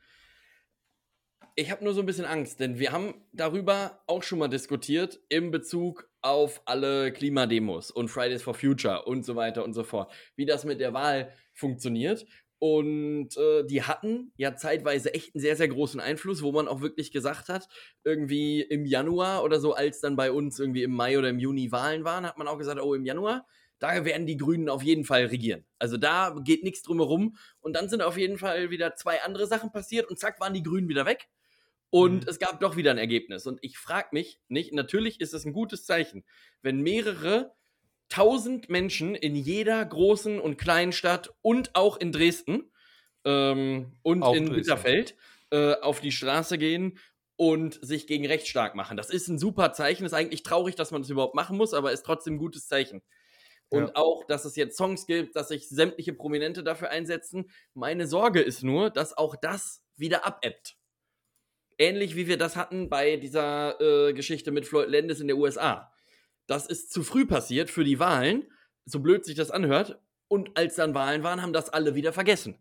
Ich 1.57 1.71
habe 1.71 1.85
nur 1.85 1.95
so 1.95 2.01
ein 2.01 2.07
bisschen 2.07 2.25
Angst, 2.25 2.61
denn 2.61 2.79
wir 2.79 2.91
haben 2.91 3.15
darüber 3.33 4.03
auch 4.07 4.23
schon 4.23 4.41
mal 4.41 4.49
diskutiert 4.49 5.21
im 5.29 5.51
Bezug 5.51 6.09
auf 6.25 6.63
alle 6.65 7.13
Klimademos 7.13 7.91
und 7.91 8.09
Fridays 8.09 8.43
for 8.43 8.55
Future 8.55 9.05
und 9.05 9.27
so 9.27 9.37
weiter 9.37 9.63
und 9.63 9.75
so 9.75 9.85
fort, 9.85 10.11
wie 10.37 10.47
das 10.47 10.65
mit 10.65 10.81
der 10.81 10.95
Wahl 10.95 11.33
funktioniert. 11.53 12.25
Und 12.59 13.37
äh, 13.37 13.65
die 13.67 13.83
hatten 13.83 14.33
ja 14.37 14.57
zeitweise 14.57 15.13
echt 15.13 15.35
einen 15.35 15.43
sehr, 15.43 15.55
sehr 15.55 15.69
großen 15.69 16.01
Einfluss, 16.01 16.43
wo 16.43 16.51
man 16.51 16.67
auch 16.67 16.81
wirklich 16.81 17.13
gesagt 17.13 17.51
hat, 17.51 17.69
irgendwie 18.05 18.63
im 18.63 18.87
Januar 18.87 19.45
oder 19.45 19.61
so, 19.61 19.75
als 19.75 20.01
dann 20.01 20.17
bei 20.17 20.33
uns 20.33 20.59
irgendwie 20.59 20.83
im 20.83 20.93
Mai 20.93 21.19
oder 21.19 21.29
im 21.29 21.39
Juni 21.39 21.71
Wahlen 21.73 22.05
waren, 22.05 22.25
hat 22.25 22.39
man 22.39 22.49
auch 22.49 22.57
gesagt, 22.57 22.81
oh, 22.81 22.95
im 22.95 23.05
Januar, 23.05 23.47
da 23.79 24.07
werden 24.07 24.27
die 24.27 24.39
Grünen 24.39 24.71
auf 24.71 24.83
jeden 24.83 25.05
Fall 25.05 25.27
regieren. 25.27 25.67
Also 25.79 25.99
da 25.99 26.35
geht 26.43 26.63
nichts 26.63 26.83
drumherum. 26.83 27.37
Und 27.61 27.77
dann 27.77 27.91
sind 27.91 28.01
auf 28.01 28.17
jeden 28.17 28.39
Fall 28.39 28.71
wieder 28.71 28.95
zwei 28.95 29.23
andere 29.23 29.47
Sachen 29.47 29.73
passiert 29.73 30.09
und 30.09 30.19
zack 30.19 30.41
waren 30.41 30.55
die 30.55 30.63
Grünen 30.63 30.89
wieder 30.89 31.05
weg. 31.05 31.29
Und 31.95 32.25
mhm. 32.25 32.29
es 32.29 32.41
gab 32.41 32.59
doch 32.59 32.75
wieder 32.75 32.91
ein 32.91 32.99
Ergebnis. 32.99 33.47
Und 33.47 33.61
ich 33.63 33.79
frage 33.79 34.09
mich 34.11 34.41
nicht, 34.49 34.73
natürlich 34.73 35.21
ist 35.21 35.33
es 35.33 35.45
ein 35.45 35.53
gutes 35.53 35.85
Zeichen, 35.85 36.25
wenn 36.61 36.81
mehrere 36.81 37.55
tausend 38.09 38.69
Menschen 38.69 39.15
in 39.15 39.37
jeder 39.37 39.85
großen 39.85 40.41
und 40.41 40.57
kleinen 40.57 40.91
Stadt 40.91 41.33
und 41.41 41.77
auch 41.77 41.97
in 41.97 42.11
Dresden 42.11 42.73
ähm, 43.25 43.93
und 44.03 44.25
auch 44.25 44.35
in 44.35 44.51
Bitterfeld 44.53 45.15
äh, 45.53 45.75
auf 45.75 46.01
die 46.01 46.11
Straße 46.11 46.59
gehen 46.59 46.99
und 47.37 47.79
sich 47.81 48.09
gegen 48.09 48.27
rechts 48.27 48.49
stark 48.49 48.75
machen. 48.75 48.97
Das 48.97 49.09
ist 49.09 49.29
ein 49.29 49.39
super 49.39 49.73
Zeichen. 49.73 50.05
Ist 50.05 50.15
eigentlich 50.15 50.43
traurig, 50.43 50.75
dass 50.75 50.91
man 50.91 51.03
das 51.03 51.11
überhaupt 51.11 51.37
machen 51.37 51.57
muss, 51.57 51.75
aber 51.75 51.93
ist 51.93 52.05
trotzdem 52.05 52.35
ein 52.35 52.39
gutes 52.39 52.67
Zeichen. 52.67 53.03
Und 53.69 53.87
ja. 53.87 53.95
auch, 53.95 54.25
dass 54.25 54.45
es 54.45 54.57
jetzt 54.57 54.77
Songs 54.77 55.07
gibt, 55.07 55.37
dass 55.37 55.47
sich 55.47 55.69
sämtliche 55.69 56.13
Prominente 56.13 56.65
dafür 56.65 56.91
einsetzen. 56.91 57.49
Meine 57.73 58.09
Sorge 58.09 58.41
ist 58.41 58.65
nur, 58.65 58.91
dass 58.91 59.17
auch 59.17 59.37
das 59.37 59.85
wieder 59.95 60.27
abebbt. 60.27 60.77
Ähnlich 61.79 62.17
wie 62.17 62.27
wir 62.27 62.39
das 62.39 62.57
hatten 62.57 62.89
bei 62.89 63.17
dieser 63.17 63.81
äh, 63.81 64.13
Geschichte 64.13 64.53
mit 64.53 64.67
Floyd 64.67 64.89
Landis 64.89 65.21
in 65.21 65.27
der 65.27 65.37
USA. 65.37 65.93
Das 66.47 66.67
ist 66.67 66.93
zu 66.93 67.03
früh 67.03 67.27
passiert 67.27 67.71
für 67.71 67.85
die 67.85 67.99
Wahlen, 67.99 68.45
so 68.85 69.01
blöd 69.01 69.25
sich 69.25 69.35
das 69.35 69.51
anhört. 69.51 69.99
Und 70.29 70.57
als 70.57 70.77
dann 70.77 70.95
Wahlen 70.95 71.23
waren, 71.23 71.43
haben 71.43 71.53
das 71.53 71.71
alle 71.71 71.95
wieder 71.95 72.13
vergessen. 72.13 72.59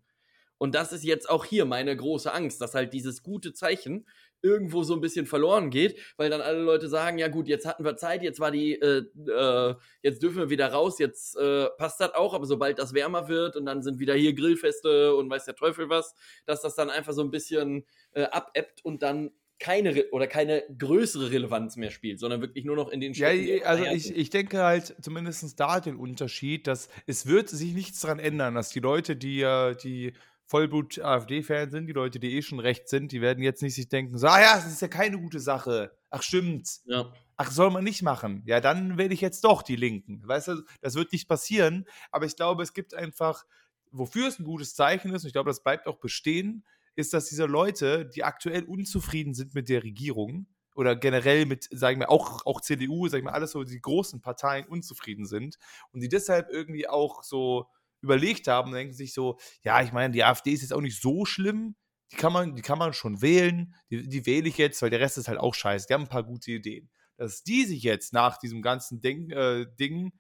Und 0.58 0.76
das 0.76 0.94
ist 0.94 1.04
jetzt 1.04 1.30
auch 1.30 1.46
hier 1.46 1.66
meine 1.66 1.96
große 1.96 2.32
Angst, 2.32 2.62
dass 2.62 2.74
halt 2.74 2.94
dieses 2.94 3.24
gute 3.24 3.54
Zeichen 3.54 4.08
irgendwo 4.44 4.84
so 4.84 4.94
ein 4.94 5.02
bisschen 5.02 5.26
verloren 5.26 5.70
geht, 5.70 5.98
weil 6.18 6.30
dann 6.30 6.42
alle 6.42 6.62
Leute 6.62 6.90
sagen, 6.90 7.18
ja 7.18 7.30
gut, 7.30 7.48
jetzt 7.48 7.66
hatten 7.66 7.84
wir 7.84 7.96
Zeit, 7.96 8.22
jetzt 8.22 8.40
war 8.40 8.52
die, 8.52 8.74
äh, 8.74 9.04
äh, 9.28 9.76
jetzt 10.02 10.22
dürfen 10.22 10.38
wir 10.38 10.50
wieder 10.50 10.68
raus, 10.68 11.00
jetzt 11.00 11.38
äh, 11.38 11.70
passt 11.78 12.00
das 12.00 12.14
auch, 12.14 12.34
aber 12.34 12.46
sobald 12.46 12.78
das 12.78 12.94
wärmer 12.94 13.28
wird 13.30 13.56
und 13.56 13.66
dann 13.66 13.82
sind 13.82 14.00
wieder 14.00 14.14
hier 14.14 14.34
Grillfeste 14.34 15.16
und 15.16 15.30
weiß 15.30 15.46
der 15.46 15.56
Teufel 15.56 15.90
was, 15.90 16.14
dass 16.46 16.62
das 16.62 16.76
dann 16.76 16.90
einfach 16.90 17.14
so 17.14 17.22
ein 17.22 17.32
bisschen 17.32 17.86
äh, 18.12 18.24
abebbt 18.24 18.84
und 18.84 19.02
dann 19.02 19.32
keine 19.60 20.10
oder 20.12 20.28
keine 20.28 20.64
größere 20.78 21.32
Relevanz 21.32 21.78
mehr 21.78 21.92
spielt, 21.92 22.20
sondern 22.20 22.42
wirklich 22.42 22.66
nur 22.66 22.76
noch 22.76 22.90
in 22.90 23.00
den 23.00 23.16
Städten. 23.16 23.60
Ja, 23.60 23.64
also 23.64 23.86
ich, 23.86 24.14
ich 24.14 24.30
denke 24.30 24.62
halt 24.62 24.96
zumindest 25.02 25.58
da 25.58 25.80
den 25.80 25.96
Unterschied, 25.96 26.68
dass 26.68 26.90
es 27.06 27.28
wird 27.28 27.48
sich 27.48 27.74
nichts 27.74 28.02
daran 28.02 28.20
ändern, 28.20 28.56
dass 28.56 28.70
die 28.72 28.82
Leute, 28.82 29.16
die 29.16 29.46
die 29.84 30.14
Vollblut-AfD-Fans 30.46 31.72
sind, 31.72 31.88
die 31.88 31.94
Leute, 31.94 32.20
die 32.20 32.36
eh 32.36 32.42
schon 32.42 32.60
recht 32.60 32.90
sind, 32.90 33.12
die 33.12 33.22
werden 33.22 33.44
jetzt 33.44 33.62
nicht 33.62 33.76
sich 33.76 33.90
denken, 33.90 34.18
so, 34.18 34.28
ah 34.28 34.42
ja, 34.42 34.56
das 34.56 34.68
ist 34.68 34.82
ja 34.82 34.88
keine 34.88 35.20
gute 35.20 35.40
Sache. 35.40 35.96
Ach, 36.10 36.22
stimmt. 36.22 36.82
Ja. 36.86 37.12
Ach, 37.38 37.52
soll 37.52 37.72
man 37.72 37.84
nicht 37.84 38.04
machen. 38.04 38.44
Ja, 38.46 38.60
dann 38.60 38.98
wähle 38.98 39.14
ich 39.14 39.22
jetzt 39.22 39.44
doch 39.44 39.64
die 39.64 39.76
Linken. 39.76 40.22
Weißt 40.28 40.50
du, 40.50 40.64
das 40.82 40.96
wird 40.96 41.12
nicht 41.12 41.28
passieren, 41.28 41.86
aber 42.12 42.26
ich 42.26 42.36
glaube, 42.36 42.64
es 42.64 42.74
gibt 42.74 42.94
einfach, 42.94 43.46
wofür 43.92 44.28
es 44.28 44.40
ein 44.40 44.46
gutes 44.46 44.76
Zeichen 44.76 45.14
ist, 45.14 45.24
und 45.24 45.28
ich 45.28 45.34
glaube, 45.34 45.50
das 45.50 45.64
bleibt 45.64 45.88
auch 45.88 45.98
bestehen, 45.98 46.66
ist, 46.96 47.14
dass 47.14 47.26
diese 47.26 47.46
Leute, 47.46 48.06
die 48.06 48.24
aktuell 48.24 48.64
unzufrieden 48.64 49.34
sind 49.34 49.56
mit 49.56 49.70
der 49.70 49.84
Regierung, 49.84 50.48
oder 50.76 50.96
generell 50.96 51.46
mit, 51.46 51.68
sagen 51.72 52.00
wir, 52.00 52.10
auch, 52.10 52.46
auch 52.46 52.62
CDU, 52.62 53.08
sagen 53.08 53.26
wir, 53.26 53.34
alles 53.34 53.52
so 53.52 53.64
die 53.64 53.82
großen 53.82 54.22
Parteien 54.22 54.66
unzufrieden 54.66 55.26
sind 55.26 55.58
und 55.92 56.02
die 56.02 56.10
deshalb 56.10 56.50
irgendwie 56.50 56.88
auch 56.88 57.24
so 57.24 57.68
überlegt 58.04 58.48
haben 58.48 58.72
denken 58.72 58.94
sich 58.94 59.14
so, 59.14 59.40
ja, 59.64 59.82
ich 59.82 59.92
meine, 59.92 60.14
die 60.14 60.24
AfD 60.24 60.52
ist 60.52 60.62
jetzt 60.62 60.74
auch 60.74 60.82
nicht 60.82 61.02
so 61.02 61.26
schlimm, 61.26 61.76
die 62.12 62.18
kann 62.18 62.34
man, 62.34 62.56
die 62.56 62.62
kann 62.62 62.78
man 62.78 62.94
schon 62.94 63.22
wählen, 63.22 63.74
die, 63.90 64.08
die 64.08 64.26
wähle 64.26 64.48
ich 64.48 64.58
jetzt, 64.58 64.82
weil 64.82 64.90
der 64.90 65.00
Rest 65.00 65.18
ist 65.18 65.28
halt 65.28 65.40
auch 65.40 65.56
scheiße, 65.56 65.88
die 65.88 65.94
haben 65.94 66.04
ein 66.04 66.10
paar 66.10 66.24
gute 66.24 66.52
Ideen. 66.52 66.90
Dass 67.18 67.44
die 67.44 67.66
sich 67.66 67.84
jetzt 67.84 68.14
nach 68.14 68.38
diesem 68.38 68.62
ganzen 68.62 69.02
Ding, 69.02 69.30
äh, 69.32 69.66
Ding 69.80 70.12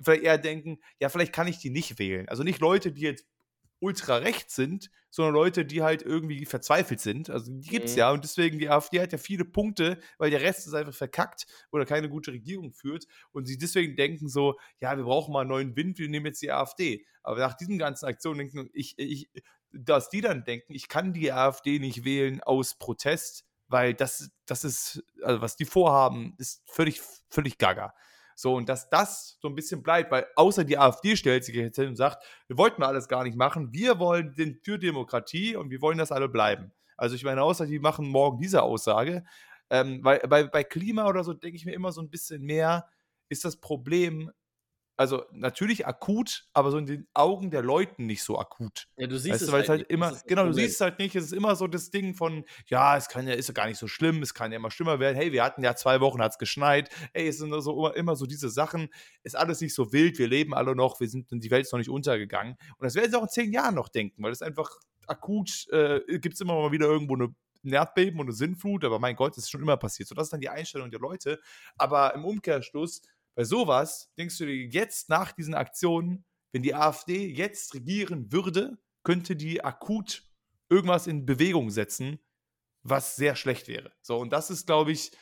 vielleicht 0.00 0.22
eher 0.22 0.38
denken, 0.38 0.78
ja, 1.00 1.08
vielleicht 1.08 1.32
kann 1.32 1.48
ich 1.48 1.58
die 1.58 1.70
nicht 1.70 1.98
wählen. 1.98 2.28
Also 2.28 2.42
nicht 2.42 2.60
Leute, 2.60 2.92
die 2.92 3.02
jetzt 3.02 3.26
ultra 3.80 4.16
rechts 4.16 4.54
sind, 4.54 4.90
sondern 5.10 5.34
Leute, 5.34 5.64
die 5.64 5.82
halt 5.82 6.02
irgendwie 6.02 6.44
verzweifelt 6.44 7.00
sind. 7.00 7.30
Also 7.30 7.52
die 7.52 7.68
gibt 7.68 7.86
es 7.86 7.92
mhm. 7.92 7.98
ja 7.98 8.10
und 8.10 8.24
deswegen 8.24 8.58
die 8.58 8.68
AfD 8.68 9.00
hat 9.00 9.12
ja 9.12 9.18
viele 9.18 9.44
Punkte, 9.44 9.98
weil 10.18 10.30
der 10.30 10.40
Rest 10.40 10.66
ist 10.66 10.74
einfach 10.74 10.94
verkackt 10.94 11.46
oder 11.70 11.86
keine 11.86 12.08
gute 12.08 12.32
Regierung 12.32 12.72
führt 12.72 13.06
und 13.32 13.46
sie 13.46 13.58
deswegen 13.58 13.96
denken 13.96 14.28
so, 14.28 14.58
ja, 14.80 14.96
wir 14.96 15.04
brauchen 15.04 15.32
mal 15.32 15.40
einen 15.40 15.50
neuen 15.50 15.76
Wind, 15.76 15.98
wir 15.98 16.08
nehmen 16.08 16.26
jetzt 16.26 16.42
die 16.42 16.52
AfD. 16.52 17.06
Aber 17.22 17.38
nach 17.38 17.54
diesen 17.54 17.78
ganzen 17.78 18.06
Aktionen 18.06 18.38
denken 18.38 18.70
ich, 18.72 18.94
ich, 18.98 19.30
dass 19.72 20.10
die 20.10 20.20
dann 20.20 20.44
denken, 20.44 20.74
ich 20.74 20.88
kann 20.88 21.12
die 21.12 21.32
AfD 21.32 21.78
nicht 21.78 22.04
wählen 22.04 22.42
aus 22.42 22.74
Protest, 22.74 23.44
weil 23.68 23.94
das, 23.94 24.30
das 24.46 24.64
ist, 24.64 25.04
also 25.22 25.40
was 25.40 25.56
die 25.56 25.66
vorhaben, 25.66 26.34
ist 26.38 26.62
völlig, 26.66 27.00
völlig 27.28 27.58
gaga. 27.58 27.94
So, 28.40 28.54
und 28.54 28.68
dass 28.68 28.88
das 28.88 29.36
so 29.42 29.48
ein 29.48 29.56
bisschen 29.56 29.82
bleibt, 29.82 30.12
weil 30.12 30.24
außer 30.36 30.62
die 30.62 30.78
AfD 30.78 31.16
stellt 31.16 31.44
sich 31.44 31.56
jetzt 31.56 31.74
hin 31.74 31.88
und 31.88 31.96
sagt, 31.96 32.24
wir 32.46 32.56
wollten 32.56 32.84
alles 32.84 33.08
gar 33.08 33.24
nicht 33.24 33.36
machen, 33.36 33.72
wir 33.72 33.98
wollen 33.98 34.32
den 34.36 34.54
für 34.62 34.78
Demokratie 34.78 35.56
und 35.56 35.70
wir 35.70 35.82
wollen 35.82 35.98
das 35.98 36.12
alle 36.12 36.28
bleiben. 36.28 36.70
Also 36.96 37.16
ich 37.16 37.24
meine, 37.24 37.42
außer 37.42 37.66
die 37.66 37.80
machen 37.80 38.06
morgen 38.06 38.38
diese 38.38 38.62
Aussage, 38.62 39.24
ähm, 39.70 40.04
weil 40.04 40.20
bei, 40.20 40.44
bei 40.44 40.62
Klima 40.62 41.08
oder 41.08 41.24
so 41.24 41.32
denke 41.32 41.56
ich 41.56 41.64
mir 41.64 41.72
immer 41.72 41.90
so 41.90 42.00
ein 42.00 42.10
bisschen 42.10 42.42
mehr, 42.42 42.88
ist 43.28 43.44
das 43.44 43.56
Problem, 43.56 44.30
also 44.98 45.24
natürlich 45.30 45.86
akut, 45.86 46.48
aber 46.52 46.72
so 46.72 46.78
in 46.78 46.86
den 46.86 47.06
Augen 47.14 47.52
der 47.52 47.62
Leuten 47.62 48.06
nicht 48.06 48.24
so 48.24 48.36
akut. 48.36 48.88
Ja, 48.96 49.06
du 49.06 49.16
siehst 49.16 49.34
weißt 49.34 49.42
es 49.42 49.46
du, 49.46 49.52
weil 49.52 49.60
halt, 49.60 49.68
halt 49.68 49.90
immer, 49.90 50.12
genau, 50.26 50.46
du 50.46 50.52
siehst 50.52 50.74
es 50.74 50.80
halt 50.80 50.98
nicht. 50.98 51.14
Es 51.14 51.26
ist 51.26 51.32
immer 51.32 51.54
so 51.54 51.68
das 51.68 51.90
Ding 51.90 52.14
von, 52.14 52.44
ja, 52.66 52.96
es 52.96 53.08
kann 53.08 53.28
ja, 53.28 53.34
ist 53.34 53.46
ja 53.46 53.54
gar 53.54 53.68
nicht 53.68 53.78
so 53.78 53.86
schlimm, 53.86 54.22
es 54.22 54.34
kann 54.34 54.50
ja 54.50 54.56
immer 54.56 54.72
schlimmer 54.72 54.98
werden. 54.98 55.16
Hey, 55.16 55.30
wir 55.30 55.44
hatten 55.44 55.62
ja 55.62 55.76
zwei 55.76 56.00
Wochen, 56.00 56.20
hat 56.20 56.32
es 56.32 56.38
geschneit. 56.38 56.90
Hey, 57.14 57.28
es 57.28 57.38
sind 57.38 57.52
so 57.62 57.78
immer, 57.78 57.94
immer 57.94 58.16
so 58.16 58.26
diese 58.26 58.50
Sachen. 58.50 58.88
Ist 59.22 59.36
alles 59.36 59.60
nicht 59.60 59.72
so 59.72 59.92
wild, 59.92 60.18
wir 60.18 60.26
leben 60.26 60.52
alle 60.52 60.74
noch, 60.74 60.98
wir 60.98 61.08
sind, 61.08 61.28
die 61.30 61.50
Welt 61.52 61.66
ist 61.66 61.72
noch 61.72 61.78
nicht 61.78 61.90
untergegangen. 61.90 62.56
Und 62.76 62.84
das 62.84 62.96
werden 62.96 63.10
sie 63.10 63.16
auch 63.16 63.22
in 63.22 63.28
zehn 63.28 63.52
Jahren 63.52 63.76
noch 63.76 63.88
denken, 63.88 64.20
weil 64.24 64.32
es 64.32 64.42
einfach 64.42 64.68
akut, 65.06 65.68
äh, 65.70 66.00
gibt 66.18 66.34
es 66.34 66.40
immer 66.40 66.54
mal 66.54 66.72
wieder 66.72 66.86
irgendwo 66.86 67.14
eine 67.14 67.32
ein 67.64 67.72
Erdbeben 67.72 68.20
und 68.20 68.26
eine 68.26 68.34
Sinnflut, 68.34 68.84
aber 68.84 68.98
mein 68.98 69.16
Gott, 69.16 69.36
das 69.36 69.44
ist 69.44 69.50
schon 69.50 69.62
immer 69.62 69.76
passiert. 69.76 70.08
So, 70.08 70.14
das 70.14 70.26
ist 70.26 70.32
dann 70.32 70.40
die 70.40 70.48
Einstellung 70.48 70.90
der 70.90 71.00
Leute. 71.00 71.40
Aber 71.76 72.14
im 72.14 72.24
Umkehrschluss 72.24 73.02
bei 73.34 73.44
sowas 73.44 74.12
denkst 74.18 74.38
du 74.38 74.46
dir 74.46 74.66
jetzt 74.66 75.08
nach 75.08 75.32
diesen 75.32 75.54
Aktionen, 75.54 76.24
wenn 76.52 76.62
die 76.62 76.74
AfD 76.74 77.26
jetzt 77.26 77.74
regieren 77.74 78.32
würde, 78.32 78.78
könnte 79.02 79.36
die 79.36 79.62
akut 79.62 80.24
irgendwas 80.68 81.06
in 81.06 81.26
Bewegung 81.26 81.70
setzen, 81.70 82.18
was 82.82 83.16
sehr 83.16 83.36
schlecht 83.36 83.68
wäre. 83.68 83.92
So, 84.02 84.18
und 84.18 84.32
das 84.32 84.50
ist, 84.50 84.66
glaube 84.66 84.92
ich, 84.92 85.12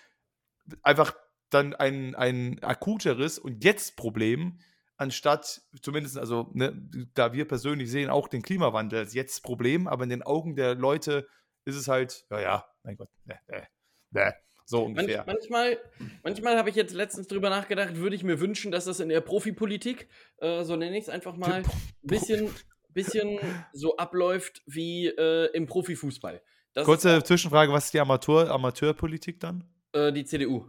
einfach 0.82 1.14
dann 1.50 1.74
ein, 1.74 2.14
ein 2.14 2.62
akuteres 2.62 3.38
und 3.38 3.64
jetzt 3.64 3.96
Problem, 3.96 4.58
anstatt 4.96 5.62
zumindest, 5.82 6.18
also 6.18 6.50
ne, 6.54 6.72
da 7.14 7.32
wir 7.32 7.46
persönlich 7.46 7.90
sehen 7.90 8.10
auch 8.10 8.28
den 8.28 8.42
Klimawandel 8.42 9.00
als 9.00 9.14
jetzt 9.14 9.42
Problem, 9.42 9.86
aber 9.86 10.04
in 10.04 10.10
den 10.10 10.22
Augen 10.22 10.56
der 10.56 10.74
Leute 10.74 11.28
ist 11.64 11.76
es 11.76 11.88
halt, 11.88 12.26
naja, 12.30 12.66
mein 12.82 12.96
Gott, 12.96 13.10
ne, 13.24 13.38
ne, 13.48 13.68
ne. 14.10 14.34
So 14.68 14.84
ungefähr. 14.84 15.24
Manch, 15.26 15.48
manchmal 15.48 15.78
manchmal 16.24 16.58
habe 16.58 16.68
ich 16.70 16.74
jetzt 16.74 16.92
letztens 16.92 17.28
drüber 17.28 17.50
nachgedacht, 17.50 17.96
würde 17.96 18.16
ich 18.16 18.24
mir 18.24 18.40
wünschen, 18.40 18.72
dass 18.72 18.84
das 18.84 18.98
in 18.98 19.08
der 19.08 19.20
Profipolitik, 19.20 20.08
äh, 20.38 20.64
so 20.64 20.74
nenne 20.74 20.98
ich 20.98 21.04
es 21.04 21.08
einfach 21.08 21.36
mal, 21.36 21.62
ein 21.62 21.64
bisschen, 22.02 22.50
bisschen 22.92 23.38
so 23.72 23.96
abläuft 23.96 24.62
wie 24.66 25.06
äh, 25.06 25.52
im 25.54 25.66
Profifußball. 25.66 26.42
Das 26.74 26.84
Kurze 26.84 27.22
Zwischenfrage, 27.22 27.72
was 27.72 27.86
ist 27.86 27.94
die 27.94 28.00
Amateur, 28.00 28.50
Amateurpolitik 28.50 29.38
dann? 29.38 29.64
Äh, 29.92 30.12
die 30.12 30.24
CDU. 30.24 30.66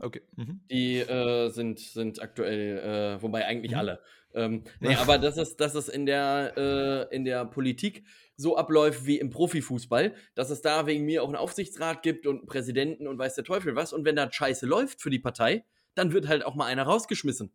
Okay. 0.00 0.22
Mhm. 0.36 0.60
Die 0.70 0.98
äh, 0.98 1.48
sind, 1.50 1.78
sind 1.78 2.20
aktuell, 2.20 3.18
äh, 3.18 3.22
wobei 3.22 3.46
eigentlich 3.46 3.72
mhm. 3.72 3.78
alle. 3.78 4.00
Ähm, 4.34 4.64
nee, 4.80 4.94
aber 4.94 5.18
das 5.18 5.36
ist, 5.36 5.56
das 5.56 5.74
ist 5.74 5.88
in 5.88 6.06
der, 6.06 6.52
äh, 6.56 7.14
in 7.14 7.24
der 7.24 7.44
Politik 7.44 8.04
so 8.36 8.56
abläuft 8.56 9.06
wie 9.06 9.18
im 9.18 9.30
Profifußball, 9.30 10.14
dass 10.34 10.50
es 10.50 10.62
da 10.62 10.86
wegen 10.86 11.04
mir 11.04 11.22
auch 11.22 11.28
einen 11.28 11.36
Aufsichtsrat 11.36 12.02
gibt 12.02 12.26
und 12.26 12.38
einen 12.38 12.46
Präsidenten 12.46 13.06
und 13.06 13.18
weiß 13.18 13.34
der 13.34 13.44
Teufel 13.44 13.74
was. 13.74 13.92
Und 13.92 14.04
wenn 14.04 14.16
da 14.16 14.30
Scheiße 14.30 14.66
läuft 14.66 15.02
für 15.02 15.10
die 15.10 15.18
Partei, 15.18 15.64
dann 15.94 16.12
wird 16.12 16.28
halt 16.28 16.44
auch 16.44 16.54
mal 16.54 16.66
einer 16.66 16.84
rausgeschmissen. 16.84 17.52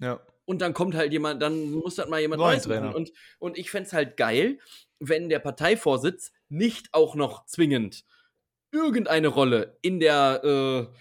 Ja. 0.00 0.20
Und 0.44 0.62
dann 0.62 0.72
kommt 0.72 0.94
halt 0.94 1.12
jemand, 1.12 1.42
dann 1.42 1.70
muss 1.70 1.98
halt 1.98 2.08
mal 2.08 2.20
jemand 2.20 2.40
Neues 2.40 2.66
machen. 2.66 2.94
Und, 2.94 3.12
und 3.38 3.58
ich 3.58 3.70
fände 3.70 3.86
es 3.86 3.92
halt 3.92 4.16
geil, 4.16 4.58
wenn 4.98 5.28
der 5.28 5.38
Parteivorsitz 5.38 6.32
nicht 6.48 6.88
auch 6.92 7.14
noch 7.14 7.46
zwingend 7.46 8.04
irgendeine 8.70 9.28
Rolle 9.28 9.78
in 9.82 10.00
der 10.00 10.42
äh, 10.44 10.98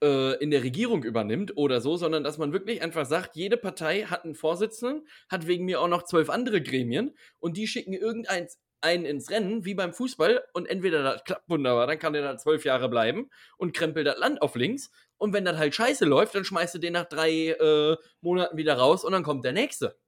in 0.00 0.52
der 0.52 0.62
Regierung 0.62 1.02
übernimmt 1.02 1.56
oder 1.56 1.80
so, 1.80 1.96
sondern 1.96 2.22
dass 2.22 2.38
man 2.38 2.52
wirklich 2.52 2.82
einfach 2.82 3.04
sagt, 3.04 3.34
jede 3.34 3.56
Partei 3.56 4.02
hat 4.02 4.24
einen 4.24 4.36
Vorsitzenden, 4.36 5.08
hat 5.28 5.48
wegen 5.48 5.64
mir 5.64 5.80
auch 5.80 5.88
noch 5.88 6.04
zwölf 6.04 6.30
andere 6.30 6.62
Gremien 6.62 7.16
und 7.40 7.56
die 7.56 7.66
schicken 7.66 7.92
irgendeins 7.92 8.60
einen 8.80 9.04
ins 9.04 9.30
Rennen, 9.30 9.64
wie 9.64 9.74
beim 9.74 9.92
Fußball, 9.92 10.44
und 10.52 10.68
entweder 10.68 11.02
das 11.02 11.24
klappt 11.24 11.48
wunderbar, 11.48 11.86
dann 11.86 11.98
kann 11.98 12.12
der 12.12 12.22
da 12.22 12.36
zwölf 12.36 12.64
Jahre 12.64 12.88
bleiben 12.88 13.28
und 13.56 13.74
krempelt 13.74 14.06
das 14.06 14.18
Land 14.18 14.42
auf 14.42 14.54
links. 14.54 14.90
Und 15.16 15.32
wenn 15.32 15.44
das 15.44 15.56
halt 15.56 15.74
scheiße 15.74 16.04
läuft, 16.04 16.34
dann 16.34 16.44
schmeißt 16.44 16.76
du 16.76 16.78
den 16.78 16.92
nach 16.92 17.06
drei 17.06 17.48
äh, 17.48 17.96
Monaten 18.20 18.56
wieder 18.56 18.74
raus 18.74 19.04
und 19.04 19.12
dann 19.12 19.24
kommt 19.24 19.44
der 19.44 19.52
nächste. 19.52 19.98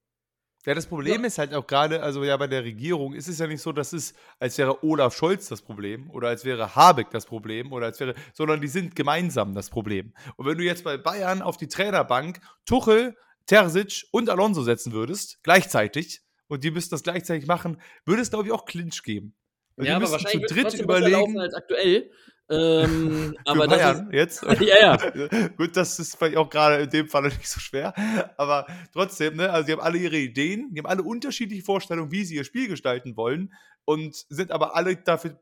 Ja, 0.67 0.75
das 0.75 0.87
Problem 0.87 1.23
ja. 1.23 1.27
ist 1.27 1.39
halt 1.39 1.55
auch 1.55 1.67
gerade, 1.67 2.03
also 2.03 2.23
ja, 2.23 2.37
bei 2.37 2.47
der 2.47 2.63
Regierung 2.63 3.15
ist 3.15 3.29
es 3.29 3.39
ja 3.39 3.47
nicht 3.47 3.63
so, 3.63 3.73
dass 3.73 3.95
es, 3.95 4.13
als 4.39 4.59
wäre 4.59 4.85
Olaf 4.85 5.17
Scholz 5.17 5.49
das 5.49 5.63
Problem 5.63 6.11
oder 6.11 6.29
als 6.29 6.45
wäre 6.45 6.77
Habeck 6.77 7.11
das 7.11 7.25
Problem 7.25 7.73
oder 7.73 7.87
als 7.87 7.99
wäre, 7.99 8.15
sondern 8.35 8.61
die 8.61 8.69
sind 8.69 8.95
gemeinsam 8.95 9.55
das 9.55 9.71
Problem. 9.71 10.13
Und 10.37 10.47
wenn 10.47 10.59
du 10.59 10.65
jetzt 10.65 10.85
bei 10.85 10.99
Bayern 10.99 11.41
auf 11.41 11.57
die 11.57 11.69
Trainerbank 11.69 12.41
Tuchel, 12.67 13.17
Terzic 13.47 14.05
und 14.11 14.29
Alonso 14.29 14.63
setzen 14.63 14.93
würdest, 14.93 15.43
gleichzeitig, 15.43 16.21
und 16.49 16.63
die 16.63 16.71
müssten 16.71 16.91
das 16.91 17.03
gleichzeitig 17.03 17.47
machen, 17.47 17.81
würde 18.05 18.21
es, 18.21 18.29
glaube 18.31 18.47
ich, 18.47 18.53
auch 18.53 18.67
Clinch 18.67 19.03
geben. 19.03 19.35
Also 19.77 19.89
ja, 19.89 19.97
aber 19.97 20.11
wahrscheinlich 20.11 20.47
zu 20.47 20.55
dritt 20.55 20.75
überlegen. 20.75 21.39
als 21.39 21.55
aktuell. 21.55 22.11
Ähm, 22.51 23.37
aber 23.45 23.69
Bayern 23.69 24.09
ist, 24.09 24.13
jetzt? 24.13 24.43
ja, 24.61 24.97
ja. 24.97 25.49
Gut, 25.57 25.77
das 25.77 25.99
ist 25.99 26.17
vielleicht 26.17 26.37
auch 26.37 26.51
gerade 26.51 26.83
in 26.83 26.91
dem 26.91 27.09
Fall 27.09 27.23
nicht 27.23 27.49
so 27.49 27.61
schwer. 27.61 27.95
Aber 28.37 28.67
trotzdem, 28.93 29.37
ne, 29.37 29.51
also 29.51 29.67
die 29.67 29.73
haben 29.73 29.81
alle 29.81 29.99
ihre 29.99 30.17
Ideen, 30.17 30.75
die 30.75 30.81
haben 30.81 30.87
alle 30.87 31.03
unterschiedliche 31.03 31.63
Vorstellungen, 31.63 32.11
wie 32.11 32.25
sie 32.25 32.35
ihr 32.35 32.45
Spiel 32.45 32.69
gestalten 32.69 33.17
wollen 33.17 33.53
und 33.85 34.27
sind 34.29 34.51
aber 34.51 34.75
alle 34.77 34.97
dafür, 34.97 35.41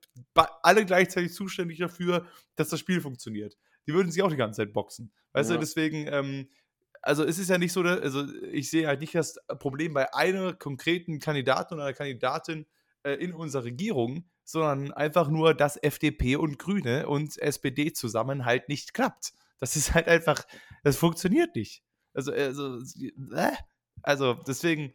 alle 0.63 0.85
gleichzeitig 0.85 1.33
zuständig 1.33 1.79
dafür, 1.79 2.27
dass 2.57 2.69
das 2.69 2.81
Spiel 2.81 3.01
funktioniert. 3.01 3.57
Die 3.87 3.95
würden 3.95 4.13
sich 4.13 4.23
auch 4.23 4.31
die 4.31 4.37
ganze 4.37 4.63
Zeit 4.63 4.75
boxen. 4.75 5.11
Weißt 5.33 5.51
ja. 5.51 5.57
du, 5.57 5.61
deswegen, 5.61 6.07
ähm, 6.09 6.49
also 7.01 7.25
es 7.25 7.39
ist 7.39 7.49
ja 7.49 7.57
nicht 7.57 7.73
so, 7.73 7.81
also 7.83 8.27
ich 8.53 8.71
sehe 8.71 8.87
halt 8.87 9.01
nicht 9.01 9.15
das 9.15 9.39
Problem 9.59 9.95
bei 9.95 10.13
einer 10.13 10.53
konkreten 10.53 11.21
Kandidaten 11.21 11.75
oder 11.75 11.85
einer 11.85 11.95
Kandidatin 11.95 12.67
äh, 13.03 13.15
in 13.15 13.33
unserer 13.33 13.65
Regierung, 13.65 14.29
sondern 14.49 14.93
einfach 14.93 15.29
nur, 15.29 15.53
dass 15.53 15.77
FDP 15.77 16.37
und 16.37 16.59
Grüne 16.59 17.07
und 17.07 17.37
SPD 17.37 17.93
zusammen 17.93 18.47
halt 18.47 18.71
nicht 18.71 18.95
klappt. 18.95 19.35
Das 19.59 19.77
ist 19.77 19.93
halt 19.93 20.09
einfach, 20.09 20.43
das 20.83 20.97
funktioniert 20.97 21.55
nicht. 21.55 21.83
Also, 22.15 22.33
also, 22.33 22.79
äh, 23.35 23.53
also 24.03 24.33
deswegen, 24.47 24.95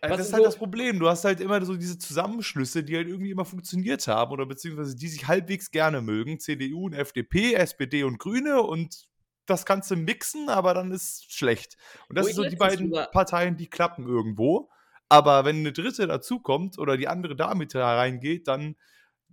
äh, 0.00 0.08
das 0.08 0.26
ist 0.26 0.32
halt 0.32 0.44
das 0.44 0.56
Problem. 0.56 0.98
Du 0.98 1.08
hast 1.08 1.24
halt 1.24 1.40
immer 1.40 1.64
so 1.64 1.76
diese 1.76 1.96
Zusammenschlüsse, 1.96 2.82
die 2.82 2.96
halt 2.96 3.06
irgendwie 3.06 3.30
immer 3.30 3.44
funktioniert 3.44 4.08
haben 4.08 4.32
oder 4.32 4.46
beziehungsweise 4.46 4.96
die 4.96 5.08
sich 5.08 5.28
halbwegs 5.28 5.70
gerne 5.70 6.02
mögen. 6.02 6.40
CDU 6.40 6.86
und 6.86 6.94
FDP, 6.94 7.54
SPD 7.54 8.02
und 8.02 8.18
Grüne 8.18 8.62
und 8.62 9.06
das 9.46 9.64
kannst 9.64 9.92
du 9.92 9.96
mixen, 9.96 10.48
aber 10.48 10.74
dann 10.74 10.90
ist 10.90 11.32
schlecht. 11.32 11.76
Und 12.08 12.18
das 12.18 12.26
sind 12.26 12.34
so 12.34 12.42
die 12.42 12.56
beiden 12.56 12.90
Parteien, 13.12 13.56
die 13.56 13.70
klappen 13.70 14.08
irgendwo. 14.08 14.70
Aber 15.08 15.44
wenn 15.44 15.56
eine 15.56 15.72
dritte 15.72 16.06
dazukommt 16.06 16.78
oder 16.78 16.96
die 16.96 17.08
andere 17.08 17.36
da 17.36 17.54
mit 17.54 17.74
reingeht, 17.74 18.48
dann 18.48 18.76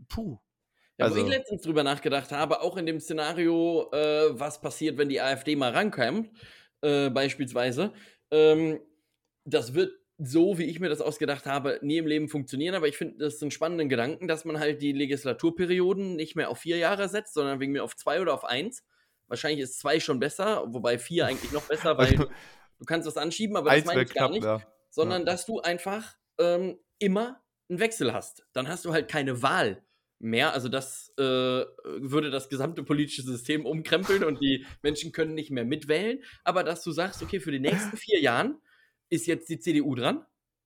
puh. 0.07 0.37
Ja, 0.97 1.05
also, 1.05 1.17
wo 1.17 1.23
ich 1.23 1.29
letztens 1.29 1.63
drüber 1.63 1.83
nachgedacht 1.83 2.31
habe, 2.31 2.61
auch 2.61 2.77
in 2.77 2.85
dem 2.85 2.99
Szenario, 2.99 3.89
äh, 3.91 4.39
was 4.39 4.61
passiert, 4.61 4.97
wenn 4.97 5.09
die 5.09 5.21
AfD 5.21 5.55
mal 5.55 5.71
rankommt, 5.71 6.29
äh, 6.81 7.09
beispielsweise, 7.09 7.93
ähm, 8.29 8.79
das 9.43 9.73
wird 9.73 9.91
so, 10.19 10.59
wie 10.59 10.65
ich 10.65 10.79
mir 10.79 10.89
das 10.89 11.01
ausgedacht 11.01 11.47
habe, 11.47 11.79
nie 11.81 11.97
im 11.97 12.05
Leben 12.05 12.29
funktionieren, 12.29 12.75
aber 12.75 12.87
ich 12.87 12.95
finde 12.95 13.17
das 13.17 13.41
einen 13.41 13.49
spannenden 13.49 13.89
Gedanken, 13.89 14.27
dass 14.27 14.45
man 14.45 14.59
halt 14.59 14.83
die 14.83 14.91
Legislaturperioden 14.91 16.15
nicht 16.15 16.35
mehr 16.35 16.51
auf 16.51 16.59
vier 16.59 16.77
Jahre 16.77 17.09
setzt, 17.09 17.33
sondern 17.33 17.59
wegen 17.59 17.71
mir 17.71 17.83
auf 17.83 17.95
zwei 17.95 18.21
oder 18.21 18.35
auf 18.35 18.45
eins. 18.45 18.83
Wahrscheinlich 19.27 19.61
ist 19.61 19.79
zwei 19.79 19.99
schon 19.99 20.19
besser, 20.19 20.65
wobei 20.67 20.99
vier 20.99 21.25
eigentlich 21.25 21.51
noch 21.51 21.63
besser, 21.63 21.97
weil 21.97 22.11
also, 22.11 22.25
du 22.77 22.85
kannst 22.85 23.07
das 23.07 23.17
anschieben, 23.17 23.57
aber 23.57 23.75
das 23.75 23.85
meine 23.85 24.03
ich 24.03 24.13
gar 24.13 24.29
nicht. 24.29 24.43
Ja 24.43 24.61
sondern 24.93 25.21
ja. 25.21 25.25
dass 25.25 25.45
du 25.45 25.59
einfach 25.59 26.15
ähm, 26.37 26.77
immer 26.99 27.41
einen 27.67 27.79
Wechsel 27.79 28.13
hast. 28.13 28.45
Dann 28.53 28.67
hast 28.67 28.85
du 28.85 28.93
halt 28.93 29.09
keine 29.09 29.41
Wahl 29.41 29.83
mehr. 30.19 30.53
Also 30.53 30.69
das 30.69 31.11
äh, 31.17 31.21
würde 31.23 32.29
das 32.29 32.47
gesamte 32.47 32.83
politische 32.83 33.23
System 33.23 33.65
umkrempeln 33.65 34.23
und 34.23 34.39
die 34.39 34.65
Menschen 34.83 35.11
können 35.11 35.33
nicht 35.33 35.49
mehr 35.49 35.65
mitwählen. 35.65 36.23
Aber 36.43 36.63
dass 36.63 36.83
du 36.83 36.91
sagst, 36.91 37.23
okay, 37.23 37.39
für 37.39 37.51
die 37.51 37.59
nächsten 37.59 37.97
vier 37.97 38.21
Jahren 38.21 38.61
ist 39.09 39.25
jetzt 39.25 39.49
die 39.49 39.59
CDU 39.59 39.95
dran. 39.95 40.25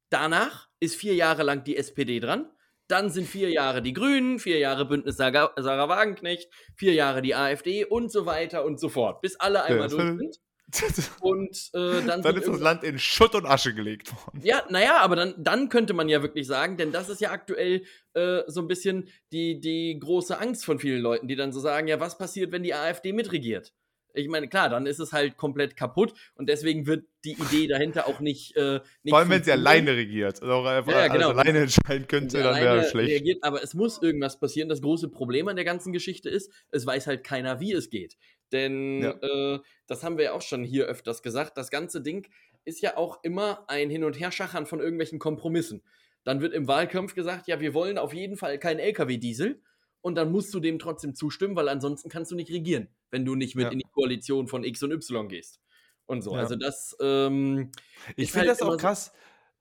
Danach 0.10 0.70
ist 0.80 0.96
vier 0.96 1.16
Jahre 1.16 1.44
lang 1.44 1.64
die 1.64 1.78
SPD 1.78 2.20
dran. 2.20 2.52
Dann 2.90 3.10
sind 3.10 3.28
vier 3.28 3.50
Jahre 3.50 3.82
die 3.82 3.94
Grünen, 3.94 4.40
vier 4.40 4.60
Jahre 4.60 4.86
Bündnis 4.86 5.18
Sarah, 5.18 5.54
Sarah 5.58 5.90
Wagenknecht, 5.90 6.50
vier 6.76 6.94
Jahre 6.94 7.22
die 7.22 7.36
AfD 7.36 7.86
und 7.86 8.12
so 8.12 8.26
weiter 8.26 8.64
und 8.66 8.80
so 8.80 8.90
fort, 8.90 9.22
bis 9.22 9.38
alle 9.38 9.64
einmal 9.64 9.90
ja, 9.90 9.98
durch 9.98 10.18
sind. 10.18 10.40
Und 11.22 11.70
äh, 11.74 12.02
dann, 12.06 12.22
dann 12.22 12.36
ist 12.36 12.48
das 12.48 12.60
Land 12.60 12.84
in 12.84 13.00
Schutt 13.00 13.36
und 13.36 13.46
Asche 13.46 13.74
gelegt 13.74 14.12
worden. 14.14 14.42
Ja, 14.44 14.64
naja, 14.70 14.98
aber 14.98 15.16
dann, 15.16 15.34
dann 15.38 15.70
könnte 15.70 15.94
man 15.94 16.10
ja 16.10 16.22
wirklich 16.22 16.46
sagen, 16.46 16.76
denn 16.76 16.92
das 16.92 17.08
ist 17.08 17.22
ja 17.22 17.32
aktuell 17.32 17.84
äh, 18.14 18.42
so 18.48 18.62
ein 18.62 18.68
bisschen 18.68 19.08
die, 19.32 19.62
die 19.62 19.98
große 19.98 20.38
Angst 20.38 20.66
von 20.66 20.80
vielen 20.80 21.02
Leuten, 21.02 21.28
die 21.30 21.38
dann 21.38 21.54
so 21.54 21.62
sagen, 21.62 21.88
ja, 21.88 22.02
was 22.02 22.18
passiert, 22.18 22.52
wenn 22.52 22.64
die 22.64 22.74
AfD 22.74 23.14
mitregiert? 23.14 23.74
Ich 24.18 24.28
meine, 24.28 24.48
klar, 24.48 24.70
dann 24.70 24.86
ist 24.86 25.00
es 25.00 25.14
halt 25.14 25.38
komplett 25.38 25.78
kaputt 25.78 26.14
und 26.36 26.50
deswegen 26.50 26.88
wird 26.88 27.06
die 27.24 27.34
Idee 27.34 27.68
dahinter 27.68 28.08
auch 28.08 28.20
nicht. 28.20 28.56
Äh, 28.56 28.80
nicht 29.04 29.12
Vor 29.12 29.20
allem, 29.20 29.30
wenn 29.30 29.44
sie 29.44 29.52
alleine 29.52 29.92
regiert. 29.92 30.42
Also, 30.42 30.64
ja, 30.66 30.82
ja, 30.82 31.08
genau. 31.08 31.30
alleine 31.30 31.60
entscheiden 31.60 32.08
könnte, 32.08 32.42
dann 32.42 32.60
wäre 32.60 32.84
schlecht. 32.90 33.10
Reagiert, 33.10 33.44
aber 33.44 33.64
es 33.64 33.74
muss 33.74 34.02
irgendwas 34.02 34.40
passieren. 34.40 34.70
Das 34.70 34.82
große 34.82 35.10
Problem 35.10 35.48
an 35.48 35.56
der 35.56 35.66
ganzen 35.66 35.94
Geschichte 35.94 36.30
ist, 36.30 36.52
es 36.72 36.86
weiß 36.86 37.08
halt 37.08 37.24
keiner, 37.24 37.60
wie 37.60 37.74
es 37.74 37.90
geht. 37.90 38.18
Denn 38.52 39.02
ja. 39.02 39.12
äh, 39.12 39.60
das 39.88 40.04
haben 40.04 40.18
wir 40.18 40.26
ja 40.26 40.34
auch 40.34 40.42
schon 40.42 40.64
hier 40.64 40.86
öfters 40.86 41.22
gesagt. 41.22 41.58
Das 41.58 41.70
ganze 41.70 42.02
Ding 42.02 42.28
ist 42.66 42.82
ja 42.82 42.98
auch 42.98 43.24
immer 43.24 43.66
ein 43.70 43.90
Hin- 43.90 44.04
und 44.04 44.20
Herschachern 44.20 44.66
von 44.66 44.80
irgendwelchen 44.80 45.20
Kompromissen. 45.20 45.84
Dann 46.24 46.42
wird 46.42 46.54
im 46.54 46.68
Wahlkampf 46.68 47.16
gesagt, 47.16 47.48
ja, 47.48 47.60
wir 47.60 47.74
wollen 47.74 47.98
auf 47.98 48.14
jeden 48.14 48.36
Fall 48.36 48.60
keinen 48.60 48.80
LKW-Diesel. 48.80 49.62
Und 50.02 50.16
dann 50.16 50.32
musst 50.32 50.54
du 50.54 50.60
dem 50.60 50.80
trotzdem 50.80 51.16
zustimmen, 51.16 51.56
weil 51.56 51.70
ansonsten 51.70 52.10
kannst 52.10 52.32
du 52.32 52.36
nicht 52.36 52.52
regieren, 52.52 52.90
wenn 53.10 53.26
du 53.26 53.36
nicht 53.36 53.56
mit 53.56 53.66
ja. 53.66 53.72
in 53.72 53.80
die 53.80 53.90
Koalition 53.92 54.48
von 54.48 54.64
X 54.64 54.84
und 54.84 54.92
Y 54.92 55.28
gehst. 55.28 55.60
Und 56.06 56.22
so. 56.22 56.34
Ja. 56.34 56.40
Also 56.40 56.56
das. 56.56 56.96
Ähm, 57.02 57.72
ich 58.16 58.32
finde 58.32 58.50
halt 58.50 58.62
das 58.62 58.68
auch 58.68 58.78
krass 58.78 59.12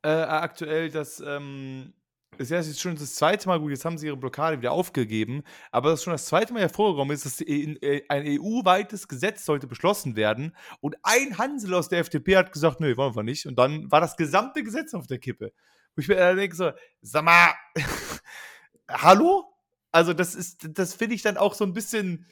äh, 0.02 0.08
aktuell, 0.08 0.90
dass 0.90 1.20
ähm, 1.20 1.92
ist 2.38 2.50
ja 2.50 2.58
jetzt 2.58 2.80
schon 2.80 2.96
das 2.96 3.14
zweite 3.14 3.48
Mal, 3.48 3.58
gut, 3.60 3.70
jetzt 3.70 3.84
haben 3.84 3.98
sie 3.98 4.06
ihre 4.06 4.16
Blockade 4.16 4.58
wieder 4.58 4.72
aufgegeben, 4.72 5.42
aber 5.70 5.90
das 5.90 6.00
ist 6.00 6.04
schon 6.04 6.12
das 6.12 6.26
zweite 6.26 6.52
Mal 6.52 6.60
hervorgekommen 6.60 7.14
ist, 7.14 7.24
dass 7.24 7.40
äh, 7.40 8.02
ein 8.08 8.24
EU-weites 8.26 9.08
Gesetz 9.08 9.44
sollte 9.44 9.66
beschlossen 9.66 10.16
werden 10.16 10.54
und 10.80 10.96
ein 11.02 11.38
Hansel 11.38 11.74
aus 11.74 11.88
der 11.88 12.00
FDP 12.00 12.36
hat 12.36 12.52
gesagt, 12.52 12.80
nö, 12.80 12.96
wollen 12.96 13.16
wir 13.16 13.22
nicht. 13.22 13.46
Und 13.46 13.58
dann 13.58 13.90
war 13.90 14.00
das 14.00 14.16
gesamte 14.16 14.62
Gesetz 14.62 14.94
auf 14.94 15.06
der 15.06 15.18
Kippe. 15.18 15.52
Wo 15.94 16.00
ich 16.00 16.08
mir 16.08 16.34
denke 16.34 16.54
so, 16.54 16.72
sag 17.00 17.24
mal, 17.24 17.54
hallo? 18.88 19.44
Also 19.92 20.12
das 20.12 20.34
ist, 20.34 20.68
das 20.78 20.94
finde 20.94 21.14
ich 21.14 21.22
dann 21.22 21.38
auch 21.38 21.54
so 21.54 21.64
ein 21.64 21.72
bisschen, 21.72 22.26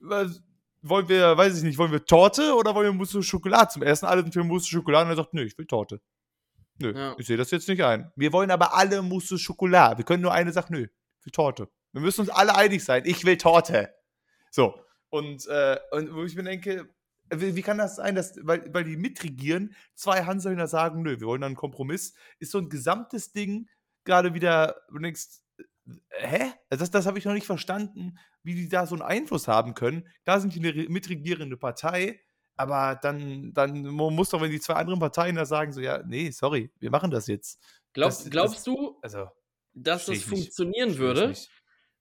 wollen 0.00 1.08
wir, 1.08 1.36
weiß 1.36 1.58
ich 1.58 1.62
nicht, 1.62 1.76
wollen 1.76 1.92
wir 1.92 2.04
Torte 2.04 2.54
oder 2.54 2.74
wollen 2.74 2.86
wir 2.86 2.92
Mousse 2.94 3.22
Schokolade 3.22 3.68
zum 3.68 3.82
Essen? 3.82 4.06
Alle 4.06 4.22
sind 4.22 4.32
für 4.32 4.44
Mousse 4.44 4.68
Schokolade 4.68 5.04
und 5.04 5.10
er 5.10 5.16
sagt, 5.16 5.34
nö, 5.34 5.42
ich 5.42 5.58
will 5.58 5.66
Torte. 5.66 6.00
Nö, 6.80 6.92
ja. 6.96 7.14
ich 7.18 7.26
sehe 7.26 7.36
das 7.36 7.50
jetzt 7.50 7.68
nicht 7.68 7.82
ein. 7.84 8.10
Wir 8.16 8.32
wollen 8.32 8.50
aber 8.50 8.74
alle 8.74 9.02
Mousse 9.02 9.38
Schokolade. 9.38 9.98
Wir 9.98 10.04
können 10.04 10.22
nur 10.22 10.32
eine 10.32 10.52
Sache, 10.52 10.72
nö, 10.72 10.86
für 11.18 11.30
Torte. 11.30 11.68
Wir 11.92 12.00
müssen 12.00 12.22
uns 12.22 12.30
alle 12.30 12.54
einig 12.54 12.84
sein. 12.84 13.02
Ich 13.04 13.24
will 13.24 13.36
Torte. 13.36 13.94
So. 14.50 14.74
Und, 15.10 15.46
äh, 15.46 15.78
und 15.90 16.14
wo 16.14 16.24
ich 16.24 16.34
mir 16.36 16.44
denke, 16.44 16.88
wie, 17.32 17.54
wie, 17.54 17.62
kann 17.62 17.78
das 17.78 17.96
sein, 17.96 18.14
dass, 18.14 18.38
weil, 18.42 18.72
weil 18.72 18.84
die 18.84 18.96
mitregieren, 18.96 19.74
zwei 19.94 20.24
Hanselner 20.24 20.66
sagen, 20.66 21.02
nö, 21.02 21.20
wir 21.20 21.26
wollen 21.26 21.44
einen 21.44 21.56
Kompromiss, 21.56 22.14
ist 22.38 22.52
so 22.52 22.58
ein 22.58 22.68
gesamtes 22.68 23.32
Ding 23.32 23.68
gerade 24.04 24.34
wieder, 24.34 24.76
du 24.90 24.98
denkst, 24.98 25.26
äh, 25.58 25.64
hä? 26.10 26.52
Also 26.68 26.82
das, 26.82 26.90
das 26.90 27.06
habe 27.06 27.18
ich 27.18 27.24
noch 27.24 27.32
nicht 27.32 27.46
verstanden, 27.46 28.18
wie 28.42 28.54
die 28.54 28.68
da 28.68 28.86
so 28.86 28.94
einen 28.94 29.02
Einfluss 29.02 29.48
haben 29.48 29.74
können. 29.74 30.08
Da 30.24 30.40
sind 30.40 30.54
die 30.54 30.66
eine 30.66 30.88
mitregierende 30.88 31.56
Partei, 31.56 32.20
aber 32.60 32.98
dann, 33.00 33.52
dann 33.54 33.86
muss 33.88 34.28
doch, 34.28 34.40
wenn 34.42 34.50
die 34.50 34.60
zwei 34.60 34.74
anderen 34.74 35.00
Parteien 35.00 35.34
da 35.34 35.46
sagen, 35.46 35.72
so, 35.72 35.80
ja, 35.80 36.02
nee, 36.06 36.30
sorry, 36.30 36.70
wir 36.78 36.90
machen 36.90 37.10
das 37.10 37.26
jetzt. 37.26 37.58
Glaub, 37.94 38.10
das, 38.10 38.28
glaubst 38.28 38.56
das, 38.56 38.64
du, 38.64 38.98
also, 39.00 39.28
dass 39.72 40.06
das 40.06 40.22
funktionieren 40.22 40.98
würde, 40.98 41.32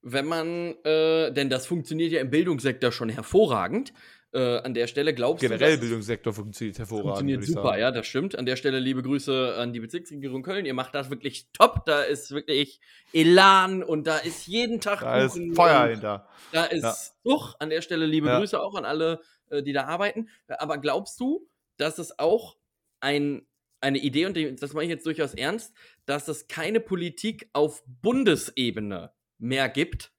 wenn 0.01 0.25
man, 0.25 0.75
äh, 0.83 1.31
denn 1.31 1.49
das 1.49 1.65
funktioniert 1.65 2.11
ja 2.11 2.19
im 2.19 2.29
Bildungssektor 2.29 2.91
schon 2.91 3.09
hervorragend. 3.09 3.93
Äh, 4.31 4.59
an 4.59 4.75
der 4.75 4.85
Stelle 4.85 5.15
glaubst 5.15 5.41
Generell 5.41 5.57
du. 5.57 5.63
Generell 5.65 5.79
Bildungssektor 5.79 6.33
funktioniert 6.33 6.77
hervorragend. 6.77 7.07
Funktioniert 7.07 7.45
super, 7.45 7.79
ja, 7.79 7.89
das 7.89 8.05
stimmt. 8.05 8.37
An 8.37 8.45
der 8.45 8.57
Stelle 8.57 8.79
liebe 8.79 9.01
Grüße 9.01 9.55
an 9.57 9.73
die 9.73 9.79
Bezirksregierung 9.79 10.43
Köln. 10.43 10.65
Ihr 10.65 10.75
macht 10.75 10.93
das 10.93 11.09
wirklich 11.09 11.47
top. 11.51 11.85
Da 11.85 12.03
ist 12.03 12.29
wirklich 12.29 12.79
Elan 13.11 13.81
und 13.81 14.05
da 14.05 14.17
ist 14.17 14.45
jeden 14.45 14.81
Tag 14.81 14.99
da 14.99 15.25
Kuchen. 15.25 15.49
Ist 15.49 15.55
Feuer 15.55 15.87
hinter. 15.87 16.27
Da 16.51 16.65
ist 16.65 16.83
ja. 16.83 16.93
Uch, 17.23 17.55
an 17.57 17.71
der 17.71 17.81
Stelle 17.81 18.05
liebe 18.05 18.27
ja. 18.27 18.37
Grüße 18.37 18.61
auch 18.61 18.75
an 18.75 18.85
alle 18.85 19.19
äh, 19.49 19.63
die 19.63 19.73
da 19.73 19.85
arbeiten. 19.85 20.29
Aber 20.47 20.77
glaubst 20.77 21.19
du, 21.19 21.47
dass 21.77 21.97
es 21.97 22.17
auch 22.19 22.57
ein, 22.99 23.47
eine 23.81 23.99
Idee, 23.99 24.25
und 24.25 24.61
das 24.61 24.73
mache 24.73 24.83
ich 24.83 24.89
jetzt 24.89 25.05
durchaus 25.05 25.33
ernst, 25.33 25.73
dass 26.05 26.27
es 26.27 26.47
keine 26.47 26.79
Politik 26.79 27.49
auf 27.53 27.83
Bundesebene 27.85 29.11
mehr 29.37 29.69
gibt, 29.69 30.11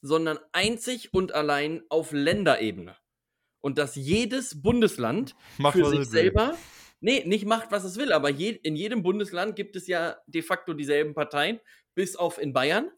sondern 0.00 0.38
einzig 0.52 1.12
und 1.12 1.32
allein 1.32 1.82
auf 1.88 2.12
Länderebene? 2.12 2.96
Und 3.60 3.78
dass 3.78 3.94
jedes 3.94 4.60
Bundesland 4.60 5.36
macht, 5.58 5.76
für 5.76 5.88
sich 5.88 6.06
selber. 6.06 6.56
Nee, 7.00 7.24
nicht 7.26 7.46
macht, 7.46 7.72
was 7.72 7.84
es 7.84 7.96
will, 7.96 8.12
aber 8.12 8.30
je, 8.30 8.50
in 8.50 8.76
jedem 8.76 9.02
Bundesland 9.02 9.56
gibt 9.56 9.74
es 9.76 9.88
ja 9.88 10.16
de 10.26 10.42
facto 10.42 10.72
dieselben 10.72 11.14
Parteien, 11.14 11.60
bis 11.94 12.16
auf 12.16 12.38
in 12.38 12.52
Bayern. 12.52 12.90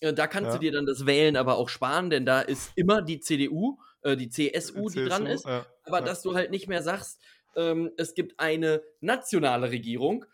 Äh, 0.00 0.12
da 0.12 0.26
kannst 0.26 0.48
ja. 0.48 0.54
du 0.54 0.58
dir 0.60 0.72
dann 0.72 0.86
das 0.86 1.06
Wählen 1.06 1.36
aber 1.36 1.56
auch 1.56 1.68
sparen, 1.68 2.10
denn 2.10 2.26
da 2.26 2.40
ist 2.40 2.72
immer 2.76 3.02
die 3.02 3.20
CDU 3.20 3.78
äh, 4.02 4.16
die 4.16 4.28
CSU, 4.28 4.88
die, 4.88 4.94
CSU, 4.94 5.08
dran 5.08 5.26
ist. 5.26 5.46
Ja, 5.46 5.66
aber 5.84 6.00
ja. 6.00 6.04
dass 6.04 6.22
du 6.22 6.34
halt 6.34 6.50
nicht 6.50 6.68
mehr 6.68 6.82
sagst, 6.82 7.20
ähm, 7.56 7.90
es 7.96 8.14
gibt 8.14 8.38
eine 8.40 8.82
nationale 9.00 9.70
Regierung, 9.70 10.24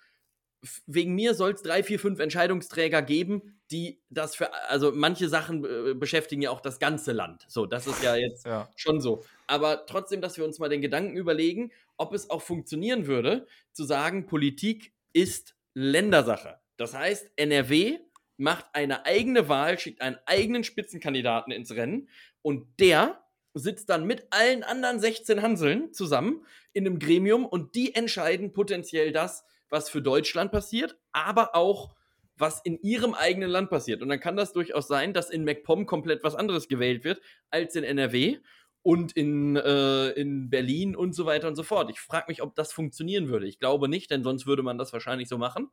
wegen 0.86 1.14
mir 1.14 1.34
soll 1.34 1.52
es 1.52 1.62
drei, 1.62 1.82
vier, 1.82 2.00
fünf 2.00 2.18
Entscheidungsträger 2.18 3.02
geben, 3.02 3.60
die 3.70 4.00
das 4.10 4.34
für, 4.34 4.52
also 4.68 4.92
manche 4.92 5.28
Sachen 5.28 5.64
äh, 5.64 5.94
beschäftigen 5.94 6.42
ja 6.42 6.50
auch 6.50 6.60
das 6.60 6.78
ganze 6.78 7.12
Land. 7.12 7.44
So, 7.48 7.66
das 7.66 7.86
ist 7.86 8.02
ja 8.02 8.16
jetzt 8.16 8.46
ja. 8.46 8.68
schon 8.76 9.00
so. 9.00 9.24
Aber 9.46 9.86
trotzdem, 9.86 10.20
dass 10.20 10.36
wir 10.36 10.44
uns 10.44 10.58
mal 10.58 10.68
den 10.68 10.80
Gedanken 10.80 11.16
überlegen, 11.16 11.70
ob 11.96 12.12
es 12.12 12.30
auch 12.30 12.42
funktionieren 12.42 13.06
würde, 13.06 13.46
zu 13.72 13.84
sagen, 13.84 14.26
Politik 14.26 14.92
ist 15.12 15.54
Ländersache. 15.74 16.58
Das 16.76 16.94
heißt, 16.94 17.30
NRW 17.36 17.98
macht 18.36 18.66
eine 18.72 19.04
eigene 19.04 19.48
Wahl, 19.48 19.78
schickt 19.78 20.00
einen 20.00 20.18
eigenen 20.26 20.64
Spitzenkandidaten 20.64 21.52
ins 21.52 21.72
Rennen 21.72 22.08
und 22.42 22.66
der 22.80 23.22
sitzt 23.59 23.90
dann 23.90 24.04
mit 24.04 24.26
allen 24.30 24.62
anderen 24.62 25.00
16 25.00 25.42
Hanseln 25.42 25.92
zusammen 25.92 26.44
in 26.72 26.86
einem 26.86 26.98
Gremium 26.98 27.46
und 27.46 27.74
die 27.74 27.94
entscheiden 27.94 28.52
potenziell 28.52 29.12
das, 29.12 29.44
was 29.68 29.90
für 29.90 30.02
Deutschland 30.02 30.52
passiert, 30.52 30.96
aber 31.12 31.54
auch 31.54 31.90
was 32.36 32.61
in 32.64 32.80
ihrem 32.82 33.14
eigenen 33.14 33.50
Land 33.50 33.68
passiert. 33.70 34.00
Und 34.00 34.09
dann 34.09 34.20
kann 34.20 34.36
das 34.36 34.52
durchaus 34.52 34.86
sein, 34.86 35.12
dass 35.12 35.30
in 35.30 35.44
MacPom 35.44 35.86
komplett 35.86 36.22
was 36.22 36.34
anderes 36.34 36.68
gewählt 36.68 37.04
wird 37.04 37.20
als 37.50 37.74
in 37.74 37.84
NRW 37.84 38.38
und 38.82 39.12
in, 39.12 39.56
äh, 39.56 40.11
in 40.11 40.48
Berlin 40.48 40.94
und 40.94 41.14
so 41.14 41.26
weiter 41.26 41.48
und 41.48 41.56
so 41.56 41.62
fort. 41.62 41.90
Ich 41.90 42.00
frage 42.00 42.26
mich, 42.28 42.42
ob 42.42 42.54
das 42.54 42.72
funktionieren 42.72 43.28
würde. 43.28 43.46
Ich 43.46 43.59
glaube 43.59 43.88
nicht, 43.88 44.11
denn 44.11 44.22
sonst 44.22 44.46
würde 44.46 44.62
man 44.62 44.78
das 44.78 44.92
wahrscheinlich 44.92 45.28
so 45.28 45.36
machen. 45.36 45.68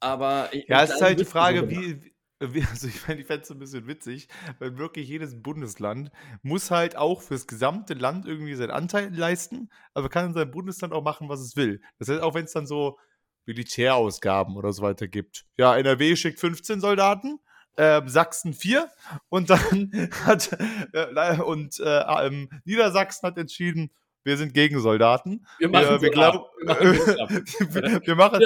Aber 0.00 0.50
ja, 0.66 0.82
es 0.82 0.90
ist 0.90 1.02
halt 1.02 1.20
die 1.20 1.24
Frage, 1.24 1.60
so 1.60 1.70
wie, 1.70 2.11
also 2.70 2.88
ich 2.88 3.00
fände 3.00 3.24
es 3.28 3.50
ein 3.50 3.58
bisschen 3.58 3.86
witzig, 3.86 4.28
weil 4.58 4.78
wirklich 4.78 5.08
jedes 5.08 5.40
Bundesland 5.40 6.10
muss 6.42 6.70
halt 6.70 6.96
auch 6.96 7.22
fürs 7.22 7.46
gesamte 7.46 7.94
Land 7.94 8.26
irgendwie 8.26 8.54
seinen 8.54 8.70
Anteil 8.70 9.14
leisten, 9.14 9.70
aber 9.94 10.08
kann 10.08 10.26
in 10.26 10.34
seinem 10.34 10.50
Bundesland 10.50 10.92
auch 10.92 11.02
machen, 11.02 11.28
was 11.28 11.40
es 11.40 11.56
will. 11.56 11.80
Das 11.98 12.08
heißt, 12.08 12.20
auch 12.20 12.34
wenn 12.34 12.44
es 12.44 12.52
dann 12.52 12.66
so 12.66 12.98
Militärausgaben 13.46 14.56
oder 14.56 14.72
so 14.72 14.82
weiter 14.82 15.08
gibt. 15.08 15.46
Ja, 15.56 15.76
NRW 15.76 16.16
schickt 16.16 16.38
15 16.38 16.80
Soldaten, 16.80 17.38
äh, 17.76 18.02
Sachsen 18.06 18.54
4 18.54 18.88
und 19.28 19.50
dann 19.50 19.90
hat 20.24 20.56
äh, 20.92 21.40
und 21.40 21.80
äh, 21.80 22.48
Niedersachsen 22.64 23.26
hat 23.26 23.38
entschieden, 23.38 23.90
wir 24.24 24.36
sind 24.36 24.54
gegen 24.54 24.80
Soldaten. 24.80 25.46
Wir 25.58 25.68
machen 25.68 26.00
wir, 26.00 26.02
wir, 26.02 26.12
wir, 26.12 26.16
machen 26.16 26.40
wir, 28.06 28.14
machen, 28.14 28.40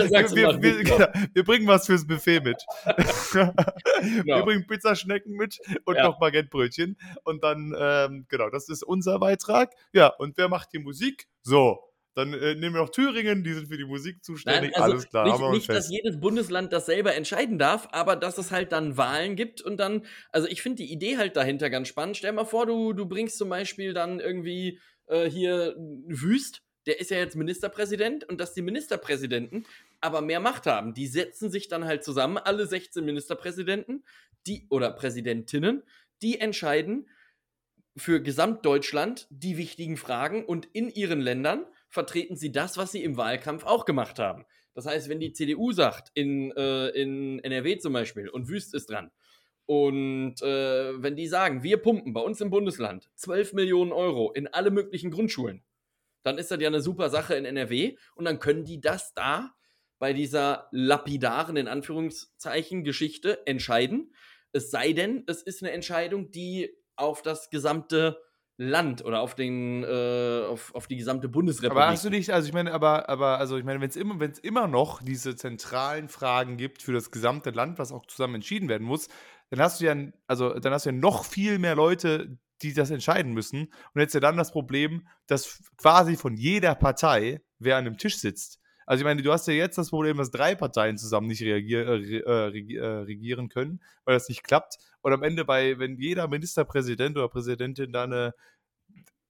wir, 1.35 1.45
bringen 1.45 1.67
was 1.67 1.87
fürs 1.87 2.07
Buffet 2.07 2.41
mit. 2.41 2.63
genau. 3.33 3.53
Wir 4.25 4.43
bringen 4.43 4.67
Pizzaschnecken 4.67 5.35
mit 5.37 5.59
und 5.85 5.97
ja. 5.97 6.05
noch 6.05 6.19
Baguettebrötchen. 6.19 6.97
Und 7.25 7.45
dann, 7.45 7.75
ähm, 7.79 8.27
genau, 8.29 8.51
das 8.51 8.69
ist 8.69 8.83
unser 8.83 9.19
Beitrag. 9.19 9.73
Ja, 9.93 10.09
und 10.09 10.37
wer 10.39 10.49
macht 10.49 10.73
die 10.73 10.79
Musik? 10.79 11.27
So, 11.43 11.79
dann 12.17 12.33
äh, 12.33 12.55
nehmen 12.55 12.75
wir 12.75 12.81
noch 12.81 12.89
Thüringen, 12.89 13.45
die 13.45 13.53
sind 13.53 13.69
für 13.69 13.77
die 13.77 13.85
Musik 13.85 14.25
zuständig. 14.25 14.73
Nein, 14.73 14.83
also 14.83 14.95
Alles 14.95 15.09
klar. 15.11 15.27
Nicht, 15.27 15.51
nicht 15.53 15.69
dass 15.69 15.91
jedes 15.91 16.19
Bundesland 16.19 16.73
das 16.73 16.87
selber 16.87 17.15
entscheiden 17.15 17.59
darf, 17.59 17.89
aber 17.93 18.17
dass 18.17 18.39
es 18.39 18.51
halt 18.51 18.73
dann 18.73 18.97
Wahlen 18.97 19.37
gibt 19.37 19.61
und 19.61 19.77
dann, 19.77 20.07
also 20.31 20.49
ich 20.49 20.63
finde 20.63 20.83
die 20.83 20.91
Idee 20.91 21.19
halt 21.19 21.37
dahinter 21.37 21.69
ganz 21.69 21.89
spannend. 21.89 22.17
Stell 22.17 22.33
mal 22.33 22.47
vor, 22.47 22.65
du, 22.65 22.95
du 22.95 23.05
bringst 23.05 23.37
zum 23.37 23.51
Beispiel 23.51 23.93
dann 23.93 24.19
irgendwie 24.19 24.81
äh, 25.07 25.29
hier 25.29 25.75
Wüst, 25.77 26.63
der 26.87 27.01
ist 27.01 27.11
ja 27.11 27.19
jetzt 27.19 27.37
Ministerpräsident 27.37 28.25
und 28.29 28.41
dass 28.41 28.55
die 28.55 28.63
Ministerpräsidenten 28.63 29.67
aber 30.01 30.21
mehr 30.21 30.41
Macht 30.41 30.67
haben. 30.67 30.95
Die 30.95 31.07
setzen 31.07 31.51
sich 31.51 31.69
dann 31.69 31.85
halt 31.85 32.05
zusammen, 32.05 32.39
alle 32.39 32.67
16 32.67 33.05
Ministerpräsidenten, 33.05 34.05
die 34.47 34.67
oder 34.71 34.91
Präsidentinnen, 34.91 35.83
die 36.23 36.41
entscheiden 36.41 37.09
für 37.97 38.21
Gesamtdeutschland 38.21 39.27
die 39.31 39.57
wichtigen 39.57 39.97
Fragen 39.97 40.45
und 40.45 40.69
in 40.73 40.91
ihren 40.91 41.21
Ländern 41.21 41.67
vertreten 41.89 42.37
sie 42.37 42.53
das, 42.53 42.77
was 42.77 42.93
sie 42.93 43.03
im 43.03 43.17
Wahlkampf 43.17 43.65
auch 43.65 43.85
gemacht 43.85 44.19
haben. 44.19 44.45
Das 44.75 44.85
heißt, 44.85 45.09
wenn 45.09 45.21
die 45.21 45.33
CDU 45.33 45.73
sagt, 45.73 46.11
in, 46.13 46.53
äh, 46.53 46.89
in 46.89 47.39
NRW 47.39 47.79
zum 47.79 47.95
Beispiel, 47.95 48.29
und 48.29 48.49
Wüst 48.49 48.75
ist 48.75 48.91
dran, 48.91 49.11
und 49.67 50.41
äh, 50.43 51.03
wenn 51.03 51.17
die 51.17 51.27
sagen, 51.27 51.63
wir 51.63 51.79
pumpen 51.79 52.13
bei 52.13 52.21
uns 52.21 52.41
im 52.41 52.51
Bundesland 52.51 53.11
12 53.17 53.53
Millionen 53.53 53.93
Euro 53.93 54.33
in 54.33 54.47
alle 54.47 54.71
möglichen 54.71 55.11
Grundschulen, 55.11 55.65
dann 56.23 56.39
ist 56.39 56.51
das 56.51 56.61
ja 56.61 56.69
eine 56.69 56.81
super 56.81 57.11
Sache 57.11 57.35
in 57.35 57.45
NRW 57.45 57.97
und 58.15 58.25
dann 58.25 58.39
können 58.39 58.65
die 58.65 58.81
das 58.81 59.13
da 59.15 59.55
bei 59.99 60.13
dieser 60.13 60.69
lapidaren, 60.71 61.57
in 61.57 61.69
Anführungszeichen, 61.69 62.85
Geschichte 62.85 63.47
entscheiden. 63.47 64.15
Es 64.53 64.71
sei 64.71 64.93
denn, 64.93 65.25
es 65.27 65.43
ist 65.43 65.63
eine 65.63 65.73
Entscheidung, 65.73 66.31
die 66.31 66.71
auf 66.97 67.23
das 67.23 67.51
gesamte 67.51 68.21
Land 68.59 69.05
oder 69.05 69.21
auf 69.21 69.35
den 69.35 69.85
äh, 69.85 70.43
auf, 70.49 70.75
auf 70.75 70.87
die 70.87 70.97
gesamte 70.97 71.29
Bundesrepublik. 71.29 71.83
Aber 71.83 71.93
hast 71.93 72.07
du 72.07 72.11
nicht, 72.11 72.31
also 72.31 72.49
ich 72.49 72.55
meine, 72.55 72.73
aber, 72.73 73.09
aber 73.09 73.39
also 73.39 73.59
ich 73.59 73.65
meine, 73.65 73.83
wenn 73.83 73.91
es 73.91 73.97
immer, 73.97 74.19
wenn 74.19 74.31
es 74.31 74.39
immer 74.39 74.67
noch 74.67 75.03
diese 75.03 75.37
zentralen 75.37 76.09
Fragen 76.09 76.57
gibt 76.57 76.81
für 76.83 76.93
das 76.93 77.11
gesamte 77.11 77.51
Land, 77.51 77.79
was 77.79 77.93
auch 77.93 78.07
zusammen 78.07 78.37
entschieden 78.37 78.71
werden 78.71 78.87
muss, 78.87 79.09
dann 79.51 79.61
hast 79.61 79.81
du 79.81 79.85
ja, 79.85 79.97
also 80.27 80.59
dann 80.59 80.73
hast 80.73 80.87
du 80.87 80.91
ja 80.91 80.97
noch 80.97 81.25
viel 81.25 81.59
mehr 81.59 81.75
Leute, 81.75 82.39
die 82.63 82.73
das 82.73 82.91
entscheiden 82.91 83.33
müssen. 83.33 83.73
Und 83.95 84.01
jetzt 84.01 84.15
ja 84.15 84.21
dann 84.21 84.37
das 84.37 84.51
Problem, 84.51 85.07
dass 85.27 85.63
quasi 85.77 86.17
von 86.17 86.37
jeder 86.37 86.75
Partei 86.75 87.43
wer 87.59 87.77
an 87.77 87.87
einem 87.87 87.99
Tisch 87.99 88.19
sitzt. 88.19 88.61
Also 88.87 89.01
ich 89.01 89.05
meine, 89.05 89.23
du 89.23 89.33
hast 89.33 89.49
ja 89.49 89.55
jetzt 89.55 89.79
das 89.79 89.91
Problem, 89.91 90.17
dass 90.17 90.31
drei 90.31 90.55
Parteien 90.55 90.97
zusammen 90.97 91.27
nicht 91.27 91.43
reagier, 91.43 91.89
äh, 91.89 92.19
äh, 92.19 92.75
äh, 92.77 92.87
regieren 93.03 93.49
können, 93.49 93.83
weil 94.05 94.15
das 94.15 94.29
nicht 94.29 94.45
klappt. 94.45 94.79
Und 95.01 95.13
am 95.13 95.23
Ende 95.25 95.45
bei, 95.45 95.79
wenn 95.79 95.99
jeder 95.99 96.29
Ministerpräsident 96.29 97.17
oder 97.17 97.29
Präsidentin 97.29 97.93
da 97.93 98.05
eine 98.05 98.35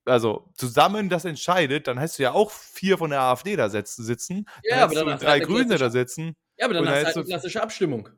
also 0.08 0.48
zusammen 0.54 1.08
das 1.08 1.24
entscheidet, 1.24 1.88
dann 1.88 1.98
hast 1.98 2.18
du 2.18 2.22
ja 2.22 2.32
auch 2.32 2.52
vier 2.52 2.96
von 2.96 3.10
der 3.10 3.22
AfD 3.22 3.56
da 3.56 3.68
sitzen. 3.68 4.46
Ja, 4.62 4.84
aber 4.84 4.94
dann 4.94 5.08
hast 5.10 5.22
du 5.22 5.26
drei 5.26 5.40
Grüne 5.40 5.78
da 5.78 5.90
sitzen. 5.90 6.36
Ja, 6.56 6.66
aber 6.66 6.74
dann 6.74 6.88
hast 6.88 7.00
du 7.00 7.06
halt 7.06 7.16
eine 7.16 7.24
klassische 7.24 7.60
Abstimmung. 7.60 8.08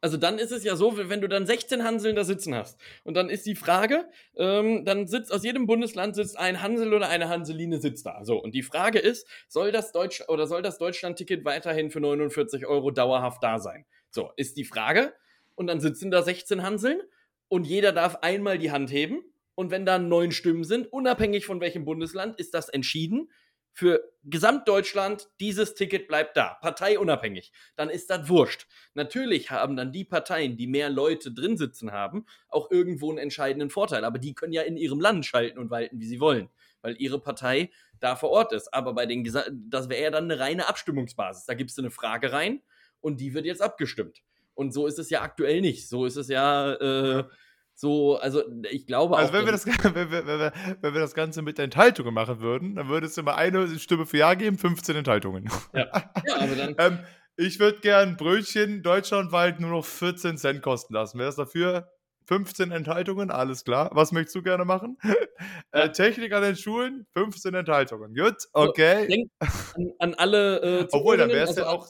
Also 0.00 0.18
dann 0.18 0.38
ist 0.38 0.52
es 0.52 0.62
ja 0.62 0.76
so, 0.76 0.96
wenn 1.08 1.20
du 1.20 1.28
dann 1.28 1.46
16 1.46 1.82
Hanseln 1.82 2.16
da 2.16 2.24
sitzen 2.24 2.54
hast. 2.54 2.78
Und 3.04 3.14
dann 3.14 3.30
ist 3.30 3.46
die 3.46 3.54
Frage, 3.54 4.08
ähm, 4.36 4.84
dann 4.84 5.06
sitzt 5.06 5.32
aus 5.32 5.42
jedem 5.42 5.66
Bundesland 5.66 6.14
sitzt 6.14 6.38
ein 6.38 6.62
Hansel 6.62 6.92
oder 6.92 7.08
eine 7.08 7.28
Hanseline 7.28 7.80
sitzt 7.80 8.04
da. 8.06 8.24
So, 8.24 8.40
und 8.40 8.54
die 8.54 8.62
Frage 8.62 8.98
ist, 8.98 9.26
soll 9.48 9.72
das 9.72 9.92
Deutsch 9.92 10.22
oder 10.28 10.46
soll 10.46 10.62
das 10.62 10.78
Deutschland-Ticket 10.78 11.44
weiterhin 11.44 11.90
für 11.90 12.00
49 12.00 12.66
Euro 12.66 12.90
dauerhaft 12.90 13.42
da 13.42 13.58
sein? 13.58 13.86
So, 14.10 14.30
ist 14.36 14.56
die 14.56 14.64
Frage. 14.64 15.14
Und 15.54 15.68
dann 15.68 15.80
sitzen 15.80 16.10
da 16.10 16.22
16 16.22 16.62
Hanseln 16.62 17.00
und 17.48 17.66
jeder 17.66 17.92
darf 17.92 18.16
einmal 18.16 18.58
die 18.58 18.70
Hand 18.70 18.92
heben. 18.92 19.22
Und 19.54 19.70
wenn 19.70 19.86
da 19.86 19.98
neun 19.98 20.32
Stimmen 20.32 20.64
sind, 20.64 20.92
unabhängig 20.92 21.46
von 21.46 21.60
welchem 21.62 21.86
Bundesland, 21.86 22.38
ist 22.38 22.52
das 22.52 22.68
entschieden 22.68 23.30
für 23.76 24.10
Gesamtdeutschland, 24.24 25.28
dieses 25.38 25.74
Ticket 25.74 26.08
bleibt 26.08 26.38
da, 26.38 26.54
parteiunabhängig, 26.62 27.52
dann 27.76 27.90
ist 27.90 28.08
das 28.08 28.26
wurscht. 28.26 28.66
Natürlich 28.94 29.50
haben 29.50 29.76
dann 29.76 29.92
die 29.92 30.06
Parteien, 30.06 30.56
die 30.56 30.66
mehr 30.66 30.88
Leute 30.88 31.30
drin 31.30 31.58
sitzen 31.58 31.92
haben, 31.92 32.24
auch 32.48 32.70
irgendwo 32.70 33.10
einen 33.10 33.18
entscheidenden 33.18 33.68
Vorteil, 33.68 34.06
aber 34.06 34.18
die 34.18 34.32
können 34.32 34.54
ja 34.54 34.62
in 34.62 34.78
ihrem 34.78 34.98
Land 34.98 35.26
schalten 35.26 35.58
und 35.58 35.68
walten, 35.68 36.00
wie 36.00 36.06
sie 36.06 36.20
wollen, 36.20 36.48
weil 36.80 36.96
ihre 36.98 37.20
Partei 37.20 37.70
da 38.00 38.16
vor 38.16 38.30
Ort 38.30 38.54
ist. 38.54 38.72
Aber 38.72 38.94
bei 38.94 39.04
den 39.04 39.24
Gesa 39.24 39.44
das 39.52 39.90
wäre 39.90 40.04
ja 40.04 40.10
dann 40.10 40.24
eine 40.24 40.40
reine 40.40 40.68
Abstimmungsbasis. 40.70 41.44
Da 41.44 41.52
gibst 41.52 41.76
du 41.76 41.82
eine 41.82 41.90
Frage 41.90 42.32
rein 42.32 42.62
und 43.02 43.20
die 43.20 43.34
wird 43.34 43.44
jetzt 43.44 43.60
abgestimmt. 43.60 44.22
Und 44.54 44.72
so 44.72 44.86
ist 44.86 44.98
es 44.98 45.10
ja 45.10 45.20
aktuell 45.20 45.60
nicht. 45.60 45.86
So 45.86 46.06
ist 46.06 46.16
es 46.16 46.28
ja. 46.28 46.72
Äh, 46.72 47.24
so, 47.78 48.16
also 48.16 48.42
ich 48.70 48.86
glaube 48.86 49.18
also 49.18 49.28
auch. 49.28 49.34
Also 49.34 49.38
wenn 49.38 49.44
wir, 49.44 49.52
das, 49.52 49.66
wenn, 49.94 50.10
wir, 50.10 50.26
wenn, 50.26 50.38
wir, 50.38 50.52
wenn 50.80 50.94
wir 50.94 51.00
das 51.00 51.14
Ganze 51.14 51.42
mit 51.42 51.58
Enthaltungen 51.58 52.14
machen 52.14 52.40
würden, 52.40 52.74
dann 52.74 52.88
würde 52.88 53.06
es 53.06 53.18
immer 53.18 53.36
eine 53.36 53.78
Stimme 53.78 54.06
für 54.06 54.16
Ja 54.16 54.32
geben, 54.32 54.56
15 54.56 54.96
Enthaltungen. 54.96 55.50
Ja, 55.74 55.86
ja 56.26 56.36
aber 56.40 56.56
dann. 56.56 56.74
ähm, 56.78 56.98
ich 57.36 57.60
würde 57.60 57.80
gern 57.80 58.16
Brötchen 58.16 58.82
deutschlandweit 58.82 59.60
nur 59.60 59.70
noch 59.70 59.84
14 59.84 60.38
Cent 60.38 60.62
kosten 60.62 60.94
lassen. 60.94 61.18
Wer 61.18 61.28
ist 61.28 61.38
dafür? 61.38 61.90
15 62.28 62.72
Enthaltungen, 62.72 63.30
alles 63.30 63.62
klar. 63.62 63.90
Was 63.92 64.10
möchtest 64.10 64.36
du 64.36 64.42
gerne 64.42 64.64
machen? 64.64 64.96
äh, 65.72 65.90
Technik 65.90 66.32
an 66.32 66.42
den 66.42 66.56
Schulen, 66.56 67.06
15 67.12 67.54
Enthaltungen. 67.54 68.14
Gut, 68.14 68.36
okay. 68.54 69.06
Denk 69.06 69.30
an, 69.38 69.92
an 69.98 70.14
alle. 70.14 70.60
Äh, 70.62 70.88
Obwohl, 70.92 71.18
dann 71.18 71.28
wäre 71.28 71.44
es 71.44 71.50
also 71.50 71.60
ja 71.60 71.68
auch. 71.68 71.86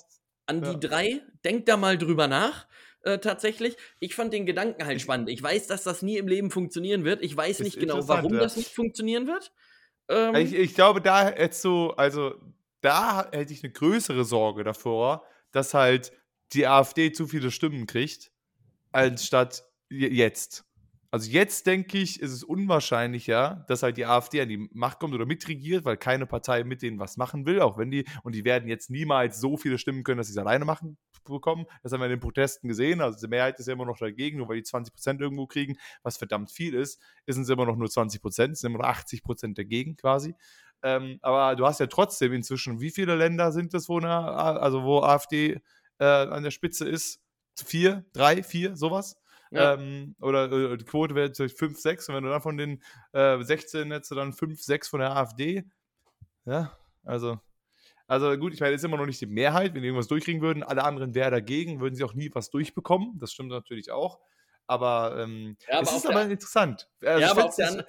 An 0.49 0.63
die 0.63 0.69
ja. 0.69 0.75
drei, 0.75 1.23
denk 1.45 1.67
da 1.67 1.77
mal 1.77 1.99
drüber 1.99 2.29
nach 2.29 2.67
äh, 3.07 3.19
tatsächlich. 3.19 3.77
Ich 4.01 4.15
fand 4.15 4.33
den 4.33 4.47
Gedanken 4.47 4.85
halt 4.85 5.01
spannend. 5.01 5.31
Ich 5.31 5.43
weiß, 5.43 5.69
dass 5.69 5.85
das 5.85 6.03
nie 6.03 6.19
im 6.19 6.27
Leben 6.27 6.51
funktionieren 6.51 7.05
wird. 7.05 7.23
Ich 7.23 7.37
weiß 7.37 7.61
nicht 7.61 7.79
genau, 7.79 8.07
warum 8.09 8.35
ja. 8.35 8.41
das 8.41 8.57
nicht 8.57 8.75
funktionieren 8.75 9.29
wird. 9.29 9.53
Ähm, 10.09 10.35
ich, 10.35 10.53
ich, 10.53 10.75
glaube, 10.75 11.01
da 11.01 11.27
hättest 11.27 11.65
du, 11.65 11.91
also 11.91 12.35
da 12.81 13.29
hätte 13.31 13.53
ich 13.53 13.63
eine 13.63 13.73
größere 13.73 14.25
Sorge 14.25 14.65
davor, 14.65 15.25
dass 15.53 15.73
halt 15.73 16.13
die 16.53 16.67
AfD 16.67 17.13
zu 17.13 17.29
viele 17.29 17.53
Stimmen 17.53 17.87
kriegt, 17.87 18.33
anstatt 18.91 19.65
jetzt. 19.89 20.65
Also 21.11 21.31
jetzt 21.31 21.67
denke 21.67 21.99
ich, 21.99 22.21
ist 22.21 22.33
es 22.33 22.43
unwahrscheinlicher, 22.43 23.65
dass 23.69 23.83
halt 23.83 23.97
die 23.97 24.07
AfD 24.07 24.41
an 24.41 24.49
die 24.49 24.69
Macht 24.73 24.99
kommt 24.99 25.15
oder 25.15 25.27
mitregiert, 25.27 25.85
weil 25.85 25.97
keine 25.97 26.27
Partei 26.27 26.65
mit 26.65 26.83
denen 26.83 26.99
was 26.99 27.17
machen 27.17 27.47
will, 27.47 27.61
auch 27.61 27.79
wenn 27.79 27.91
die, 27.91 28.05
und 28.23 28.35
die 28.35 28.45
werden 28.45 28.69
jetzt 28.69 28.91
niemals 28.91 29.41
so 29.41 29.57
viele 29.57 29.79
Stimmen 29.79 30.05
können, 30.05 30.19
dass 30.19 30.27
sie 30.27 30.33
es 30.33 30.39
alleine 30.39 30.65
machen 30.65 30.99
bekommen. 31.25 31.67
Das 31.83 31.93
haben 31.93 32.01
wir 32.01 32.07
in 32.07 32.11
den 32.11 32.21
Protesten 32.21 32.69
gesehen. 32.69 33.01
Also 33.01 33.19
die 33.19 33.29
Mehrheit 33.29 33.59
ist 33.59 33.67
ja 33.67 33.75
immer 33.75 33.85
noch 33.85 33.99
dagegen, 33.99 34.39
nur 34.39 34.49
weil 34.49 34.57
die 34.57 34.63
20 34.63 34.95
Prozent 34.95 35.21
irgendwo 35.21 35.47
kriegen, 35.47 35.77
was 36.03 36.17
verdammt 36.17 36.51
viel 36.51 36.75
ist, 36.75 37.01
ist 37.27 37.37
es 37.37 37.49
immer 37.49 37.67
noch 37.67 37.77
nur 37.77 37.91
20 37.91 38.23
Prozent, 38.23 38.57
sind 38.57 38.71
immer 38.71 38.83
noch 38.83 38.89
80 38.89 39.23
Prozent 39.23 39.59
dagegen 39.59 39.97
quasi. 39.97 40.35
Ähm, 40.83 41.19
aber 41.23 41.57
du 41.57 41.67
hast 41.67 41.81
ja 41.81 41.87
trotzdem 41.87 42.33
inzwischen, 42.33 42.81
wie 42.81 42.91
viele 42.91 43.17
Länder 43.17 43.51
sind 43.53 43.75
es, 43.75 43.89
wo, 43.89 43.99
eine, 43.99 44.09
also 44.11 44.85
wo 44.85 45.01
AfD 45.01 45.61
äh, 45.99 46.05
an 46.05 46.43
der 46.43 46.51
Spitze 46.51 46.89
ist? 46.89 47.21
Vier, 47.57 48.05
drei, 48.13 48.43
vier, 48.43 48.77
sowas? 48.77 49.17
Ja. 49.57 49.75
Ähm, 49.75 50.15
oder 50.21 50.51
äh, 50.51 50.77
die 50.77 50.85
Quote 50.85 51.15
wäre 51.15 51.35
vielleicht 51.35 51.59
5, 51.59 51.79
6. 51.79 52.09
Und 52.09 52.15
wenn 52.17 52.25
du 52.25 52.31
dann 52.31 52.43
von 52.43 52.57
den 52.57 52.83
äh, 53.13 53.43
16 53.43 53.91
hättest, 53.91 54.13
dann 54.13 54.33
5, 54.33 54.61
6 54.61 54.89
von 54.89 55.01
der 55.01 55.17
AfD. 55.17 55.65
Ja, 56.45 56.77
also. 57.05 57.39
Also 58.09 58.37
gut, 58.39 58.55
ich 58.55 58.61
meine, 58.61 58.75
es 58.75 58.83
ist 58.83 58.85
immer 58.85 58.99
noch 58.99 59.07
nicht 59.07 59.21
die 59.21 59.27
Mehrheit. 59.27 59.75
Wenn 59.75 59.83
die 59.83 59.89
irgendwas 59.89 60.07
durchkriegen 60.07 60.41
würden, 60.41 60.63
alle 60.63 60.85
anderen 60.85 61.15
wären 61.15 61.33
dagegen, 61.33 61.81
würden 61.81 61.97
sie 61.97 62.05
auch 62.05 62.15
nie 62.15 62.31
was 62.33 62.51
durchbekommen. 62.51 63.19
Das 63.19 63.33
stimmt 63.33 63.51
natürlich 63.51 63.91
auch. 63.91 64.21
Aber, 64.69 65.17
ähm, 65.19 65.57
ja, 65.69 65.79
aber 65.79 65.83
es 65.83 65.97
ist 65.97 66.07
aber 66.07 66.23
interessant. 66.23 66.89
Also 67.03 67.21
ja, 67.21 67.31
aber 67.31 67.47
auf 67.47 67.57
der, 67.57 67.69
an, 67.69 67.83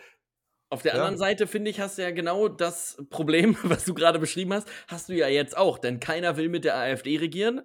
auf 0.69 0.81
der 0.81 0.93
ja. 0.93 0.99
anderen 0.99 1.17
Seite, 1.17 1.47
finde 1.47 1.69
ich, 1.71 1.79
hast 1.79 1.97
du 1.97 2.01
ja 2.01 2.11
genau 2.11 2.47
das 2.47 2.97
Problem, 3.09 3.57
was 3.63 3.85
du 3.85 3.93
gerade 3.93 4.19
beschrieben 4.19 4.53
hast, 4.53 4.67
hast 4.87 5.09
du 5.09 5.13
ja 5.13 5.27
jetzt 5.27 5.55
auch. 5.55 5.77
Denn 5.77 5.99
keiner 5.99 6.37
will 6.37 6.49
mit 6.49 6.65
der 6.65 6.75
AfD 6.75 7.17
regieren. 7.17 7.61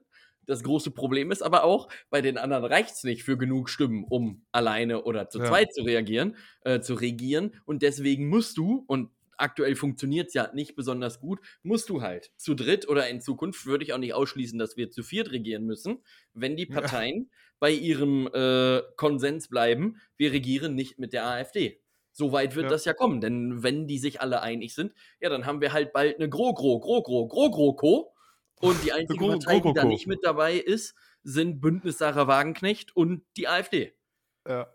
Das 0.47 0.63
große 0.63 0.91
Problem 0.91 1.31
ist 1.31 1.43
aber 1.43 1.65
auch, 1.65 1.89
bei 2.11 2.21
den 2.21 2.39
anderen 2.39 2.65
reicht 2.65 2.95
es 2.95 3.05
nicht 3.05 3.23
für 3.23 3.39
genug 3.39 3.69
Stimmen, 3.69 4.05
um 4.05 4.45
alleine 4.51 5.05
oder 5.05 5.29
zu 5.29 5.39
ja. 5.39 5.47
zweit 5.47 5.73
zu 5.73 5.83
reagieren, 5.83 6.37
äh, 6.65 6.81
zu 6.81 6.95
regieren. 6.95 7.55
Und 7.65 7.83
deswegen 7.83 8.29
musst 8.29 8.57
du, 8.57 8.85
und 8.87 9.11
aktuell 9.37 9.77
funktioniert 9.77 10.29
es 10.29 10.35
ja 10.35 10.51
nicht 10.53 10.75
besonders 10.75 11.21
gut, 11.21 11.41
musst 11.63 11.89
du 11.89 12.03
halt 12.03 12.33
zu 12.37 12.55
dritt 12.55 12.89
oder 12.89 13.09
in 13.09 13.21
Zukunft 13.21 13.67
würde 13.67 13.85
ich 13.85 13.93
auch 13.93 13.99
nicht 13.99 14.15
ausschließen, 14.15 14.59
dass 14.59 14.77
wir 14.77 14.91
zu 14.91 15.03
viert 15.03 15.31
regieren 15.33 15.65
müssen, 15.65 15.99
wenn 16.33 16.57
die 16.57 16.67
Parteien 16.67 17.29
ja. 17.31 17.37
bei 17.59 17.71
ihrem 17.71 18.29
äh, 18.33 18.83
Konsens 18.97 19.49
bleiben, 19.49 20.01
wir 20.17 20.33
regieren 20.33 20.75
nicht 20.75 20.99
mit 20.99 21.13
der 21.13 21.27
AfD. 21.27 21.81
So 22.13 22.31
weit 22.31 22.57
wird 22.57 22.65
ja. 22.65 22.71
das 22.71 22.85
ja 22.85 22.93
kommen, 22.93 23.21
denn 23.21 23.63
wenn 23.63 23.87
die 23.87 23.99
sich 23.99 24.21
alle 24.21 24.43
einig 24.43 24.75
sind, 24.75 24.93
ja, 25.21 25.31
dann 25.31 25.47
haben 25.47 25.61
wir 25.61 25.73
halt 25.73 25.93
bald 25.93 26.17
eine 26.17 26.29
Gro-Gro, 26.29 26.81
Gro-Gro, 26.81 27.27
Gro-Gro-Co 27.29 28.13
und 28.63 28.85
die 28.85 28.93
einzige 28.93 29.27
Partei, 29.27 29.59
die 29.59 29.73
da 29.73 29.85
nicht 29.85 30.07
mit 30.07 30.21
dabei 30.23 30.55
ist, 30.55 30.95
sind 31.25 31.61
Bündnis 31.61 31.99
Sarah 31.99 32.29
Wagenknecht 32.29 32.95
und 32.95 33.25
die 33.37 33.49
AfD. 33.49 33.93
Ja. 34.49 34.73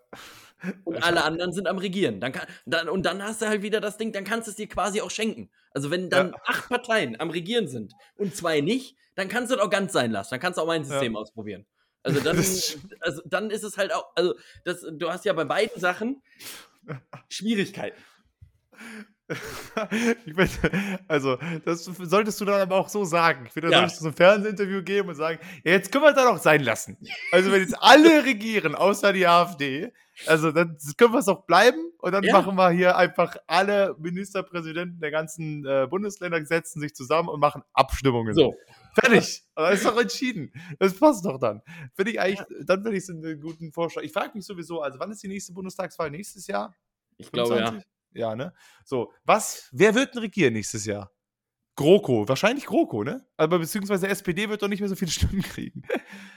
Und 0.84 1.02
alle 1.04 1.24
anderen 1.24 1.54
sind 1.54 1.68
am 1.68 1.78
Regieren. 1.78 2.20
Dann 2.20 2.34
kann, 2.34 2.48
dann, 2.66 2.90
und 2.90 3.04
dann 3.06 3.24
hast 3.24 3.42
du 3.42 3.48
halt 3.48 3.62
wieder 3.62 3.80
das 3.80 3.98
Ding, 3.98 4.12
dann 4.12 4.26
kannst 4.26 4.48
du 4.48 4.52
es 4.52 4.58
dir 4.58 4.68
quasi 4.68 5.00
auch 5.00 5.12
schenken. 5.12 5.50
Also 5.72 5.90
wenn 5.90 6.10
dann 6.10 6.32
ja. 6.32 6.42
acht 6.46 6.68
Parteien 6.68 7.18
am 7.20 7.30
Regieren 7.30 7.70
sind 7.70 7.94
und 8.18 8.36
zwei 8.36 8.60
nicht, 8.60 8.98
dann 9.16 9.30
kannst 9.30 9.52
du 9.52 9.56
es 9.56 9.62
auch 9.62 9.70
ganz 9.70 9.94
sein 9.94 10.12
lassen. 10.12 10.32
Dann 10.32 10.40
kannst 10.42 10.58
du 10.58 10.64
auch 10.64 10.68
mein 10.68 10.84
System 10.84 11.14
ja. 11.14 11.20
ausprobieren. 11.20 11.66
Also 12.04 12.20
dann, 12.20 12.38
also 13.00 13.22
dann 13.26 13.52
ist 13.52 13.64
es 13.64 13.78
halt 13.78 13.94
auch, 13.94 14.12
also 14.16 14.36
das, 14.66 14.86
du 14.92 15.10
hast 15.10 15.24
ja 15.24 15.32
bei 15.32 15.46
beiden 15.46 15.80
Sachen 15.80 16.22
Schwierigkeiten. 17.30 17.98
bin, 20.26 20.50
also, 21.08 21.38
das 21.66 21.84
solltest 21.86 22.40
du 22.40 22.46
dann 22.46 22.62
aber 22.62 22.76
auch 22.76 22.90
so 22.90 23.04
sagen. 23.04 23.46
Ich 23.46 23.54
finde, 23.54 23.70
da 23.70 23.74
ja. 23.74 23.80
solltest 23.80 24.00
du 24.00 24.04
so 24.04 24.10
ein 24.10 24.16
Fernsehinterview 24.16 24.84
geben 24.84 25.10
und 25.10 25.16
sagen, 25.16 25.40
ja, 25.64 25.74
jetzt 25.74 25.92
können 25.92 26.06
wir 26.06 26.10
es 26.10 26.16
dann 26.16 26.28
auch 26.28 26.42
sein 26.42 26.64
lassen. 26.64 26.98
Also, 27.32 27.52
wenn 27.52 27.62
jetzt 27.62 27.76
alle 27.80 28.24
regieren, 28.26 28.76
außer 28.76 29.12
die 29.12 29.28
AfD, 29.28 29.92
also 30.26 30.52
dann 30.52 30.78
können 30.98 31.14
wir 31.14 31.20
es 31.20 31.28
auch 31.28 31.46
bleiben 31.46 31.92
und 32.00 32.12
dann 32.12 32.24
ja. 32.24 32.34
machen 32.34 32.56
wir 32.56 32.72
hier 32.72 32.98
einfach 32.98 33.36
alle 33.46 33.96
Ministerpräsidenten 34.00 35.00
der 35.00 35.12
ganzen 35.12 35.66
äh, 35.66 35.88
Bundesländer 35.88 36.44
setzen 36.44 36.82
sich 36.82 36.96
zusammen 36.96 37.30
und 37.30 37.40
machen 37.40 37.62
Abstimmungen. 37.74 38.34
So. 38.34 38.56
Fertig. 38.96 39.44
Aber 39.54 39.72
ist 39.72 39.86
doch 39.86 40.00
entschieden. 40.00 40.52
Das 40.80 40.98
passt 40.98 41.24
doch 41.26 41.38
dann. 41.38 41.62
Finde 41.94 42.12
ich 42.12 42.20
eigentlich, 42.20 42.40
ja. 42.40 42.66
dann 42.66 42.82
finde 42.82 42.98
ich 42.98 43.04
es 43.04 43.10
einen 43.10 43.40
guten 43.40 43.72
Vorschlag. 43.72 44.02
Ich 44.02 44.12
frage 44.12 44.32
mich 44.34 44.46
sowieso, 44.46 44.82
also 44.82 45.00
wann 45.00 45.12
ist 45.12 45.22
die 45.22 45.28
nächste 45.28 45.54
Bundestagswahl? 45.54 46.10
Nächstes 46.10 46.48
Jahr? 46.48 46.74
Ich 47.18 47.28
25? 47.28 47.58
glaube 47.58 47.78
ja. 47.78 47.84
Ja, 48.18 48.36
ne? 48.36 48.52
So, 48.84 49.14
was, 49.26 49.70
wer 49.72 49.94
wird 49.96 50.16
denn 50.16 50.22
regieren 50.22 50.54
nächstes 50.54 50.86
Jahr? 50.86 51.12
GroKo, 51.78 52.28
wahrscheinlich 52.28 52.66
GroKo, 52.66 53.04
ne? 53.04 53.24
Aber 53.38 53.60
beziehungsweise 53.60 54.08
SPD 54.08 54.50
wird 54.50 54.64
doch 54.64 54.68
nicht 54.68 54.80
mehr 54.80 54.90
so 54.90 54.96
viele 54.96 55.12
Stimmen 55.12 55.44
kriegen. 55.44 55.84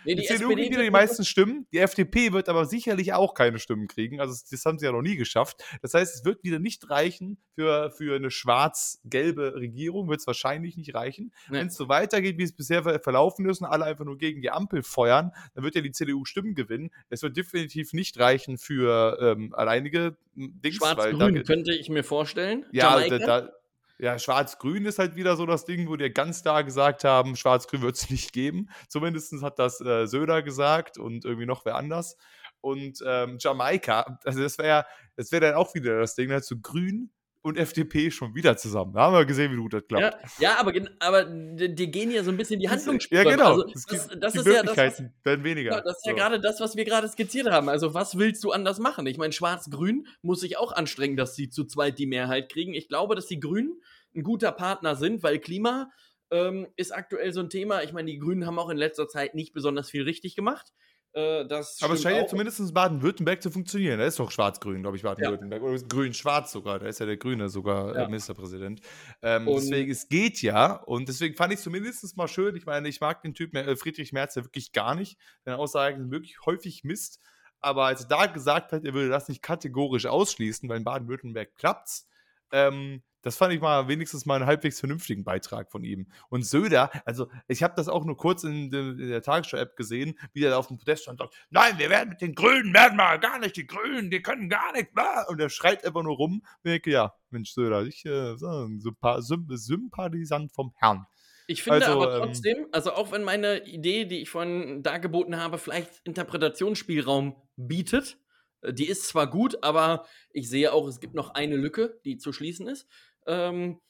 Nee, 0.04 0.14
die, 0.14 0.22
CDU 0.22 0.50
kriegt 0.50 0.70
wieder 0.70 0.82
die 0.82 0.90
meisten 0.90 1.24
Stimmen, 1.24 1.66
die 1.72 1.78
FDP 1.78 2.32
wird 2.32 2.50
aber 2.50 2.66
sicherlich 2.66 3.14
auch 3.14 3.32
keine 3.32 3.58
Stimmen 3.58 3.88
kriegen. 3.88 4.20
Also 4.20 4.34
das 4.50 4.64
haben 4.66 4.78
sie 4.78 4.84
ja 4.84 4.92
noch 4.92 5.00
nie 5.00 5.16
geschafft. 5.16 5.64
Das 5.80 5.94
heißt, 5.94 6.14
es 6.14 6.24
wird 6.26 6.44
wieder 6.44 6.58
nicht 6.58 6.90
reichen 6.90 7.38
für, 7.54 7.90
für 7.90 8.16
eine 8.16 8.30
schwarz-gelbe 8.30 9.54
Regierung, 9.54 10.10
wird 10.10 10.20
es 10.20 10.26
wahrscheinlich 10.26 10.76
nicht 10.76 10.94
reichen. 10.94 11.32
Nee. 11.48 11.60
Wenn 11.60 11.66
es 11.68 11.76
so 11.76 11.88
weitergeht, 11.88 12.36
wie 12.36 12.42
es 12.42 12.54
bisher 12.54 13.00
verlaufen 13.00 13.48
ist 13.48 13.62
und 13.62 13.66
alle 13.66 13.86
einfach 13.86 14.04
nur 14.04 14.18
gegen 14.18 14.42
die 14.42 14.50
Ampel 14.50 14.82
feuern, 14.82 15.32
dann 15.54 15.64
wird 15.64 15.74
ja 15.74 15.80
die 15.80 15.92
CDU 15.92 16.26
Stimmen 16.26 16.54
gewinnen. 16.54 16.90
Es 17.08 17.22
wird 17.22 17.38
definitiv 17.38 17.94
nicht 17.94 18.18
reichen 18.18 18.58
für 18.58 19.18
ähm, 19.22 19.54
alleinige 19.54 20.18
Dings. 20.34 20.76
Schwarz-Grün 20.76 21.44
könnte 21.44 21.72
ich 21.72 21.88
mir 21.88 22.04
vorstellen. 22.04 22.66
Ja, 22.72 23.00
da, 23.08 23.18
da 23.18 23.52
ja, 24.00 24.18
Schwarz-Grün 24.18 24.86
ist 24.86 24.98
halt 24.98 25.14
wieder 25.14 25.36
so 25.36 25.44
das 25.44 25.66
Ding, 25.66 25.88
wo 25.88 25.96
die 25.96 26.10
ganz 26.10 26.42
klar 26.42 26.64
gesagt 26.64 27.04
haben, 27.04 27.36
Schwarz-Grün 27.36 27.82
wird 27.82 27.96
es 27.96 28.10
nicht 28.10 28.32
geben. 28.32 28.70
Zumindest 28.88 29.34
hat 29.42 29.58
das 29.58 29.80
äh, 29.80 30.06
Söder 30.06 30.42
gesagt 30.42 30.96
und 30.96 31.24
irgendwie 31.24 31.46
noch 31.46 31.64
wer 31.66 31.76
anders. 31.76 32.16
Und 32.62 33.02
ähm, 33.06 33.36
Jamaika, 33.38 34.18
also 34.24 34.42
das 34.42 34.58
wäre 34.58 34.86
das 35.16 35.32
wäre 35.32 35.46
dann 35.46 35.54
auch 35.54 35.74
wieder 35.74 36.00
das 36.00 36.14
Ding, 36.14 36.30
halt 36.30 36.44
so 36.44 36.56
Grün 36.60 37.10
und 37.42 37.56
FDP 37.56 38.10
schon 38.10 38.34
wieder 38.34 38.56
zusammen. 38.56 38.92
Da 38.92 39.00
haben 39.00 39.14
wir 39.14 39.24
gesehen, 39.24 39.52
wie 39.52 39.56
gut 39.56 39.72
das 39.72 39.86
klappt. 39.86 40.38
Ja, 40.38 40.50
ja 40.50 40.60
aber, 40.60 40.72
aber 40.98 41.24
die 41.24 41.90
gehen 41.90 42.10
ja 42.10 42.22
so 42.22 42.30
ein 42.30 42.36
bisschen 42.36 42.60
die 42.60 42.68
Handlungsspur. 42.68 43.16
Ja, 43.16 43.24
genau. 43.24 43.52
Also, 43.52 43.64
das, 43.64 43.86
das, 43.86 44.08
das 44.20 44.34
ist 44.34 44.46
ja 44.46 44.62
das, 44.62 44.76
was, 44.76 45.02
werden 45.24 45.44
weniger. 45.44 45.72
Ja, 45.72 45.80
das 45.80 45.96
ist 45.96 46.04
so. 46.04 46.10
ja 46.10 46.16
gerade 46.16 46.38
das, 46.40 46.60
was 46.60 46.76
wir 46.76 46.84
gerade 46.84 47.08
skizziert 47.08 47.50
haben. 47.50 47.68
Also, 47.68 47.94
was 47.94 48.18
willst 48.18 48.44
du 48.44 48.52
anders 48.52 48.78
machen? 48.78 49.06
Ich 49.06 49.16
meine, 49.16 49.32
Schwarz-Grün 49.32 50.06
muss 50.22 50.40
sich 50.40 50.58
auch 50.58 50.72
anstrengen, 50.72 51.16
dass 51.16 51.34
sie 51.34 51.48
zu 51.48 51.64
zweit 51.64 51.98
die 51.98 52.06
Mehrheit 52.06 52.52
kriegen. 52.52 52.74
Ich 52.74 52.88
glaube, 52.88 53.14
dass 53.14 53.26
die 53.26 53.40
Grünen 53.40 53.80
ein 54.14 54.22
guter 54.22 54.52
Partner 54.52 54.96
sind, 54.96 55.22
weil 55.22 55.38
Klima 55.38 55.90
ähm, 56.30 56.66
ist 56.76 56.94
aktuell 56.94 57.32
so 57.32 57.40
ein 57.40 57.48
Thema. 57.48 57.82
Ich 57.82 57.92
meine, 57.92 58.10
die 58.10 58.18
Grünen 58.18 58.46
haben 58.46 58.58
auch 58.58 58.68
in 58.68 58.76
letzter 58.76 59.08
Zeit 59.08 59.34
nicht 59.34 59.54
besonders 59.54 59.88
viel 59.88 60.02
richtig 60.02 60.36
gemacht. 60.36 60.72
Äh, 61.12 61.40
aber 61.42 61.94
es 61.94 62.02
scheint 62.02 62.16
ja 62.16 62.26
zumindest 62.26 62.60
in 62.60 62.72
Baden-Württemberg 62.72 63.42
zu 63.42 63.50
funktionieren. 63.50 63.98
Da 63.98 64.06
ist 64.06 64.20
doch 64.20 64.30
schwarz-grün, 64.30 64.82
glaube 64.82 64.96
ich, 64.96 65.02
Baden-Württemberg. 65.02 65.62
Ja. 65.62 65.68
Oder 65.68 65.82
grün-schwarz 65.82 66.52
sogar. 66.52 66.78
Da 66.78 66.86
ist 66.86 67.00
ja 67.00 67.06
der 67.06 67.16
Grüne 67.16 67.48
sogar 67.48 67.94
äh, 67.94 68.00
ja. 68.00 68.06
Ministerpräsident. 68.06 68.80
Ähm, 69.22 69.46
deswegen, 69.46 69.90
es 69.90 70.08
geht 70.08 70.40
ja. 70.40 70.74
Und 70.74 71.08
deswegen 71.08 71.34
fand 71.34 71.52
ich 71.52 71.58
es 71.58 71.64
zumindest 71.64 72.16
mal 72.16 72.28
schön. 72.28 72.54
Ich 72.54 72.64
meine, 72.64 72.88
ich 72.88 73.00
mag 73.00 73.22
den 73.22 73.34
Typ 73.34 73.56
äh, 73.56 73.74
Friedrich 73.74 74.12
Merz 74.12 74.36
ja 74.36 74.44
wirklich 74.44 74.72
gar 74.72 74.94
nicht. 74.94 75.18
Seine 75.44 75.58
Aussagen 75.58 75.98
sind 75.98 76.12
wirklich 76.12 76.38
häufig 76.46 76.84
Mist. 76.84 77.20
Aber 77.58 77.86
als 77.86 78.02
er 78.02 78.08
da 78.08 78.26
gesagt 78.26 78.72
hat, 78.72 78.84
er 78.84 78.94
würde 78.94 79.08
das 79.08 79.28
nicht 79.28 79.42
kategorisch 79.42 80.06
ausschließen, 80.06 80.68
weil 80.68 80.78
in 80.78 80.84
Baden-Württemberg 80.84 81.56
klappt's, 81.56 82.08
ähm, 82.52 83.02
das 83.22 83.36
fand 83.36 83.52
ich 83.52 83.60
mal 83.60 83.88
wenigstens 83.88 84.26
mal 84.26 84.36
einen 84.36 84.46
halbwegs 84.46 84.80
vernünftigen 84.80 85.24
Beitrag 85.24 85.70
von 85.70 85.84
ihm. 85.84 86.06
Und 86.28 86.44
Söder, 86.44 86.90
also 87.04 87.28
ich 87.48 87.62
habe 87.62 87.74
das 87.76 87.88
auch 87.88 88.04
nur 88.04 88.16
kurz 88.16 88.44
in, 88.44 88.70
de, 88.70 88.90
in 88.90 89.08
der 89.08 89.22
Tagesschau-App 89.22 89.76
gesehen, 89.76 90.18
wie 90.32 90.44
er 90.44 90.58
auf 90.58 90.68
dem 90.68 90.78
Podest 90.78 91.02
stand 91.02 91.20
und 91.20 91.26
sagt, 91.26 91.46
nein, 91.50 91.78
wir 91.78 91.90
werden 91.90 92.10
mit 92.10 92.20
den 92.20 92.34
Grünen, 92.34 92.72
werden 92.72 92.96
wir 92.96 93.18
gar 93.18 93.38
nicht, 93.38 93.56
die 93.56 93.66
Grünen, 93.66 94.10
die 94.10 94.22
können 94.22 94.48
gar 94.48 94.72
nicht, 94.72 94.90
und 95.28 95.40
er 95.40 95.50
schreit 95.50 95.84
einfach 95.84 96.02
nur 96.02 96.16
rum. 96.16 96.42
Und 96.42 96.44
ich 96.64 96.72
denke, 96.72 96.90
ja, 96.90 97.14
Mensch, 97.30 97.52
Söder, 97.52 97.82
ich 97.82 98.04
äh, 98.04 98.34
ein 98.34 98.80
Sympathisant 98.80 100.52
vom 100.52 100.72
Herrn. 100.76 101.06
Ich 101.46 101.64
finde 101.64 101.86
also, 101.86 102.02
aber 102.02 102.14
ähm, 102.14 102.22
trotzdem, 102.22 102.58
ähm, 102.58 102.68
also 102.72 102.92
auch 102.92 103.10
wenn 103.12 103.24
meine 103.24 103.66
Idee, 103.66 104.04
die 104.04 104.22
ich 104.22 104.30
vorhin 104.30 104.82
dargeboten 104.82 105.36
habe, 105.36 105.58
vielleicht 105.58 106.00
Interpretationsspielraum 106.04 107.34
bietet, 107.56 108.18
äh, 108.62 108.72
die 108.72 108.86
ist 108.86 109.08
zwar 109.08 109.28
gut, 109.28 109.62
aber 109.62 110.06
ich 110.32 110.48
sehe 110.48 110.72
auch, 110.72 110.86
es 110.86 111.00
gibt 111.00 111.14
noch 111.14 111.34
eine 111.34 111.56
Lücke, 111.56 111.98
die 112.04 112.18
zu 112.18 112.32
schließen 112.32 112.68
ist 112.68 112.86
ähm, 113.30 113.80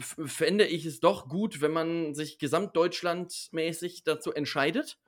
fände 0.00 0.66
ich 0.66 0.84
es 0.86 1.00
doch 1.00 1.28
gut, 1.28 1.60
wenn 1.60 1.72
man 1.72 2.14
sich 2.14 2.38
gesamtdeutschlandmäßig 2.38 4.04
dazu 4.04 4.32
entscheidet, 4.32 4.98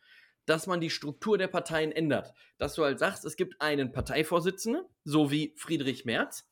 dass 0.46 0.66
man 0.66 0.80
die 0.80 0.90
Struktur 0.90 1.36
der 1.36 1.48
Parteien 1.48 1.92
ändert. 1.92 2.32
Dass 2.58 2.74
du 2.74 2.84
halt 2.84 2.98
sagst, 2.98 3.24
es 3.24 3.36
gibt 3.36 3.60
einen 3.60 3.92
Parteivorsitzenden, 3.92 4.84
so 5.04 5.30
wie 5.30 5.54
Friedrich 5.56 6.04
Merz, 6.04 6.48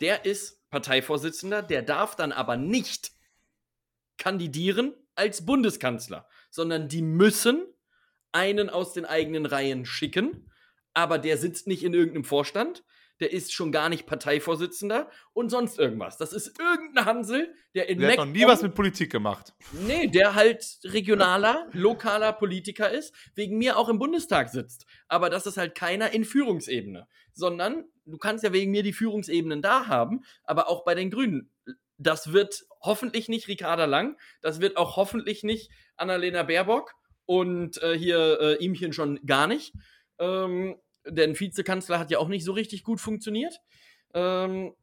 der 0.00 0.24
ist 0.24 0.68
Parteivorsitzender, 0.70 1.62
der 1.62 1.82
darf 1.82 2.16
dann 2.16 2.32
aber 2.32 2.56
nicht 2.56 3.12
kandidieren 4.16 4.94
als 5.14 5.44
Bundeskanzler, 5.44 6.28
sondern 6.50 6.88
die 6.88 7.02
müssen 7.02 7.66
einen 8.32 8.70
aus 8.70 8.92
den 8.92 9.04
eigenen 9.04 9.46
Reihen 9.46 9.84
schicken, 9.84 10.50
aber 10.94 11.18
der 11.18 11.38
sitzt 11.38 11.66
nicht 11.66 11.82
in 11.84 11.94
irgendeinem 11.94 12.24
Vorstand, 12.24 12.84
der 13.20 13.32
ist 13.32 13.52
schon 13.52 13.72
gar 13.72 13.88
nicht 13.88 14.06
Parteivorsitzender 14.06 15.10
und 15.32 15.50
sonst 15.50 15.78
irgendwas. 15.78 16.16
Das 16.18 16.32
ist 16.32 16.58
irgendein 16.58 17.04
Hansel, 17.04 17.54
der 17.74 17.88
in 17.88 17.98
Der 17.98 18.10
hat 18.12 18.18
noch 18.18 18.26
nie 18.26 18.46
was 18.46 18.62
mit 18.62 18.74
Politik 18.74 19.10
gemacht. 19.10 19.54
Nee, 19.72 20.06
der 20.06 20.34
halt 20.34 20.64
regionaler, 20.84 21.68
lokaler 21.72 22.32
Politiker 22.32 22.90
ist, 22.90 23.14
wegen 23.34 23.58
mir 23.58 23.76
auch 23.76 23.88
im 23.88 23.98
Bundestag 23.98 24.48
sitzt. 24.48 24.86
Aber 25.08 25.30
das 25.30 25.46
ist 25.46 25.56
halt 25.56 25.74
keiner 25.74 26.12
in 26.12 26.24
Führungsebene. 26.24 27.08
Sondern 27.32 27.84
du 28.04 28.18
kannst 28.18 28.44
ja 28.44 28.52
wegen 28.52 28.70
mir 28.70 28.82
die 28.82 28.92
Führungsebenen 28.92 29.62
da 29.62 29.86
haben, 29.86 30.22
aber 30.44 30.68
auch 30.68 30.84
bei 30.84 30.94
den 30.94 31.10
Grünen. 31.10 31.50
Das 31.98 32.32
wird 32.32 32.64
hoffentlich 32.80 33.28
nicht 33.28 33.48
Ricarda 33.48 33.84
Lang, 33.84 34.16
das 34.40 34.60
wird 34.60 34.76
auch 34.76 34.96
hoffentlich 34.96 35.42
nicht 35.42 35.70
Annalena 35.96 36.44
Baerbock 36.44 36.94
und 37.26 37.82
äh, 37.82 37.98
hier 37.98 38.40
äh, 38.40 38.64
Ihmchen 38.64 38.92
schon 38.92 39.20
gar 39.26 39.46
nicht. 39.46 39.74
Ähm, 40.18 40.76
denn 41.08 41.38
Vizekanzler 41.38 41.98
hat 41.98 42.10
ja 42.10 42.18
auch 42.18 42.28
nicht 42.28 42.44
so 42.44 42.52
richtig 42.52 42.84
gut 42.84 43.00
funktioniert. 43.00 43.60
Ähm, 44.14 44.74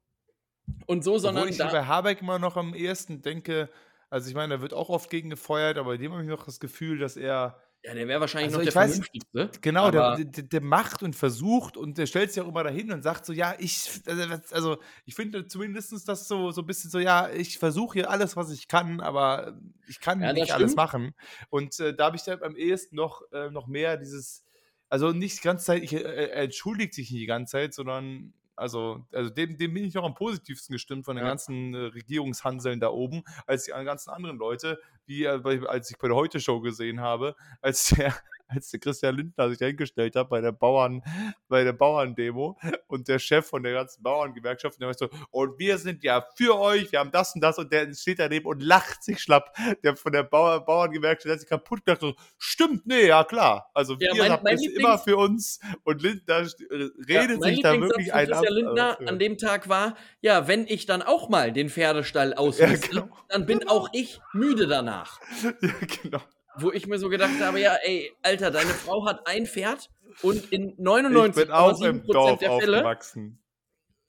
und 0.87 1.03
so, 1.03 1.17
sondern. 1.17 1.43
Obwohl 1.43 1.51
ich 1.51 1.57
da 1.57 1.71
bei 1.71 1.85
Habeck 1.85 2.21
immer 2.21 2.39
noch 2.39 2.57
am 2.57 2.73
ehesten 2.73 3.21
denke, 3.21 3.69
also 4.09 4.29
ich 4.29 4.35
meine, 4.35 4.55
da 4.55 4.61
wird 4.61 4.73
auch 4.73 4.89
oft 4.89 5.09
gegen 5.09 5.29
gefeuert, 5.29 5.77
aber 5.77 5.97
dem 5.97 6.11
habe 6.11 6.23
ich 6.23 6.29
noch 6.29 6.45
das 6.45 6.59
Gefühl, 6.59 6.97
dass 6.99 7.17
er 7.17 7.59
ja, 7.85 7.93
der 7.93 8.07
wäre 8.07 8.19
wahrscheinlich 8.19 8.47
also 8.47 8.57
noch 8.57 8.65
der 8.65 8.73
weiß, 8.73 8.91
Vernünftigste. 8.91 9.51
Genau, 9.61 9.91
der, 9.91 10.15
der, 10.17 10.43
der, 10.43 10.61
macht 10.61 11.03
und 11.03 11.15
versucht 11.15 11.77
und 11.77 11.99
der 11.99 12.07
stellt 12.07 12.31
sich 12.31 12.41
auch 12.41 12.47
immer 12.47 12.63
dahin 12.63 12.91
und 12.91 13.03
sagt 13.03 13.27
so, 13.27 13.31
ja, 13.31 13.53
ich, 13.59 14.01
also, 14.07 14.23
also 14.51 14.77
ich 15.05 15.13
finde 15.13 15.45
zumindest 15.45 16.07
das 16.07 16.27
so, 16.27 16.49
so 16.49 16.61
ein 16.61 16.65
bisschen 16.65 16.89
so, 16.89 16.97
ja, 16.97 17.29
ich 17.29 17.59
versuche 17.59 17.99
hier 17.99 18.09
alles, 18.09 18.35
was 18.35 18.51
ich 18.51 18.67
kann, 18.67 19.01
aber 19.01 19.59
ich 19.87 19.99
kann 19.99 20.19
ja, 20.19 20.33
nicht 20.33 20.51
alles 20.51 20.75
machen. 20.75 21.13
Und 21.51 21.79
äh, 21.79 21.95
da 21.95 22.05
habe 22.05 22.15
ich 22.15 22.23
dann 22.23 22.41
am 22.41 22.55
ehesten 22.55 22.95
noch, 22.95 23.21
äh, 23.31 23.51
noch 23.51 23.67
mehr 23.67 23.97
dieses, 23.97 24.44
also 24.89 25.11
nicht 25.11 25.39
die 25.39 25.43
ganze 25.43 25.65
Zeit, 25.65 25.83
ich, 25.83 25.93
äh, 25.93 25.99
er 25.99 26.43
entschuldigt 26.43 26.93
sich 26.93 27.11
nicht 27.11 27.21
die 27.21 27.27
ganze 27.27 27.51
Zeit, 27.51 27.73
sondern 27.73 28.33
also, 28.55 29.05
also 29.11 29.29
dem, 29.29 29.57
dem 29.57 29.73
bin 29.73 29.83
ich 29.83 29.93
noch 29.93 30.05
am 30.05 30.15
positivsten 30.15 30.73
gestimmt 30.73 31.05
von 31.05 31.15
den 31.15 31.25
ja. 31.25 31.29
ganzen 31.29 31.73
äh, 31.73 31.77
Regierungshanseln 31.77 32.79
da 32.79 32.89
oben, 32.89 33.23
als 33.45 33.65
die 33.65 33.71
ganzen 33.71 34.11
anderen 34.11 34.37
Leute, 34.37 34.79
wie 35.05 35.25
äh, 35.25 35.65
als 35.67 35.91
ich 35.91 35.97
bei 35.97 36.07
der 36.07 36.15
Heute-Show 36.15 36.61
gesehen 36.61 37.01
habe, 37.01 37.35
als 37.61 37.89
der 37.89 38.13
als 38.47 38.69
der 38.69 38.79
Christian 38.79 39.15
Lindner 39.15 39.49
sich 39.49 39.59
hingestellt 39.59 40.15
hat 40.15 40.29
bei 40.29 40.41
der 40.41 40.51
Bauern, 40.51 41.01
bei 41.47 41.63
der 41.63 41.73
Bauerndemo 41.73 42.57
und 42.87 43.07
der 43.07 43.19
Chef 43.19 43.45
von 43.45 43.63
der 43.63 43.73
ganzen 43.73 44.03
Bauerngewerkschaft, 44.03 44.79
der 44.79 44.93
so, 44.93 45.09
und 45.31 45.57
wir 45.59 45.77
sind 45.77 46.03
ja 46.03 46.25
für 46.35 46.57
euch, 46.59 46.91
wir 46.91 46.99
haben 46.99 47.11
das 47.11 47.33
und 47.35 47.41
das 47.41 47.57
und 47.57 47.71
der 47.71 47.93
steht 47.93 48.19
daneben 48.19 48.45
und 48.45 48.61
lacht 48.61 49.03
sich 49.03 49.19
schlapp. 49.19 49.55
Der 49.83 49.95
von 49.95 50.11
der 50.11 50.23
Bauer, 50.23 50.63
Bauerngewerkschaft 50.63 51.33
hat 51.33 51.39
sich 51.39 51.49
kaputt 51.49 51.85
gemacht, 51.85 52.01
so, 52.01 52.13
stimmt, 52.37 52.85
nee, 52.85 53.07
ja 53.07 53.23
klar. 53.23 53.69
Also 53.73 53.95
ja, 53.99 54.13
wir 54.13 54.29
habt 54.29 54.47
es 54.47 54.65
immer 54.65 54.97
für 54.97 55.17
uns 55.17 55.59
und 55.83 56.01
Lindner 56.01 56.41
äh, 56.41 56.89
redet 57.07 57.41
ja, 57.41 57.41
sich 57.41 57.61
da 57.61 57.79
wirklich 57.79 58.13
ein 58.13 58.31
ab. 58.31 58.43
Lindner 58.47 58.99
also, 58.99 59.11
an 59.11 59.19
dem 59.19 59.37
Tag 59.37 59.69
war, 59.69 59.95
ja, 60.21 60.47
wenn 60.47 60.67
ich 60.67 60.85
dann 60.85 61.01
auch 61.01 61.29
mal 61.29 61.51
den 61.51 61.69
Pferdestall 61.69 62.33
ausmiste, 62.33 62.95
ja, 62.95 63.01
genau. 63.01 63.17
dann 63.29 63.45
bin 63.45 63.67
auch 63.67 63.89
ich 63.93 64.19
müde 64.33 64.67
danach. 64.67 65.19
Ja, 65.61 65.71
genau 66.01 66.21
wo 66.57 66.71
ich 66.71 66.87
mir 66.87 66.99
so 66.99 67.09
gedacht 67.09 67.39
habe, 67.41 67.59
ja, 67.59 67.75
ey, 67.83 68.11
Alter, 68.21 68.51
deine 68.51 68.69
Frau 68.69 69.05
hat 69.05 69.27
ein 69.27 69.45
Pferd 69.45 69.89
und 70.21 70.51
in 70.51 70.75
99,7% 70.77 72.39
der 72.39 72.59
Fälle. 72.59 72.77
Aufgewachsen. 72.77 73.39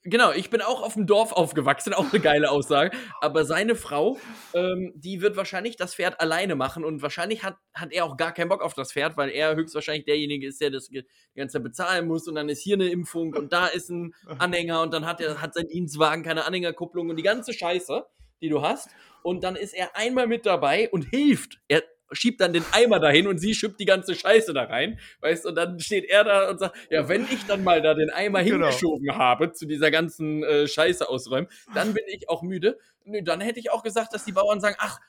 Genau, 0.09 0.31
ich 0.31 0.49
bin 0.49 0.61
auch 0.61 0.83
auf 0.83 0.93
dem 0.93 1.05
Dorf 1.05 1.33
aufgewachsen, 1.33 1.93
auch 1.93 2.13
eine 2.13 2.21
geile 2.21 2.49
Aussage. 2.49 2.95
Aber 3.19 3.43
seine 3.43 3.75
Frau, 3.75 4.17
ähm, 4.53 4.93
die 4.95 5.21
wird 5.21 5.35
wahrscheinlich 5.35 5.75
das 5.75 5.95
Pferd 5.95 6.21
alleine 6.21 6.55
machen 6.55 6.85
und 6.85 7.01
wahrscheinlich 7.01 7.43
hat, 7.43 7.57
hat 7.73 7.91
er 7.91 8.05
auch 8.05 8.15
gar 8.15 8.33
keinen 8.33 8.47
Bock 8.47 8.61
auf 8.61 8.73
das 8.73 8.93
Pferd, 8.93 9.17
weil 9.17 9.29
er 9.29 9.57
höchstwahrscheinlich 9.57 10.05
derjenige 10.05 10.47
ist, 10.47 10.61
der 10.61 10.71
das 10.71 10.89
Ganze 11.35 11.59
bezahlen 11.59 12.07
muss 12.07 12.25
und 12.25 12.35
dann 12.35 12.47
ist 12.47 12.61
hier 12.61 12.75
eine 12.75 12.87
Impfung 12.87 13.33
und 13.33 13.51
da 13.51 13.67
ist 13.67 13.89
ein 13.89 14.15
Anhänger 14.37 14.81
und 14.81 14.93
dann 14.93 15.05
hat 15.05 15.19
er 15.19 15.41
hat 15.41 15.53
sein 15.53 15.67
Dienstwagen 15.67 16.23
keine 16.23 16.45
Anhängerkupplung 16.45 17.09
und 17.09 17.17
die 17.17 17.23
ganze 17.23 17.51
Scheiße, 17.51 18.05
die 18.41 18.47
du 18.47 18.61
hast. 18.61 18.89
Und 19.23 19.43
dann 19.43 19.57
ist 19.57 19.73
er 19.73 19.97
einmal 19.97 20.27
mit 20.27 20.45
dabei 20.45 20.89
und 20.89 21.01
hilft. 21.09 21.59
Er, 21.67 21.83
schiebt 22.11 22.41
dann 22.41 22.53
den 22.53 22.63
Eimer 22.71 22.99
dahin 22.99 23.27
und 23.27 23.37
sie 23.37 23.53
schippt 23.53 23.79
die 23.79 23.85
ganze 23.85 24.15
Scheiße 24.15 24.53
da 24.53 24.63
rein, 24.63 24.99
weißt 25.21 25.45
du, 25.45 25.49
und 25.49 25.55
dann 25.55 25.79
steht 25.79 26.05
er 26.05 26.23
da 26.23 26.49
und 26.49 26.59
sagt, 26.59 26.75
ja, 26.89 27.07
wenn 27.09 27.25
ich 27.25 27.45
dann 27.45 27.63
mal 27.63 27.81
da 27.81 27.93
den 27.93 28.09
Eimer 28.09 28.43
genau. 28.43 28.65
hingeschoben 28.65 29.15
habe 29.15 29.51
zu 29.51 29.65
dieser 29.65 29.91
ganzen 29.91 30.43
äh, 30.43 30.67
Scheiße 30.67 31.07
ausräumen, 31.07 31.49
dann 31.73 31.93
bin 31.93 32.03
ich 32.07 32.29
auch 32.29 32.41
müde. 32.41 32.77
Nö, 33.05 33.21
dann 33.23 33.41
hätte 33.41 33.59
ich 33.59 33.71
auch 33.71 33.83
gesagt, 33.83 34.13
dass 34.13 34.25
die 34.25 34.31
Bauern 34.31 34.59
sagen, 34.59 34.75
ach, 34.79 34.99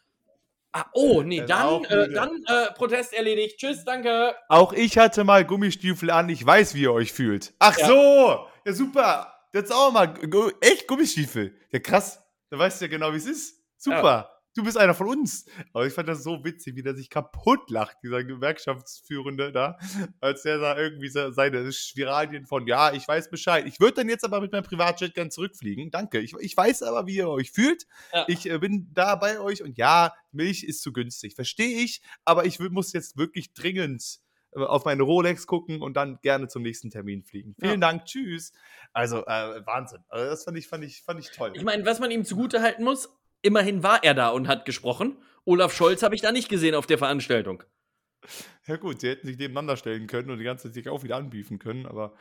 Ah, 0.70 0.84
oh, 0.92 1.22
nee, 1.22 1.40
dann, 1.40 1.82
äh, 1.86 2.11
dann 2.11 2.44
äh, 2.46 2.70
Protest 2.74 3.14
erledigt. 3.14 3.59
Tschüss, 3.59 3.84
danke. 3.86 4.34
Auch 4.51 4.74
ich 4.74 4.99
hatte 4.99 5.24
mal 5.24 5.42
Gummistiefel 5.42 6.11
an. 6.11 6.28
Ich 6.28 6.44
weiß, 6.44 6.74
wie 6.74 6.82
ihr 6.82 6.92
euch 6.92 7.11
fühlt. 7.11 7.55
Ach 7.59 7.76
ja. 7.78 7.86
so, 7.86 8.46
ja 8.66 8.72
super. 8.74 9.32
Jetzt 9.55 9.72
auch 9.72 9.90
mal 9.92 10.14
echt 10.61 10.86
Gummistiefel. 10.86 11.57
Ja 11.70 11.78
krass. 11.78 12.22
Da 12.51 12.59
weißt 12.59 12.80
du 12.80 12.84
ja 12.84 12.90
genau, 12.90 13.14
wie 13.14 13.16
es 13.16 13.26
ist. 13.26 13.64
Super. 13.78 14.30
Ja 14.30 14.38
du 14.59 14.64
bist 14.64 14.76
einer 14.76 14.94
von 14.94 15.06
uns. 15.06 15.46
Aber 15.72 15.86
ich 15.86 15.92
fand 15.92 16.09
das 16.09 16.22
so 16.22 16.44
witzig, 16.44 16.76
wie 16.76 16.82
der 16.82 16.96
sich 16.96 17.09
kaputt 17.09 17.70
lacht, 17.70 17.96
dieser 18.02 18.24
Gewerkschaftsführende 18.24 19.52
da, 19.52 19.78
als 20.20 20.42
der 20.42 20.59
da 20.59 20.76
irgendwie 20.76 21.09
seine 21.09 21.72
Spiralien 21.72 22.46
von, 22.46 22.66
ja, 22.66 22.92
ich 22.92 23.06
weiß 23.06 23.30
Bescheid. 23.30 23.66
Ich 23.66 23.80
würde 23.80 23.94
dann 23.94 24.09
jetzt 24.09 24.24
aber 24.24 24.40
mit 24.40 24.52
meinem 24.52 24.64
Privatjet 24.64 25.14
gern 25.14 25.30
zurückfliegen. 25.30 25.90
Danke. 25.90 26.18
Ich, 26.18 26.34
ich 26.40 26.56
weiß 26.56 26.82
aber, 26.82 27.06
wie 27.06 27.16
ihr 27.16 27.28
euch 27.28 27.52
fühlt. 27.52 27.86
Ja. 28.12 28.24
Ich 28.28 28.50
äh, 28.50 28.59
bin 28.59 28.90
da 28.92 29.14
bei 29.14 29.38
euch 29.40 29.62
und 29.62 29.78
ja, 29.78 30.12
Milch 30.32 30.64
ist 30.64 30.82
zu 30.82 30.92
günstig. 30.92 31.34
Verstehe 31.34 31.80
ich, 31.80 32.02
aber 32.24 32.44
ich 32.44 32.59
muss 32.59 32.92
jetzt 32.92 33.16
wirklich 33.16 33.54
dringend 33.54 34.20
äh, 34.52 34.61
auf 34.61 34.84
meine 34.84 35.04
Rolex 35.04 35.46
gucken 35.46 35.82
und 35.82 35.96
dann 35.96 36.18
gerne 36.22 36.48
zum 36.48 36.62
nächsten 36.62 36.90
Termin 36.90 37.22
fliegen. 37.22 37.54
Vielen 37.61 37.80
ja. 37.80 37.88
Dank, 37.88 38.06
tschüss. 38.06 38.52
Also 38.92 39.24
äh, 39.24 39.64
Wahnsinn. 39.66 40.00
Also 40.09 40.30
das 40.30 40.44
fand 40.44 40.59
ich, 40.59 40.66
fand 40.66 40.84
ich, 40.84 41.02
fand 41.02 41.20
ich 41.20 41.30
toll. 41.30 41.52
Ich 41.54 41.62
meine, 41.62 41.86
was 41.86 42.00
man 42.00 42.11
ihm 42.11 42.24
zugute 42.24 42.61
halten 42.61 42.82
muss, 42.82 43.09
immerhin 43.43 43.82
war 43.82 44.03
er 44.05 44.14
da 44.14 44.30
und 44.30 44.49
hat 44.49 44.64
gesprochen. 44.64 45.16
Olaf 45.45 45.72
Scholz 45.74 46.03
habe 46.03 46.14
ich 46.14 46.20
da 46.20 46.32
nicht 46.32 46.49
gesehen 46.49 46.74
auf 46.74 46.86
der 46.86 46.99
Veranstaltung. 46.99 47.62
Ja 48.66 48.76
gut, 48.76 49.01
sie 49.01 49.09
hätten 49.09 49.26
sich 49.26 49.39
nebeneinander 49.39 49.76
stellen 49.76 50.07
können 50.07 50.30
und 50.30 50.39
die 50.39 50.45
ganze 50.45 50.64
Zeit 50.64 50.74
sich 50.74 50.89
auch 50.89 51.03
wieder 51.03 51.16
anbiefen 51.16 51.59
können, 51.59 51.86
aber 51.86 52.14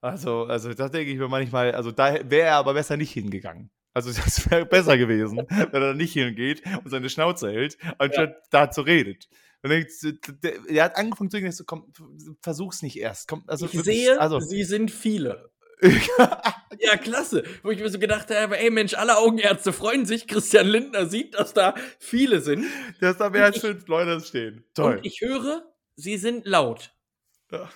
also, 0.00 0.44
also 0.44 0.74
da 0.74 0.90
denke 0.90 1.10
ich 1.10 1.18
mir 1.18 1.28
manchmal, 1.28 1.72
also 1.72 1.90
da 1.90 2.12
wäre 2.28 2.48
er 2.48 2.56
aber 2.56 2.74
besser 2.74 2.98
nicht 2.98 3.12
hingegangen. 3.12 3.70
Also 3.94 4.12
das 4.24 4.50
wäre 4.50 4.66
besser 4.66 4.98
gewesen, 4.98 5.46
wenn 5.48 5.72
er 5.72 5.80
da 5.80 5.94
nicht 5.94 6.12
hingeht 6.12 6.62
und 6.84 6.90
seine 6.90 7.08
Schnauze 7.08 7.50
hält, 7.50 7.78
anstatt 7.98 8.30
ja. 8.30 8.36
dazu 8.50 8.82
redet. 8.82 9.28
Und 9.62 9.70
er 9.70 10.84
hat 10.84 10.96
angefangen 10.98 11.30
zu 11.30 11.40
sagen, 11.40 11.66
komm, 11.66 11.90
versuch's 12.42 12.82
nicht 12.82 12.98
erst. 12.98 13.28
Komm, 13.28 13.44
also 13.46 13.64
ich 13.64 13.72
wirklich, 13.72 13.96
sehe, 13.96 14.20
also, 14.20 14.38
sie 14.38 14.62
sind 14.64 14.90
viele. 14.90 15.50
Ja, 16.78 16.96
klasse. 16.96 17.44
Wo 17.62 17.70
ich 17.70 17.80
mir 17.80 17.88
so 17.88 17.98
gedacht 17.98 18.30
habe, 18.30 18.58
ey 18.58 18.70
Mensch, 18.70 18.94
alle 18.94 19.16
Augenärzte 19.16 19.72
freuen 19.72 20.06
sich. 20.06 20.26
Christian 20.26 20.66
Lindner 20.66 21.06
sieht, 21.06 21.34
dass 21.34 21.54
da 21.54 21.74
viele 21.98 22.40
sind. 22.40 22.66
Dass 23.00 23.18
da 23.18 23.30
mehr 23.30 23.44
als 23.44 23.58
fünf 23.58 23.86
Leute 23.88 24.20
stehen. 24.20 24.64
Toll. 24.74 24.96
Und 24.96 25.06
ich 25.06 25.20
höre, 25.20 25.64
sie 25.96 26.16
sind 26.16 26.46
laut. 26.46 26.92
Ja. 27.50 27.70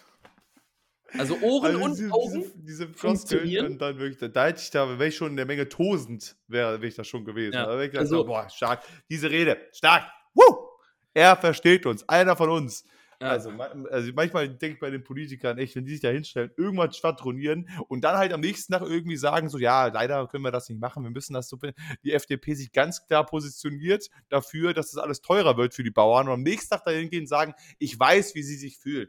Also 1.16 1.38
Ohren 1.40 1.76
also 1.76 1.88
diese, 1.88 2.04
und 2.04 2.12
Augen. 2.12 2.42
Diese, 2.42 2.52
diese 2.58 2.88
Floskeln 2.88 3.66
und 3.66 3.78
dann 3.78 3.98
wirklich, 3.98 4.18
da, 4.18 4.28
da 4.28 4.46
hätte 4.46 4.60
ich 4.60 4.70
da, 4.70 4.86
wäre 4.98 5.08
ich 5.08 5.16
schon 5.16 5.30
in 5.30 5.36
der 5.36 5.46
Menge 5.46 5.68
tosend, 5.68 6.36
wäre 6.48 6.80
wär 6.80 6.88
ich 6.88 6.96
da 6.96 7.04
schon 7.04 7.24
gewesen. 7.24 7.54
Ja. 7.54 7.66
Da 7.66 7.80
ich 7.80 7.90
gedacht, 7.90 8.02
also, 8.02 8.24
boah, 8.24 8.48
stark. 8.50 8.82
Diese 9.08 9.30
Rede, 9.30 9.56
stark. 9.72 10.04
Woo! 10.34 10.68
Er 11.14 11.36
versteht 11.36 11.86
uns, 11.86 12.06
einer 12.08 12.36
von 12.36 12.50
uns. 12.50 12.84
Ja. 13.20 13.30
Also, 13.30 13.50
also, 13.50 14.12
manchmal 14.14 14.48
denke 14.48 14.74
ich 14.74 14.80
bei 14.80 14.90
den 14.90 15.02
Politikern 15.02 15.58
echt, 15.58 15.74
wenn 15.74 15.84
die 15.84 15.92
sich 15.92 16.00
da 16.00 16.08
hinstellen, 16.08 16.52
irgendwas 16.56 16.96
schwadronieren 16.96 17.68
und 17.88 18.02
dann 18.02 18.16
halt 18.16 18.32
am 18.32 18.40
nächsten 18.40 18.72
Tag 18.72 18.82
irgendwie 18.82 19.16
sagen, 19.16 19.48
so, 19.48 19.58
ja, 19.58 19.88
leider 19.88 20.28
können 20.28 20.44
wir 20.44 20.52
das 20.52 20.68
nicht 20.68 20.80
machen, 20.80 21.02
wir 21.02 21.10
müssen 21.10 21.34
das 21.34 21.48
so, 21.48 21.58
die 22.04 22.12
FDP 22.12 22.54
sich 22.54 22.70
ganz 22.70 23.06
klar 23.06 23.26
positioniert 23.26 24.08
dafür, 24.28 24.72
dass 24.72 24.92
das 24.92 25.02
alles 25.02 25.20
teurer 25.20 25.56
wird 25.56 25.74
für 25.74 25.82
die 25.82 25.90
Bauern 25.90 26.28
und 26.28 26.34
am 26.34 26.42
nächsten 26.42 26.70
Tag 26.70 26.84
dahin 26.84 27.10
gehen 27.10 27.22
und 27.22 27.26
sagen, 27.26 27.54
ich 27.80 27.98
weiß, 27.98 28.36
wie 28.36 28.42
sie 28.44 28.56
sich 28.56 28.78
fühlen 28.78 29.08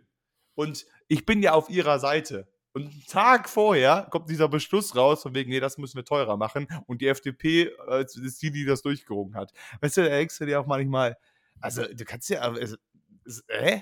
und 0.55 0.87
ich 1.07 1.25
bin 1.25 1.43
ja 1.43 1.53
auf 1.53 1.69
ihrer 1.69 1.99
Seite. 1.99 2.47
Und 2.73 2.83
einen 2.83 3.05
Tag 3.07 3.49
vorher 3.49 4.07
kommt 4.11 4.29
dieser 4.29 4.47
Beschluss 4.47 4.95
raus, 4.95 5.23
von 5.23 5.33
wegen, 5.33 5.49
nee, 5.49 5.59
das 5.59 5.77
müssen 5.77 5.97
wir 5.97 6.05
teurer 6.05 6.37
machen. 6.37 6.67
Und 6.85 7.01
die 7.01 7.07
FDP 7.07 7.71
äh, 7.87 8.03
ist 8.03 8.41
die, 8.41 8.51
die 8.51 8.65
das 8.65 8.83
durchgerungen 8.83 9.35
hat. 9.35 9.51
Weißt 9.81 9.97
du, 9.97 10.01
da 10.01 10.09
denkst 10.09 10.37
du 10.37 10.45
dir 10.45 10.59
auch 10.59 10.67
manchmal, 10.67 11.17
also 11.59 11.83
du 11.83 12.05
kannst 12.05 12.29
ja, 12.29 12.41
also, 12.41 12.75
äh? 13.47 13.81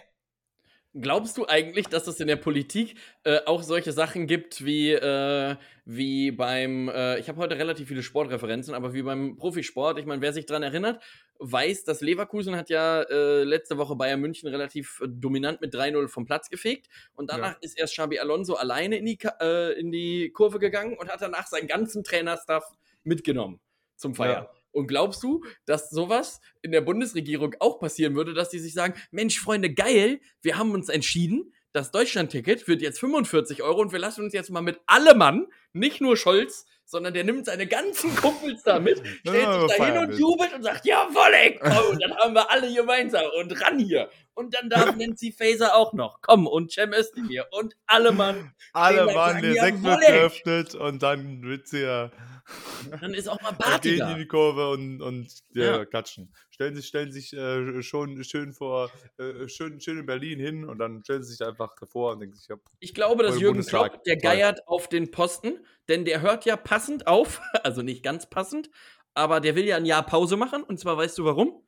Glaubst 0.94 1.38
du 1.38 1.46
eigentlich, 1.46 1.88
dass 1.88 2.08
es 2.08 2.20
in 2.20 2.28
der 2.28 2.38
Politik 2.38 2.96
äh, 3.24 3.40
auch 3.46 3.62
solche 3.62 3.92
Sachen 3.92 4.26
gibt 4.26 4.66
wie, 4.66 4.92
äh, 4.92 5.56
wie 5.86 6.32
beim, 6.32 6.90
äh, 6.90 7.20
ich 7.20 7.28
habe 7.30 7.40
heute 7.40 7.58
relativ 7.58 7.90
viele 7.90 8.02
Sportreferenzen, 8.02 8.74
aber 8.74 8.94
wie 8.94 9.04
beim 9.04 9.38
Profisport, 9.38 10.00
ich 10.00 10.06
meine, 10.06 10.22
wer 10.22 10.34
sich 10.34 10.46
daran 10.46 10.64
erinnert, 10.64 11.04
weiß, 11.40 11.84
dass 11.84 12.02
Leverkusen 12.02 12.56
hat 12.56 12.70
ja 12.70 13.02
äh, 13.04 13.44
letzte 13.44 13.78
Woche 13.78 13.96
Bayern 13.96 14.22
München 14.22 14.50
relativ 14.50 15.00
äh, 15.02 15.08
dominant 15.08 15.62
mit 15.62 15.76
3-0 15.76 16.08
vom 16.08 16.26
Platz 16.26 16.50
gefegt 16.50 16.88
und 17.14 17.30
danach 17.30 17.54
ja. 17.54 17.58
ist 17.62 17.78
erst 17.78 17.94
Xabi 17.94 18.20
Alonso 18.20 18.56
alleine 18.56 18.98
in 18.98 19.06
die, 19.06 19.20
äh, 19.40 19.80
in 19.80 19.92
die 19.92 20.32
Kurve 20.32 20.58
gegangen 20.58 20.98
und 20.98 21.10
hat 21.10 21.22
danach 21.22 21.48
seinen 21.48 21.68
ganzen 21.68 22.04
Trainerstaff 22.04 22.66
mitgenommen 23.04 23.60
zum 23.98 24.16
Feiern. 24.16 24.46
Ja. 24.46 24.57
Und 24.78 24.86
glaubst 24.86 25.24
du, 25.24 25.44
dass 25.66 25.90
sowas 25.90 26.40
in 26.62 26.72
der 26.72 26.82
Bundesregierung 26.82 27.56
auch 27.60 27.80
passieren 27.80 28.16
würde, 28.16 28.36
dass 28.36 28.50
die 28.50 28.60
sich 28.60 28.76
sagen, 28.76 28.94
Mensch, 29.10 29.40
Freunde, 29.40 29.74
geil, 29.74 30.20
wir 30.44 30.60
haben 30.60 30.72
uns 30.72 30.90
entschieden, 30.90 31.52
das 31.74 31.90
Deutschland-Ticket 31.90 32.68
wird 32.68 32.84
jetzt 32.84 33.00
45 33.00 33.64
Euro 33.64 33.82
und 33.82 33.92
wir 33.92 33.98
lassen 33.98 34.24
uns 34.24 34.34
jetzt 34.34 34.52
mal 34.52 34.62
mit 34.62 34.80
allem 34.86 35.18
Mann, 35.18 35.48
nicht 35.74 36.00
nur 36.00 36.16
Scholz, 36.16 36.68
sondern 36.86 37.16
der 37.16 37.24
nimmt 37.24 37.48
seine 37.48 37.66
ganzen 37.66 38.16
Kumpels 38.16 38.62
da 38.62 38.80
mit, 38.80 39.00
stellt 39.28 39.70
sich 39.70 39.78
da 39.78 39.86
hin 39.86 39.98
und 39.98 40.18
jubelt 40.18 40.54
und 40.54 40.62
sagt, 40.62 40.86
jawoll, 40.86 41.34
ey, 41.34 41.60
komm, 41.60 41.92
und 41.92 42.04
dann 42.04 42.16
haben 42.16 42.36
wir 42.36 42.52
alle 42.52 42.72
gemeinsam 42.72 43.26
und 43.40 43.60
ran 43.60 43.80
hier. 43.80 44.12
Und 44.36 44.54
dann 44.54 44.70
darf 44.70 44.96
Nancy 44.96 45.32
Faser 45.32 45.76
auch 45.76 45.94
noch. 45.94 46.22
Komm, 46.22 46.46
und 46.46 46.72
Cem 46.72 46.94
Özdemir 46.94 47.48
und 47.52 47.76
alle 47.88 48.12
Mann. 48.12 48.54
Alle 48.74 49.12
Mann, 49.12 49.42
der 49.42 49.54
Sekt 49.56 49.84
wird 49.84 50.02
geöffnet 50.02 50.76
und 50.76 51.02
dann 51.02 51.42
wird 51.42 51.68
sie 51.68 51.82
ja 51.82 52.12
dann 53.02 53.14
ist 53.14 53.28
auch 53.28 53.42
mal 53.42 53.54
Party 53.54 53.96
gehen 53.96 54.10
in 54.10 54.18
die 54.18 54.28
Kurve 54.28 54.72
und, 54.72 55.02
und 55.02 55.28
ja, 55.54 55.78
ja. 55.78 55.86
klatschen. 55.86 56.34
Stellen 56.50 56.76
sich, 56.76 56.88
stellen 56.88 57.12
sich 57.12 57.34
äh, 57.34 57.82
schon 57.84 58.24
schön 58.24 58.54
vor, 58.54 58.90
äh, 59.18 59.48
schön, 59.48 59.80
schön 59.80 60.00
in 60.00 60.06
Berlin 60.06 60.40
hin 60.40 60.66
und 60.66 60.80
dann 60.80 61.04
stellen 61.04 61.24
sie 61.24 61.34
sich 61.34 61.46
einfach 61.46 61.76
davor 61.80 62.14
und 62.14 62.22
denken 62.22 62.36
sich, 62.36 62.48
ja, 62.48 62.56
Ich 62.80 62.94
glaube, 62.94 63.24
dass 63.24 63.40
Jürgen 63.40 63.66
Klopp, 63.66 64.04
der 64.04 64.18
geiert 64.18 64.68
auf 64.68 64.88
den 64.88 65.12
Posten, 65.12 65.60
denn 65.90 66.06
der 66.06 66.22
hört 66.22 66.46
ja 66.46 66.56
passend 66.56 67.08
auf, 67.08 67.42
also 67.64 67.82
nicht 67.82 68.04
ganz 68.04 68.30
passend, 68.30 68.70
aber 69.14 69.40
der 69.40 69.56
will 69.56 69.66
ja 69.66 69.78
ein 69.78 69.86
Jahr 69.86 70.06
Pause 70.06 70.38
machen. 70.38 70.64
Und 70.64 70.80
zwar 70.80 70.98
weißt 70.98 71.18
du 71.18 71.26
warum? 71.26 71.64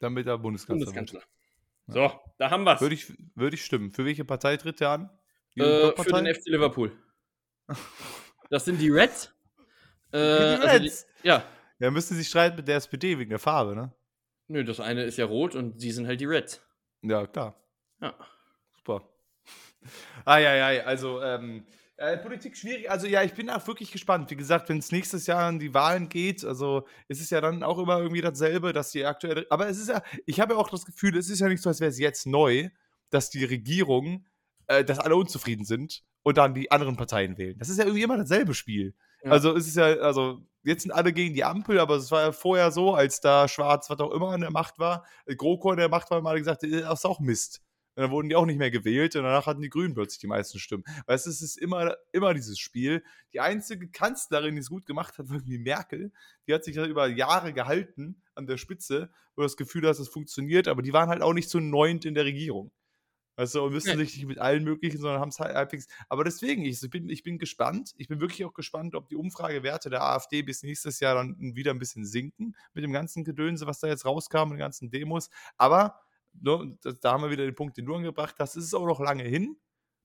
Damit 0.00 0.26
er 0.26 0.38
Bundeskanzler, 0.38 0.86
Bundeskanzler. 0.86 1.22
So, 1.88 2.12
da 2.38 2.50
haben 2.50 2.64
wir 2.64 2.74
es. 2.74 2.80
Würde 2.80 2.94
ich, 2.94 3.12
würd 3.34 3.54
ich 3.54 3.64
stimmen. 3.64 3.92
Für 3.92 4.04
welche 4.04 4.24
Partei 4.24 4.56
tritt 4.56 4.80
er 4.80 4.90
an? 4.90 5.10
Äh, 5.56 5.92
für 6.00 6.12
den 6.12 6.32
FC 6.32 6.46
Liverpool. 6.46 6.92
Das 8.50 8.64
sind 8.64 8.80
die 8.80 8.90
Reds. 8.90 9.31
Äh? 10.12 10.18
Also 10.18 10.78
die, 10.78 10.92
ja. 11.28 11.44
Ja, 11.78 11.90
müsste 11.90 12.14
sich 12.14 12.28
streiten 12.28 12.56
mit 12.56 12.68
der 12.68 12.76
SPD 12.76 13.18
wegen 13.18 13.30
der 13.30 13.38
Farbe, 13.38 13.74
ne? 13.74 13.92
Nö, 14.48 14.64
das 14.64 14.80
eine 14.80 15.04
ist 15.04 15.18
ja 15.18 15.24
rot 15.24 15.54
und 15.54 15.82
die 15.82 15.90
sind 15.90 16.06
halt 16.06 16.20
die 16.20 16.26
Reds. 16.26 16.60
Ja, 17.02 17.26
klar. 17.26 17.56
Ja. 18.00 18.14
Super. 18.76 19.02
Ah, 20.24 20.38
ja, 20.38 20.54
ja, 20.54 20.84
also, 20.84 21.20
ähm, 21.20 21.66
äh, 22.02 22.16
Politik 22.18 22.56
schwierig. 22.56 22.90
Also 22.90 23.06
ja, 23.06 23.22
ich 23.22 23.32
bin 23.32 23.48
auch 23.48 23.64
wirklich 23.66 23.92
gespannt. 23.92 24.28
Wie 24.30 24.36
gesagt, 24.36 24.68
wenn 24.68 24.78
es 24.78 24.90
nächstes 24.90 25.26
Jahr 25.26 25.44
an 25.44 25.60
die 25.60 25.72
Wahlen 25.72 26.08
geht, 26.08 26.44
also 26.44 26.86
ist 27.06 27.20
es 27.20 27.30
ja 27.30 27.40
dann 27.40 27.62
auch 27.62 27.78
immer 27.78 27.98
irgendwie 27.98 28.20
dasselbe, 28.20 28.72
dass 28.72 28.90
die 28.90 29.04
aktuelle. 29.04 29.46
Aber 29.50 29.68
es 29.68 29.78
ist 29.78 29.88
ja, 29.88 30.02
ich 30.26 30.40
habe 30.40 30.54
ja 30.54 30.58
auch 30.58 30.68
das 30.68 30.84
Gefühl, 30.84 31.16
es 31.16 31.30
ist 31.30 31.38
ja 31.38 31.48
nicht 31.48 31.62
so, 31.62 31.68
als 31.68 31.80
wäre 31.80 31.90
es 31.90 32.00
jetzt 32.00 32.26
neu, 32.26 32.70
dass 33.10 33.30
die 33.30 33.44
Regierung, 33.44 34.26
äh, 34.66 34.84
dass 34.84 34.98
alle 34.98 35.14
unzufrieden 35.14 35.64
sind 35.64 36.02
und 36.22 36.38
dann 36.38 36.54
die 36.54 36.70
anderen 36.70 36.96
Parteien 36.96 37.38
wählen. 37.38 37.58
Das 37.58 37.68
ist 37.68 37.78
ja 37.78 37.84
irgendwie 37.84 38.02
immer 38.02 38.16
dasselbe 38.16 38.54
Spiel. 38.54 38.94
Also 39.24 39.54
es 39.56 39.66
ist 39.66 39.76
ja, 39.76 39.84
also 39.84 40.40
jetzt 40.62 40.82
sind 40.82 40.92
alle 40.92 41.12
gegen 41.12 41.34
die 41.34 41.44
Ampel, 41.44 41.78
aber 41.78 41.96
es 41.96 42.10
war 42.10 42.22
ja 42.22 42.32
vorher 42.32 42.70
so, 42.72 42.94
als 42.94 43.20
da 43.20 43.48
Schwarz, 43.48 43.90
was 43.90 44.00
auch 44.00 44.10
immer 44.10 44.30
an 44.30 44.40
der 44.40 44.50
Macht 44.50 44.78
war, 44.78 45.04
GroKo 45.26 45.70
an 45.70 45.76
der 45.76 45.88
Macht 45.88 46.10
war, 46.10 46.20
mal 46.20 46.38
gesagt, 46.38 46.62
das 46.62 46.70
ist 46.70 47.04
auch 47.04 47.20
Mist. 47.20 47.62
Und 47.94 48.02
dann 48.02 48.10
wurden 48.10 48.30
die 48.30 48.36
auch 48.36 48.46
nicht 48.46 48.58
mehr 48.58 48.70
gewählt 48.70 49.14
und 49.16 49.24
danach 49.24 49.46
hatten 49.46 49.60
die 49.60 49.68
Grünen 49.68 49.92
plötzlich 49.92 50.20
die 50.20 50.26
meisten 50.26 50.58
Stimmen. 50.58 50.84
Weißt 51.06 51.26
du, 51.26 51.30
es 51.30 51.42
ist 51.42 51.58
immer, 51.58 51.94
immer 52.10 52.32
dieses 52.32 52.58
Spiel. 52.58 53.04
Die 53.34 53.40
einzige 53.40 53.86
Kanzlerin, 53.88 54.54
die 54.54 54.62
es 54.62 54.70
gut 54.70 54.86
gemacht 54.86 55.18
hat, 55.18 55.28
war 55.28 55.36
irgendwie 55.36 55.58
Merkel. 55.58 56.10
Die 56.46 56.54
hat 56.54 56.64
sich 56.64 56.76
ja 56.76 56.86
über 56.86 57.06
Jahre 57.06 57.52
gehalten 57.52 58.22
an 58.34 58.46
der 58.46 58.56
Spitze, 58.56 59.10
wo 59.36 59.42
das 59.42 59.58
Gefühl 59.58 59.82
dass 59.82 59.98
es 59.98 60.08
funktioniert, 60.08 60.68
aber 60.68 60.80
die 60.80 60.94
waren 60.94 61.10
halt 61.10 61.20
auch 61.20 61.34
nicht 61.34 61.50
so 61.50 61.60
neunt 61.60 62.06
in 62.06 62.14
der 62.14 62.24
Regierung. 62.24 62.72
Weißt 63.36 63.54
du, 63.54 63.62
und 63.62 63.72
müssen 63.72 63.96
sich 63.96 64.16
nicht 64.16 64.26
mit 64.26 64.38
allen 64.38 64.62
möglichen, 64.62 64.98
sondern 64.98 65.20
haben 65.20 65.30
es 65.30 65.38
halt 65.38 65.54
halbwegs. 65.54 65.86
Aber 66.10 66.22
deswegen, 66.22 66.64
ich 66.64 66.80
bin, 66.90 67.08
ich 67.08 67.22
bin 67.22 67.38
gespannt. 67.38 67.94
Ich 67.96 68.08
bin 68.08 68.20
wirklich 68.20 68.44
auch 68.44 68.52
gespannt, 68.52 68.94
ob 68.94 69.08
die 69.08 69.16
Umfragewerte 69.16 69.88
der 69.88 70.02
AfD 70.02 70.42
bis 70.42 70.62
nächstes 70.62 71.00
Jahr 71.00 71.14
dann 71.14 71.36
wieder 71.38 71.70
ein 71.70 71.78
bisschen 71.78 72.04
sinken 72.04 72.54
mit 72.74 72.84
dem 72.84 72.92
ganzen 72.92 73.24
Gedönse, 73.24 73.66
was 73.66 73.80
da 73.80 73.88
jetzt 73.88 74.04
rauskam, 74.04 74.50
mit 74.50 74.52
den 74.52 74.58
ganzen 74.58 74.90
Demos. 74.90 75.30
Aber 75.56 75.98
ne, 76.34 76.76
da 77.00 77.12
haben 77.12 77.22
wir 77.22 77.30
wieder 77.30 77.44
den 77.44 77.54
Punkt, 77.54 77.76
den 77.78 77.86
du 77.86 77.94
angebracht 77.94 78.36
hast, 78.38 78.56
ist 78.56 78.64
es 78.64 78.74
auch 78.74 78.86
noch 78.86 79.00
lange 79.00 79.24
hin. 79.24 79.56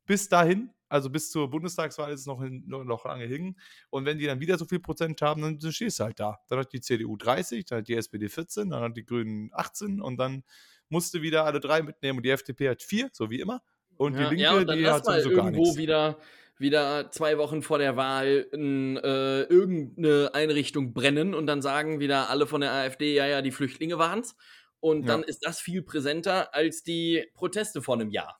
Bis 0.06 0.30
dahin, 0.30 0.72
also 0.88 1.10
bis 1.10 1.30
zur 1.30 1.50
Bundestagswahl 1.50 2.14
ist 2.14 2.22
es 2.22 2.26
noch, 2.28 2.42
hin, 2.42 2.64
noch 2.66 3.04
lange 3.04 3.26
hin. 3.26 3.58
Und 3.90 4.06
wenn 4.06 4.18
die 4.18 4.26
dann 4.26 4.40
wieder 4.40 4.58
so 4.58 4.64
viel 4.64 4.80
Prozent 4.80 5.22
haben, 5.22 5.42
dann, 5.42 5.60
dann 5.60 5.72
stehst 5.74 6.00
du 6.00 6.06
halt 6.06 6.20
da. 6.20 6.40
Dann 6.48 6.60
hat 6.60 6.72
die 6.72 6.80
CDU 6.80 7.18
30, 7.18 7.66
dann 7.66 7.80
hat 7.80 7.90
die 7.90 7.96
SPD 7.96 8.30
14, 8.30 8.70
dann 8.70 8.82
hat 8.82 8.96
die 8.96 9.04
Grünen 9.04 9.50
18 9.52 10.00
und 10.00 10.16
dann 10.16 10.44
musste 10.90 11.22
wieder 11.22 11.46
alle 11.46 11.60
drei 11.60 11.82
mitnehmen 11.82 12.20
und 12.20 12.24
die 12.24 12.30
FDP 12.30 12.70
hat 12.70 12.82
vier, 12.82 13.10
so 13.12 13.30
wie 13.30 13.40
immer. 13.40 13.62
Und 13.98 14.14
ja, 14.14 14.30
die 14.30 14.36
Linke, 14.36 14.44
ja, 14.44 14.54
und 14.54 14.68
dann 14.68 14.78
die 14.78 14.88
hat 14.88 15.08
irgendwo 15.08 15.36
gar 15.36 15.52
nichts. 15.52 15.78
wieder 15.78 16.18
wieder 16.60 17.12
zwei 17.12 17.38
Wochen 17.38 17.62
vor 17.62 17.78
der 17.78 17.96
Wahl 17.98 18.48
in, 18.52 18.98
äh, 18.98 19.44
irgendeine 19.44 20.32
Einrichtung 20.34 20.94
brennen 20.94 21.34
und 21.34 21.48
dann 21.48 21.62
sagen 21.62 22.00
wieder 22.00 22.30
alle 22.30 22.48
von 22.48 22.62
der 22.62 22.72
AfD, 22.72 23.14
ja, 23.14 23.28
ja, 23.28 23.42
die 23.42 23.52
Flüchtlinge 23.52 23.98
waren's. 23.98 24.36
Und 24.80 25.02
ja. 25.02 25.08
dann 25.08 25.24
ist 25.24 25.46
das 25.46 25.60
viel 25.60 25.82
präsenter 25.82 26.54
als 26.54 26.84
die 26.84 27.28
Proteste 27.34 27.82
vor 27.82 27.96
einem 27.96 28.10
Jahr. 28.10 28.40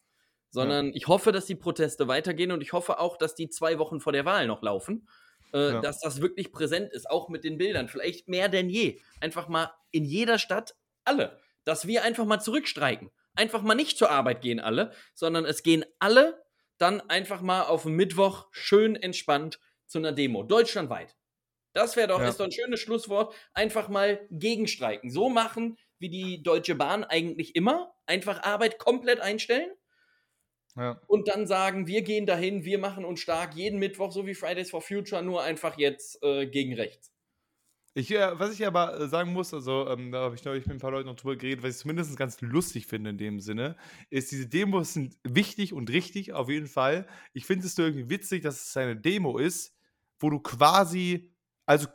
Sondern 0.50 0.88
ja. 0.88 0.92
ich 0.96 1.08
hoffe, 1.08 1.32
dass 1.32 1.46
die 1.46 1.56
Proteste 1.56 2.08
weitergehen 2.08 2.52
und 2.52 2.62
ich 2.62 2.74
hoffe 2.74 3.00
auch, 3.00 3.18
dass 3.18 3.36
die 3.36 3.50
zwei 3.50 3.80
Wochen 3.80 4.00
vor 4.00 4.14
der 4.14 4.26
Wahl 4.26 4.48
noch 4.48 4.62
laufen. 4.62 5.08
Äh, 5.54 5.74
ja. 5.74 5.82
Dass 5.82 6.00
das 6.00 6.22
wirklich 6.22 6.52
präsent 6.52 6.92
ist, 6.94 7.10
auch 7.10 7.30
mit 7.30 7.44
den 7.44 7.58
Bildern. 7.58 7.88
Vielleicht 7.88 8.28
mehr 8.28 8.50
denn 8.50 8.70
je. 8.70 9.00
Einfach 9.20 9.48
mal 9.48 9.72
in 9.92 10.06
jeder 10.06 10.40
Stadt 10.40 10.76
alle. 11.04 11.40
Dass 11.68 11.86
wir 11.86 12.04
einfach 12.04 12.24
mal 12.24 12.40
zurückstreiken. 12.40 13.12
Einfach 13.36 13.62
mal 13.62 13.76
nicht 13.76 13.98
zur 13.98 14.10
Arbeit 14.10 14.42
gehen 14.42 14.62
alle, 14.62 14.94
sondern 15.14 15.44
es 15.44 15.64
gehen 15.64 15.84
alle 16.00 16.42
dann 16.78 17.02
einfach 17.10 17.42
mal 17.42 17.64
auf 17.64 17.84
Mittwoch 17.84 18.48
schön 18.52 18.96
entspannt 18.96 19.60
zu 19.86 19.98
einer 19.98 20.14
Demo. 20.14 20.44
Deutschlandweit. 20.44 21.18
Das 21.74 21.98
wäre 21.98 22.08
doch, 22.08 22.22
ja. 22.22 22.30
ist 22.30 22.40
doch 22.40 22.46
ein 22.46 22.54
schönes 22.54 22.80
Schlusswort. 22.80 23.36
Einfach 23.54 23.90
mal 23.90 24.26
gegenstreiken. 24.32 25.12
So 25.12 25.28
machen, 25.28 25.78
wie 26.00 26.08
die 26.08 26.42
Deutsche 26.42 26.76
Bahn 26.76 27.04
eigentlich 27.04 27.54
immer. 27.54 27.94
Einfach 28.06 28.44
Arbeit 28.44 28.80
komplett 28.80 29.20
einstellen. 29.20 29.70
Ja. 30.78 31.02
Und 31.08 31.28
dann 31.28 31.48
sagen, 31.48 31.86
wir 31.86 32.02
gehen 32.02 32.26
dahin, 32.26 32.64
wir 32.64 32.80
machen 32.80 33.04
uns 33.04 33.20
stark 33.20 33.56
jeden 33.56 33.78
Mittwoch, 33.78 34.14
so 34.14 34.26
wie 34.26 34.36
Fridays 34.36 34.70
for 34.70 34.82
Future, 34.82 35.22
nur 35.22 35.44
einfach 35.44 35.78
jetzt 35.78 36.24
äh, 36.24 36.48
gegen 36.48 36.76
rechts. 36.76 37.12
Ich, 37.98 38.12
äh, 38.12 38.40
was 38.40 38.54
ich 38.54 38.68
aber 38.68 39.00
äh, 39.00 39.08
sagen 39.08 39.34
muss, 39.34 39.56
also 39.56 39.88
ähm, 39.90 40.12
da 40.12 40.20
habe 40.20 40.36
ich 40.36 40.46
neulich 40.46 40.68
mit 40.68 40.76
ein 40.76 40.80
paar 40.80 40.92
Leuten 40.92 41.08
noch 41.08 41.16
drüber 41.16 41.36
geredet, 41.36 41.64
was 41.64 41.72
ich 41.72 41.78
zumindest 41.78 42.16
ganz 42.16 42.40
lustig 42.42 42.86
finde 42.86 43.10
in 43.10 43.18
dem 43.18 43.40
Sinne, 43.40 43.76
ist, 44.12 44.32
diese 44.32 44.46
Demos 44.46 44.94
sind 44.94 45.18
wichtig 45.24 45.74
und 45.74 45.90
richtig, 45.90 46.32
auf 46.32 46.48
jeden 46.48 46.68
Fall. 46.68 47.08
Ich 47.34 47.48
finde 47.48 47.66
es 47.66 47.76
irgendwie 47.76 48.08
witzig, 48.08 48.44
dass 48.44 48.68
es 48.68 48.78
eine 48.78 48.96
Demo 48.96 49.40
ist, 49.40 49.76
wo 50.20 50.30
du 50.30 50.40
quasi 50.40 51.34
also 51.66 51.88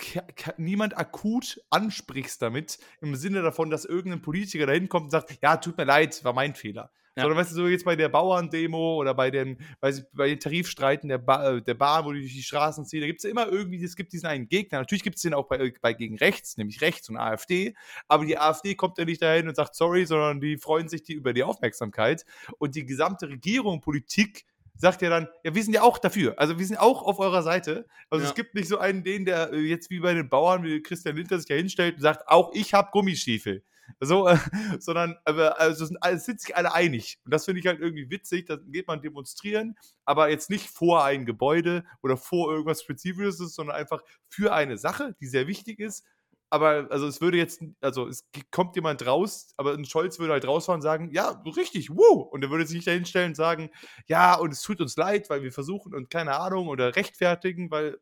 niemand 0.57 0.99
akut 0.99 1.61
ansprichst 1.71 2.43
damit, 2.43 2.79
im 3.01 3.15
Sinne 3.15 3.41
davon, 3.43 3.71
dass 3.71 3.85
irgendein 3.85 4.23
Politiker 4.23 4.67
da 4.67 4.73
hinkommt 4.73 5.05
und 5.05 5.11
sagt, 5.11 5.39
ja, 5.41 5.57
tut 5.57 5.77
mir 5.77 5.85
leid, 5.85 6.25
war 6.25 6.33
mein 6.33 6.57
Fehler. 6.57 6.91
Ja. 7.15 7.25
Sondern 7.25 7.39
weißt 7.39 7.51
du, 7.51 7.57
so 7.57 7.69
jetzt 7.69 7.85
bei 7.85 7.95
der 7.95 8.09
Bauerndemo 8.09 8.97
oder 8.97 9.13
bei 9.15 9.31
den, 9.31 9.59
weiß 9.81 10.07
bei 10.13 10.29
den 10.29 10.41
Tarifstreiten 10.41 11.09
der, 11.09 11.19
ba 11.19 11.57
äh, 11.57 11.63
der 11.63 11.75
Bahn, 11.75 12.07
wo 12.07 12.13
die 12.13 12.21
durch 12.21 12.33
die 12.33 12.43
Straßen 12.43 12.87
ziehen, 12.87 13.03
da 13.03 13.07
gibt 13.07 13.19
es 13.19 13.25
ja 13.25 13.31
immer 13.31 13.49
irgendwie, 13.49 13.83
es 13.85 13.97
gibt 13.97 14.13
diesen 14.15 14.27
einen 14.27 14.49
Gegner. 14.49 14.79
Natürlich 14.79 15.03
gibt 15.03 15.17
es 15.17 15.23
den 15.23 15.35
auch 15.35 15.47
bei, 15.47 15.75
bei 15.83 15.93
gegen 15.93 16.17
rechts, 16.17 16.57
nämlich 16.57 16.81
rechts 16.81 17.11
und 17.11 17.19
AfD. 17.19 17.75
Aber 18.09 18.25
die 18.25 18.39
AfD 18.39 18.75
kommt 18.75 18.97
ja 18.97 19.05
nicht 19.05 19.21
dahin 19.21 19.47
und 19.47 19.55
sagt 19.55 19.75
sorry, 19.75 20.07
sondern 20.07 20.41
die 20.41 20.57
freuen 20.57 20.89
sich 20.89 21.03
die 21.03 21.13
über 21.13 21.35
die 21.35 21.43
Aufmerksamkeit. 21.43 22.25
Und 22.59 22.75
die 22.77 22.87
gesamte 22.87 23.29
Regierung, 23.29 23.83
Politik 23.83 24.47
sagt 24.75 25.03
ja 25.03 25.11
dann, 25.11 25.29
ja, 25.45 25.55
wir 25.55 25.63
sind 25.63 25.75
ja 25.75 25.83
auch 25.83 25.99
dafür. 25.99 26.35
Also 26.39 26.59
wir 26.59 26.67
sind 26.67 26.79
auch 26.79 27.03
auf 27.03 27.19
eurer 27.19 27.43
Seite. 27.43 27.87
Also 28.11 28.25
ja. 28.25 28.31
es 28.31 28.35
gibt 28.35 28.55
nicht 28.55 28.69
so 28.69 28.79
einen, 28.79 29.05
den, 29.05 29.25
der 29.25 29.53
äh, 29.53 29.59
jetzt 29.59 29.91
wie 29.91 30.01
bei 30.01 30.15
den 30.15 30.29
Bauern, 30.29 30.65
wie 30.65 30.83
Christian 30.83 31.17
Linter 31.17 31.39
sich 31.39 31.49
ja 31.49 31.57
hinstellt 31.57 31.97
und 31.97 32.03
sagt, 32.03 32.27
auch 32.29 32.53
ich 32.55 32.73
habe 32.75 32.89
Gummistiefel. 32.91 33.63
So, 34.01 34.29
äh, 34.29 34.37
sondern 34.81 35.17
aber, 35.25 35.61
also 35.61 35.85
sind, 35.87 36.03
also 36.03 36.25
sind 36.25 36.41
sich 36.41 36.57
alle 36.57 36.75
einig. 36.75 37.19
Und 37.25 37.33
das 37.33 37.45
finde 37.45 37.61
ich 37.61 37.67
halt 37.67 37.81
irgendwie 37.81 38.11
witzig. 38.11 38.47
Da 38.47 38.57
geht 38.57 38.87
man 38.89 39.03
demonstrieren, 39.03 39.77
aber 40.05 40.31
jetzt 40.31 40.51
nicht 40.51 40.69
vor 40.71 41.05
ein 41.05 41.27
Gebäude 41.27 41.85
oder 42.03 42.17
vor 42.17 42.51
irgendwas 42.51 42.83
Spezifisches, 42.83 43.55
sondern 43.55 43.77
einfach 43.77 44.03
für 44.29 44.53
eine 44.53 44.79
Sache, 44.79 45.15
die 45.21 45.27
sehr 45.27 45.47
wichtig 45.47 45.79
ist 45.81 46.05
aber 46.53 46.87
also 46.91 47.07
es 47.07 47.23
würde 47.23 47.39
jetzt, 47.39 47.63
also 47.81 48.07
es 48.09 48.27
kommt 48.51 48.77
jemand 48.77 49.07
raus, 49.07 49.55
aber 49.57 49.73
ein 49.73 49.87
Scholz 49.87 50.19
würde 50.19 50.35
halt 50.35 50.47
rausfahren 50.47 50.81
und 50.81 50.83
sagen, 50.83 51.09
ja, 51.11 51.43
richtig, 51.57 51.89
wow. 51.89 52.29
Und 52.31 52.45
er 52.45 52.51
würde 52.51 52.67
sich 52.67 52.77
nicht 52.77 52.87
dahinstellen 52.87 53.31
und 53.31 53.37
sagen, 53.37 53.71
ja, 54.07 54.35
und 54.35 54.53
es 54.53 54.61
tut 54.61 54.83
uns 54.83 54.99
leid, 54.99 55.31
weil 55.31 55.43
wir 55.43 55.51
versuchen 55.51 55.95
und 55.95 56.11
keine 56.11 56.39
Ahnung 56.39 56.69
oder 56.69 56.95
rechtfertigen, 56.95 57.71
weil 57.71 57.99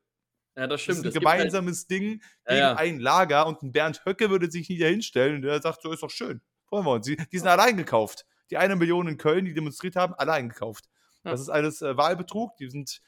ja, 0.61 0.67
das 0.67 0.83
stimmt. 0.83 0.99
Das 0.99 1.15
ist 1.15 1.17
ein 1.17 1.23
das 1.23 1.33
halt 1.33 1.39
gemeinsames 1.39 1.81
halt, 1.81 1.91
Ding 1.91 2.03
gegen 2.03 2.21
ja, 2.47 2.55
ja. 2.55 2.75
ein 2.75 3.01
Lager 3.01 3.47
und 3.47 3.63
ein 3.63 3.73
Bernd 3.73 4.05
Höcke 4.05 4.29
würde 4.29 4.51
sich 4.51 4.69
nicht 4.69 4.83
dahinstellen 4.83 5.37
und 5.37 5.43
der 5.43 5.63
sagt, 5.63 5.81
so 5.81 5.91
ist 5.91 6.03
doch 6.03 6.11
schön. 6.11 6.43
Freuen 6.67 6.85
wir 6.85 6.93
uns. 6.93 7.07
Die, 7.07 7.17
die 7.17 7.39
sind 7.39 7.49
allein 7.49 7.79
gekauft. 7.79 8.27
Die 8.51 8.59
eine 8.59 8.77
Million 8.77 9.09
in 9.09 9.17
Köln, 9.17 9.47
die 9.47 9.55
demonstriert 9.55 9.97
haben, 9.97 10.13
allein 10.15 10.51
gekauft. 10.51 10.91
Ja. 11.25 11.31
Das 11.31 11.41
ist 11.41 11.49
alles 11.49 11.81
äh, 11.81 11.97
Wahlbetrug. 11.97 12.59
Die 12.59 12.69
sind 12.69 13.01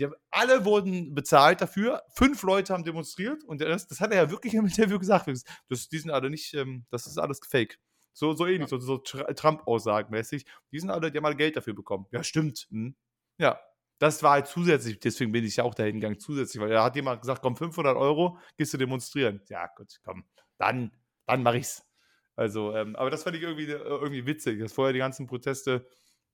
Hab, 0.00 0.12
alle 0.30 0.64
wurden 0.64 1.12
bezahlt 1.12 1.60
dafür. 1.60 2.00
Fünf 2.14 2.44
Leute 2.44 2.72
haben 2.72 2.84
demonstriert 2.84 3.42
und 3.42 3.60
das, 3.60 3.88
das 3.88 4.00
hat 4.00 4.12
er 4.12 4.22
ja 4.22 4.30
wirklich 4.30 4.54
im 4.54 4.66
Interview 4.66 5.00
gesagt. 5.00 5.28
Das, 5.68 5.88
die 5.88 5.98
sind 5.98 6.12
alle 6.12 6.30
nicht, 6.30 6.54
ähm, 6.54 6.84
das 6.90 7.08
ist 7.08 7.18
alles 7.18 7.40
fake. 7.44 7.80
So, 8.12 8.34
so 8.34 8.46
ähnlich, 8.46 8.68
so, 8.68 8.78
so 8.78 8.98
Trump-Aussagen 8.98 10.12
mäßig. 10.12 10.44
Die 10.70 10.78
sind 10.78 10.90
alle, 10.90 11.10
die 11.10 11.18
haben 11.18 11.26
alle 11.26 11.34
Geld 11.34 11.56
dafür 11.56 11.74
bekommen. 11.74 12.06
Ja, 12.12 12.22
stimmt. 12.22 12.68
Hm. 12.70 12.94
Ja, 13.38 13.58
das 14.00 14.22
war 14.22 14.32
halt 14.32 14.46
zusätzlich, 14.46 14.98
deswegen 14.98 15.30
bin 15.30 15.44
ich 15.44 15.56
ja 15.56 15.64
auch 15.64 15.74
dahin 15.74 16.00
gegangen, 16.00 16.18
zusätzlich, 16.18 16.60
weil 16.60 16.70
da 16.70 16.82
hat 16.82 16.96
jemand 16.96 17.20
gesagt, 17.20 17.42
komm, 17.42 17.54
500 17.54 17.96
Euro, 17.96 18.38
gehst 18.56 18.72
du 18.72 18.78
demonstrieren. 18.78 19.42
Ja, 19.48 19.68
gut, 19.76 20.00
komm, 20.02 20.24
dann, 20.56 20.90
dann 21.26 21.42
mach 21.42 21.54
ich's. 21.54 21.86
Also, 22.34 22.74
ähm, 22.74 22.96
aber 22.96 23.10
das 23.10 23.24
fand 23.24 23.36
ich 23.36 23.42
irgendwie, 23.42 23.70
äh, 23.70 23.76
irgendwie 23.76 24.24
witzig, 24.24 24.58
dass 24.58 24.72
vorher 24.72 24.94
die 24.94 24.98
ganzen 24.98 25.26
Proteste 25.26 25.86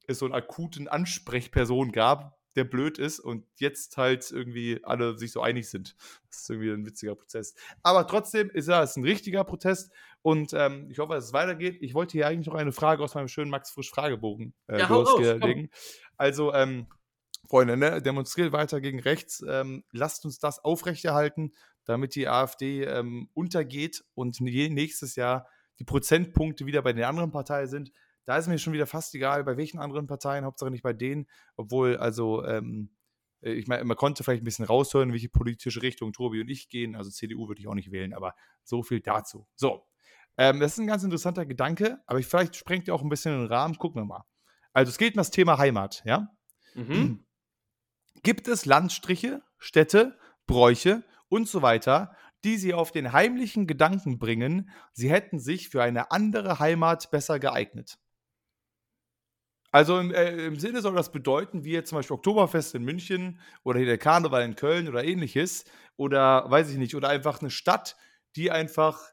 es 0.06 0.20
so 0.20 0.26
einen 0.26 0.34
akuten 0.34 0.86
Ansprechperson 0.86 1.90
gab, 1.90 2.38
der 2.54 2.62
blöd 2.62 2.98
ist 2.98 3.18
und 3.18 3.44
jetzt 3.56 3.96
halt 3.96 4.30
irgendwie 4.30 4.78
alle 4.84 5.18
sich 5.18 5.32
so 5.32 5.42
einig 5.42 5.68
sind. 5.68 5.96
Das 6.30 6.42
ist 6.42 6.50
irgendwie 6.50 6.70
ein 6.70 6.86
witziger 6.86 7.16
Prozess. 7.16 7.56
Aber 7.82 8.06
trotzdem 8.06 8.48
ist 8.50 8.68
es 8.68 8.96
ein 8.96 9.02
richtiger 9.02 9.42
Protest 9.42 9.92
und 10.22 10.52
ähm, 10.52 10.88
ich 10.88 11.00
hoffe, 11.00 11.14
dass 11.14 11.24
es 11.24 11.32
weitergeht. 11.32 11.78
Ich 11.80 11.94
wollte 11.94 12.12
hier 12.12 12.28
eigentlich 12.28 12.46
noch 12.46 12.54
eine 12.54 12.72
Frage 12.72 13.02
aus 13.02 13.16
meinem 13.16 13.28
schönen 13.28 13.50
Max 13.50 13.72
Frisch 13.72 13.90
Fragebogen 13.90 14.54
äh, 14.68 14.78
ja, 14.78 14.88
loslegen. 14.88 15.68
Also, 16.16 16.54
ähm, 16.54 16.86
Freunde, 17.48 17.76
ne, 17.76 18.02
demonstriert 18.02 18.52
weiter 18.52 18.80
gegen 18.80 19.00
rechts. 19.00 19.44
Ähm, 19.48 19.84
lasst 19.92 20.24
uns 20.24 20.38
das 20.38 20.64
aufrechterhalten, 20.64 21.52
damit 21.84 22.14
die 22.14 22.28
AfD 22.28 22.84
ähm, 22.84 23.28
untergeht 23.34 24.04
und 24.14 24.40
nächstes 24.40 25.16
Jahr 25.16 25.48
die 25.78 25.84
Prozentpunkte 25.84 26.66
wieder 26.66 26.82
bei 26.82 26.92
den 26.92 27.04
anderen 27.04 27.30
Parteien 27.30 27.68
sind. 27.68 27.92
Da 28.24 28.36
ist 28.36 28.48
mir 28.48 28.58
schon 28.58 28.72
wieder 28.72 28.86
fast 28.86 29.14
egal, 29.14 29.44
bei 29.44 29.56
welchen 29.56 29.78
anderen 29.78 30.06
Parteien, 30.06 30.44
Hauptsache 30.44 30.70
nicht 30.70 30.82
bei 30.82 30.92
denen, 30.92 31.26
obwohl, 31.56 31.96
also, 31.96 32.44
ähm, 32.44 32.90
äh, 33.42 33.52
ich 33.52 33.68
meine, 33.68 33.84
man 33.84 33.96
konnte 33.96 34.24
vielleicht 34.24 34.42
ein 34.42 34.44
bisschen 34.44 34.64
raushören, 34.64 35.12
welche 35.12 35.28
politische 35.28 35.82
Richtung 35.82 36.12
Tobi 36.12 36.40
und 36.40 36.48
ich 36.48 36.68
gehen. 36.68 36.96
Also 36.96 37.10
CDU 37.10 37.48
würde 37.48 37.60
ich 37.60 37.68
auch 37.68 37.74
nicht 37.74 37.92
wählen, 37.92 38.14
aber 38.14 38.34
so 38.64 38.82
viel 38.82 39.00
dazu. 39.00 39.46
So, 39.54 39.86
ähm, 40.36 40.60
das 40.60 40.72
ist 40.72 40.78
ein 40.78 40.86
ganz 40.86 41.04
interessanter 41.04 41.46
Gedanke, 41.46 42.00
aber 42.06 42.18
ich, 42.18 42.26
vielleicht 42.26 42.56
sprengt 42.56 42.88
ihr 42.88 42.94
auch 42.94 43.02
ein 43.02 43.08
bisschen 43.08 43.38
den 43.38 43.46
Rahmen. 43.46 43.76
Gucken 43.76 44.02
wir 44.02 44.06
mal. 44.06 44.24
Also 44.72 44.90
es 44.90 44.98
geht 44.98 45.14
um 45.14 45.18
das 45.18 45.30
Thema 45.30 45.58
Heimat, 45.58 46.02
ja? 46.04 46.28
Mhm. 46.74 47.25
Gibt 48.22 48.48
es 48.48 48.66
Landstriche, 48.66 49.42
Städte, 49.58 50.18
Bräuche 50.46 51.04
und 51.28 51.48
so 51.48 51.62
weiter, 51.62 52.16
die 52.44 52.56
sie 52.56 52.74
auf 52.74 52.92
den 52.92 53.12
heimlichen 53.12 53.66
Gedanken 53.66 54.18
bringen, 54.18 54.70
sie 54.92 55.10
hätten 55.10 55.40
sich 55.40 55.68
für 55.68 55.82
eine 55.82 56.10
andere 56.10 56.58
Heimat 56.58 57.10
besser 57.10 57.38
geeignet? 57.38 57.98
Also 59.72 59.98
im, 59.98 60.14
äh, 60.14 60.46
im, 60.46 60.58
Sinne 60.58 60.80
soll 60.80 60.94
das 60.94 61.12
bedeuten, 61.12 61.64
wie 61.64 61.72
jetzt 61.72 61.90
zum 61.90 61.98
Beispiel 61.98 62.14
Oktoberfest 62.14 62.74
in 62.74 62.84
München 62.84 63.40
oder 63.62 63.78
hier 63.78 63.86
der 63.86 63.98
Karneval 63.98 64.42
in 64.42 64.56
Köln 64.56 64.88
oder 64.88 65.04
ähnliches 65.04 65.64
oder 65.96 66.50
weiß 66.50 66.70
ich 66.70 66.78
nicht, 66.78 66.94
oder 66.94 67.08
einfach 67.08 67.40
eine 67.40 67.50
Stadt, 67.50 67.96
die 68.36 68.50
einfach 68.50 69.10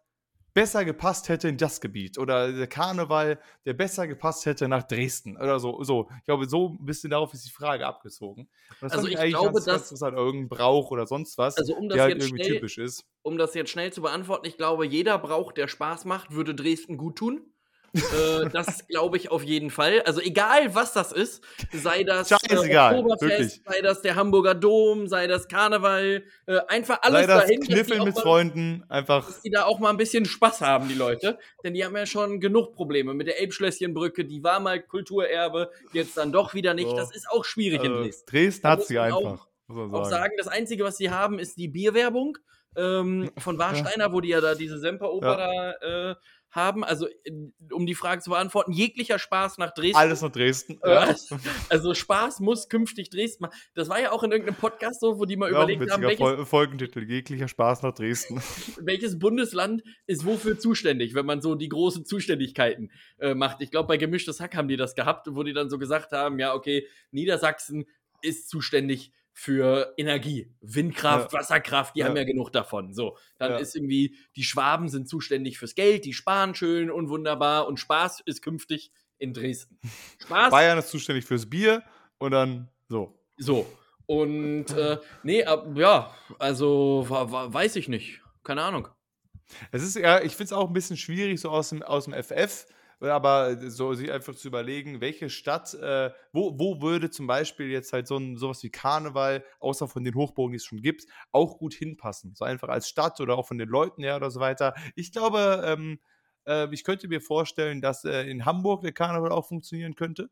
besser 0.54 0.86
gepasst 0.86 1.30
hätte 1.30 1.48
in 1.48 1.58
das 1.58 1.82
Gebiet 1.82 2.18
oder 2.18 2.52
der 2.52 2.68
Karneval, 2.68 3.40
der 3.66 3.74
besser 3.74 4.08
gepasst 4.08 4.46
hätte 4.46 4.68
nach 4.68 4.84
Dresden 4.84 5.38
oder 5.38 5.60
so. 5.60 5.84
so. 5.84 6.10
Ich 6.20 6.26
glaube, 6.26 6.48
so 6.48 6.70
ein 6.70 6.86
bisschen 6.86 7.10
darauf 7.10 7.34
ist 7.34 7.46
die 7.46 7.52
Frage 7.52 7.86
abgezogen. 7.86 8.50
also 8.82 9.08
ich 9.08 9.16
glaube, 9.16 9.54
ganz, 9.54 9.66
dass 9.66 9.90
das 9.90 10.02
halt 10.02 10.16
irgendein 10.16 10.50
Brauch 10.50 10.92
oder 10.92 11.08
sonst 11.08 11.38
was, 11.38 11.58
also 11.58 11.76
um 11.76 11.90
das 11.90 11.96
der 11.96 12.04
halt 12.04 12.22
irgendwie 12.22 12.44
schnell, 12.44 12.56
typisch 12.56 12.78
ist. 12.78 13.06
Um 13.24 13.38
das 13.38 13.54
jetzt 13.54 13.72
schnell 13.72 13.92
zu 13.92 14.02
beantworten, 14.02 14.48
ich 14.48 14.58
glaube, 14.58 14.86
jeder 14.86 15.18
Brauch, 15.18 15.52
der 15.52 15.68
Spaß 15.68 16.06
macht, 16.06 16.32
würde 16.32 16.54
Dresden 16.54 16.98
gut 16.98 17.18
tun 17.18 17.53
äh, 17.94 18.50
das 18.52 18.88
glaube 18.88 19.18
ich 19.18 19.30
auf 19.30 19.44
jeden 19.44 19.70
Fall. 19.70 20.02
Also 20.02 20.20
egal, 20.22 20.74
was 20.74 20.94
das 20.94 21.12
ist, 21.12 21.44
sei 21.72 22.04
das 22.04 22.32
äh, 22.32 22.36
Oktoberfest, 22.36 23.22
wirklich. 23.22 23.62
sei 23.66 23.82
das 23.82 24.02
der 24.02 24.16
Hamburger 24.16 24.56
Dom, 24.56 25.08
sei 25.08 25.28
das 25.28 25.48
Karneval, 25.48 26.24
äh, 26.48 26.60
einfach 26.68 27.00
alles 27.04 27.22
sei 27.22 27.28
das 27.28 27.42
dahin. 27.44 27.62
Kniffeln 27.62 28.04
mit 28.04 28.16
mal, 28.16 28.22
Freunden, 28.22 28.84
einfach. 28.90 29.28
Dass 29.28 29.42
die 29.42 29.52
da 29.52 29.66
auch 29.66 29.80
mal 29.80 29.92
ein 29.92 29.98
bisschen 29.98 30.26
Spaß 30.26 30.62
haben, 30.62 30.88
die 30.88 30.96
Leute. 30.96 31.38
Denn 31.64 31.74
die 31.74 31.86
haben 31.86 31.96
ja 31.96 32.06
schon 32.06 32.40
genug 32.40 32.74
Probleme 32.74 33.14
mit 33.14 33.28
der 33.28 33.40
Elbschlösschenbrücke, 33.40 34.26
die 34.26 34.44
war 34.44 34.60
mal 34.60 34.82
Kulturerbe, 34.82 35.70
jetzt 35.92 36.18
dann 36.18 36.32
doch 36.32 36.54
wieder 36.54 36.74
nicht. 36.74 36.90
So. 36.90 36.96
Das 36.96 37.16
ist 37.16 37.30
auch 37.30 37.46
schwierig 37.46 37.82
also, 37.82 37.94
in 37.94 38.02
Dresden. 38.04 38.26
Dresden 38.30 38.68
hat 38.68 38.86
sie 38.86 39.00
einfach. 39.00 39.48
Sagen. 39.68 39.94
auch 39.94 40.06
sagen, 40.06 40.34
das 40.38 40.48
Einzige, 40.48 40.84
was 40.84 40.98
sie 40.98 41.10
haben, 41.10 41.40
ist 41.40 41.58
die 41.58 41.68
Bierwerbung. 41.68 42.38
Ähm, 42.76 43.30
von 43.38 43.58
Warsteiner, 43.60 44.12
wo 44.12 44.20
die 44.20 44.30
ja 44.30 44.42
da 44.42 44.56
diese 44.56 44.80
Semperoper 44.80 45.40
ja. 45.40 45.74
da 45.82 46.12
äh, 46.12 46.16
haben. 46.54 46.84
Also, 46.84 47.08
um 47.72 47.86
die 47.86 47.96
Frage 47.96 48.22
zu 48.22 48.30
beantworten, 48.30 48.72
jeglicher 48.72 49.20
Spaß 49.20 49.58
nach 49.58 49.74
Dresden. 49.74 49.98
Alles 49.98 50.22
nach 50.22 50.32
Dresden. 50.32 50.80
Äh, 50.84 50.94
ja. 50.94 51.16
Also, 51.70 51.94
Spaß 51.94 52.40
muss 52.40 52.70
künftig 52.70 53.10
Dresden 53.10 53.44
machen. 53.44 53.56
Das 53.74 53.90
war 53.90 54.00
ja 54.00 54.12
auch 54.12 54.24
in 54.24 54.32
irgendeinem 54.32 54.58
Podcast 54.58 55.02
so, 55.02 55.20
wo 55.20 55.26
die 55.26 55.36
mal 55.36 55.52
ja, 55.52 55.58
überlegt 55.58 55.92
haben, 55.92 56.04
welches, 56.04 56.20
Fol 56.20 56.46
Folgentitel, 56.46 57.04
jeglicher 57.04 57.48
Spaß 57.48 57.82
nach 57.82 57.94
Dresden. 57.94 58.42
welches 58.80 59.20
Bundesland 59.20 59.84
ist 60.06 60.26
wofür 60.26 60.58
zuständig, 60.58 61.16
wenn 61.16 61.26
man 61.26 61.42
so 61.42 61.56
die 61.56 61.70
großen 61.70 62.06
Zuständigkeiten 62.06 62.92
äh, 63.20 63.34
macht. 63.34 63.62
Ich 63.62 63.72
glaube, 63.72 63.88
bei 63.88 63.98
Gemischtes 63.98 64.40
Hack 64.40 64.56
haben 64.56 64.68
die 64.68 64.78
das 64.78 64.96
gehabt, 64.96 65.28
wo 65.32 65.44
die 65.44 65.54
dann 65.54 65.70
so 65.70 65.78
gesagt 65.78 66.12
haben, 66.12 66.40
ja, 66.40 66.54
okay, 66.54 66.88
Niedersachsen 67.12 67.86
ist 68.22 68.50
zuständig 68.50 69.12
für 69.34 69.94
Energie. 69.98 70.54
Windkraft, 70.62 71.34
ja. 71.34 71.40
Wasserkraft, 71.40 71.96
die 71.96 72.02
ja. 72.02 72.08
haben 72.08 72.16
ja 72.16 72.24
genug 72.24 72.52
davon. 72.52 72.94
So, 72.94 73.18
dann 73.38 73.52
ja. 73.52 73.58
ist 73.58 73.76
irgendwie, 73.76 74.16
die 74.36 74.44
Schwaben 74.44 74.88
sind 74.88 75.10
zuständig 75.10 75.58
fürs 75.58 75.76
Geld, 75.76 76.06
die 76.06 76.14
sparen 76.14 76.56
schön 76.56 76.92
und 76.92 77.10
wunderbar 77.10 77.68
und 77.68 77.80
Spaß 77.80 78.22
ist 78.26 78.42
künftig 78.42 78.92
in 79.18 79.34
Dresden. 79.34 79.80
Spaß. 80.22 80.52
Bayern 80.52 80.78
ist 80.78 80.90
zuständig 80.90 81.26
fürs 81.26 81.50
Bier 81.50 81.84
und 82.20 82.32
dann 82.32 82.70
so. 82.88 83.20
So. 83.38 83.66
Und 84.06 84.70
äh, 84.72 84.98
nee, 85.24 85.44
ab, 85.44 85.68
ja, 85.76 86.14
also 86.38 87.06
weiß 87.10 87.76
ich 87.78 87.88
nicht. 87.88 88.22
Keine 88.44 88.62
Ahnung. 88.62 88.88
Es 89.72 89.84
ist 89.84 89.96
ja, 89.96 90.22
ich 90.22 90.34
finde 90.34 90.46
es 90.46 90.54
auch 90.54 90.68
ein 90.68 90.74
bisschen 90.74 90.98
schwierig, 90.98 91.40
so 91.40 91.50
aus 91.50 91.70
dem, 91.70 91.82
aus 91.82 92.06
dem 92.06 92.14
FF 92.14 92.66
aber 93.12 93.70
so 93.70 93.94
sich 93.94 94.12
einfach 94.12 94.36
zu 94.36 94.48
überlegen, 94.48 95.02
welche 95.02 95.30
Stadt, 95.30 95.74
äh, 95.74 96.12
wo, 96.32 96.58
wo 96.60 96.82
würde 96.82 97.10
zum 97.10 97.28
Beispiel 97.28 97.70
jetzt 97.70 97.94
halt 97.94 98.08
so 98.08 98.18
ein, 98.18 98.38
sowas 98.38 98.64
wie 98.64 98.70
Karneval, 98.70 99.44
außer 99.60 99.88
von 99.88 100.04
den 100.04 100.16
Hochburgen, 100.16 100.54
die 100.54 100.58
es 100.58 100.66
schon 100.66 100.82
gibt, 100.82 101.06
auch 101.32 101.58
gut 101.58 101.74
hinpassen. 101.74 102.34
So 102.36 102.46
einfach 102.46 102.70
als 102.70 102.88
Stadt 102.88 103.20
oder 103.20 103.38
auch 103.38 103.48
von 103.48 103.58
den 103.58 103.70
Leuten 103.70 104.04
her 104.04 104.16
oder 104.16 104.32
so 104.32 104.40
weiter. 104.40 104.74
Ich 104.96 105.12
glaube, 105.12 105.64
ähm, 105.66 106.00
äh, 106.48 106.74
ich 106.74 106.84
könnte 106.84 107.08
mir 107.08 107.22
vorstellen, 107.22 107.82
dass 107.82 108.06
äh, 108.06 108.24
in 108.24 108.46
Hamburg 108.46 108.82
der 108.82 108.94
Karneval 108.94 109.32
auch 109.32 109.48
funktionieren 109.48 109.96
könnte. 109.96 110.30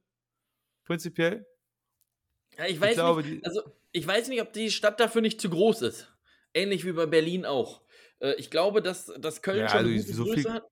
Prinzipiell. 0.85 1.45
Ja, 2.57 2.65
ich 2.65 2.79
weiß 2.79 2.91
ich 2.91 2.95
glaube, 2.95 3.23
nicht, 3.23 3.45
also 3.45 3.61
ich 3.91 4.05
weiß 4.07 4.27
nicht, 4.29 4.41
ob 4.41 4.53
die 4.53 4.71
Stadt 4.71 4.99
dafür 4.99 5.21
nicht 5.21 5.41
zu 5.41 5.49
groß 5.49 5.81
ist. 5.83 6.13
Ähnlich 6.53 6.85
wie 6.85 6.91
bei 6.91 7.05
Berlin 7.05 7.45
auch. 7.45 7.81
Äh, 8.19 8.35
ich 8.35 8.49
glaube, 8.49 8.81
dass, 8.81 9.05
dass 9.19 9.41
Köln 9.41 9.59
ja, 9.59 9.69
schon 9.69 9.79
also 9.79 9.89
eine 9.89 9.99
gute 9.99 10.13
so 10.13 10.23
Größe 10.23 10.53
hat. 10.53 10.63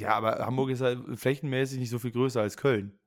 Ja, 0.00 0.14
aber 0.16 0.44
Hamburg 0.44 0.70
ist 0.70 0.80
halt 0.80 1.00
flächenmäßig 1.18 1.78
nicht 1.78 1.90
so 1.90 1.98
viel 1.98 2.10
größer 2.10 2.40
als 2.40 2.56
Köln. 2.56 2.98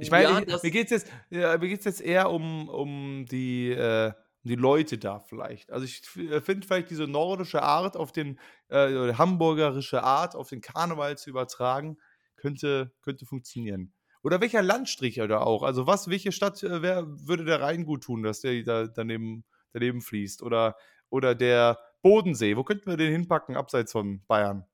Ich 0.00 0.10
meine, 0.10 0.46
ja, 0.46 0.58
mir 0.62 0.70
geht 0.70 0.86
es 0.86 0.90
jetzt, 0.90 1.12
ja, 1.28 1.56
jetzt 1.60 2.00
eher 2.00 2.30
um, 2.30 2.68
um, 2.68 3.26
die, 3.26 3.70
äh, 3.70 4.12
die 4.44 4.54
Leute 4.54 4.96
da 4.96 5.18
vielleicht. 5.18 5.72
Also 5.72 5.84
ich 5.84 6.02
äh, 6.16 6.40
finde 6.40 6.66
vielleicht 6.66 6.90
diese 6.90 7.08
nordische 7.08 7.62
Art 7.62 7.96
auf 7.96 8.12
den, 8.12 8.38
äh, 8.68 9.12
hamburgerische 9.14 10.04
Art 10.04 10.36
auf 10.36 10.48
den 10.48 10.60
Karneval 10.60 11.18
zu 11.18 11.30
übertragen, 11.30 11.98
könnte, 12.36 12.92
könnte 13.02 13.26
funktionieren. 13.26 13.92
Oder 14.22 14.40
welcher 14.40 14.62
Landstrich 14.62 15.16
da 15.16 15.40
auch? 15.40 15.62
Also 15.64 15.86
was, 15.86 16.08
welche 16.08 16.30
Stadt 16.30 16.62
äh, 16.62 16.80
wer, 16.80 17.04
würde 17.06 17.44
der 17.44 17.60
Rhein 17.60 17.84
gut 17.84 18.04
tun, 18.04 18.22
dass 18.22 18.40
der 18.40 18.62
da 18.62 18.86
daneben, 18.86 19.44
daneben 19.72 20.00
fließt? 20.00 20.42
Oder, 20.42 20.76
oder 21.10 21.34
der 21.34 21.78
Bodensee, 22.02 22.56
wo 22.56 22.62
könnten 22.62 22.86
wir 22.86 22.96
den 22.96 23.10
hinpacken, 23.10 23.56
abseits 23.56 23.90
von 23.90 24.24
Bayern? 24.26 24.64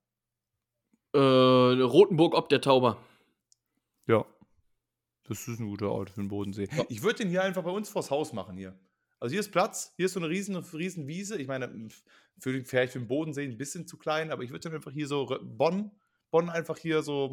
Äh, 1.14 1.18
Rotenburg 1.18 2.34
ob 2.34 2.48
der 2.48 2.60
Tauber. 2.60 2.98
Ja. 4.06 4.24
Das 5.24 5.46
ist 5.46 5.60
ein 5.60 5.68
guter 5.68 5.90
Ort 5.90 6.10
für 6.10 6.20
den 6.20 6.28
Bodensee. 6.28 6.68
Ja. 6.76 6.84
Ich 6.88 7.02
würde 7.02 7.18
den 7.18 7.28
hier 7.28 7.42
einfach 7.42 7.62
bei 7.62 7.70
uns 7.70 7.88
vors 7.88 8.10
Haus 8.10 8.32
machen 8.32 8.56
hier. 8.56 8.78
Also 9.20 9.32
hier 9.32 9.40
ist 9.40 9.52
Platz, 9.52 9.92
hier 9.96 10.06
ist 10.06 10.14
so 10.14 10.20
eine 10.20 10.28
riesen, 10.28 10.56
riesen 10.56 11.06
Wiese. 11.06 11.40
Ich 11.40 11.46
meine, 11.46 11.88
für, 12.38 12.64
vielleicht 12.64 12.92
für 12.92 12.98
den 12.98 13.06
Bodensee 13.06 13.44
ein 13.44 13.56
bisschen 13.56 13.86
zu 13.86 13.96
klein, 13.96 14.32
aber 14.32 14.42
ich 14.42 14.50
würde 14.50 14.64
dann 14.64 14.74
einfach 14.74 14.90
hier 14.90 15.06
so 15.06 15.38
Bonn, 15.42 15.92
Bonn 16.30 16.50
einfach 16.50 16.76
hier 16.76 17.02
so 17.02 17.32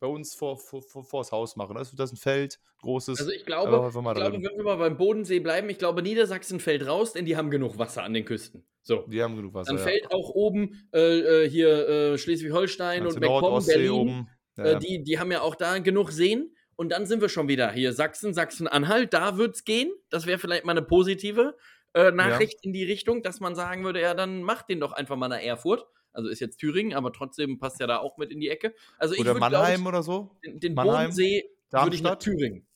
bei 0.00 0.06
uns 0.06 0.34
vor, 0.34 0.58
vor, 0.58 0.82
vor, 0.82 1.04
vors 1.04 1.32
Haus 1.32 1.56
machen. 1.56 1.76
Also 1.76 1.96
das 1.96 2.10
ist 2.10 2.18
ein 2.18 2.20
Feld, 2.20 2.60
großes. 2.82 3.18
Also 3.18 3.32
ich 3.32 3.44
glaube, 3.44 3.70
ich 3.86 3.92
glaube 3.92 4.42
wenn 4.42 4.56
wir 4.56 4.62
mal 4.62 4.76
beim 4.76 4.96
Bodensee 4.96 5.40
bleiben, 5.40 5.68
ich 5.70 5.78
glaube, 5.78 6.02
Niedersachsen 6.02 6.60
fällt 6.60 6.86
raus, 6.86 7.12
denn 7.12 7.24
die 7.24 7.36
haben 7.36 7.50
genug 7.50 7.78
Wasser 7.78 8.02
an 8.02 8.14
den 8.14 8.24
Küsten. 8.24 8.64
So. 8.82 9.04
Die 9.08 9.22
haben 9.22 9.36
genug 9.36 9.54
Wasser. 9.54 9.74
Dann 9.74 9.82
fällt 9.82 10.04
ja. 10.04 10.10
auch 10.10 10.30
oben 10.30 10.88
äh, 10.92 11.44
äh 11.44 11.50
hier 11.50 11.88
äh, 11.88 12.18
Schleswig-Holstein 12.18 13.06
und 13.06 13.20
MacPom, 13.20 13.64
Berlin. 13.66 13.90
Oben. 13.90 14.28
Ja, 14.56 14.64
äh, 14.64 14.78
die, 14.78 15.02
die 15.02 15.18
haben 15.18 15.30
ja 15.32 15.42
auch 15.42 15.54
da 15.54 15.78
genug 15.78 16.10
Seen. 16.10 16.54
Und 16.76 16.90
dann 16.90 17.06
sind 17.06 17.20
wir 17.20 17.28
schon 17.28 17.48
wieder 17.48 17.72
hier. 17.72 17.92
Sachsen, 17.92 18.32
Sachsen-Anhalt, 18.32 19.12
da 19.12 19.36
wird 19.36 19.56
es 19.56 19.64
gehen. 19.64 19.90
Das 20.10 20.26
wäre 20.26 20.38
vielleicht 20.38 20.64
mal 20.64 20.72
eine 20.72 20.82
positive 20.82 21.56
äh, 21.92 22.12
Nachricht 22.12 22.54
ja. 22.54 22.60
in 22.62 22.72
die 22.72 22.84
Richtung, 22.84 23.22
dass 23.22 23.40
man 23.40 23.56
sagen 23.56 23.84
würde, 23.84 24.00
ja, 24.00 24.14
dann 24.14 24.42
macht 24.42 24.68
den 24.68 24.78
doch 24.78 24.92
einfach 24.92 25.16
mal 25.16 25.26
nach 25.26 25.42
Erfurt. 25.42 25.86
Also 26.18 26.30
ist 26.30 26.40
jetzt 26.40 26.56
Thüringen, 26.56 26.94
aber 26.94 27.12
trotzdem 27.12 27.60
passt 27.60 27.78
ja 27.78 27.86
da 27.86 27.98
auch 27.98 28.18
mit 28.18 28.32
in 28.32 28.40
die 28.40 28.48
Ecke. 28.48 28.74
Also 28.98 29.14
oder 29.14 29.34
würd, 29.34 29.40
Mannheim 29.40 29.82
ich, 29.82 29.86
oder 29.86 30.02
so? 30.02 30.36
Den, 30.44 30.58
den 30.58 30.74
Bodensee 30.74 31.44
würde 31.70 31.94
ich 31.94 32.02
nach 32.02 32.16
Thüringen. 32.16 32.66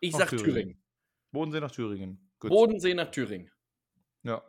Ich 0.00 0.12
nach 0.12 0.18
sag 0.18 0.28
Thüringen. 0.28 0.52
Thüringen. 0.52 0.82
Bodensee 1.32 1.60
nach 1.60 1.70
Thüringen. 1.70 2.30
Gut. 2.38 2.50
Bodensee 2.50 2.92
nach 2.92 3.10
Thüringen. 3.10 3.50
Ja. 4.22 4.42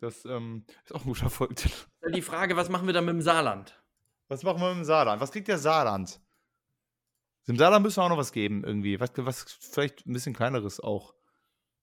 Das 0.00 0.24
ähm, 0.24 0.64
ist 0.82 0.94
auch 0.94 1.04
ein 1.04 1.08
guter 1.08 1.28
Folgetitel. 1.28 1.74
Die 2.14 2.22
Frage, 2.22 2.56
was 2.56 2.70
machen 2.70 2.86
wir 2.86 2.94
dann 2.94 3.04
mit 3.04 3.12
dem 3.12 3.20
Saarland? 3.20 3.78
Was 4.28 4.42
machen 4.44 4.62
wir 4.62 4.68
mit 4.70 4.78
dem 4.78 4.84
Saarland? 4.84 5.20
Was 5.20 5.30
kriegt 5.30 5.48
der 5.48 5.58
Saarland? 5.58 6.22
Dem 7.48 7.58
Saarland 7.58 7.82
müssen 7.82 7.98
wir 7.98 8.04
auch 8.04 8.08
noch 8.08 8.16
was 8.16 8.32
geben, 8.32 8.64
irgendwie. 8.64 8.98
Was, 8.98 9.10
was 9.16 9.42
vielleicht 9.42 10.06
ein 10.06 10.14
bisschen 10.14 10.32
kleineres 10.32 10.80
auch. 10.80 11.12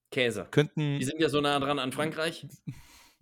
Käse. 0.10 0.48
Könnten. 0.50 0.98
Die 0.98 1.06
sind 1.06 1.22
ja 1.22 1.30
so 1.30 1.42
nah 1.42 1.60
dran 1.60 1.78
an 1.78 1.92
Frankreich. 1.92 2.48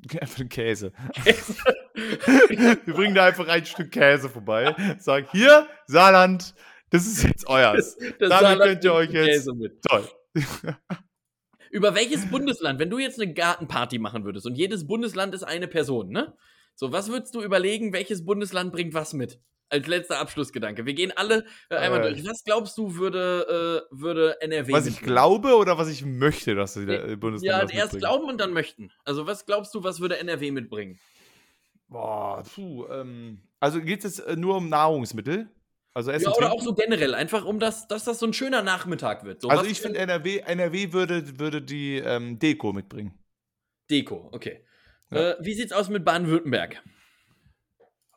Käse. 0.50 0.94
Käse. 1.26 1.74
wir 2.86 2.94
bringen 2.94 3.16
da 3.16 3.26
einfach 3.26 3.48
ein 3.48 3.66
Stück 3.66 3.92
Käse 3.92 4.30
vorbei. 4.30 4.76
Sagen, 5.00 5.28
hier, 5.32 5.68
Saarland, 5.88 6.56
das 6.90 7.06
ist 7.06 7.24
jetzt 7.24 7.48
euers. 7.48 7.96
Das 7.98 8.30
Damit 8.30 8.30
Saarland 8.30 8.62
könnt 8.62 8.84
ihr 8.84 8.94
euch 8.94 9.12
jetzt. 9.12 9.50
Toll. 9.90 10.08
Über 11.72 11.96
welches 11.96 12.28
Bundesland, 12.28 12.80
wenn 12.80 12.90
du 12.90 13.00
jetzt 13.00 13.20
eine 13.20 13.34
Gartenparty 13.34 13.98
machen 13.98 14.26
würdest 14.26 14.46
und 14.46 14.56
jedes 14.56 14.86
Bundesland 14.86 15.34
ist 15.34 15.44
eine 15.44 15.68
Person, 15.68 16.10
ne? 16.10 16.36
So, 16.76 16.92
was 16.92 17.10
würdest 17.10 17.34
du 17.36 17.42
überlegen, 17.42 17.94
welches 17.94 18.26
Bundesland 18.26 18.72
bringt 18.72 18.94
was 18.94 19.14
mit? 19.14 19.40
Als 19.70 19.88
letzter 19.88 20.20
Abschlussgedanke. 20.20 20.86
Wir 20.86 20.94
gehen 20.94 21.12
alle 21.16 21.46
äh, 21.70 21.78
einmal 21.78 22.02
äh, 22.02 22.10
durch. 22.10 22.28
Was 22.28 22.44
glaubst 22.44 22.78
du, 22.78 22.96
würde, 22.96 23.86
äh, 23.92 23.96
würde 23.96 24.40
NRW 24.42 24.72
Was 24.72 24.86
ich 24.86 25.02
glaube 25.02 25.56
oder 25.56 25.80
was 25.80 25.90
ich 25.90 26.06
möchte, 26.06 26.54
dass 26.54 26.76
die 26.76 27.16
Bundesland 27.16 27.72
Ja, 27.72 27.80
erst 27.80 27.98
glauben 27.98 28.26
und 28.26 28.40
dann 28.40 28.54
möchten. 28.54 28.92
Also, 29.04 29.26
was 29.26 29.48
glaubst 29.48 29.74
du, 29.74 29.84
was 29.84 30.00
würde 30.00 30.20
NRW 30.20 30.52
mitbringen? 30.52 31.00
Boah, 31.94 32.42
puh, 32.44 32.88
ähm, 32.88 33.40
also 33.60 33.80
geht 33.80 34.04
es 34.04 34.18
jetzt 34.18 34.28
äh, 34.28 34.36
nur 34.36 34.58
um 34.58 34.68
Nahrungsmittel? 34.68 35.48
Also 35.94 36.10
Essen 36.10 36.26
ja, 36.26 36.36
oder 36.36 36.52
auch 36.52 36.62
so 36.62 36.74
generell, 36.74 37.14
einfach 37.14 37.46
um 37.46 37.60
das, 37.60 37.88
dass 37.88 38.04
das 38.04 38.18
so 38.18 38.26
ein 38.26 38.34
schöner 38.34 38.64
Nachmittag 38.64 39.24
wird. 39.26 39.42
So, 39.42 39.50
also 39.50 39.64
ich 39.64 39.80
finde 39.80 40.00
NRW, 40.00 40.40
NRW 40.40 40.92
würde, 40.92 41.38
würde 41.38 41.62
die 41.62 41.98
ähm, 41.98 42.40
Deko 42.40 42.74
mitbringen. 42.74 43.14
Deko, 43.92 44.30
okay. 44.32 44.66
Ja. 45.12 45.34
Äh, 45.34 45.36
wie 45.42 45.54
sieht's 45.54 45.72
aus 45.72 45.90
mit 45.90 46.04
Baden-Württemberg? 46.04 46.82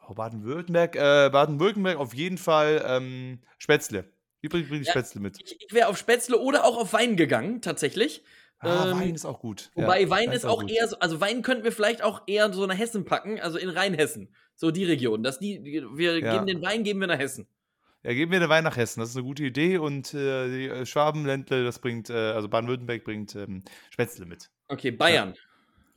Oh, 0.08 0.14
Baden-Württemberg, 0.14 0.96
äh, 0.96 1.28
Baden-Württemberg 1.30 1.98
auf 1.98 2.14
jeden 2.14 2.38
Fall 2.38 2.82
ähm, 2.86 3.42
Spätzle. 3.58 4.10
Wie 4.40 4.48
bringe 4.48 4.68
bring 4.68 4.80
ich 4.80 4.86
ja, 4.86 4.92
Spätzle 4.94 5.20
mit? 5.20 5.38
Ich, 5.38 5.60
ich 5.60 5.74
wäre 5.74 5.88
auf 5.88 5.98
Spätzle 5.98 6.38
oder 6.38 6.64
auch 6.64 6.78
auf 6.78 6.94
Wein 6.94 7.16
gegangen, 7.16 7.60
tatsächlich. 7.60 8.24
Ah, 8.58 8.90
ähm, 8.90 9.00
Wein 9.00 9.14
ist 9.14 9.26
auch 9.26 9.40
gut. 9.40 9.70
Wobei 9.74 10.02
ja, 10.02 10.10
Wein 10.10 10.32
ist 10.32 10.46
auch, 10.46 10.62
auch 10.62 10.68
eher 10.68 10.88
so, 10.88 10.98
also 10.98 11.20
Wein 11.20 11.42
könnten 11.42 11.64
wir 11.64 11.72
vielleicht 11.72 12.02
auch 12.02 12.22
eher 12.26 12.52
so 12.52 12.66
nach 12.66 12.78
Hessen 12.78 13.04
packen, 13.04 13.38
also 13.40 13.58
in 13.58 13.68
Rheinhessen. 13.68 14.34
So 14.54 14.70
die 14.70 14.84
Region. 14.84 15.22
Dass 15.22 15.38
die, 15.38 15.62
wir 15.64 16.18
ja. 16.18 16.32
geben 16.32 16.46
den 16.46 16.62
Wein, 16.62 16.82
geben 16.82 17.00
wir 17.00 17.06
nach 17.06 17.18
Hessen. 17.18 17.46
Ja, 18.02 18.14
geben 18.14 18.32
wir 18.32 18.40
den 18.40 18.48
Wein 18.48 18.64
nach 18.64 18.76
Hessen. 18.76 19.00
Das 19.00 19.10
ist 19.10 19.16
eine 19.16 19.24
gute 19.24 19.44
Idee. 19.44 19.78
Und 19.78 20.14
äh, 20.14 20.48
die 20.48 20.68
äh, 20.68 20.86
Schwabenländle, 20.86 21.64
das 21.64 21.80
bringt, 21.80 22.08
äh, 22.08 22.14
also 22.14 22.48
Baden-Württemberg 22.48 23.04
bringt 23.04 23.34
ähm, 23.34 23.64
Spätzle 23.90 24.26
mit. 24.26 24.50
Okay, 24.68 24.90
Bayern. 24.90 25.30
Ja. 25.30 25.40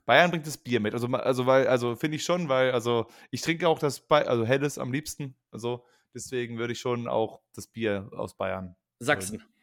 Bayern 0.05 0.31
bringt 0.31 0.47
das 0.47 0.57
Bier 0.57 0.79
mit. 0.79 0.93
Also, 0.93 1.07
also 1.07 1.45
weil, 1.45 1.67
also 1.67 1.95
finde 1.95 2.15
ich 2.17 2.23
schon, 2.23 2.49
weil, 2.49 2.71
also 2.71 3.05
ich 3.29 3.41
trinke 3.41 3.69
auch 3.69 3.77
das, 3.77 4.01
ba 4.01 4.21
also 4.21 4.43
Helles 4.43 4.79
am 4.79 4.91
liebsten. 4.91 5.35
Also 5.51 5.85
deswegen 6.13 6.57
würde 6.57 6.73
ich 6.73 6.79
schon 6.79 7.07
auch 7.07 7.41
das 7.53 7.67
Bier 7.67 8.09
aus 8.11 8.35
Bayern. 8.35 8.75
Sachsen. 8.99 9.43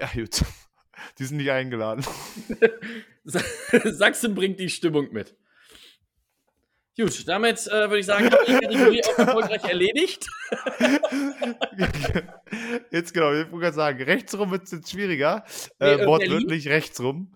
Ja, 0.00 0.08
gut. 0.14 0.40
Die 1.18 1.24
sind 1.24 1.38
nicht 1.38 1.50
eingeladen. 1.50 2.04
Sachsen 3.24 4.34
bringt 4.34 4.60
die 4.60 4.68
Stimmung 4.68 5.12
mit. 5.12 5.34
Gut, 6.96 7.26
damit 7.26 7.66
äh, 7.66 7.70
würde 7.70 7.98
ich 7.98 8.06
sagen, 8.06 8.30
habe 8.30 8.44
ich 8.46 8.54
die 8.54 8.66
Kategorie 8.66 9.02
auch 9.02 9.18
erfolgreich 9.18 9.64
erledigt. 9.64 10.28
jetzt 12.92 13.12
genau, 13.12 13.32
ich 13.32 13.50
wollte 13.50 13.58
gerade 13.58 13.74
sagen, 13.74 14.02
rechtsrum 14.02 14.52
wird 14.52 14.64
es 14.64 14.70
jetzt 14.70 14.92
schwieriger. 14.92 15.44
Äh, 15.80 15.96
nee, 15.96 16.06
wortwörtlich 16.06 16.68
rechtsrum. 16.68 17.32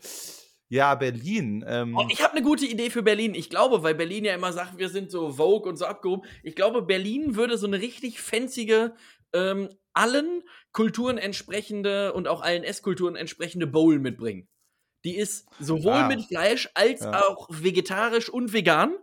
Ja, 0.69 0.95
Berlin. 0.95 1.65
Ähm 1.67 1.97
oh, 1.97 2.07
ich 2.11 2.23
habe 2.23 2.35
eine 2.35 2.43
gute 2.43 2.67
Idee 2.67 2.91
für 2.91 3.03
Berlin. 3.03 3.35
Ich 3.35 3.49
glaube, 3.49 3.83
weil 3.83 3.95
Berlin 3.95 4.27
ja 4.27 4.35
immer 4.35 4.53
sagt, 4.53 4.79
wir 4.79 4.91
sind 4.91 5.11
so 5.11 5.33
Vogue 5.33 5.69
und 5.69 5.77
so 5.77 5.87
abgehoben. 5.87 6.29
Ich 6.43 6.55
glaube, 6.55 6.83
Berlin 6.83 7.37
würde 7.37 7.57
so 7.57 7.67
eine 7.67 7.81
richtig 7.81 8.21
fanzige, 8.21 8.95
ähm, 9.33 9.69
allen 9.93 10.43
Kulturen 10.73 11.19
entsprechende 11.19 12.13
und 12.13 12.29
auch 12.29 12.41
allen 12.41 12.65
Esskulturen 12.65 13.17
entsprechende 13.17 13.67
Bowl 13.67 13.99
mitbringen. 13.99 14.49
Die 15.05 15.17
ist 15.17 15.49
sowohl 15.61 15.93
ah. 15.93 16.09
mit 16.09 16.25
Fleisch 16.25 16.69
als 16.75 17.01
ja. 17.01 17.23
auch 17.23 17.49
vegetarisch 17.51 18.29
und 18.29 18.53
vegan. 18.53 18.95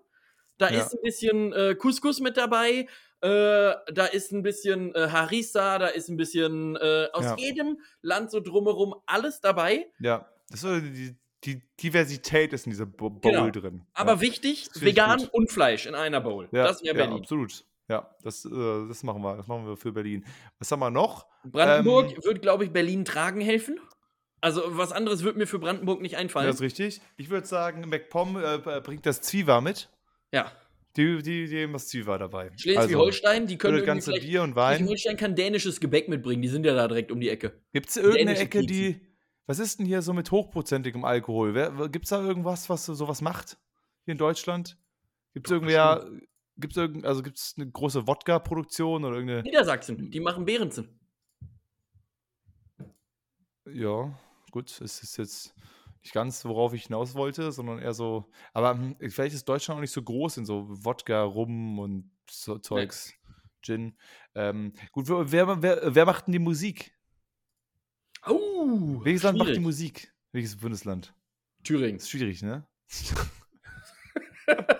Da 0.57 0.69
ja. 0.69 0.81
ist 0.81 0.93
ein 0.93 1.01
bisschen 1.01 1.53
äh, 1.53 1.75
Couscous 1.75 2.19
mit 2.19 2.37
dabei. 2.37 2.87
Äh, 3.21 3.73
da 3.93 4.05
ist 4.11 4.31
ein 4.31 4.43
bisschen 4.43 4.93
äh, 4.93 5.07
Harissa, 5.09 5.79
da 5.79 5.87
ist 5.87 6.09
ein 6.09 6.17
bisschen 6.17 6.75
äh, 6.75 7.07
aus 7.13 7.25
ja. 7.25 7.35
jedem 7.37 7.79
Land 8.01 8.29
so 8.29 8.39
drumherum 8.39 8.95
alles 9.05 9.41
dabei. 9.41 9.87
Ja, 9.99 10.29
das 10.49 10.63
ist 10.63 10.83
die, 10.83 11.15
die 11.43 11.61
Diversität 11.81 12.53
ist 12.53 12.65
in 12.65 12.71
dieser 12.71 12.85
Bowl 12.85 13.17
genau. 13.21 13.49
drin. 13.49 13.83
Aber 13.93 14.21
wichtig, 14.21 14.69
vegan 14.75 15.27
und 15.31 15.51
Fleisch 15.51 15.85
in 15.85 15.95
einer 15.95 16.21
Bowl. 16.21 16.49
Das 16.51 16.83
wäre. 16.83 16.97
Ja, 16.97 17.15
absolut. 17.15 17.65
Ja, 17.87 18.15
das, 18.23 18.45
äh, 18.45 18.87
das 18.87 19.03
machen 19.03 19.21
wir. 19.21 19.37
Das 19.37 19.47
machen 19.47 19.67
wir 19.67 19.77
für 19.77 19.91
Berlin. 19.91 20.25
Was 20.59 20.71
haben 20.71 20.79
wir 20.79 20.89
noch? 20.89 21.27
Brandenburg 21.43 22.11
ähm, 22.11 22.23
wird, 22.23 22.41
glaube 22.41 22.63
ich, 22.65 22.71
Berlin 22.71 23.05
tragen 23.05 23.41
helfen. 23.41 23.79
Also 24.41 24.61
was 24.77 24.91
anderes 24.91 25.23
wird 25.23 25.37
mir 25.37 25.47
für 25.47 25.59
Brandenburg 25.59 26.01
nicht 26.01 26.17
einfallen. 26.17 26.47
Das 26.47 26.57
ist 26.57 26.61
richtig. 26.61 27.01
Ich 27.17 27.29
würde 27.29 27.47
sagen, 27.47 27.87
MacPom 27.89 28.37
äh, 28.37 28.81
bringt 28.81 29.05
das 29.05 29.21
Zwiewa 29.21 29.61
mit. 29.61 29.89
Ja. 30.31 30.51
Die, 30.97 31.21
die, 31.21 31.47
die 31.47 31.63
haben 31.63 31.73
das 31.73 31.87
Zwiewa 31.89 32.17
dabei. 32.17 32.51
Schleswig-Holstein, 32.55 33.41
also, 33.41 33.47
die 33.47 33.57
können 33.57 33.77
das 33.77 33.85
ganze 33.85 34.13
Bier 34.13 34.43
und 34.43 34.55
Wein. 34.55 34.77
Schleswig-Holstein 34.77 35.17
kann 35.17 35.35
dänisches 35.35 35.79
Gebäck 35.79 36.07
mitbringen, 36.07 36.41
die 36.41 36.47
sind 36.47 36.65
ja 36.65 36.73
da 36.73 36.87
direkt 36.87 37.11
um 37.11 37.19
die 37.19 37.29
Ecke. 37.29 37.59
Gibt 37.73 37.89
es 37.89 37.97
irgendeine 37.97 38.35
Dänische 38.35 38.43
Ecke, 38.43 38.61
die. 38.61 39.01
Was 39.47 39.59
ist 39.59 39.79
denn 39.79 39.85
hier 39.85 40.01
so 40.01 40.13
mit 40.13 40.31
hochprozentigem 40.31 41.05
Alkohol? 41.05 41.89
Gibt 41.91 42.05
es 42.05 42.09
da 42.09 42.21
irgendwas, 42.21 42.69
was 42.69 42.85
sowas 42.85 43.21
macht? 43.21 43.57
Hier 44.05 44.13
in 44.13 44.17
Deutschland? 44.17 44.77
Gibt 45.33 45.47
es 45.47 45.51
irgendwer. 45.51 46.09
Gibt 46.57 46.77
es 46.77 47.03
also 47.03 47.21
gibt's 47.21 47.55
eine 47.57 47.69
große 47.69 48.07
Wodka-Produktion 48.07 49.03
oder 49.03 49.15
irgendeine. 49.15 49.43
Niedersachsen, 49.43 50.09
die 50.09 50.19
machen 50.19 50.45
Behrensen. 50.45 50.99
Ja, 53.65 54.17
gut, 54.51 54.69
es 54.81 55.01
ist 55.01 55.17
jetzt 55.17 55.55
nicht 56.01 56.13
ganz, 56.13 56.45
worauf 56.45 56.73
ich 56.73 56.83
hinaus 56.85 57.15
wollte, 57.15 57.51
sondern 57.51 57.79
eher 57.79 57.93
so, 57.93 58.29
aber 58.53 58.77
hm, 58.77 58.95
vielleicht 59.09 59.33
ist 59.33 59.49
Deutschland 59.49 59.79
auch 59.79 59.81
nicht 59.81 59.91
so 59.91 60.03
groß 60.03 60.37
in 60.37 60.45
so 60.45 60.67
Wodka, 60.69 61.23
Rum 61.23 61.79
und 61.79 62.11
so 62.29 62.59
Zeugs. 62.59 63.13
Gin. 63.63 63.97
Ähm, 64.35 64.73
gut, 64.91 65.09
wer, 65.09 65.61
wer, 65.61 65.95
wer 65.95 66.05
macht 66.05 66.27
denn 66.27 66.33
die 66.33 66.39
Musik? 66.39 66.95
Oh, 68.27 69.03
Welches 69.03 69.23
Land 69.23 69.39
macht 69.39 69.55
die 69.55 69.59
Musik? 69.59 70.13
Welches 70.31 70.55
Bundesland? 70.55 71.15
Thüringen. 71.63 71.97
ist 71.97 72.09
schwierig, 72.09 72.43
ne? 72.43 72.67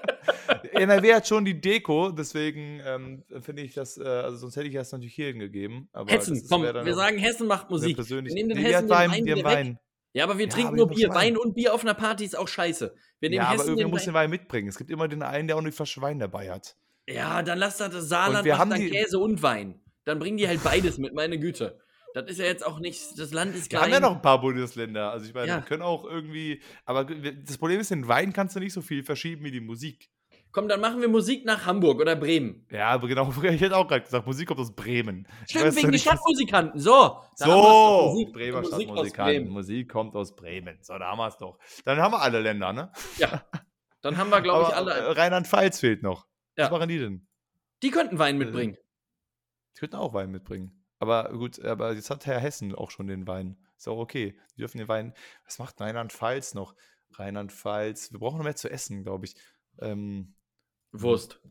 NRW 0.76 1.14
hat 1.14 1.28
schon 1.28 1.46
die 1.46 1.60
Deko, 1.60 2.12
deswegen 2.12 2.82
ähm, 2.86 3.24
finde 3.42 3.64
ich 3.64 3.74
das, 3.74 3.98
äh, 3.98 4.04
also 4.04 4.38
sonst 4.38 4.56
hätte 4.56 4.68
ich 4.68 4.74
das 4.74 4.92
natürlich 4.92 5.16
hier 5.16 5.28
hingegeben. 5.28 5.90
Hessen, 6.08 6.42
komm, 6.50 6.64
wir 6.64 6.96
sagen, 6.96 7.18
Hessen 7.18 7.48
macht 7.48 7.70
Musik. 7.70 7.98
Wir 7.98 8.22
nehmen 8.22 8.50
den 8.50 8.58
nee, 8.58 8.64
Hessen 8.64 8.90
Wein, 8.90 9.26
den 9.26 9.38
Wein, 9.38 9.44
Wein. 9.44 9.80
Ja, 10.14 10.24
aber 10.24 10.38
wir 10.38 10.46
ja, 10.46 10.52
trinken 10.52 10.68
aber 10.70 10.78
nur 10.78 10.88
Bier. 10.88 11.10
Wein. 11.10 11.38
und 11.38 11.56
Bier 11.56 11.74
auf 11.74 11.82
einer 11.82 11.94
Party 11.94 12.24
ist 12.24 12.38
auch 12.38 12.48
scheiße. 12.48 12.96
Wir 13.20 13.30
nehmen 13.30 13.44
ja, 13.44 13.50
Hessen 13.50 13.62
aber 13.62 13.70
irgendwer 13.70 13.90
muss 13.90 14.06
den 14.06 14.14
Wein 14.14 14.30
mitbringen. 14.30 14.70
Es 14.70 14.78
gibt 14.78 14.90
immer 14.90 15.08
den 15.08 15.24
einen, 15.24 15.48
der 15.48 15.58
auch 15.58 15.62
eine 15.62 15.72
Flasche 15.72 16.02
Wein 16.02 16.20
dabei 16.20 16.52
hat. 16.52 16.78
Ja, 17.08 17.42
dann 17.44 17.60
lass 17.60 17.78
das, 17.78 17.92
das 17.92 18.08
Saarland 18.10 18.48
macht 18.48 18.72
dann 18.72 18.80
Käse 18.80 19.20
und 19.20 19.44
Wein. 19.44 19.82
Dann 20.06 20.20
bringen 20.20 20.38
die 20.38 20.48
halt 20.48 20.64
beides 20.64 20.98
mit, 20.98 21.14
meine 21.14 21.38
Güte. 21.38 21.80
Das 22.14 22.30
ist 22.30 22.40
ja 22.40 22.46
jetzt 22.46 22.66
auch 22.66 22.80
nicht, 22.80 23.20
das 23.20 23.34
Land 23.34 23.56
ist 23.56 23.70
klein. 23.70 23.82
Wir 23.82 23.86
haben 23.86 24.04
ja 24.04 24.10
noch 24.10 24.16
ein 24.16 24.22
paar 24.22 24.40
Bundesländer. 24.40 25.12
Also 25.12 25.26
ich 25.26 25.34
meine, 25.34 25.48
ja. 25.48 25.58
wir 25.58 25.64
können 25.64 25.82
auch 25.82 26.06
irgendwie, 26.06 26.62
aber 26.86 27.04
das 27.04 27.58
Problem 27.58 27.82
ist, 27.82 27.92
den 27.92 28.08
Wein 28.08 28.32
kannst 28.32 28.56
du 28.56 28.62
nicht 28.62 28.72
so 28.72 28.82
viel 28.82 29.04
verschieben 29.04 29.44
wie 29.44 29.52
die 29.52 29.60
Musik. 29.60 30.10
Komm, 30.56 30.70
dann 30.70 30.80
machen 30.80 31.02
wir 31.02 31.10
Musik 31.10 31.44
nach 31.44 31.66
Hamburg 31.66 32.00
oder 32.00 32.16
Bremen. 32.16 32.66
Ja, 32.72 32.88
aber 32.88 33.10
genau, 33.10 33.30
ich 33.44 33.60
hätte 33.60 33.76
auch 33.76 33.90
gerade 33.90 34.06
gesagt, 34.06 34.26
Musik 34.26 34.48
kommt 34.48 34.62
aus 34.62 34.74
Bremen. 34.74 35.28
Stimmt, 35.50 35.76
wegen 35.76 35.92
den 35.92 36.00
Stadtmusikanten. 36.00 36.80
So. 36.80 37.20
So, 37.36 38.12
Musik, 38.14 38.32
Bremer 38.32 38.62
Musik 38.62 38.88
Stadtmusikanten. 38.88 39.50
Musik 39.50 39.92
kommt 39.92 40.16
aus 40.16 40.34
Bremen. 40.34 40.78
So, 40.82 40.98
da 40.98 41.12
haben 41.12 41.18
wir 41.18 41.28
es 41.28 41.36
doch. 41.36 41.60
Dann 41.84 42.00
haben 42.00 42.14
wir 42.14 42.22
alle 42.22 42.40
Länder, 42.40 42.72
ne? 42.72 42.90
Ja. 43.18 43.44
Dann 44.00 44.16
haben 44.16 44.30
wir, 44.30 44.40
glaube 44.40 44.70
ich, 44.70 44.74
alle. 44.74 44.94
Äh, 44.94 45.12
Rheinland-Pfalz 45.12 45.82
fehlt 45.82 46.04
noch. 46.04 46.26
Ja. 46.56 46.64
Was 46.64 46.72
machen 46.72 46.88
die 46.88 47.00
denn? 47.00 47.28
Die 47.84 47.92
könnten 47.92 48.18
Wein 48.18 48.38
mitbringen. 48.38 48.78
Die 49.76 49.80
könnten 49.82 49.98
auch 49.98 50.14
Wein 50.14 50.32
mitbringen. 50.32 50.86
Aber 51.00 51.34
gut, 51.34 51.60
aber 51.66 51.92
jetzt 51.92 52.10
hat 52.10 52.26
Herr 52.26 52.40
Hessen 52.40 52.74
auch 52.74 52.92
schon 52.92 53.08
den 53.08 53.28
Wein. 53.28 53.58
Ist 53.76 53.90
auch 53.90 53.98
okay. 53.98 54.40
Die 54.56 54.62
dürfen 54.62 54.78
den 54.78 54.88
Wein. 54.88 55.14
Was 55.44 55.60
macht 55.60 55.82
Rheinland-Pfalz 55.82 56.54
noch? 56.54 56.76
Rheinland-Pfalz. 57.12 58.14
Wir 58.14 58.20
brauchen 58.20 58.38
noch 58.38 58.46
mehr 58.46 58.56
zu 58.56 58.70
essen, 58.70 59.04
glaube 59.04 59.26
ich. 59.26 59.36
Ähm, 59.82 60.34
Wurst. 61.02 61.42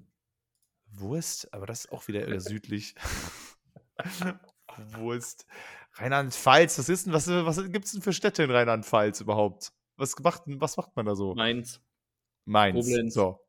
Wurst, 0.91 1.53
aber 1.53 1.67
das 1.67 1.87
ist 1.87 1.93
auch 1.93 2.09
wieder 2.09 2.27
eher 2.27 2.41
südlich. 2.41 2.95
Wurst. 4.77 5.47
Rheinland-Pfalz, 5.95 6.79
was 6.79 6.89
ist 6.89 7.07
denn, 7.07 7.13
was, 7.13 7.29
was 7.29 7.71
gibt 7.71 7.85
es 7.85 7.93
denn 7.93 8.03
für 8.03 8.13
Städte 8.13 8.43
in 8.43 8.51
Rheinland-Pfalz 8.51 9.21
überhaupt? 9.21 9.73
Was 9.97 10.19
macht, 10.19 10.43
was 10.47 10.77
macht 10.77 10.97
man 10.97 11.07
da 11.07 11.15
so? 11.15 11.35
Mainz. 11.35 11.81
Mainz. 12.45 12.85
Koblenz. 12.85 13.15
So. 13.15 13.41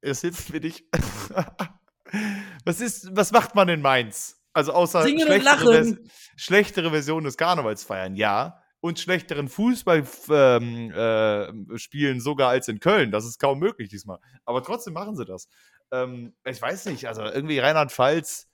Es 0.00 0.20
hilft 0.22 0.50
mir 0.50 0.60
nicht. 0.60 0.84
was 2.64 2.80
ist, 2.80 3.14
was 3.14 3.30
macht 3.30 3.54
man 3.54 3.68
in 3.68 3.80
Mainz? 3.80 4.42
Also 4.52 4.72
außer 4.72 5.04
Singen 5.04 5.26
schlechtere, 5.26 5.84
Vers 5.84 5.96
schlechtere 6.36 6.90
Version 6.90 7.24
des 7.24 7.36
Karnevals 7.36 7.84
feiern, 7.84 8.16
ja 8.16 8.61
und 8.82 8.98
schlechteren 8.98 9.48
Fußballspielen 9.48 10.92
ähm, 10.92 12.16
äh, 12.16 12.20
sogar 12.20 12.50
als 12.50 12.66
in 12.66 12.80
Köln. 12.80 13.12
Das 13.12 13.24
ist 13.24 13.38
kaum 13.38 13.60
möglich 13.60 13.88
diesmal. 13.88 14.18
Aber 14.44 14.62
trotzdem 14.64 14.92
machen 14.92 15.14
sie 15.16 15.24
das. 15.24 15.48
Ähm, 15.92 16.34
ich 16.44 16.60
weiß 16.60 16.86
nicht, 16.86 17.06
also 17.06 17.22
irgendwie 17.22 17.60
Rheinland-Pfalz, 17.60 18.48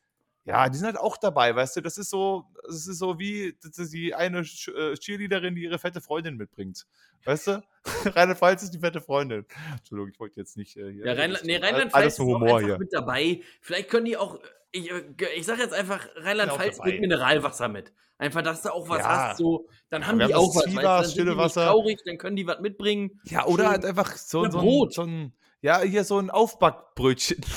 ja, 0.44 0.68
die 0.68 0.76
sind 0.76 0.86
halt 0.86 0.98
auch 0.98 1.16
dabei, 1.16 1.56
weißt 1.56 1.76
du, 1.76 1.80
das 1.80 1.96
ist 1.96 2.10
so, 2.10 2.44
das 2.66 2.86
ist 2.86 2.98
so 2.98 3.18
wie 3.18 3.56
die 3.78 4.14
eine 4.14 4.40
äh, 4.40 4.94
Cheerleaderin, 4.96 5.54
die 5.54 5.62
ihre 5.62 5.78
fette 5.78 6.02
Freundin 6.02 6.36
mitbringt. 6.36 6.86
Weißt 7.24 7.46
du? 7.46 7.62
Rheinland-Pfalz 8.04 8.64
ist 8.64 8.74
die 8.74 8.80
fette 8.80 9.00
Freundin. 9.00 9.46
Entschuldigung, 9.78 10.10
ich 10.12 10.20
wollte 10.20 10.40
jetzt 10.40 10.58
nicht 10.58 10.76
äh, 10.76 10.92
hier. 10.92 11.06
Ja, 11.06 11.14
Rheinland, 11.14 11.44
nee, 11.46 11.56
Rheinland-Pfalz 11.56 12.12
ist 12.12 12.18
Humor 12.18 12.60
hier. 12.60 12.78
mit 12.78 12.92
dabei. 12.92 13.40
Vielleicht 13.62 13.88
können 13.88 14.04
die 14.04 14.18
auch, 14.18 14.38
ich, 14.72 14.90
äh, 14.90 15.02
ich 15.36 15.46
sag 15.46 15.58
jetzt 15.58 15.74
einfach, 15.74 16.06
Rheinland-Pfalz 16.16 16.78
bringt 16.78 17.00
Mineralwasser 17.00 17.68
mit. 17.68 17.92
Einfach, 18.18 18.42
dass 18.42 18.62
du 18.62 18.74
auch 18.74 18.88
was 18.88 18.98
ja. 18.98 19.28
hast, 19.28 19.38
so, 19.38 19.68
dann 19.90 20.06
haben 20.06 20.18
die 20.18 20.34
auch 20.34 20.54
was. 20.54 20.66
Weißt, 20.66 20.84
dann 20.84 21.04
stille 21.04 21.36
Wasser. 21.36 21.66
traurig, 21.66 22.00
dann 22.04 22.18
können 22.18 22.34
die 22.34 22.46
was 22.46 22.58
mitbringen. 22.58 23.20
Ja, 23.24 23.46
oder 23.46 23.64
Schön. 23.64 23.72
halt 23.72 23.84
einfach 23.84 24.16
so, 24.16 24.42
ein, 24.42 24.50
so 24.50 25.02
ein, 25.02 25.32
ja, 25.60 25.80
hier 25.82 26.02
so 26.04 26.18
ein 26.18 26.30
Aufbackbrötchen. 26.30 27.38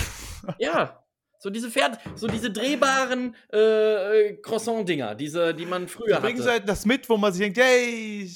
Ja, 0.58 1.04
so 1.38 1.52
diese 1.52 1.70
Pferd, 1.70 2.00
so 2.16 2.28
diese 2.28 2.50
drehbaren 2.50 3.36
äh, 3.50 4.34
Croissant-Dinger, 4.42 5.14
diese, 5.14 5.54
die 5.54 5.68
man 5.68 5.88
früher 5.88 6.16
die 6.16 6.22
bringen 6.22 6.40
hatte. 6.40 6.52
halt 6.52 6.70
das 6.70 6.84
mit, 6.86 7.08
wo 7.10 7.18
man 7.18 7.32
sich 7.32 7.44
denkt, 7.44 7.60
hey, 7.60 8.28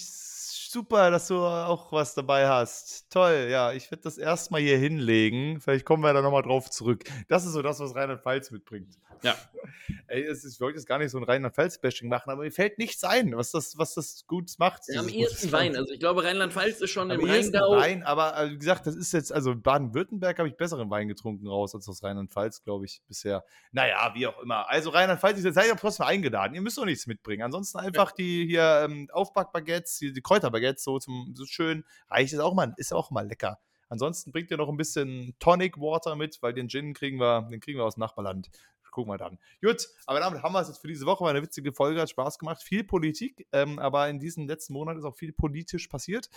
Super, 0.76 1.10
dass 1.10 1.30
du 1.30 1.38
auch 1.38 1.94
was 1.94 2.16
dabei 2.16 2.50
hast. 2.50 3.10
Toll, 3.10 3.48
ja, 3.50 3.72
ich 3.72 3.90
werde 3.92 4.04
das 4.04 4.18
erstmal 4.18 4.60
hier 4.60 4.78
hinlegen. 4.78 5.62
Vielleicht 5.62 5.86
kommen 5.86 6.04
wir 6.04 6.12
da 6.12 6.22
nochmal 6.22 6.44
drauf 6.44 6.70
zurück. 6.70 7.06
Das 7.30 7.46
ist 7.46 7.54
so 7.54 7.62
das, 7.62 7.80
was 7.80 7.96
Rheinland-Pfalz 7.96 8.52
mitbringt. 8.52 8.98
Ja. 9.22 9.36
Ey, 10.08 10.24
es 10.24 10.44
ist, 10.44 10.56
ich 10.56 10.62
wollte 10.62 10.78
jetzt 10.78 10.88
gar 10.88 11.00
nicht 11.00 11.12
so 11.12 11.18
ein 11.18 11.24
Rheinland-Pfalz-Bashing 11.24 12.10
machen, 12.10 12.30
aber 12.30 12.44
mir 12.44 12.52
fällt 12.52 12.78
nichts 12.78 13.04
ein, 13.04 13.36
was 13.36 13.52
das, 13.52 13.78
was 13.78 13.96
das 13.96 14.26
gut 14.28 14.52
macht. 14.60 14.84
Ja, 14.88 15.00
am 15.00 15.10
ehesten 15.10 15.52
Wein. 15.52 15.76
Also 15.76 15.94
ich 15.94 16.00
glaube, 16.00 16.24
Rheinland-Pfalz 16.24 16.82
ist 16.82 16.92
schon 16.92 17.10
am 17.10 17.20
im 17.20 17.30
Rheingau. 17.30 17.78
Wein, 17.78 18.04
aber 18.04 18.38
äh, 18.38 18.52
wie 18.52 18.58
gesagt, 18.58 18.86
das 18.86 18.96
ist 18.96 19.14
jetzt, 19.14 19.34
also 19.34 19.56
Baden-Württemberg 19.56 20.38
habe 20.38 20.48
ich 20.48 20.58
besseren 20.58 20.90
Wein 20.90 21.08
getrunken 21.08 21.48
raus 21.48 21.74
als 21.74 21.88
aus 21.90 22.04
Rheinland-Pfalz, 22.04 22.64
glaube 22.64 22.86
ich, 22.86 23.02
bisher. 23.08 23.44
Naja, 23.72 24.12
wie 24.14 24.28
auch 24.28 24.40
immer. 24.42 24.70
Also 24.70 24.92
Rheinland-Pfalz, 24.92 25.44
ihr 25.44 25.54
seid 25.54 25.68
ja 25.68 25.76
trotzdem 25.76 26.06
eingeladen. 26.06 26.54
Ihr 26.54 26.62
müsst 26.62 26.78
doch 26.78 26.86
nichts 26.86 27.08
mitbringen. 27.08 27.44
Ansonsten 27.44 27.80
einfach 27.80 28.10
ja. 28.12 28.16
die 28.20 28.46
hier 28.48 28.82
ähm, 28.86 29.10
Aufbackbaguettes, 29.12 29.98
die, 29.98 30.14
die 30.14 30.22
Kräuterbaguettes 30.22 30.65
so 30.74 31.00
zum 31.00 31.34
so 31.36 31.46
schön 31.46 31.84
reicht, 32.10 32.34
ist 32.34 32.40
auch 32.40 32.54
mal, 32.54 32.74
ist 32.78 32.94
auch 32.94 33.12
mal 33.12 33.28
lecker. 33.28 33.60
Ansonsten 33.88 34.32
bringt 34.32 34.50
ihr 34.50 34.58
noch 34.58 34.70
ein 34.70 34.78
bisschen 34.78 35.36
Tonic 35.40 35.78
Water 35.78 36.16
mit, 36.16 36.42
weil 36.42 36.54
den 36.54 36.70
Gin 36.70 36.94
kriegen 36.94 37.20
wir, 37.20 37.48
den 37.52 37.60
kriegen 37.60 37.78
wir 37.78 37.86
aus 37.86 37.96
dem 37.96 38.02
Nachbarland 38.02 38.50
gucken 38.96 39.12
wir 39.12 39.18
dann. 39.18 39.38
Gut, 39.62 39.90
aber 40.08 40.22
damit 40.22 40.42
haben 40.42 40.54
wir 40.54 40.62
es 40.62 40.70
jetzt 40.70 40.80
für 40.80 40.88
diese 40.88 41.06
Woche. 41.06 41.24
War 41.24 41.30
eine 41.30 41.42
witzige 41.42 41.74
Folge, 41.74 42.00
hat 42.00 42.10
Spaß 42.10 42.40
gemacht. 42.40 42.64
Viel 42.64 42.86
Politik, 42.86 43.46
ähm, 43.52 43.78
aber 43.78 44.08
in 44.08 44.20
diesen 44.20 44.48
letzten 44.48 44.74
Monaten 44.74 44.98
ist 44.98 45.06
auch 45.06 45.18
viel 45.18 45.34
politisch 45.34 45.90
passiert. 45.90 46.30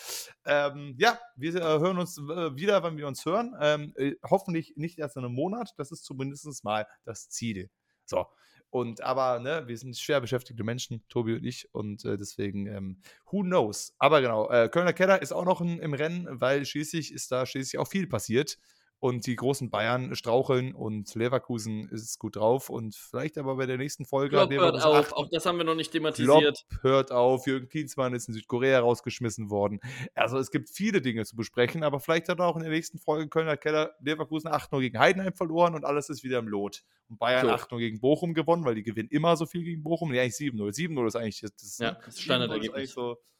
Ähm, 0.44 0.94
ja, 0.98 1.18
wir 1.36 1.54
äh, 1.54 1.60
hören 1.60 1.98
uns 1.98 2.18
äh, 2.18 2.56
wieder, 2.56 2.82
wenn 2.82 2.96
wir 2.96 3.06
uns 3.06 3.24
hören. 3.24 3.54
Ähm, 3.60 3.92
äh, 3.96 4.16
hoffentlich 4.28 4.74
nicht 4.76 4.98
erst 4.98 5.16
in 5.16 5.24
einem 5.24 5.34
Monat. 5.34 5.72
Das 5.76 5.92
ist 5.92 6.04
zumindest 6.04 6.64
mal 6.64 6.86
das 7.04 7.28
Ziel. 7.28 7.70
So. 8.04 8.26
Und 8.70 9.02
aber, 9.02 9.38
ne, 9.40 9.64
wir 9.66 9.78
sind 9.78 9.96
schwer 9.96 10.20
beschäftigte 10.20 10.62
Menschen, 10.62 11.02
Tobi 11.08 11.34
und 11.34 11.44
ich, 11.44 11.72
und 11.74 12.04
äh, 12.04 12.16
deswegen, 12.18 12.66
ähm, 12.66 13.00
who 13.30 13.42
knows? 13.42 13.94
Aber 13.98 14.20
genau, 14.20 14.50
äh, 14.50 14.68
Kölner 14.68 14.92
Keller 14.92 15.22
ist 15.22 15.32
auch 15.32 15.44
noch 15.46 15.60
ein, 15.60 15.78
im 15.78 15.94
Rennen, 15.94 16.26
weil 16.40 16.66
schließlich 16.66 17.12
ist 17.12 17.32
da 17.32 17.46
schließlich 17.46 17.78
auch 17.78 17.88
viel 17.88 18.06
passiert 18.06 18.58
und 19.00 19.26
die 19.26 19.36
großen 19.36 19.70
Bayern 19.70 20.14
straucheln 20.16 20.74
und 20.74 21.14
Leverkusen 21.14 21.88
ist 21.88 22.18
gut 22.18 22.36
drauf 22.36 22.68
und 22.68 22.96
vielleicht 22.96 23.38
aber 23.38 23.56
bei 23.56 23.66
der 23.66 23.78
nächsten 23.78 24.04
Folge. 24.04 24.36
Klopp 24.36 24.50
hört 24.50 24.82
auf, 24.82 25.06
achten. 25.06 25.14
auch 25.14 25.28
das 25.30 25.46
haben 25.46 25.58
wir 25.58 25.64
noch 25.64 25.76
nicht 25.76 25.92
thematisiert. 25.92 26.64
Klopp 26.68 26.82
hört 26.82 27.12
auf, 27.12 27.46
Jürgen 27.46 27.68
Klinsmann 27.68 28.14
ist 28.14 28.28
in 28.28 28.34
Südkorea 28.34 28.80
rausgeschmissen 28.80 29.50
worden. 29.50 29.80
Also 30.14 30.38
es 30.38 30.50
gibt 30.50 30.68
viele 30.68 31.00
Dinge 31.00 31.24
zu 31.24 31.36
besprechen, 31.36 31.84
aber 31.84 32.00
vielleicht 32.00 32.28
hat 32.28 32.40
er 32.40 32.46
auch 32.46 32.56
in 32.56 32.62
der 32.62 32.72
nächsten 32.72 32.98
Folge 32.98 33.28
Kölner 33.28 33.56
Keller 33.56 33.94
Leverkusen 34.00 34.48
8-0 34.48 34.80
gegen 34.80 34.98
Heidenheim 34.98 35.34
verloren 35.34 35.74
und 35.74 35.84
alles 35.84 36.08
ist 36.08 36.24
wieder 36.24 36.38
im 36.38 36.48
Lot. 36.48 36.82
Und 37.08 37.18
Bayern 37.18 37.46
8-0 37.46 37.78
gegen 37.78 38.00
Bochum 38.00 38.34
gewonnen, 38.34 38.64
weil 38.64 38.74
die 38.74 38.82
gewinnen 38.82 39.08
immer 39.10 39.36
so 39.36 39.46
viel 39.46 39.62
gegen 39.62 39.82
Bochum. 39.82 40.10
Nee, 40.10 40.20
eigentlich 40.20 40.34
7-0. 40.34 40.74
7-0 40.74 41.06
ist 41.06 41.16
eigentlich 41.16 41.40
das, 41.40 41.78
ja, 41.78 41.92
das 42.04 42.20
Standardergebnis. 42.20 42.96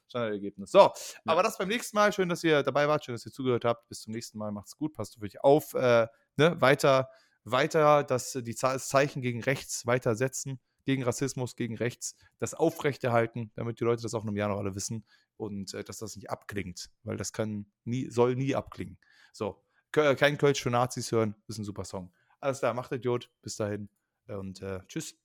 Standardergebnis. 0.08 0.70
So, 0.70 0.78
ja. 0.78 0.92
aber 1.26 1.42
das 1.42 1.58
beim 1.58 1.68
nächsten 1.68 1.96
Mal. 1.96 2.12
Schön, 2.12 2.28
dass 2.28 2.42
ihr 2.44 2.62
dabei 2.62 2.88
wart. 2.88 3.04
Schön, 3.04 3.14
dass 3.14 3.26
ihr 3.26 3.32
zugehört 3.32 3.64
habt. 3.64 3.88
Bis 3.88 4.02
zum 4.02 4.12
nächsten 4.12 4.38
Mal. 4.38 4.50
Macht's 4.52 4.76
gut. 4.76 4.94
Passt 4.94 5.16
auf 5.16 5.22
euch 5.22 5.42
auf. 5.42 5.74
Äh, 5.74 6.06
ne? 6.36 6.60
Weiter, 6.60 7.10
weiter 7.44 8.04
das, 8.04 8.32
die 8.32 8.54
das 8.54 8.88
Zeichen 8.88 9.22
gegen 9.22 9.42
rechts 9.42 9.86
weiter 9.86 10.14
setzen. 10.16 10.60
Gegen 10.84 11.02
Rassismus, 11.02 11.54
gegen 11.54 11.76
rechts. 11.76 12.16
Das 12.38 12.54
aufrechterhalten, 12.54 13.52
damit 13.54 13.78
die 13.78 13.84
Leute 13.84 14.02
das 14.02 14.14
auch 14.14 14.22
in 14.22 14.28
einem 14.28 14.38
Jahr 14.38 14.48
noch 14.48 14.58
alle 14.58 14.74
wissen. 14.74 15.04
Und 15.36 15.74
äh, 15.74 15.84
dass 15.84 15.98
das 15.98 16.16
nicht 16.16 16.30
abklingt. 16.30 16.90
Weil 17.04 17.16
das 17.16 17.32
kann 17.32 17.66
nie, 17.84 18.10
soll 18.10 18.36
nie 18.36 18.54
abklingen. 18.54 18.98
So, 19.32 19.62
kein 19.92 20.38
Kölsch 20.38 20.62
für 20.62 20.70
Nazis 20.70 21.12
hören. 21.12 21.34
Ist 21.46 21.58
ein 21.58 21.64
super 21.64 21.84
Song. 21.84 22.12
Alles 22.40 22.60
klar, 22.60 22.74
macht 22.74 22.92
Idiot. 22.92 23.30
Bis 23.42 23.56
dahin. 23.56 23.88
Und 24.26 24.62
äh, 24.62 24.80
tschüss. 24.86 25.16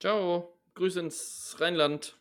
Ciao. 0.00 0.60
Grüße 0.74 1.00
ins 1.00 1.56
Rheinland. 1.60 2.18